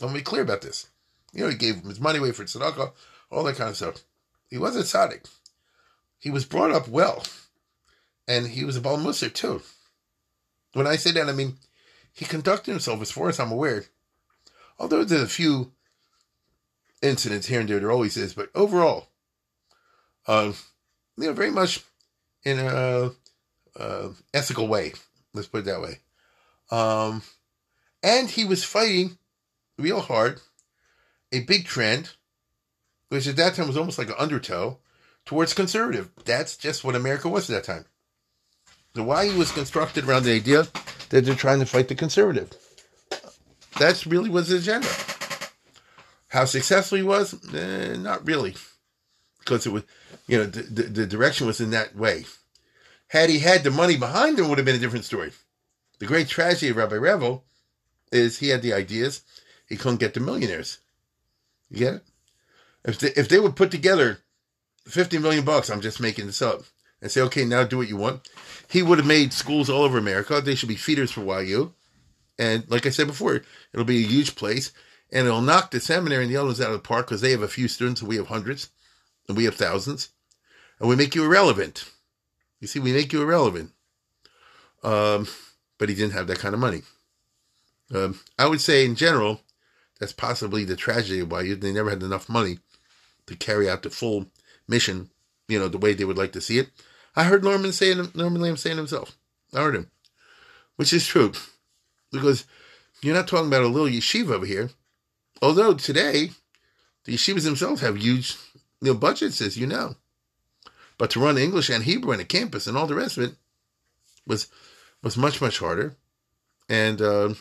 I'm 0.01 0.13
be 0.13 0.21
clear 0.21 0.43
about 0.43 0.63
this. 0.63 0.87
You 1.33 1.45
know, 1.45 1.51
he 1.51 1.57
gave 1.57 1.83
his 1.83 2.01
money 2.01 2.19
away 2.19 2.33
for 2.33 2.45
tzedakah, 2.45 2.93
all 3.31 3.45
that 3.45 3.57
kind 3.57 3.71
of 3.71 3.77
stuff. 3.77 4.03
He 4.49 4.59
was 4.59 4.77
a 4.77 4.81
tzaddik. 4.81 5.29
He 6.19 6.31
was 6.31 6.45
brought 6.45 6.71
up 6.71 6.89
well. 6.89 7.25
And 8.29 8.47
he 8.47 8.65
was 8.65 8.77
a 8.77 8.81
Baal 8.81 8.99
Musar 8.99 9.33
too. 9.33 9.63
When 10.73 10.87
I 10.87 10.97
say 10.97 11.13
that, 11.13 11.29
I 11.29 11.33
mean, 11.33 11.57
he 12.17 12.25
conducted 12.25 12.71
himself, 12.71 13.03
as 13.03 13.11
far 13.11 13.29
as 13.29 13.39
I'm 13.39 13.53
aware, 13.53 13.85
although 14.79 15.05
there's 15.05 15.23
a 15.23 15.29
few 15.29 15.73
incidents 17.03 17.47
here 17.47 17.61
and 17.61 17.69
there, 17.69 17.79
there 17.79 17.93
always 17.93 18.17
is, 18.17 18.33
but 18.33 18.49
overall, 18.55 19.09
uh, 20.27 20.53
you 21.19 21.27
know, 21.27 21.35
very 21.35 21.51
much 21.51 21.85
in 22.43 22.59
a, 22.59 23.11
a 23.77 24.11
ethical 24.33 24.67
way. 24.67 24.95
Let's 25.35 25.47
put 25.47 25.59
it 25.59 25.65
that 25.67 25.83
way. 25.83 25.99
Um, 26.71 27.23
and 28.03 28.31
he 28.31 28.47
was 28.47 28.65
fighting 28.65 29.19
real 29.79 30.01
hard 30.01 30.41
a 31.33 31.41
big 31.41 31.67
trend, 31.67 32.13
which 33.11 33.29
at 33.29 33.37
that 33.37 33.55
time 33.55 33.67
was 33.67 33.77
almost 33.77 33.99
like 33.99 34.09
an 34.09 34.15
undertow, 34.19 34.79
towards 35.27 35.53
conservative. 35.53 36.09
That's 36.25 36.57
just 36.57 36.83
what 36.83 36.95
America 36.95 37.29
was 37.29 37.51
at 37.51 37.57
that 37.57 37.73
time. 37.73 37.85
The 38.97 39.03
why 39.03 39.29
he 39.29 39.37
was 39.37 39.53
constructed 39.53 40.07
around 40.07 40.23
the 40.23 40.35
idea 40.35 40.67
that 41.11 41.27
they're 41.27 41.35
trying 41.35 41.61
to 41.61 41.67
fight 41.67 41.89
the 41.89 41.95
conservative. 41.95 42.51
That's 43.79 44.07
really 44.07 44.31
was 44.31 44.49
his 44.49 44.63
agenda. 44.63 44.89
How 46.29 46.47
successful 46.47 46.97
he 46.97 47.05
was, 47.05 47.35
eh, 47.55 47.97
not 47.99 48.27
really, 48.27 48.57
because 49.39 49.67
it 49.67 49.71
was, 49.71 49.83
you 50.27 50.39
know, 50.39 50.45
the, 50.47 50.63
the, 50.63 50.83
the 50.85 51.07
direction 51.07 51.47
was 51.47 51.61
in 51.61 51.73
that 51.73 51.95
way. 51.95 52.25
Had 53.09 53.29
he 53.29 53.41
had 53.41 53.65
the 53.65 53.71
money 53.71 53.99
behind 53.99 54.39
him, 54.39 54.49
would 54.49 54.57
have 54.57 54.65
been 54.65 54.77
a 54.77 54.81
different 54.81 55.05
story. 55.05 55.33
The 55.99 56.07
great 56.07 56.29
tragedy 56.29 56.71
of 56.71 56.77
Rabbi 56.77 56.97
Revel 56.97 57.45
is 58.11 58.39
he 58.39 58.49
had 58.49 58.63
the 58.63 58.73
ideas, 58.73 59.21
he 59.69 59.77
couldn't 59.77 60.01
get 60.01 60.15
the 60.15 60.21
millionaires. 60.21 60.79
You 61.69 61.79
get 61.79 61.95
it? 61.97 62.03
If 62.87 62.99
they, 62.99 63.09
if 63.09 63.29
they 63.29 63.41
would 63.41 63.57
put 63.57 63.71
together 63.71 64.21
50 64.87 65.19
million 65.19 65.45
bucks, 65.45 65.69
I'm 65.69 65.83
just 65.83 66.01
making 66.01 66.27
this 66.27 66.41
up, 66.41 66.63
and 67.03 67.11
say, 67.11 67.21
okay, 67.21 67.45
now 67.45 67.65
do 67.65 67.77
what 67.77 67.89
you 67.89 67.99
want, 67.99 68.27
he 68.69 68.83
would 68.83 68.99
have 68.99 69.07
made 69.07 69.33
schools 69.33 69.71
all 69.71 69.83
over 69.83 69.99
America. 69.99 70.41
They 70.41 70.55
should 70.55 70.69
be 70.69 70.77
feeders 70.77 71.11
for 71.11 71.43
YU. 71.43 71.73
And 72.39 72.69
like 72.71 72.87
I 72.87 72.91
said 72.91 73.07
before, 73.07 73.43
it'll 73.73 73.85
be 73.85 74.05
a 74.05 74.09
huge 74.09 74.35
place, 74.35 74.73
and 75.11 75.27
it'll 75.27 75.41
knock 75.41 75.71
the 75.71 75.81
seminary 75.81 76.25
and 76.25 76.33
the 76.33 76.37
other 76.37 76.47
ones 76.47 76.61
out 76.61 76.71
of 76.71 76.75
the 76.75 76.79
park 76.81 77.07
because 77.07 77.21
they 77.21 77.31
have 77.31 77.43
a 77.43 77.49
few 77.49 77.69
students 77.69 78.01
and 78.01 78.09
we 78.09 78.17
have 78.17 78.27
hundreds, 78.27 78.71
and 79.29 79.37
we 79.37 79.45
have 79.45 79.55
thousands, 79.55 80.11
and 80.79 80.89
we 80.89 80.97
make 80.97 81.15
you 81.15 81.25
irrelevant. 81.25 81.91
You 82.61 82.67
see, 82.67 82.79
we 82.79 82.93
make 82.93 83.13
you 83.13 83.23
irrelevant. 83.23 83.73
Um, 84.83 85.27
but 85.79 85.89
he 85.89 85.95
didn't 85.95 86.13
have 86.13 86.27
that 86.27 86.39
kind 86.39 86.55
of 86.55 86.61
money. 86.61 86.83
Um, 87.95 88.21
I 88.39 88.47
would 88.47 88.61
say, 88.61 88.85
in 88.85 88.95
general, 88.95 89.41
that's 89.99 90.13
possibly 90.13 90.65
the 90.65 90.77
tragedy 90.77 91.21
of 91.21 91.31
why 91.31 91.55
they 91.55 91.73
never 91.73 91.91
had 91.91 92.03
enough 92.03 92.29
money 92.29 92.59
to 93.27 93.37
carry 93.37 93.69
out 93.69 93.83
the 93.83 93.91
full 93.91 94.27
mission, 94.69 95.11
you 95.49 95.59
know, 95.59 95.69
the 95.69 95.79
way 95.79 95.95
they 95.95 96.05
would 96.05 96.19
like 96.19 96.33
to 96.33 96.41
see 96.41 96.59
it. 96.59 96.71
I 97.17 97.25
heard 97.25 97.43
Norman 97.43 97.73
saying 97.73 98.11
Norman 98.15 98.43
Lamm 98.43 98.59
saying 98.59 98.77
himself. 98.77 99.17
I 99.55 99.61
heard 99.61 99.77
him, 99.77 99.91
which 100.77 100.93
is 100.93 101.07
true, 101.07 101.33
because 102.13 102.45
you're 103.03 103.15
not 103.15 103.29
talking 103.29 103.47
about 103.47 103.63
a 103.63 103.69
little 103.69 103.89
yeshiva 103.89 104.33
over 104.33 104.47
here. 104.47 104.71
Although 105.41 105.75
today, 105.75 106.31
the 107.05 107.15
yeshivas 107.15 107.45
themselves 107.45 107.81
have 107.81 107.97
huge, 107.97 108.37
you 108.81 108.93
know, 108.93 108.99
budgets, 108.99 109.41
as 109.41 109.57
you 109.57 109.67
know. 109.67 109.97
But 110.99 111.11
to 111.11 111.21
run 111.21 111.39
English 111.39 111.71
and 111.71 111.85
Hebrew 111.85 112.13
in 112.13 112.21
a 112.21 112.25
campus 112.25 112.67
and 112.67 112.77
all 112.77 112.87
the 112.87 112.95
rest 112.95 113.17
of 113.17 113.25
it 113.25 113.35
was 114.27 114.49
was 115.03 115.17
much 115.17 115.41
much 115.41 115.59
harder, 115.59 115.97
and. 116.69 117.01
Uh, 117.01 117.35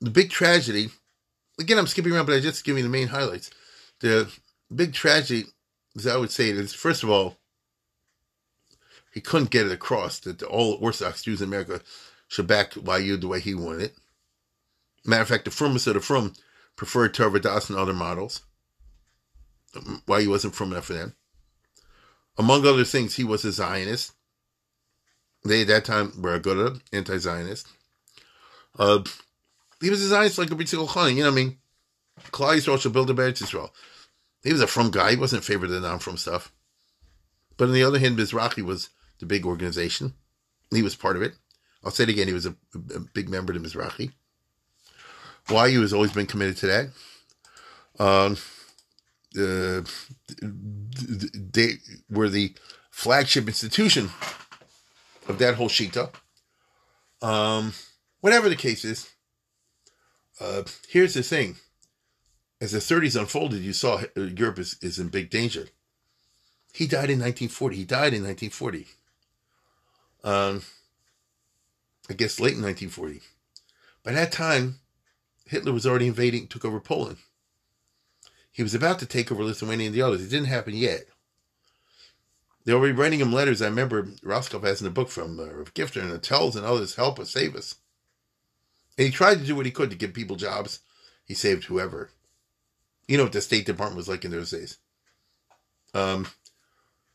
the 0.00 0.10
big 0.10 0.30
tragedy, 0.30 0.90
again, 1.58 1.78
I'm 1.78 1.86
skipping 1.86 2.12
around, 2.12 2.26
but 2.26 2.34
I 2.34 2.40
just 2.40 2.64
give 2.64 2.76
you 2.76 2.82
the 2.82 2.88
main 2.88 3.08
highlights. 3.08 3.50
The 4.00 4.32
big 4.74 4.92
tragedy, 4.92 5.46
as 5.98 6.06
I 6.06 6.16
would 6.16 6.30
say, 6.30 6.50
is 6.50 6.72
first 6.72 7.02
of 7.02 7.10
all, 7.10 7.36
he 9.12 9.20
couldn't 9.20 9.50
get 9.50 9.66
it 9.66 9.72
across 9.72 10.20
that 10.20 10.42
all 10.42 10.78
Orthodox 10.80 11.22
Jews 11.22 11.42
in 11.42 11.48
America 11.48 11.80
should 12.28 12.46
back 12.46 12.76
YU 12.76 13.16
the 13.16 13.28
way 13.28 13.40
he 13.40 13.54
wanted 13.54 13.82
it. 13.82 13.96
Matter 15.04 15.22
of 15.22 15.28
fact, 15.28 15.44
the 15.44 15.50
Frum 15.50 15.78
said 15.78 15.94
the 15.94 16.00
Frum 16.00 16.34
preferred 16.76 17.14
Torah 17.14 17.30
Vodaas 17.30 17.68
and 17.68 17.78
other 17.78 17.94
models. 17.94 18.42
YU 19.74 20.30
wasn't 20.30 20.54
Frum 20.54 20.72
enough 20.72 20.86
for 20.86 20.92
them. 20.92 21.14
Among 22.36 22.66
other 22.66 22.84
things, 22.84 23.16
he 23.16 23.24
was 23.24 23.44
a 23.44 23.52
Zionist. 23.52 24.12
They 25.44 25.62
at 25.62 25.68
that 25.68 25.84
time 25.84 26.12
were 26.20 26.34
a 26.34 26.40
good 26.40 26.80
anti-Zionist. 26.92 27.66
Uh, 28.78 29.02
he 29.80 29.90
was 29.90 30.02
a 30.02 30.08
Zionist 30.08 30.38
like 30.38 30.50
a 30.50 30.54
B'tzikol 30.54 30.88
Chani, 30.88 31.16
you 31.16 31.22
know 31.22 31.30
what 31.30 31.32
I 31.32 31.42
mean? 31.42 31.58
Klal 32.30 32.56
Yisrael 32.56 32.80
should 32.80 32.92
build 32.92 33.10
a 33.10 33.14
Eretz 33.14 33.42
Yisrael. 33.42 33.70
He 34.42 34.52
was 34.52 34.60
a 34.60 34.66
from 34.66 34.90
guy. 34.90 35.10
He 35.10 35.16
wasn't 35.16 35.42
in 35.42 35.46
favor 35.46 35.66
of 35.66 35.70
the 35.70 35.80
non-from 35.80 36.16
stuff. 36.16 36.52
But 37.56 37.68
on 37.68 37.74
the 37.74 37.82
other 37.82 37.98
hand, 37.98 38.18
Mizrahi 38.18 38.62
was 38.62 38.90
the 39.18 39.26
big 39.26 39.44
organization. 39.44 40.14
He 40.70 40.82
was 40.82 40.94
part 40.94 41.16
of 41.16 41.22
it. 41.22 41.34
I'll 41.84 41.90
say 41.90 42.04
it 42.04 42.08
again. 42.08 42.28
He 42.28 42.34
was 42.34 42.46
a, 42.46 42.54
a 42.94 43.00
big 43.14 43.28
member 43.28 43.52
of 43.52 43.62
Mizrahi. 43.62 44.12
He 45.48 45.54
has 45.54 45.92
always 45.92 46.12
been 46.12 46.26
committed 46.26 46.56
to 46.58 46.66
that. 46.66 46.90
Um, 47.98 48.36
uh, 49.36 49.82
they 50.42 51.74
were 52.10 52.28
the 52.28 52.54
flagship 52.90 53.46
institution 53.46 54.10
of 55.26 55.38
that 55.38 55.54
whole 55.54 55.68
shita. 55.68 56.10
Um, 57.22 57.72
whatever 58.20 58.48
the 58.48 58.56
case 58.56 58.84
is, 58.84 59.10
uh, 60.40 60.62
here's 60.88 61.14
the 61.14 61.22
thing. 61.22 61.56
As 62.60 62.72
the 62.72 62.78
30s 62.78 63.18
unfolded, 63.18 63.62
you 63.62 63.72
saw 63.72 64.02
uh, 64.16 64.20
Europe 64.20 64.58
is, 64.58 64.76
is 64.82 64.98
in 64.98 65.08
big 65.08 65.30
danger. 65.30 65.68
He 66.72 66.86
died 66.86 67.10
in 67.10 67.20
1940. 67.20 67.76
He 67.76 67.84
died 67.84 68.14
in 68.14 68.24
1940. 68.24 68.86
Um, 70.24 70.62
I 72.10 72.14
guess 72.14 72.40
late 72.40 72.54
in 72.54 72.62
1940. 72.62 73.20
By 74.02 74.12
that 74.12 74.32
time, 74.32 74.80
Hitler 75.46 75.72
was 75.72 75.86
already 75.86 76.08
invading, 76.08 76.48
took 76.48 76.64
over 76.64 76.80
Poland. 76.80 77.18
He 78.50 78.62
was 78.62 78.74
about 78.74 78.98
to 78.98 79.06
take 79.06 79.30
over 79.30 79.44
Lithuania 79.44 79.86
and 79.86 79.94
the 79.94 80.02
others. 80.02 80.22
It 80.22 80.30
didn't 80.30 80.48
happen 80.48 80.74
yet. 80.74 81.04
They 82.64 82.74
were 82.74 82.92
writing 82.92 83.20
him 83.20 83.32
letters. 83.32 83.62
I 83.62 83.66
remember 83.66 84.02
Rothkoff 84.24 84.64
has 84.64 84.80
in 84.80 84.86
a 84.86 84.90
book 84.90 85.08
from 85.08 85.38
uh, 85.38 85.64
Gifter 85.74 86.02
and 86.02 86.22
tells 86.22 86.56
and 86.56 86.66
others, 86.66 86.96
help 86.96 87.18
us, 87.18 87.30
save 87.30 87.54
us. 87.54 87.76
And 88.98 89.06
he 89.06 89.12
tried 89.12 89.38
to 89.38 89.44
do 89.44 89.54
what 89.54 89.64
he 89.64 89.72
could 89.72 89.90
to 89.90 89.96
give 89.96 90.12
people 90.12 90.36
jobs. 90.36 90.80
He 91.24 91.34
saved 91.34 91.64
whoever. 91.64 92.10
You 93.08 93.16
know 93.16 93.24
what 93.24 93.32
the 93.32 93.40
State 93.40 93.66
Department 93.66 93.96
was 93.96 94.08
like 94.08 94.24
in 94.24 94.30
those 94.30 94.50
days. 94.50 94.78
Um, 95.94 96.28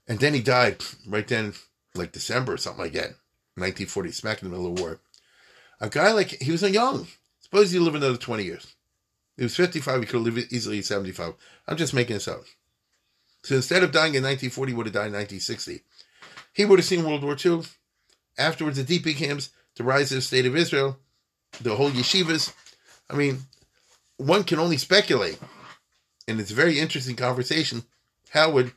and 0.07 0.19
then 0.19 0.33
he 0.33 0.41
died 0.41 0.83
right 1.07 1.27
then, 1.27 1.53
like 1.95 2.11
December 2.11 2.53
or 2.53 2.57
something 2.57 2.83
like 2.83 2.93
that, 2.93 3.15
1940, 3.55 4.11
smack 4.11 4.41
in 4.41 4.49
the 4.49 4.55
middle 4.55 4.71
of 4.71 4.75
the 4.75 4.81
war. 4.81 4.99
A 5.79 5.89
guy 5.89 6.11
like, 6.11 6.41
he 6.41 6.51
was 6.51 6.63
young. 6.63 7.07
Suppose 7.39 7.71
he 7.71 7.79
lived 7.79 7.95
another 7.95 8.17
20 8.17 8.43
years. 8.43 8.73
He 9.37 9.43
was 9.43 9.55
55, 9.55 9.99
he 9.99 10.05
could 10.05 10.25
have 10.25 10.35
lived 10.35 10.51
easily 10.51 10.81
75. 10.81 11.33
I'm 11.67 11.77
just 11.77 11.93
making 11.93 12.15
this 12.15 12.27
up. 12.27 12.43
So 13.43 13.55
instead 13.55 13.83
of 13.83 13.91
dying 13.91 14.15
in 14.15 14.23
1940, 14.23 14.71
he 14.71 14.75
would 14.75 14.85
have 14.87 14.93
died 14.93 15.07
in 15.07 15.13
1960. 15.13 15.81
He 16.53 16.65
would 16.65 16.79
have 16.79 16.85
seen 16.85 17.03
World 17.03 17.23
War 17.23 17.35
II. 17.43 17.61
Afterwards, 18.37 18.83
the 18.83 18.99
DP 18.99 19.15
camps, 19.15 19.49
the 19.75 19.83
rise 19.83 20.11
of 20.11 20.17
the 20.17 20.21
state 20.21 20.45
of 20.45 20.55
Israel, 20.55 20.97
the 21.61 21.75
whole 21.75 21.91
yeshivas. 21.91 22.53
I 23.09 23.15
mean, 23.15 23.39
one 24.17 24.43
can 24.43 24.59
only 24.59 24.77
speculate. 24.77 25.39
And 26.27 26.39
it's 26.39 26.51
a 26.51 26.55
very 26.55 26.79
interesting 26.79 27.15
conversation. 27.15 27.83
How 28.29 28.51
would 28.51 28.71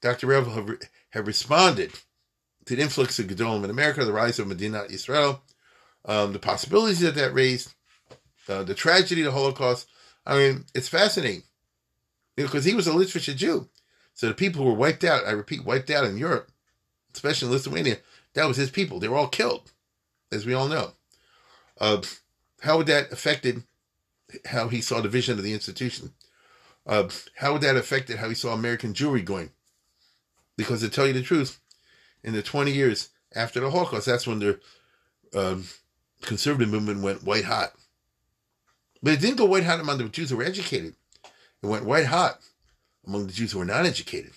Dr. 0.00 0.26
Revel 0.26 0.52
have, 0.52 0.70
have 1.10 1.26
responded 1.26 1.92
to 2.66 2.76
the 2.76 2.82
influx 2.82 3.18
of 3.18 3.26
Gedolim 3.26 3.64
in 3.64 3.70
America, 3.70 4.04
the 4.04 4.12
rise 4.12 4.38
of 4.38 4.46
Medina 4.46 4.84
Israel, 4.90 5.42
um, 6.04 6.32
the 6.32 6.38
possibilities 6.38 7.00
that 7.00 7.14
that 7.14 7.34
raised, 7.34 7.74
uh, 8.48 8.62
the 8.62 8.74
tragedy 8.74 9.22
of 9.22 9.26
the 9.26 9.38
Holocaust. 9.38 9.88
I 10.26 10.36
mean, 10.36 10.64
it's 10.74 10.88
fascinating 10.88 11.44
because 12.36 12.64
he 12.64 12.74
was 12.74 12.86
a 12.86 12.92
Litvish 12.92 13.34
Jew. 13.36 13.68
So 14.14 14.28
the 14.28 14.34
people 14.34 14.62
who 14.62 14.68
were 14.68 14.76
wiped 14.76 15.04
out, 15.04 15.26
I 15.26 15.30
repeat, 15.30 15.64
wiped 15.64 15.90
out 15.90 16.04
in 16.04 16.18
Europe, 16.18 16.50
especially 17.14 17.46
in 17.46 17.52
Lithuania, 17.52 17.98
that 18.34 18.46
was 18.46 18.56
his 18.56 18.70
people. 18.70 18.98
They 18.98 19.08
were 19.08 19.16
all 19.16 19.28
killed, 19.28 19.72
as 20.32 20.44
we 20.44 20.54
all 20.54 20.68
know. 20.68 20.92
Uh, 21.80 22.02
how 22.60 22.76
would 22.76 22.86
that 22.88 23.12
affected 23.12 23.62
how 24.46 24.68
he 24.68 24.80
saw 24.80 25.00
the 25.00 25.08
vision 25.08 25.38
of 25.38 25.44
the 25.44 25.54
institution? 25.54 26.12
Uh, 26.88 27.08
how 27.36 27.58
that 27.58 27.76
affected 27.76 28.16
how 28.18 28.28
he 28.30 28.34
saw 28.34 28.54
American 28.54 28.94
Jewry 28.94 29.22
going? 29.22 29.50
Because 30.56 30.80
to 30.80 30.88
tell 30.88 31.06
you 31.06 31.12
the 31.12 31.22
truth, 31.22 31.60
in 32.24 32.32
the 32.32 32.42
20 32.42 32.72
years 32.72 33.10
after 33.34 33.60
the 33.60 33.70
Holocaust, 33.70 34.06
that's 34.06 34.26
when 34.26 34.38
the 34.38 34.60
um, 35.34 35.66
conservative 36.22 36.70
movement 36.70 37.02
went 37.02 37.22
white 37.22 37.44
hot. 37.44 37.72
But 39.02 39.12
it 39.12 39.20
didn't 39.20 39.36
go 39.36 39.44
white 39.44 39.64
hot 39.64 39.80
among 39.80 39.98
the 39.98 40.08
Jews 40.08 40.30
who 40.30 40.38
were 40.38 40.44
educated. 40.44 40.94
It 41.62 41.66
went 41.66 41.84
white 41.84 42.06
hot 42.06 42.40
among 43.06 43.26
the 43.26 43.32
Jews 43.32 43.52
who 43.52 43.58
were 43.58 43.64
not 43.64 43.86
educated. 43.86 44.32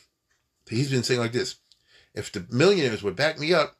He's 0.69 0.91
been 0.91 1.03
saying 1.03 1.19
like 1.19 1.33
this: 1.33 1.55
if 2.13 2.31
the 2.31 2.45
millionaires 2.49 3.03
would 3.03 3.15
back 3.15 3.39
me 3.39 3.53
up, 3.53 3.75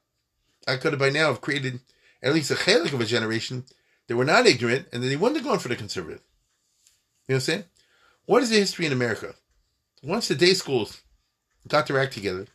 I 0.67 0.77
could 0.77 0.93
have 0.93 0.99
by 0.99 1.09
now 1.09 1.27
have 1.27 1.41
created 1.41 1.79
at 2.23 2.33
least 2.33 2.51
a 2.51 2.55
chalik 2.55 2.93
of 2.93 3.01
a 3.01 3.05
generation 3.05 3.65
that 4.07 4.15
were 4.15 4.25
not 4.25 4.45
ignorant, 4.45 4.87
and 4.91 5.03
then 5.03 5.09
he 5.09 5.15
wouldn't 5.15 5.37
have 5.37 5.45
gone 5.45 5.59
for 5.59 5.69
the 5.69 5.75
conservative. 5.75 6.21
You 7.27 7.33
know 7.33 7.35
what 7.35 7.35
I'm 7.35 7.41
saying? 7.41 7.63
What 8.31 8.43
is 8.43 8.49
the 8.49 8.59
history 8.59 8.85
in 8.85 8.93
America? 8.93 9.35
Once 10.01 10.29
the 10.29 10.35
day 10.35 10.53
schools 10.53 11.01
got 11.67 11.85
their 11.85 11.99
act 11.99 12.13
together, 12.13 12.47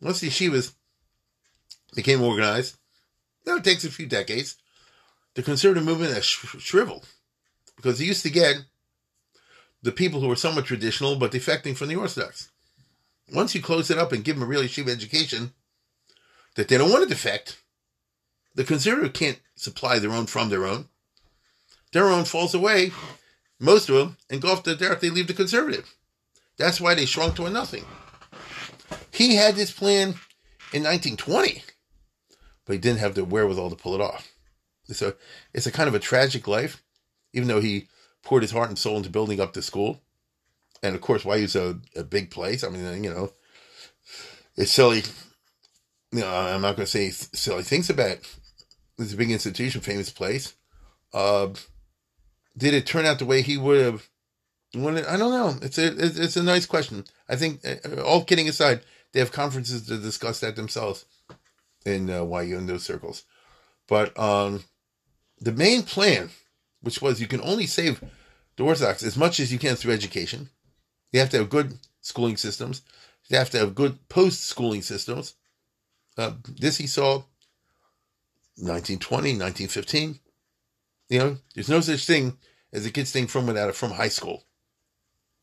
once 0.00 0.20
the 0.20 0.28
yeshivas 0.28 0.72
became 1.96 2.22
organized, 2.22 2.76
now 3.44 3.56
it 3.56 3.64
takes 3.64 3.84
a 3.84 3.90
few 3.90 4.06
decades, 4.06 4.54
the 5.34 5.42
conservative 5.42 5.84
movement 5.84 6.14
has 6.14 6.24
sh- 6.24 6.54
shriveled 6.60 7.08
because 7.74 7.98
they 7.98 8.04
used 8.04 8.22
to 8.22 8.30
get 8.30 8.54
the 9.82 9.90
people 9.90 10.20
who 10.20 10.28
were 10.28 10.36
somewhat 10.36 10.66
traditional 10.66 11.16
but 11.16 11.32
defecting 11.32 11.76
from 11.76 11.88
the 11.88 11.96
Orthodox. 11.96 12.52
Once 13.34 13.52
you 13.52 13.60
close 13.60 13.90
it 13.90 13.98
up 13.98 14.12
and 14.12 14.22
give 14.22 14.36
them 14.36 14.44
a 14.44 14.46
real 14.46 14.62
yeshiva 14.62 14.90
education 14.90 15.54
that 16.54 16.68
they 16.68 16.78
don't 16.78 16.92
want 16.92 17.02
to 17.02 17.08
defect, 17.08 17.60
the 18.54 18.62
conservative 18.62 19.12
can't 19.12 19.40
supply 19.56 19.98
their 19.98 20.12
own 20.12 20.26
from 20.26 20.50
their 20.50 20.64
own. 20.64 20.88
Their 21.90 22.10
own 22.10 22.26
falls 22.26 22.54
away, 22.54 22.92
most 23.58 23.88
of 23.88 23.96
them, 23.96 24.16
off 24.44 24.62
the 24.62 24.74
derech, 24.74 25.00
they 25.00 25.10
leave 25.10 25.26
the 25.26 25.34
conservative. 25.34 25.94
That's 26.58 26.80
why 26.80 26.94
they 26.94 27.06
shrunk 27.06 27.36
to 27.36 27.46
a 27.46 27.50
nothing. 27.50 27.84
He 29.10 29.36
had 29.36 29.56
this 29.56 29.70
plan 29.70 30.08
in 30.72 30.82
1920, 30.82 31.62
but 32.64 32.72
he 32.74 32.78
didn't 32.78 33.00
have 33.00 33.14
the 33.14 33.24
wherewithal 33.24 33.70
to 33.70 33.76
pull 33.76 33.94
it 33.94 34.00
off. 34.00 34.32
So 34.84 35.14
it's 35.52 35.66
a 35.66 35.72
kind 35.72 35.88
of 35.88 35.94
a 35.94 35.98
tragic 35.98 36.46
life, 36.46 36.82
even 37.32 37.48
though 37.48 37.60
he 37.60 37.88
poured 38.22 38.42
his 38.42 38.52
heart 38.52 38.68
and 38.68 38.78
soul 38.78 38.96
into 38.96 39.10
building 39.10 39.40
up 39.40 39.52
the 39.52 39.62
school. 39.62 40.00
And 40.82 40.94
of 40.94 41.00
course, 41.00 41.24
why 41.24 41.36
use 41.36 41.56
a, 41.56 41.78
a 41.96 42.04
big 42.04 42.30
place? 42.30 42.62
I 42.62 42.68
mean, 42.68 43.02
you 43.02 43.10
know, 43.10 43.32
it's 44.56 44.72
silly. 44.72 45.02
You 46.12 46.20
know, 46.20 46.28
I'm 46.28 46.62
not 46.62 46.76
going 46.76 46.86
to 46.86 46.90
say 46.90 47.10
silly 47.10 47.62
things 47.62 47.90
about 47.90 48.10
it. 48.10 48.36
It's 48.98 49.12
a 49.12 49.16
big 49.16 49.30
institution, 49.30 49.80
famous 49.80 50.10
place. 50.10 50.54
Uh, 51.12 51.48
did 52.56 52.74
it 52.74 52.86
turn 52.86 53.06
out 53.06 53.18
the 53.18 53.26
way 53.26 53.42
he 53.42 53.56
would 53.56 53.80
have 53.80 54.08
wanted? 54.74 55.06
I 55.06 55.16
don't 55.16 55.32
know. 55.32 55.58
It's 55.62 55.78
a 55.78 55.86
it's 55.96 56.36
a 56.36 56.42
nice 56.42 56.66
question. 56.66 57.04
I 57.28 57.36
think, 57.36 57.60
uh, 57.64 58.02
all 58.02 58.24
kidding 58.24 58.48
aside, 58.48 58.80
they 59.12 59.20
have 59.20 59.32
conferences 59.32 59.86
to 59.86 59.98
discuss 59.98 60.40
that 60.40 60.56
themselves 60.56 61.04
in 61.84 62.10
uh, 62.10 62.24
YU 62.24 62.58
in 62.58 62.66
those 62.66 62.84
circles. 62.84 63.24
But 63.88 64.18
um, 64.18 64.64
the 65.40 65.52
main 65.52 65.82
plan, 65.82 66.30
which 66.80 67.00
was 67.00 67.20
you 67.20 67.26
can 67.26 67.40
only 67.42 67.66
save 67.66 68.02
the 68.56 68.64
Orthodox 68.64 69.02
as 69.02 69.16
much 69.16 69.38
as 69.38 69.52
you 69.52 69.58
can 69.58 69.76
through 69.76 69.92
education. 69.92 70.50
You 71.12 71.20
have 71.20 71.30
to 71.30 71.38
have 71.38 71.50
good 71.50 71.78
schooling 72.00 72.36
systems. 72.36 72.82
You 73.28 73.38
have 73.38 73.50
to 73.50 73.58
have 73.58 73.74
good 73.74 74.08
post 74.08 74.44
schooling 74.44 74.82
systems. 74.82 75.34
Uh, 76.16 76.32
this 76.58 76.78
he 76.78 76.86
saw 76.86 77.24
1920, 78.56 79.38
1915. 79.38 80.18
You 81.08 81.18
know, 81.18 81.36
there's 81.54 81.68
no 81.68 81.80
such 81.80 82.04
thing 82.06 82.38
as 82.72 82.84
a 82.84 82.90
kid 82.90 83.06
staying 83.06 83.28
from 83.28 83.46
without 83.46 83.74
from 83.74 83.92
high 83.92 84.08
school. 84.08 84.44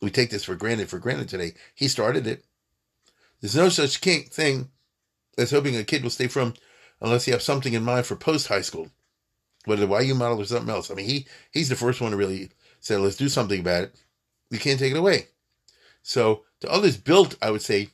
We 0.02 0.12
take 0.12 0.30
this 0.30 0.44
for 0.44 0.56
granted 0.56 0.90
for 0.90 1.00
granted 1.00 1.30
today. 1.30 1.54
He 1.74 1.88
started 1.88 2.28
it. 2.28 2.44
There's 3.40 3.56
no 3.56 3.70
such 3.70 3.98
thing 3.98 4.70
as 5.38 5.52
hoping 5.52 5.76
a 5.76 5.84
kid 5.84 6.04
will 6.04 6.10
stay 6.10 6.28
from 6.28 6.54
unless 7.02 7.28
you 7.28 7.34
have 7.34 7.42
something 7.42 7.74
in 7.74 7.84
mind 7.84 8.06
for 8.06 8.16
post 8.16 8.48
high 8.48 8.62
school, 8.62 8.90
whether 9.66 9.86
the 9.86 10.00
YU 10.00 10.16
model 10.16 10.42
or 10.42 10.46
something 10.46 10.74
else. 10.74 10.92
I 10.92 10.96
mean, 10.96 11.08
he 11.08 11.28
he's 11.52 11.70
the 11.70 11.76
first 11.76 12.02
one 12.02 12.12
to 12.12 12.18
really 12.18 12.52
say, 12.80 12.98
let's 12.98 13.16
do 13.16 13.30
something 13.30 13.60
about 13.60 13.86
it. 13.86 13.96
You 14.50 14.60
can't 14.60 14.80
take 14.80 14.94
it 14.94 14.98
away. 14.98 15.28
So 16.02 16.44
the 16.60 16.70
others 16.72 16.98
built, 16.98 17.36
I 17.42 17.52
would 17.52 17.62
say, 17.62 17.90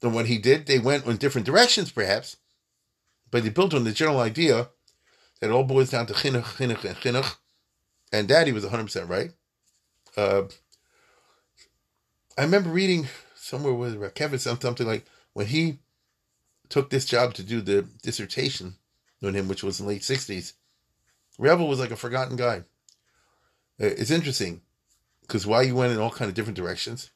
than 0.00 0.12
what 0.12 0.26
he 0.26 0.38
did. 0.38 0.66
They 0.66 0.78
went 0.78 1.06
in 1.06 1.16
different 1.16 1.46
directions, 1.46 1.90
perhaps, 1.90 2.36
but 3.30 3.42
they 3.42 3.48
built 3.48 3.74
on 3.74 3.84
the 3.84 3.92
general 3.92 4.20
idea 4.20 4.68
that 5.40 5.50
it 5.50 5.52
all 5.52 5.64
boils 5.64 5.90
down 5.90 6.06
to 6.06 6.12
chinuch, 6.12 6.56
chinuch, 6.56 6.84
and 6.84 6.96
chinuch. 6.96 7.36
And 8.12 8.26
Daddy 8.28 8.52
was 8.52 8.64
100% 8.64 9.08
right. 9.08 9.32
Uh, 10.16 10.44
I 12.36 12.42
remember 12.42 12.70
reading 12.70 13.08
somewhere 13.34 13.74
with 13.74 14.14
Kevin 14.14 14.38
something 14.38 14.86
like 14.86 15.04
when 15.32 15.46
he 15.46 15.78
took 16.68 16.90
this 16.90 17.04
job 17.04 17.34
to 17.34 17.42
do 17.42 17.60
the 17.60 17.82
dissertation 18.02 18.76
on 19.22 19.34
him, 19.34 19.48
which 19.48 19.62
was 19.62 19.80
in 19.80 19.86
the 19.86 19.92
late 19.92 20.02
60s, 20.02 20.52
Revel 21.38 21.68
was 21.68 21.78
like 21.78 21.90
a 21.90 21.96
forgotten 21.96 22.36
guy. 22.36 22.58
Uh, 23.80 23.86
it's 23.86 24.10
interesting 24.10 24.62
because 25.22 25.46
why 25.46 25.64
he 25.64 25.72
went 25.72 25.92
in 25.92 25.98
all 25.98 26.10
kind 26.10 26.28
of 26.28 26.34
different 26.34 26.56
directions, 26.56 27.10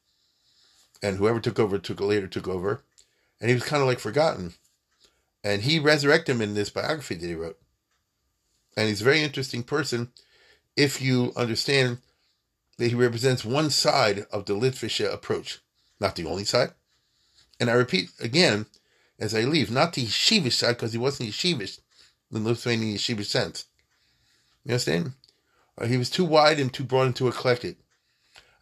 and 1.03 1.17
whoever 1.17 1.41
took 1.41 1.59
over 1.59 1.79
took 1.79 2.01
later 2.01 2.27
took 2.27 2.47
over, 2.47 2.83
and 3.41 3.49
he 3.49 3.55
was 3.55 3.65
kind 3.65 3.83
of 3.83 3.89
like 3.89 3.99
forgotten, 3.99 4.55
and 5.43 5.63
he 5.63 5.79
resurrected 5.79 6.37
him 6.37 6.43
in 6.43 6.55
this 6.55 6.71
biography 6.71 7.17
that 7.17 7.27
he 7.27 7.35
wrote, 7.35 7.59
and 8.77 8.89
he's 8.89 9.01
a 9.01 9.05
very 9.05 9.23
interesting 9.23 9.63
person, 9.63 10.13
if 10.77 11.03
you 11.03 11.33
understand 11.37 11.99
that 12.79 12.89
he 12.89 12.95
represents 12.95 13.45
one 13.45 13.71
side 13.71 14.27
of 14.33 14.47
the 14.47 14.55
Litvish 14.55 15.01
approach, 15.13 15.61
not 16.01 16.17
the 16.17 16.27
only 16.27 16.45
side, 16.45 16.73
and 17.61 17.71
I 17.71 17.75
repeat 17.75 18.11
again 18.21 18.67
as 19.19 19.35
I 19.35 19.43
leave, 19.43 19.71
not 19.71 19.93
the 19.93 20.05
yeshivish 20.05 20.55
side 20.55 20.77
because 20.77 20.93
he 20.93 20.99
wasn't 20.99 21.31
yeshivish, 21.31 21.79
in 22.33 22.45
Lithuanian 22.45 22.97
yeshiva 22.97 23.25
sense. 23.25 23.67
You 24.65 24.73
understand? 24.73 25.13
Uh, 25.79 25.87
he 25.87 25.97
was 25.97 26.11
too 26.11 26.25
wide 26.25 26.59
and 26.59 26.73
too 26.73 26.85
broad 26.85 27.07
and 27.07 27.17
too 27.17 27.29
eclectic. 27.29 27.77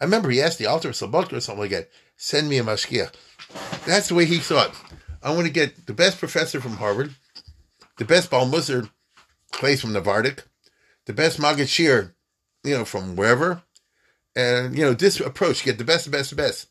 I 0.00 0.04
remember 0.04 0.30
he 0.30 0.42
asked 0.42 0.58
the 0.58 0.66
Alter 0.66 0.88
of 0.90 0.94
Slobodka 0.94 1.34
or 1.34 1.40
something 1.40 1.62
like 1.62 1.70
that, 1.70 1.90
send 2.16 2.48
me 2.48 2.58
a 2.58 2.62
mashgiach. 2.62 3.12
That's 3.86 4.08
the 4.08 4.14
way 4.14 4.24
he 4.24 4.38
thought. 4.38 4.74
I 5.22 5.32
want 5.34 5.46
to 5.46 5.52
get 5.52 5.86
the 5.86 5.92
best 5.92 6.18
professor 6.18 6.60
from 6.60 6.76
Harvard, 6.76 7.14
the 7.98 8.04
best 8.04 8.30
Baal 8.30 8.46
Place 9.52 9.80
from 9.80 9.92
Novardok, 9.92 10.48
the 11.06 11.12
best 11.12 11.38
Maggid 11.38 11.68
Shir, 11.68 12.14
you 12.62 12.76
know, 12.76 12.84
from 12.84 13.16
wherever. 13.16 13.62
And, 14.36 14.76
you 14.76 14.84
know, 14.84 14.94
this 14.94 15.18
approach, 15.20 15.64
get 15.64 15.78
the 15.78 15.84
best, 15.84 16.04
the 16.04 16.10
best, 16.10 16.30
the 16.30 16.36
best. 16.36 16.68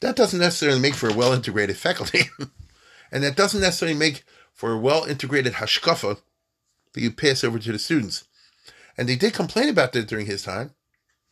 That 0.00 0.16
doesn't 0.16 0.40
necessarily 0.40 0.80
make 0.80 0.94
for 0.94 1.08
a 1.08 1.14
well 1.14 1.32
integrated 1.32 1.76
faculty. 1.76 2.22
and 3.12 3.22
that 3.22 3.36
doesn't 3.36 3.60
necessarily 3.60 3.96
make 3.96 4.24
for 4.52 4.72
a 4.72 4.78
well 4.78 5.04
integrated 5.04 5.54
hashkafa 5.54 6.18
that 6.92 7.00
you 7.00 7.10
pass 7.10 7.44
over 7.44 7.58
to 7.58 7.72
the 7.72 7.78
students. 7.78 8.24
And 8.96 9.08
they 9.08 9.16
did 9.16 9.34
complain 9.34 9.68
about 9.68 9.92
that 9.92 10.08
during 10.08 10.26
his 10.26 10.42
time. 10.42 10.72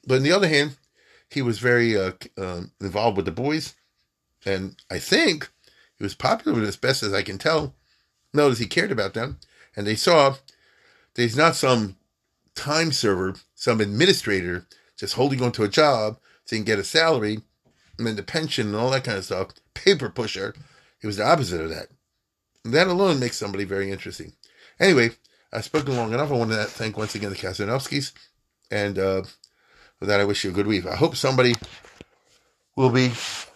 But 0.07 0.16
on 0.16 0.23
the 0.23 0.33
other 0.33 0.49
hand, 0.49 0.77
he 1.29 1.43
was 1.43 1.59
very 1.59 1.97
uh, 1.97 2.12
uh, 2.37 2.62
involved 2.81 3.16
with 3.16 3.27
the 3.27 3.33
boys. 3.33 3.75
And 4.47 4.77
I 4.91 4.99
think 4.99 5.51
he 5.97 6.05
was 6.05 6.15
popular 6.15 6.59
with 6.59 6.69
as 6.69 6.77
best 6.77 7.03
as 7.03 7.12
I 7.12 7.23
can 7.23 7.39
tell. 7.39 7.75
Notice 8.33 8.59
he 8.59 8.66
cared 8.66 8.93
about 8.93 9.15
them. 9.15 9.39
And 9.78 9.86
they 9.86 9.94
saw 9.94 10.34
there's 11.14 11.36
not 11.36 11.55
some 11.55 11.94
time 12.56 12.90
server, 12.90 13.36
some 13.55 13.80
administrator 13.80 14.66
just 14.96 15.14
holding 15.14 15.40
on 15.40 15.52
to 15.52 15.62
a 15.62 15.68
job 15.68 16.18
so 16.44 16.56
he 16.56 16.59
can 16.59 16.64
get 16.64 16.80
a 16.80 16.84
salary 16.84 17.42
and 17.96 18.05
then 18.05 18.16
the 18.16 18.24
pension 18.24 18.66
and 18.66 18.76
all 18.76 18.90
that 18.90 19.05
kind 19.05 19.18
of 19.18 19.24
stuff, 19.24 19.50
paper 19.74 20.10
pusher. 20.10 20.52
He 21.00 21.06
was 21.06 21.18
the 21.18 21.24
opposite 21.24 21.60
of 21.60 21.70
that. 21.70 21.86
And 22.64 22.74
that 22.74 22.88
alone 22.88 23.20
makes 23.20 23.36
somebody 23.36 23.62
very 23.62 23.92
interesting. 23.92 24.32
Anyway, 24.80 25.10
I've 25.52 25.64
spoken 25.64 25.96
long 25.96 26.12
enough. 26.12 26.32
I 26.32 26.34
want 26.34 26.50
to 26.50 26.64
thank 26.64 26.98
once 26.98 27.14
again 27.14 27.30
the 27.30 27.36
Kazanovskis. 27.36 28.10
And 28.72 28.98
uh, 28.98 29.22
with 30.00 30.09
that, 30.09 30.18
I 30.18 30.24
wish 30.24 30.42
you 30.42 30.50
a 30.50 30.55
good 30.55 30.66
week. 30.66 30.86
I 30.86 30.96
hope 30.96 31.14
somebody 31.14 31.55
will 32.74 32.90
be 32.90 33.12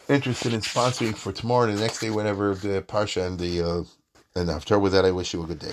interested 0.08 0.54
in 0.54 0.60
sponsoring 0.60 1.16
for 1.16 1.32
tomorrow 1.32 1.68
and 1.68 1.78
the 1.78 1.82
next 1.82 1.98
day, 1.98 2.10
whenever 2.10 2.54
the 2.54 2.80
Parsha 2.82 3.26
and 3.26 3.40
the 3.40 3.60
uh, 3.60 3.82
and 4.36 4.50
after. 4.50 4.78
With 4.78 4.92
that, 4.92 5.04
I 5.04 5.10
wish 5.10 5.34
you 5.34 5.42
a 5.42 5.46
good 5.48 5.58
day. 5.58 5.72